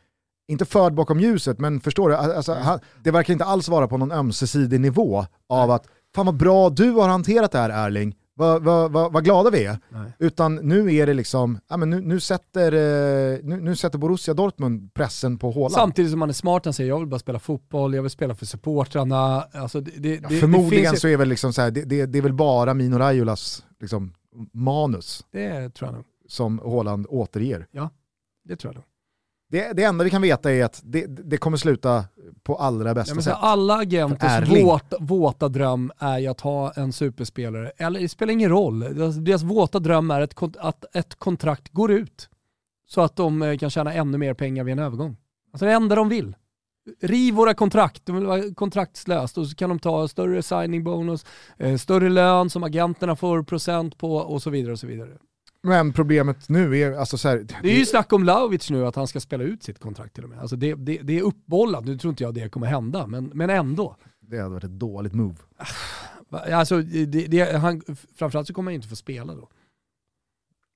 inte 0.48 0.64
förd 0.64 0.94
bakom 0.94 1.20
ljuset, 1.20 1.58
men 1.58 1.80
förstår 1.80 2.08
du? 2.08 2.16
Alltså, 2.16 2.54
han, 2.54 2.80
det 3.04 3.10
verkar 3.10 3.32
inte 3.32 3.44
alls 3.44 3.68
vara 3.68 3.88
på 3.88 3.96
någon 3.96 4.12
ömsesidig 4.12 4.80
nivå 4.80 5.26
av 5.48 5.70
att 5.70 5.86
fan 6.14 6.26
vad 6.26 6.36
bra 6.36 6.70
du 6.70 6.90
har 6.90 7.08
hanterat 7.08 7.52
det 7.52 7.58
här 7.58 7.86
Erling, 7.86 8.14
vad, 8.38 8.62
vad, 8.62 8.92
vad, 8.92 9.12
vad 9.12 9.24
glada 9.24 9.50
vi 9.50 9.64
är. 9.64 9.78
Nej. 9.88 10.12
Utan 10.18 10.54
nu 10.54 10.94
är 10.94 11.06
det 11.06 11.14
liksom, 11.14 11.58
ja, 11.68 11.76
men 11.76 11.90
nu, 11.90 12.00
nu, 12.00 12.20
sätter, 12.20 12.72
eh, 12.72 13.38
nu, 13.42 13.60
nu 13.60 13.76
sätter 13.76 13.98
Borussia 13.98 14.34
Dortmund 14.34 14.94
pressen 14.94 15.38
på 15.38 15.50
Haaland. 15.50 15.72
Samtidigt 15.72 16.10
som 16.10 16.20
man 16.20 16.28
är 16.28 16.32
smart, 16.32 16.64
han 16.64 16.74
säger 16.74 16.88
jag 16.88 16.98
vill 16.98 17.08
bara 17.08 17.18
spela 17.18 17.38
fotboll, 17.38 17.94
jag 17.94 18.02
vill 18.02 18.10
spela 18.10 18.34
för 18.34 18.46
supportrarna. 18.46 19.42
Alltså, 19.52 19.80
det, 19.80 19.90
det, 19.90 20.14
Ja, 20.14 20.28
det, 20.28 20.36
förmodligen 20.36 20.96
så 20.96 21.08
är 21.08 21.16
väl 21.16 21.28
liksom 21.28 21.52
så 21.52 21.62
här, 21.62 21.70
det, 21.70 22.06
det, 22.06 22.18
är 22.18 22.22
väl 22.22 22.32
bara 22.32 22.74
Mino 22.74 22.98
Raiolas 22.98 23.64
liksom, 23.80 24.12
manus 24.52 25.24
det 25.32 25.70
tror 25.70 25.88
jag 25.88 25.94
nog. 25.94 26.04
som 26.28 26.58
Haaland 26.58 27.06
återger. 27.08 27.66
Det 28.44 28.56
tror 28.56 28.72
jag 28.72 28.74
nog. 28.74 28.84
Det, 29.50 29.72
det 29.72 29.84
enda 29.84 30.04
vi 30.04 30.10
kan 30.10 30.22
veta 30.22 30.52
är 30.52 30.64
att 30.64 30.80
det, 30.84 31.06
det 31.06 31.36
kommer 31.36 31.56
sluta 31.56 32.04
på 32.42 32.56
allra 32.56 32.94
bästa 32.94 33.14
Ja, 33.14 33.22
sätt. 33.22 33.34
alla 33.36 33.76
agenters 33.76 34.48
våta, 34.62 34.96
våta 35.00 35.48
dröm 35.48 35.92
är 35.98 36.18
ju 36.18 36.26
att 36.26 36.40
ha 36.40 36.72
en 36.72 36.92
superspelare, 36.92 37.72
eller 37.76 38.00
det 38.00 38.08
spelar 38.08 38.32
ingen 38.32 38.50
roll. 38.50 38.80
Deras, 38.80 39.16
deras 39.16 39.42
våta 39.42 39.78
dröm 39.78 40.10
är 40.10 40.20
ett, 40.20 40.34
att 40.58 40.96
ett 40.96 41.14
kontrakt 41.14 41.72
går 41.72 41.92
ut. 41.92 42.28
Så 42.88 43.00
att 43.00 43.16
de 43.16 43.42
eh, 43.42 43.58
kan 43.58 43.70
tjäna 43.70 43.92
ännu 43.94 44.18
mer 44.18 44.34
pengar 44.34 44.64
vid 44.64 44.72
en 44.72 44.78
övergång. 44.78 45.16
Alltså 45.52 45.64
det 45.66 45.72
enda 45.72 45.94
de 45.96 46.08
vill. 46.08 46.36
Riv 47.00 47.34
våra 47.34 47.54
kontrakt, 47.54 48.06
de 48.06 48.16
vill 48.16 48.26
vara 48.26 48.54
kontraktslöst 48.54 49.38
och 49.38 49.46
så 49.46 49.56
kan 49.56 49.68
de 49.68 49.78
ta 49.78 50.08
större 50.08 50.42
signing 50.42 50.84
bonus, 50.84 51.26
eh, 51.58 51.76
större 51.76 52.08
lön 52.08 52.50
som 52.50 52.62
agenterna 52.64 53.16
får 53.16 53.42
procent 53.42 53.98
på 53.98 54.16
och 54.16 54.42
så 54.42 54.50
vidare. 54.50 54.72
och 54.72 54.78
så 54.78 54.86
vidare. 54.86 55.10
Men 55.62 55.92
problemet 55.92 56.48
nu 56.48 56.78
är, 56.78 56.92
alltså 56.92 57.18
så 57.18 57.28
här, 57.28 57.46
Det 57.62 57.70
är 57.72 57.78
ju 57.78 57.86
snack 57.86 58.12
om 58.12 58.24
Laovic 58.24 58.70
nu 58.70 58.86
att 58.86 58.96
han 58.96 59.06
ska 59.08 59.20
spela 59.20 59.44
ut 59.44 59.62
sitt 59.62 59.78
kontrakt 59.78 60.14
till 60.14 60.24
och 60.24 60.30
med. 60.30 60.38
Alltså 60.38 60.56
det, 60.56 60.74
det, 60.74 60.98
det 61.02 61.18
är 61.18 61.22
uppbollat, 61.22 61.84
nu 61.84 61.98
tror 61.98 62.10
inte 62.10 62.22
jag 62.22 62.34
det 62.34 62.48
kommer 62.48 62.66
hända, 62.66 63.06
men, 63.06 63.24
men 63.34 63.50
ändå. 63.50 63.96
det 64.20 64.38
hade 64.38 64.50
varit 64.50 64.64
ett 64.64 64.70
dåligt 64.78 65.12
move. 65.14 65.36
Va- 66.28 66.38
Alltså, 66.52 66.82
det, 66.82 67.06
det, 67.06 67.56
han, 67.58 67.82
framförallt 68.16 68.46
så 68.48 68.54
kommer 68.54 68.70
han 68.70 68.74
inte 68.74 68.88
få 68.88 68.96
spela 68.96 69.34
då. 69.34 69.48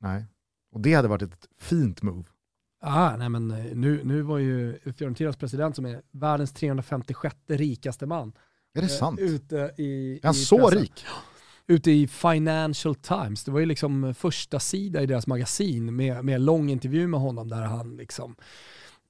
Nej. 0.00 0.26
Och 0.72 0.80
det 0.80 0.94
hade 0.94 1.08
varit 1.08 1.22
ett 1.22 1.48
fint 1.60 2.02
move. 2.02 2.24
Ah, 2.84 3.16
nej 3.16 3.28
men 3.28 3.50
eh, 3.50 3.64
nu, 3.74 4.00
nu 4.04 4.22
var 4.22 4.38
ju 4.38 4.78
Fiorentinas 4.96 5.36
president 5.36 5.76
som 5.76 5.84
är 5.86 6.02
världens 6.10 6.52
356 6.52 7.36
rikaste 7.48 8.06
man. 8.06 8.32
Är 8.74 8.80
det 8.80 8.86
eh, 8.86 8.98
sant? 8.98 9.20
Ute 9.20 9.74
i, 9.78 10.18
Är 10.22 10.26
han 10.26 10.34
i 10.34 10.38
så 10.38 10.58
pressen. 10.58 10.78
rik? 10.80 11.04
Ute 11.66 11.90
i 11.90 12.06
Financial 12.06 12.94
Times. 12.94 13.44
Det 13.44 13.50
var 13.50 13.60
ju 13.60 13.66
liksom 13.66 14.14
första 14.14 14.60
sida 14.60 15.02
i 15.02 15.06
deras 15.06 15.26
magasin 15.26 15.96
med, 15.96 16.24
med 16.24 16.40
lång 16.40 16.70
intervju 16.70 17.06
med 17.06 17.20
honom 17.20 17.48
där 17.48 17.62
han 17.62 17.96
liksom 17.96 18.36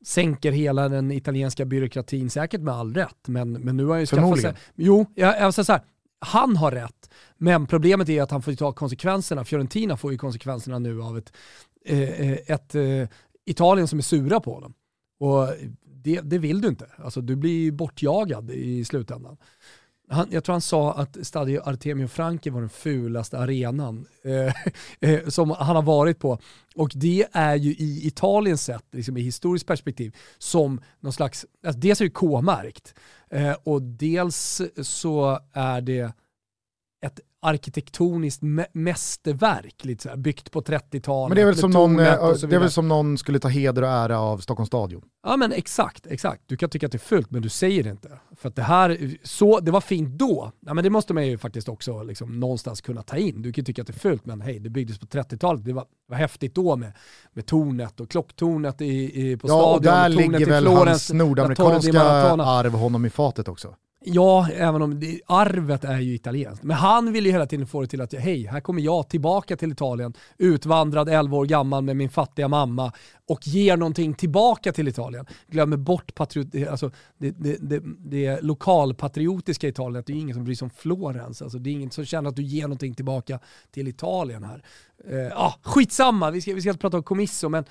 sänker 0.04 0.52
hela 0.52 0.88
den 0.88 1.12
italienska 1.12 1.64
byråkratin, 1.64 2.30
säkert 2.30 2.60
med 2.60 2.74
all 2.74 2.94
rätt. 2.94 3.28
Men, 3.28 3.52
men 3.52 3.76
nu 3.76 3.84
har 3.84 3.92
han 3.92 4.00
ju 4.00 4.06
skaffat 4.06 4.40
sig... 4.40 4.54
Jo, 4.74 5.06
jag, 5.14 5.40
jag 5.40 5.54
säger 5.54 5.64
så 5.64 5.72
här. 5.72 5.82
Han 6.24 6.56
har 6.56 6.70
rätt, 6.70 7.10
men 7.36 7.66
problemet 7.66 8.08
är 8.08 8.22
att 8.22 8.30
han 8.30 8.42
får 8.42 8.52
ta 8.52 8.72
konsekvenserna. 8.72 9.44
Fiorentina 9.44 9.96
får 9.96 10.12
ju 10.12 10.18
konsekvenserna 10.18 10.78
nu 10.78 11.02
av 11.02 11.18
ett, 11.18 11.32
eh, 11.84 12.00
eh, 12.00 12.38
ett 12.46 12.74
eh, 12.74 13.08
Italien 13.44 13.88
som 13.88 13.98
är 13.98 14.02
sura 14.02 14.40
på 14.40 14.54
honom. 14.54 14.74
Och 15.20 15.48
det, 15.84 16.20
det 16.20 16.38
vill 16.38 16.60
du 16.60 16.68
inte. 16.68 16.86
Alltså, 16.96 17.20
du 17.20 17.36
blir 17.36 17.62
ju 17.62 17.72
bortjagad 17.72 18.50
i 18.50 18.84
slutändan 18.84 19.36
han, 20.12 20.28
jag 20.30 20.44
tror 20.44 20.52
han 20.52 20.60
sa 20.60 20.92
att 20.92 21.16
Stadio 21.22 21.60
Artemio 21.64 22.08
Franchi 22.08 22.50
var 22.50 22.60
den 22.60 22.70
fulaste 22.70 23.38
arenan 23.38 24.06
eh, 24.24 24.54
eh, 25.10 25.28
som 25.28 25.50
han 25.50 25.76
har 25.76 25.82
varit 25.82 26.18
på. 26.18 26.38
Och 26.74 26.90
det 26.94 27.26
är 27.32 27.56
ju 27.56 27.70
i 27.70 28.06
Italien 28.06 28.58
sett, 28.58 28.84
liksom 28.92 29.16
i 29.16 29.20
historiskt 29.20 29.66
perspektiv, 29.66 30.16
som 30.38 30.80
någon 31.00 31.12
slags, 31.12 31.46
alltså 31.66 31.80
dels 31.80 32.00
är 32.00 32.04
det 32.04 32.10
K-märkt 32.10 32.94
eh, 33.30 33.56
och 33.64 33.82
dels 33.82 34.62
så 34.82 35.38
är 35.52 35.80
det 35.80 36.12
ett 37.04 37.20
arkitektoniskt 37.42 38.42
mästerverk, 38.72 39.84
lite 39.84 40.02
såhär, 40.02 40.16
byggt 40.16 40.50
på 40.50 40.60
30-talet. 40.60 41.28
Men 41.28 41.36
det 41.36 41.42
är, 41.42 41.46
väl 41.46 41.56
som 41.56 41.70
någon, 41.70 41.96
det 41.96 42.04
är 42.04 42.58
väl 42.58 42.70
som 42.70 42.88
någon 42.88 43.18
skulle 43.18 43.38
ta 43.38 43.48
heder 43.48 43.82
och 43.82 43.88
ära 43.88 44.20
av 44.20 44.38
Stockholms 44.38 44.68
stadion? 44.68 45.02
Ja 45.22 45.36
men 45.36 45.52
exakt, 45.52 46.06
exakt. 46.06 46.42
Du 46.46 46.56
kan 46.56 46.70
tycka 46.70 46.86
att 46.86 46.92
det 46.92 46.96
är 46.96 47.06
fult 47.06 47.30
men 47.30 47.42
du 47.42 47.48
säger 47.48 47.82
det 47.82 47.90
inte. 47.90 48.08
För 48.36 48.48
att 48.48 48.56
det 48.56 48.62
här, 48.62 49.16
så, 49.22 49.60
det 49.60 49.70
var 49.70 49.80
fint 49.80 50.18
då. 50.18 50.52
Ja, 50.60 50.74
men 50.74 50.84
det 50.84 50.90
måste 50.90 51.14
man 51.14 51.26
ju 51.26 51.38
faktiskt 51.38 51.68
också 51.68 52.02
liksom, 52.02 52.40
någonstans 52.40 52.80
kunna 52.80 53.02
ta 53.02 53.16
in. 53.16 53.42
Du 53.42 53.52
kan 53.52 53.64
tycka 53.64 53.82
att 53.82 53.86
det 53.86 53.96
är 53.96 53.98
fult 53.98 54.26
men 54.26 54.40
hej, 54.40 54.58
det 54.58 54.70
byggdes 54.70 54.98
på 54.98 55.06
30-talet. 55.06 55.64
Det 55.64 55.72
var, 55.72 55.84
var 56.08 56.16
häftigt 56.16 56.54
då 56.54 56.76
med, 56.76 56.92
med 57.32 57.46
tornet 57.46 58.00
och 58.00 58.10
klocktornet 58.10 58.80
i, 58.80 59.30
i, 59.30 59.36
på 59.36 59.48
ja, 59.48 59.52
stadion. 59.52 59.70
Ja, 59.70 59.74
och 59.74 59.82
där 59.82 60.08
ligger 60.08 60.46
väl 60.46 60.62
Florens, 60.62 60.86
hans 60.86 61.12
nordamerikanska 61.12 62.02
arv 62.02 62.72
honom 62.72 63.04
i 63.04 63.10
fatet 63.10 63.48
också. 63.48 63.74
Ja, 64.04 64.48
även 64.48 64.82
om 64.82 65.00
det, 65.00 65.20
arvet 65.26 65.84
är 65.84 65.98
ju 65.98 66.14
italienskt. 66.14 66.62
Men 66.64 66.76
han 66.76 67.12
vill 67.12 67.26
ju 67.26 67.32
hela 67.32 67.46
tiden 67.46 67.66
få 67.66 67.80
det 67.80 67.86
till 67.86 68.00
att, 68.00 68.14
hej, 68.14 68.46
här 68.46 68.60
kommer 68.60 68.82
jag 68.82 69.08
tillbaka 69.08 69.56
till 69.56 69.72
Italien, 69.72 70.12
utvandrad 70.38 71.08
11 71.08 71.36
år 71.36 71.46
gammal 71.46 71.82
med 71.84 71.96
min 71.96 72.10
fattiga 72.10 72.48
mamma 72.48 72.92
och 73.28 73.46
ger 73.46 73.76
någonting 73.76 74.14
tillbaka 74.14 74.72
till 74.72 74.88
Italien. 74.88 75.26
Glömmer 75.46 75.76
bort 75.76 76.14
patriot, 76.14 76.68
alltså, 76.70 76.90
det, 77.18 77.30
det, 77.30 77.56
det, 77.60 77.82
det 77.98 78.40
lokalpatriotiska 78.42 79.68
Italien, 79.68 80.00
att 80.00 80.06
det 80.06 80.12
är 80.12 80.20
ingen 80.20 80.34
som 80.34 80.44
bryr 80.44 80.54
sig 80.54 80.66
om 80.66 80.70
Florens. 80.70 81.42
Alltså, 81.42 81.58
det 81.58 81.70
är 81.70 81.72
ingen 81.72 81.90
som 81.90 82.04
känner 82.04 82.28
att 82.28 82.36
du 82.36 82.42
ger 82.42 82.62
någonting 82.62 82.94
tillbaka 82.94 83.38
till 83.70 83.88
Italien 83.88 84.44
här. 84.44 84.62
Eh, 85.10 85.40
ah, 85.40 85.54
skitsamma, 85.62 86.30
vi 86.30 86.40
ska, 86.40 86.54
vi 86.54 86.60
ska 86.60 86.70
inte 86.70 86.80
prata 86.80 86.96
om 86.96 87.02
Comisso, 87.02 87.48
men 87.48 87.64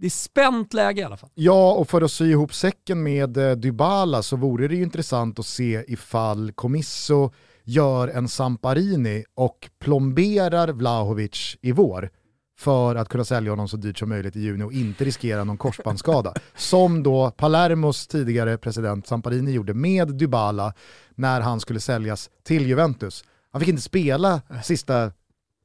det 0.00 0.06
är 0.06 0.10
spänt 0.10 0.74
läge 0.74 1.00
i 1.00 1.04
alla 1.04 1.16
fall. 1.16 1.30
Ja, 1.34 1.72
och 1.72 1.88
för 1.88 2.02
att 2.02 2.12
sy 2.12 2.30
ihop 2.30 2.54
säcken 2.54 3.02
med 3.02 3.36
eh, 3.36 3.52
Dybala 3.52 4.22
så 4.22 4.36
vore 4.36 4.68
det 4.68 4.74
ju 4.74 4.82
intressant 4.82 5.38
att 5.38 5.46
se 5.46 5.84
ifall 5.88 6.52
Comisso 6.52 7.30
gör 7.64 8.08
en 8.08 8.28
Samparini 8.28 9.24
och 9.34 9.70
plomberar 9.78 10.68
Vlahovic 10.68 11.56
i 11.60 11.72
vår 11.72 12.10
för 12.58 12.94
att 12.94 13.08
kunna 13.08 13.24
sälja 13.24 13.52
honom 13.52 13.68
så 13.68 13.76
dyrt 13.76 13.98
som 13.98 14.08
möjligt 14.08 14.36
i 14.36 14.40
juni 14.40 14.64
och 14.64 14.72
inte 14.72 15.04
riskera 15.04 15.44
någon 15.44 15.56
korsbandsskada. 15.56 16.34
som 16.56 17.02
då 17.02 17.30
Palermos 17.30 18.06
tidigare 18.06 18.58
president 18.58 19.06
Samparini 19.06 19.50
gjorde 19.52 19.74
med 19.74 20.14
Dybala 20.14 20.74
när 21.14 21.40
han 21.40 21.60
skulle 21.60 21.80
säljas 21.80 22.30
till 22.42 22.66
Juventus. 22.66 23.24
Han 23.50 23.60
fick 23.60 23.68
inte 23.68 23.82
spela 23.82 24.42
sista 24.64 25.12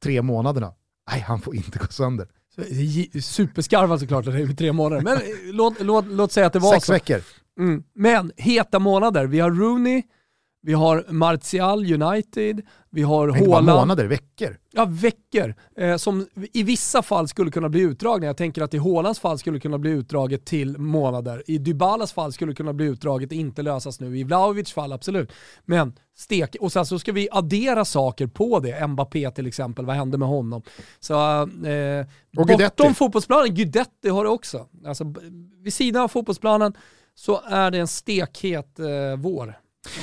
tre 0.02 0.22
månaderna. 0.22 0.72
Nej, 1.10 1.20
han 1.20 1.40
får 1.40 1.56
inte 1.56 1.78
gå 1.78 1.86
sönder. 1.86 2.28
Superskarvad 3.22 4.00
såklart 4.00 4.24
det 4.24 4.32
är 4.32 4.46
tre 4.46 4.72
månader, 4.72 5.02
men 5.02 5.18
låt, 5.44 5.80
låt, 5.80 6.06
låt 6.06 6.32
säga 6.32 6.46
att 6.46 6.52
det 6.52 6.58
var 6.58 6.74
Sex 6.74 6.86
så. 6.86 6.92
veckor. 6.92 7.20
Mm. 7.58 7.82
Men 7.94 8.32
heta 8.36 8.78
månader, 8.78 9.26
vi 9.26 9.40
har 9.40 9.50
Rooney, 9.50 10.02
vi 10.62 10.72
har 10.72 11.04
Martial 11.08 12.02
United, 12.02 12.62
vi 12.90 13.02
har 13.02 13.28
Haaland. 13.28 13.66
Månader, 13.66 14.04
veckor. 14.04 14.58
Ja, 14.72 14.84
veckor. 14.84 15.54
Eh, 15.76 15.96
som 15.96 16.26
i 16.52 16.62
vissa 16.62 17.02
fall 17.02 17.28
skulle 17.28 17.50
kunna 17.50 17.68
bli 17.68 17.80
utdragna. 17.80 18.26
Jag 18.26 18.36
tänker 18.36 18.62
att 18.62 18.74
i 18.74 18.78
Haalands 18.78 19.20
fall 19.20 19.38
skulle 19.38 19.60
kunna 19.60 19.78
bli 19.78 19.90
utdraget 19.90 20.44
till 20.44 20.78
månader. 20.78 21.42
I 21.46 21.58
Dybalas 21.58 22.12
fall 22.12 22.32
skulle 22.32 22.54
kunna 22.54 22.72
bli 22.72 22.86
utdraget, 22.86 23.32
inte 23.32 23.62
lösas 23.62 24.00
nu. 24.00 24.18
I 24.18 24.24
Vlahovics 24.24 24.72
fall 24.72 24.92
absolut. 24.92 25.32
Men 25.64 25.92
stek. 26.16 26.56
Och 26.60 26.72
sen 26.72 26.86
så 26.86 26.98
ska 26.98 27.12
vi 27.12 27.28
addera 27.32 27.84
saker 27.84 28.26
på 28.26 28.60
det. 28.60 28.86
Mbappé 28.86 29.30
till 29.30 29.46
exempel, 29.46 29.86
vad 29.86 29.96
hände 29.96 30.18
med 30.18 30.28
honom? 30.28 30.62
Så, 31.00 31.14
eh, 31.66 32.06
och 32.36 32.46
bortom 32.46 32.94
fotbollsplanen, 32.94 33.54
Guidetti 33.54 34.08
har 34.08 34.24
det 34.24 34.30
också. 34.30 34.66
Alltså, 34.86 35.14
vid 35.62 35.72
sidan 35.72 36.02
av 36.02 36.08
fotbollsplanen 36.08 36.72
så 37.14 37.40
är 37.48 37.70
det 37.70 37.78
en 37.78 37.88
stekhet 37.88 38.78
eh, 38.78 38.86
vår 39.18 39.54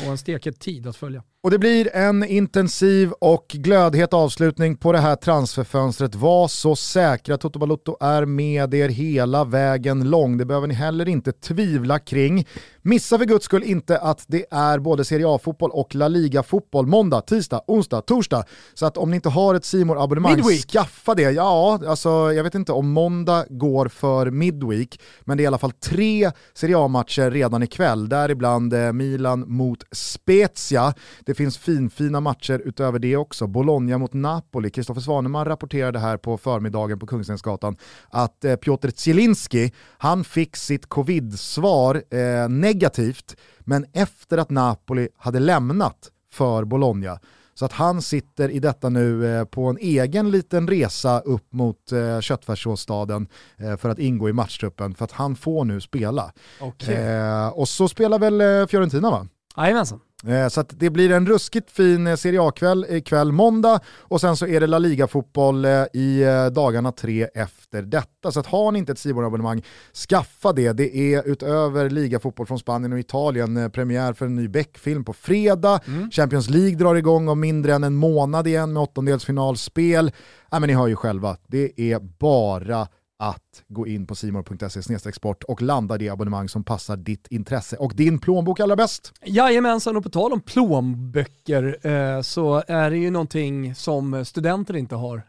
och 0.06 0.12
en 0.12 0.18
stekhet 0.18 0.60
tid 0.60 0.88
att 0.88 0.98
följa. 0.98 1.24
Och 1.48 1.52
det 1.52 1.60
blir 1.60 1.96
en 1.96 2.24
intensiv 2.24 3.12
och 3.12 3.46
glödhet 3.48 4.14
avslutning 4.14 4.78
på 4.78 4.92
det 4.92 5.00
här 5.00 5.16
transferfönstret. 5.16 6.16
Var 6.16 6.48
så 6.48 6.76
säkra, 6.76 7.38
Toto 7.38 7.60
Balotto 7.60 7.98
är 8.00 8.26
med 8.26 8.74
er 8.74 8.90
hela 8.90 9.44
vägen 9.44 10.10
lång. 10.10 10.38
Det 10.38 10.46
behöver 10.46 10.68
ni 10.68 10.74
heller 10.74 11.10
inte 11.10 11.32
tvivla 11.32 12.00
kring. 12.00 12.48
Missa 12.82 13.18
för 13.18 13.26
guds 13.26 13.46
skull 13.46 13.64
inte 13.64 13.98
att 13.98 14.26
det 14.28 14.46
är 14.52 14.80
både 14.80 15.06
Serie 15.06 15.28
A-fotboll 15.28 15.72
och 15.72 15.96
La 15.96 16.08
Liga-fotboll 16.08 16.88
måndag, 16.88 17.22
tisdag, 17.22 17.62
onsdag, 17.68 18.02
torsdag. 18.02 18.44
Så 18.74 18.86
att 18.86 18.98
om 18.98 19.10
ni 19.10 19.16
inte 19.16 19.30
har 19.30 19.56
ett 19.56 19.66
simor 19.66 20.04
abonnemang 20.04 20.44
skaffa 20.44 21.16
det. 21.16 21.32
Ja, 21.32 21.80
alltså 21.88 22.10
jag 22.10 22.44
vet 22.44 22.56
inte 22.56 22.72
om 22.72 22.90
måndag 22.90 23.46
går 23.50 23.88
för 23.88 24.32
Midweek, 24.32 25.00
men 25.22 25.38
det 25.38 25.42
är 25.42 25.44
i 25.44 25.48
alla 25.48 25.58
fall 25.58 25.72
tre 25.72 26.32
Serie 26.54 26.78
A-matcher 26.78 27.32
redan 27.32 27.64
ikväll, 27.64 28.10
däribland 28.10 28.74
eh, 28.74 28.94
Milan 28.94 29.44
mot 29.48 29.84
Spezia. 29.92 30.94
Det 31.26 31.37
finns 31.38 31.58
finfina 31.58 32.20
matcher 32.20 32.62
utöver 32.66 33.00
det 33.00 33.18
också. 33.18 33.48
Bologna 33.48 33.98
mot 33.98 34.14
Napoli. 34.14 34.70
Kristoffer 34.70 35.02
Svaneman 35.02 35.46
rapporterade 35.46 36.00
här 36.00 36.18
på 36.18 36.38
förmiddagen 36.38 37.00
på 37.00 37.08
Kungstensgatan 37.08 37.78
att 38.10 38.46
eh, 38.46 38.56
Piotr 38.56 38.90
Zielinski, 38.96 39.74
han 39.98 40.24
fick 40.24 40.56
sitt 40.56 40.90
covid-svar 40.90 42.04
eh, 42.10 42.50
negativt, 42.50 43.36
men 43.60 43.86
efter 43.94 44.38
att 44.38 44.50
Napoli 44.50 45.10
hade 45.18 45.40
lämnat 45.40 46.12
för 46.34 46.66
Bologna. 46.66 47.20
Så 47.54 47.66
att 47.66 47.74
han 47.74 48.02
sitter 48.02 48.50
i 48.50 48.60
detta 48.60 48.90
nu 48.90 49.38
eh, 49.38 49.46
på 49.46 49.66
en 49.66 49.78
egen 49.78 50.32
liten 50.32 50.68
resa 50.68 51.20
upp 51.20 51.54
mot 51.54 51.92
eh, 51.92 52.20
köttfärssåsstaden 52.20 53.28
eh, 53.58 53.78
för 53.78 53.90
att 53.90 54.00
ingå 54.00 54.30
i 54.30 54.34
matchtruppen 54.34 54.96
för 54.96 55.06
att 55.06 55.12
han 55.12 55.36
får 55.36 55.66
nu 55.66 55.82
spela. 55.82 56.32
Okay. 56.62 57.50
Och 57.54 57.70
så 57.70 57.88
spelar 57.88 58.20
väl 58.20 58.68
Fiorentina 58.68 59.12
va? 59.12 59.28
Jajamensan. 59.58 60.00
Eh, 60.26 60.48
så 60.48 60.64
det 60.70 60.90
blir 60.90 61.12
en 61.12 61.28
ruskigt 61.28 61.72
fin 61.72 62.08
eh, 62.08 62.16
Serie 62.16 62.42
A-kväll 62.42 62.86
ikväll 62.90 63.32
måndag 63.32 63.80
och 64.00 64.22
sen 64.22 64.38
så 64.38 64.48
är 64.48 64.60
det 64.60 64.68
La 64.68 64.80
Liga-fotboll 64.80 65.66
eh, 65.66 65.72
i 65.94 66.26
dagarna 66.52 66.92
tre 66.92 67.28
efter 67.34 67.82
detta. 67.82 68.32
Så 68.32 68.40
att 68.40 68.46
har 68.46 68.72
ni 68.72 68.80
inte 68.80 68.92
ett 68.92 69.00
simon 69.00 69.26
abonnemang 69.26 69.64
skaffa 70.10 70.54
det. 70.54 70.74
Det 70.74 70.98
är 70.98 71.28
utöver 71.28 71.90
ligafotboll 71.90 72.48
från 72.48 72.60
Spanien 72.60 72.94
och 72.94 73.00
Italien 73.00 73.72
premiär 73.72 74.14
för 74.14 74.26
en 74.26 74.36
ny 74.36 74.48
Beck-film 74.48 75.06
på 75.06 75.14
fredag. 75.14 75.80
Mm. 75.88 76.12
Champions 76.12 76.50
League 76.50 76.76
drar 76.76 76.96
igång 76.96 77.28
om 77.28 77.40
mindre 77.40 77.74
än 77.74 77.84
en 77.84 77.96
månad 77.96 78.48
igen 78.48 78.74
med 78.74 78.84
åttondelsfinalspel. 78.84 80.12
Ja, 80.52 80.60
men 80.60 80.68
ni 80.68 80.74
hör 80.74 80.88
ju 80.88 80.96
själva, 80.96 81.38
det 81.48 81.92
är 81.92 82.00
bara 82.00 82.88
att 83.20 83.64
gå 83.68 83.88
in 83.88 84.08
på 84.08 84.16
simor.se 84.16 85.12
sport 85.14 85.44
och 85.44 85.62
landa 85.62 85.98
det 85.98 86.10
abonnemang 86.10 86.50
som 86.50 86.64
passar 86.64 86.98
ditt 86.98 87.28
intresse 87.28 87.78
och 87.78 87.94
din 87.96 88.20
plånbok 88.20 88.60
allra 88.60 88.76
bäst. 88.76 89.14
Jajamensan, 89.26 89.98
och 89.98 90.04
på 90.04 90.10
tal 90.10 90.34
om 90.34 90.42
plånböcker 90.42 91.88
eh, 91.88 92.22
så 92.22 92.64
är 92.68 92.90
det 92.90 92.98
ju 92.98 93.12
någonting 93.12 93.76
som 93.76 94.26
studenter 94.26 94.76
inte 94.76 94.96
har. 94.96 95.22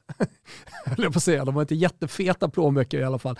Eller 0.84 1.10
på 1.10 1.18
att 1.18 1.22
säga, 1.22 1.44
de 1.44 1.54
har 1.54 1.62
inte 1.62 1.74
jättefeta 1.74 2.48
plånböcker 2.48 3.00
i 3.00 3.04
alla 3.04 3.18
fall. 3.18 3.38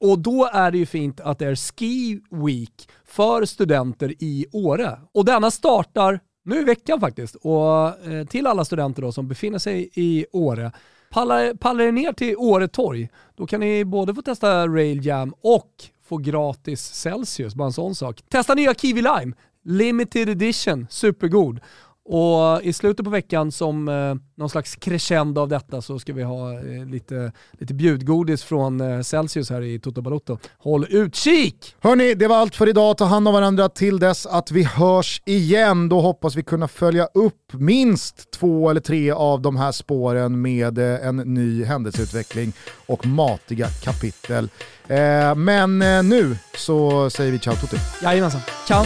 Och 0.00 0.18
då 0.18 0.50
är 0.52 0.70
det 0.70 0.78
ju 0.78 0.86
fint 0.86 1.20
att 1.20 1.38
det 1.38 1.46
är 1.46 1.56
Ski 1.56 2.20
Week 2.30 2.88
för 3.04 3.44
studenter 3.44 4.14
i 4.18 4.46
Åre. 4.52 4.98
Och 5.12 5.24
denna 5.24 5.50
startar 5.50 6.20
nu 6.44 6.60
i 6.60 6.64
veckan 6.64 7.00
faktiskt. 7.00 7.34
Och 7.34 8.06
eh, 8.08 8.26
till 8.26 8.46
alla 8.46 8.64
studenter 8.64 9.02
då 9.02 9.12
som 9.12 9.28
befinner 9.28 9.58
sig 9.58 9.90
i 9.94 10.26
Åre 10.32 10.72
Pallar, 11.14 11.54
pallar 11.54 11.84
er 11.84 11.92
ner 11.92 12.12
till 12.12 12.36
Åre 12.36 12.68
torg, 12.68 13.08
då 13.36 13.46
kan 13.46 13.60
ni 13.60 13.84
både 13.84 14.14
få 14.14 14.22
testa 14.22 14.68
Rail 14.68 15.06
Jam 15.06 15.34
och 15.40 15.70
få 16.04 16.16
gratis 16.16 16.82
Celsius, 16.82 17.54
bara 17.54 17.66
en 17.66 17.72
sån 17.72 17.94
sak. 17.94 18.22
Testa 18.28 18.54
nya 18.54 18.74
Kiwi 18.74 19.02
Lime, 19.02 19.32
limited 19.64 20.28
edition, 20.28 20.86
supergod. 20.90 21.60
Och 22.06 22.62
i 22.62 22.72
slutet 22.72 23.04
på 23.04 23.10
veckan 23.10 23.52
som 23.52 23.88
eh, 23.88 24.14
någon 24.36 24.50
slags 24.50 24.76
crescendo 24.76 25.40
av 25.40 25.48
detta 25.48 25.82
så 25.82 25.98
ska 25.98 26.12
vi 26.12 26.22
ha 26.22 26.52
eh, 26.52 26.86
lite, 26.86 27.32
lite 27.52 27.74
bjudgodis 27.74 28.44
från 28.44 28.80
eh, 28.80 29.00
Celsius 29.00 29.50
här 29.50 29.62
i 29.62 29.78
Toto 29.78 30.02
Balotto. 30.02 30.38
Håll 30.58 30.86
utkik! 30.90 31.76
Hörni, 31.80 32.14
det 32.14 32.28
var 32.28 32.36
allt 32.36 32.56
för 32.56 32.68
idag. 32.68 32.96
Ta 32.98 33.04
hand 33.04 33.28
om 33.28 33.34
varandra 33.34 33.68
till 33.68 33.98
dess 33.98 34.26
att 34.26 34.50
vi 34.50 34.62
hörs 34.62 35.22
igen. 35.24 35.88
Då 35.88 36.00
hoppas 36.00 36.36
vi 36.36 36.42
kunna 36.42 36.68
följa 36.68 37.04
upp 37.14 37.52
minst 37.52 38.30
två 38.30 38.70
eller 38.70 38.80
tre 38.80 39.10
av 39.10 39.42
de 39.42 39.56
här 39.56 39.72
spåren 39.72 40.42
med 40.42 40.78
eh, 40.78 41.06
en 41.06 41.16
ny 41.16 41.64
händelseutveckling 41.64 42.52
och 42.86 43.06
matiga 43.06 43.68
kapitel. 43.68 44.48
Eh, 44.88 45.34
men 45.34 45.82
eh, 45.82 46.02
nu 46.02 46.36
så 46.56 47.10
säger 47.10 47.32
vi 47.32 47.38
ciao 47.38 47.54
tutti. 47.54 47.76
Jajamensan. 48.02 48.40
Ciao 48.66 48.84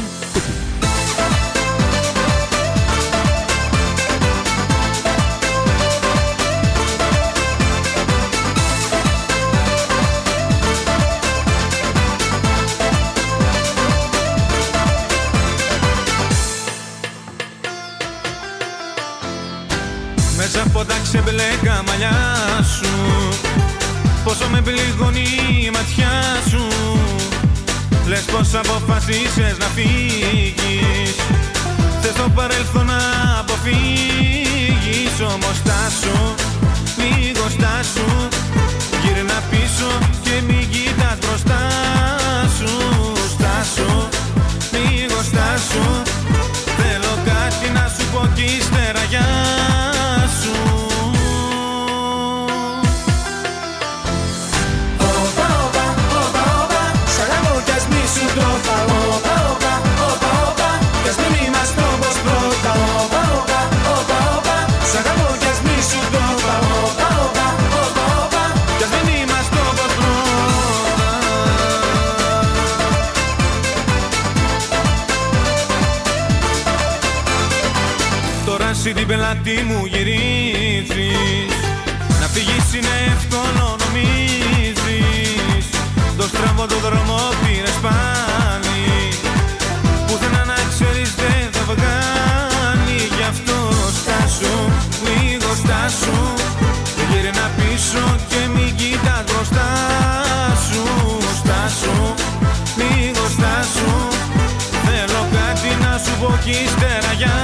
tutti. 20.38 20.98
σε 21.10 21.22
μπλέκα 21.24 21.82
μαλλιά 21.86 22.16
σου. 22.74 22.88
Πόσο 24.24 24.48
με 24.50 24.60
πληγώνει 24.60 25.26
η 25.62 25.70
ματιά 25.70 26.12
σου. 26.50 26.66
Λες 28.06 28.20
πως 28.20 28.54
αποφασίσες 28.54 29.58
να 29.58 29.66
φύγεις. 29.66 31.14
Θες 32.00 32.12
το 32.12 32.30
παρελθόν 32.34 32.86
να 32.86 33.00
αποφύγεις. 33.38 35.14
Όμως 35.20 35.56
στάσου, 35.62 36.34
λίγος 36.98 37.52
στάσου 37.52 38.28
Γύρνα 39.02 39.42
πίσω 39.50 39.90
και 40.22 40.30
μην 40.46 40.68
κοιτάς 40.70 41.18
μπροστά 41.20 41.62
σου. 42.56 42.72
Στάσου, 43.34 44.08
λίγος 44.72 45.26
στάσου 45.26 46.02
Θέλω 46.78 47.12
κάτι 47.24 47.70
να 47.74 47.92
σου 47.96 48.04
πω 48.12 48.28
κι 48.34 48.42
ύστερα 48.42 49.04
γεια 49.08 49.57
Τι 79.28 79.62
μου 79.68 79.86
γυρίζεις. 79.86 81.54
Να 82.20 82.26
φύγεις 82.26 82.74
είναι 82.74 82.96
εύκολο 83.14 83.76
νομίζεις. 83.82 85.66
Το 86.16 86.22
στραβό 86.22 86.66
το 86.66 86.78
δρόμο 86.84 87.18
πήρες 87.42 87.78
πάλι. 87.84 88.82
Που 90.06 90.14
δεν 90.20 90.32
ξέρεις 90.72 91.14
δεν 91.14 91.46
θα 91.52 91.62
βγάλει. 91.70 93.00
Γι' 93.16 93.26
αυτό 93.32 93.58
στάσου, 94.00 94.56
λίγο 95.06 95.50
στάσου. 95.62 96.20
Γύρνα 97.10 97.46
πίσω 97.56 98.04
και 98.28 98.40
μην 98.54 98.76
κοιτάς 98.76 99.24
μπροστά 99.26 99.70
σου. 100.66 100.82
Στάσου, 101.40 101.98
λίγο 102.80 103.24
στάσου. 103.36 103.92
Θέλω 104.84 105.22
κάτι 105.36 105.70
να 105.84 105.92
σου 106.04 106.12
πω 106.20 106.38
κι 106.44 106.50
ύστερα 106.50 107.12
για 107.20 107.37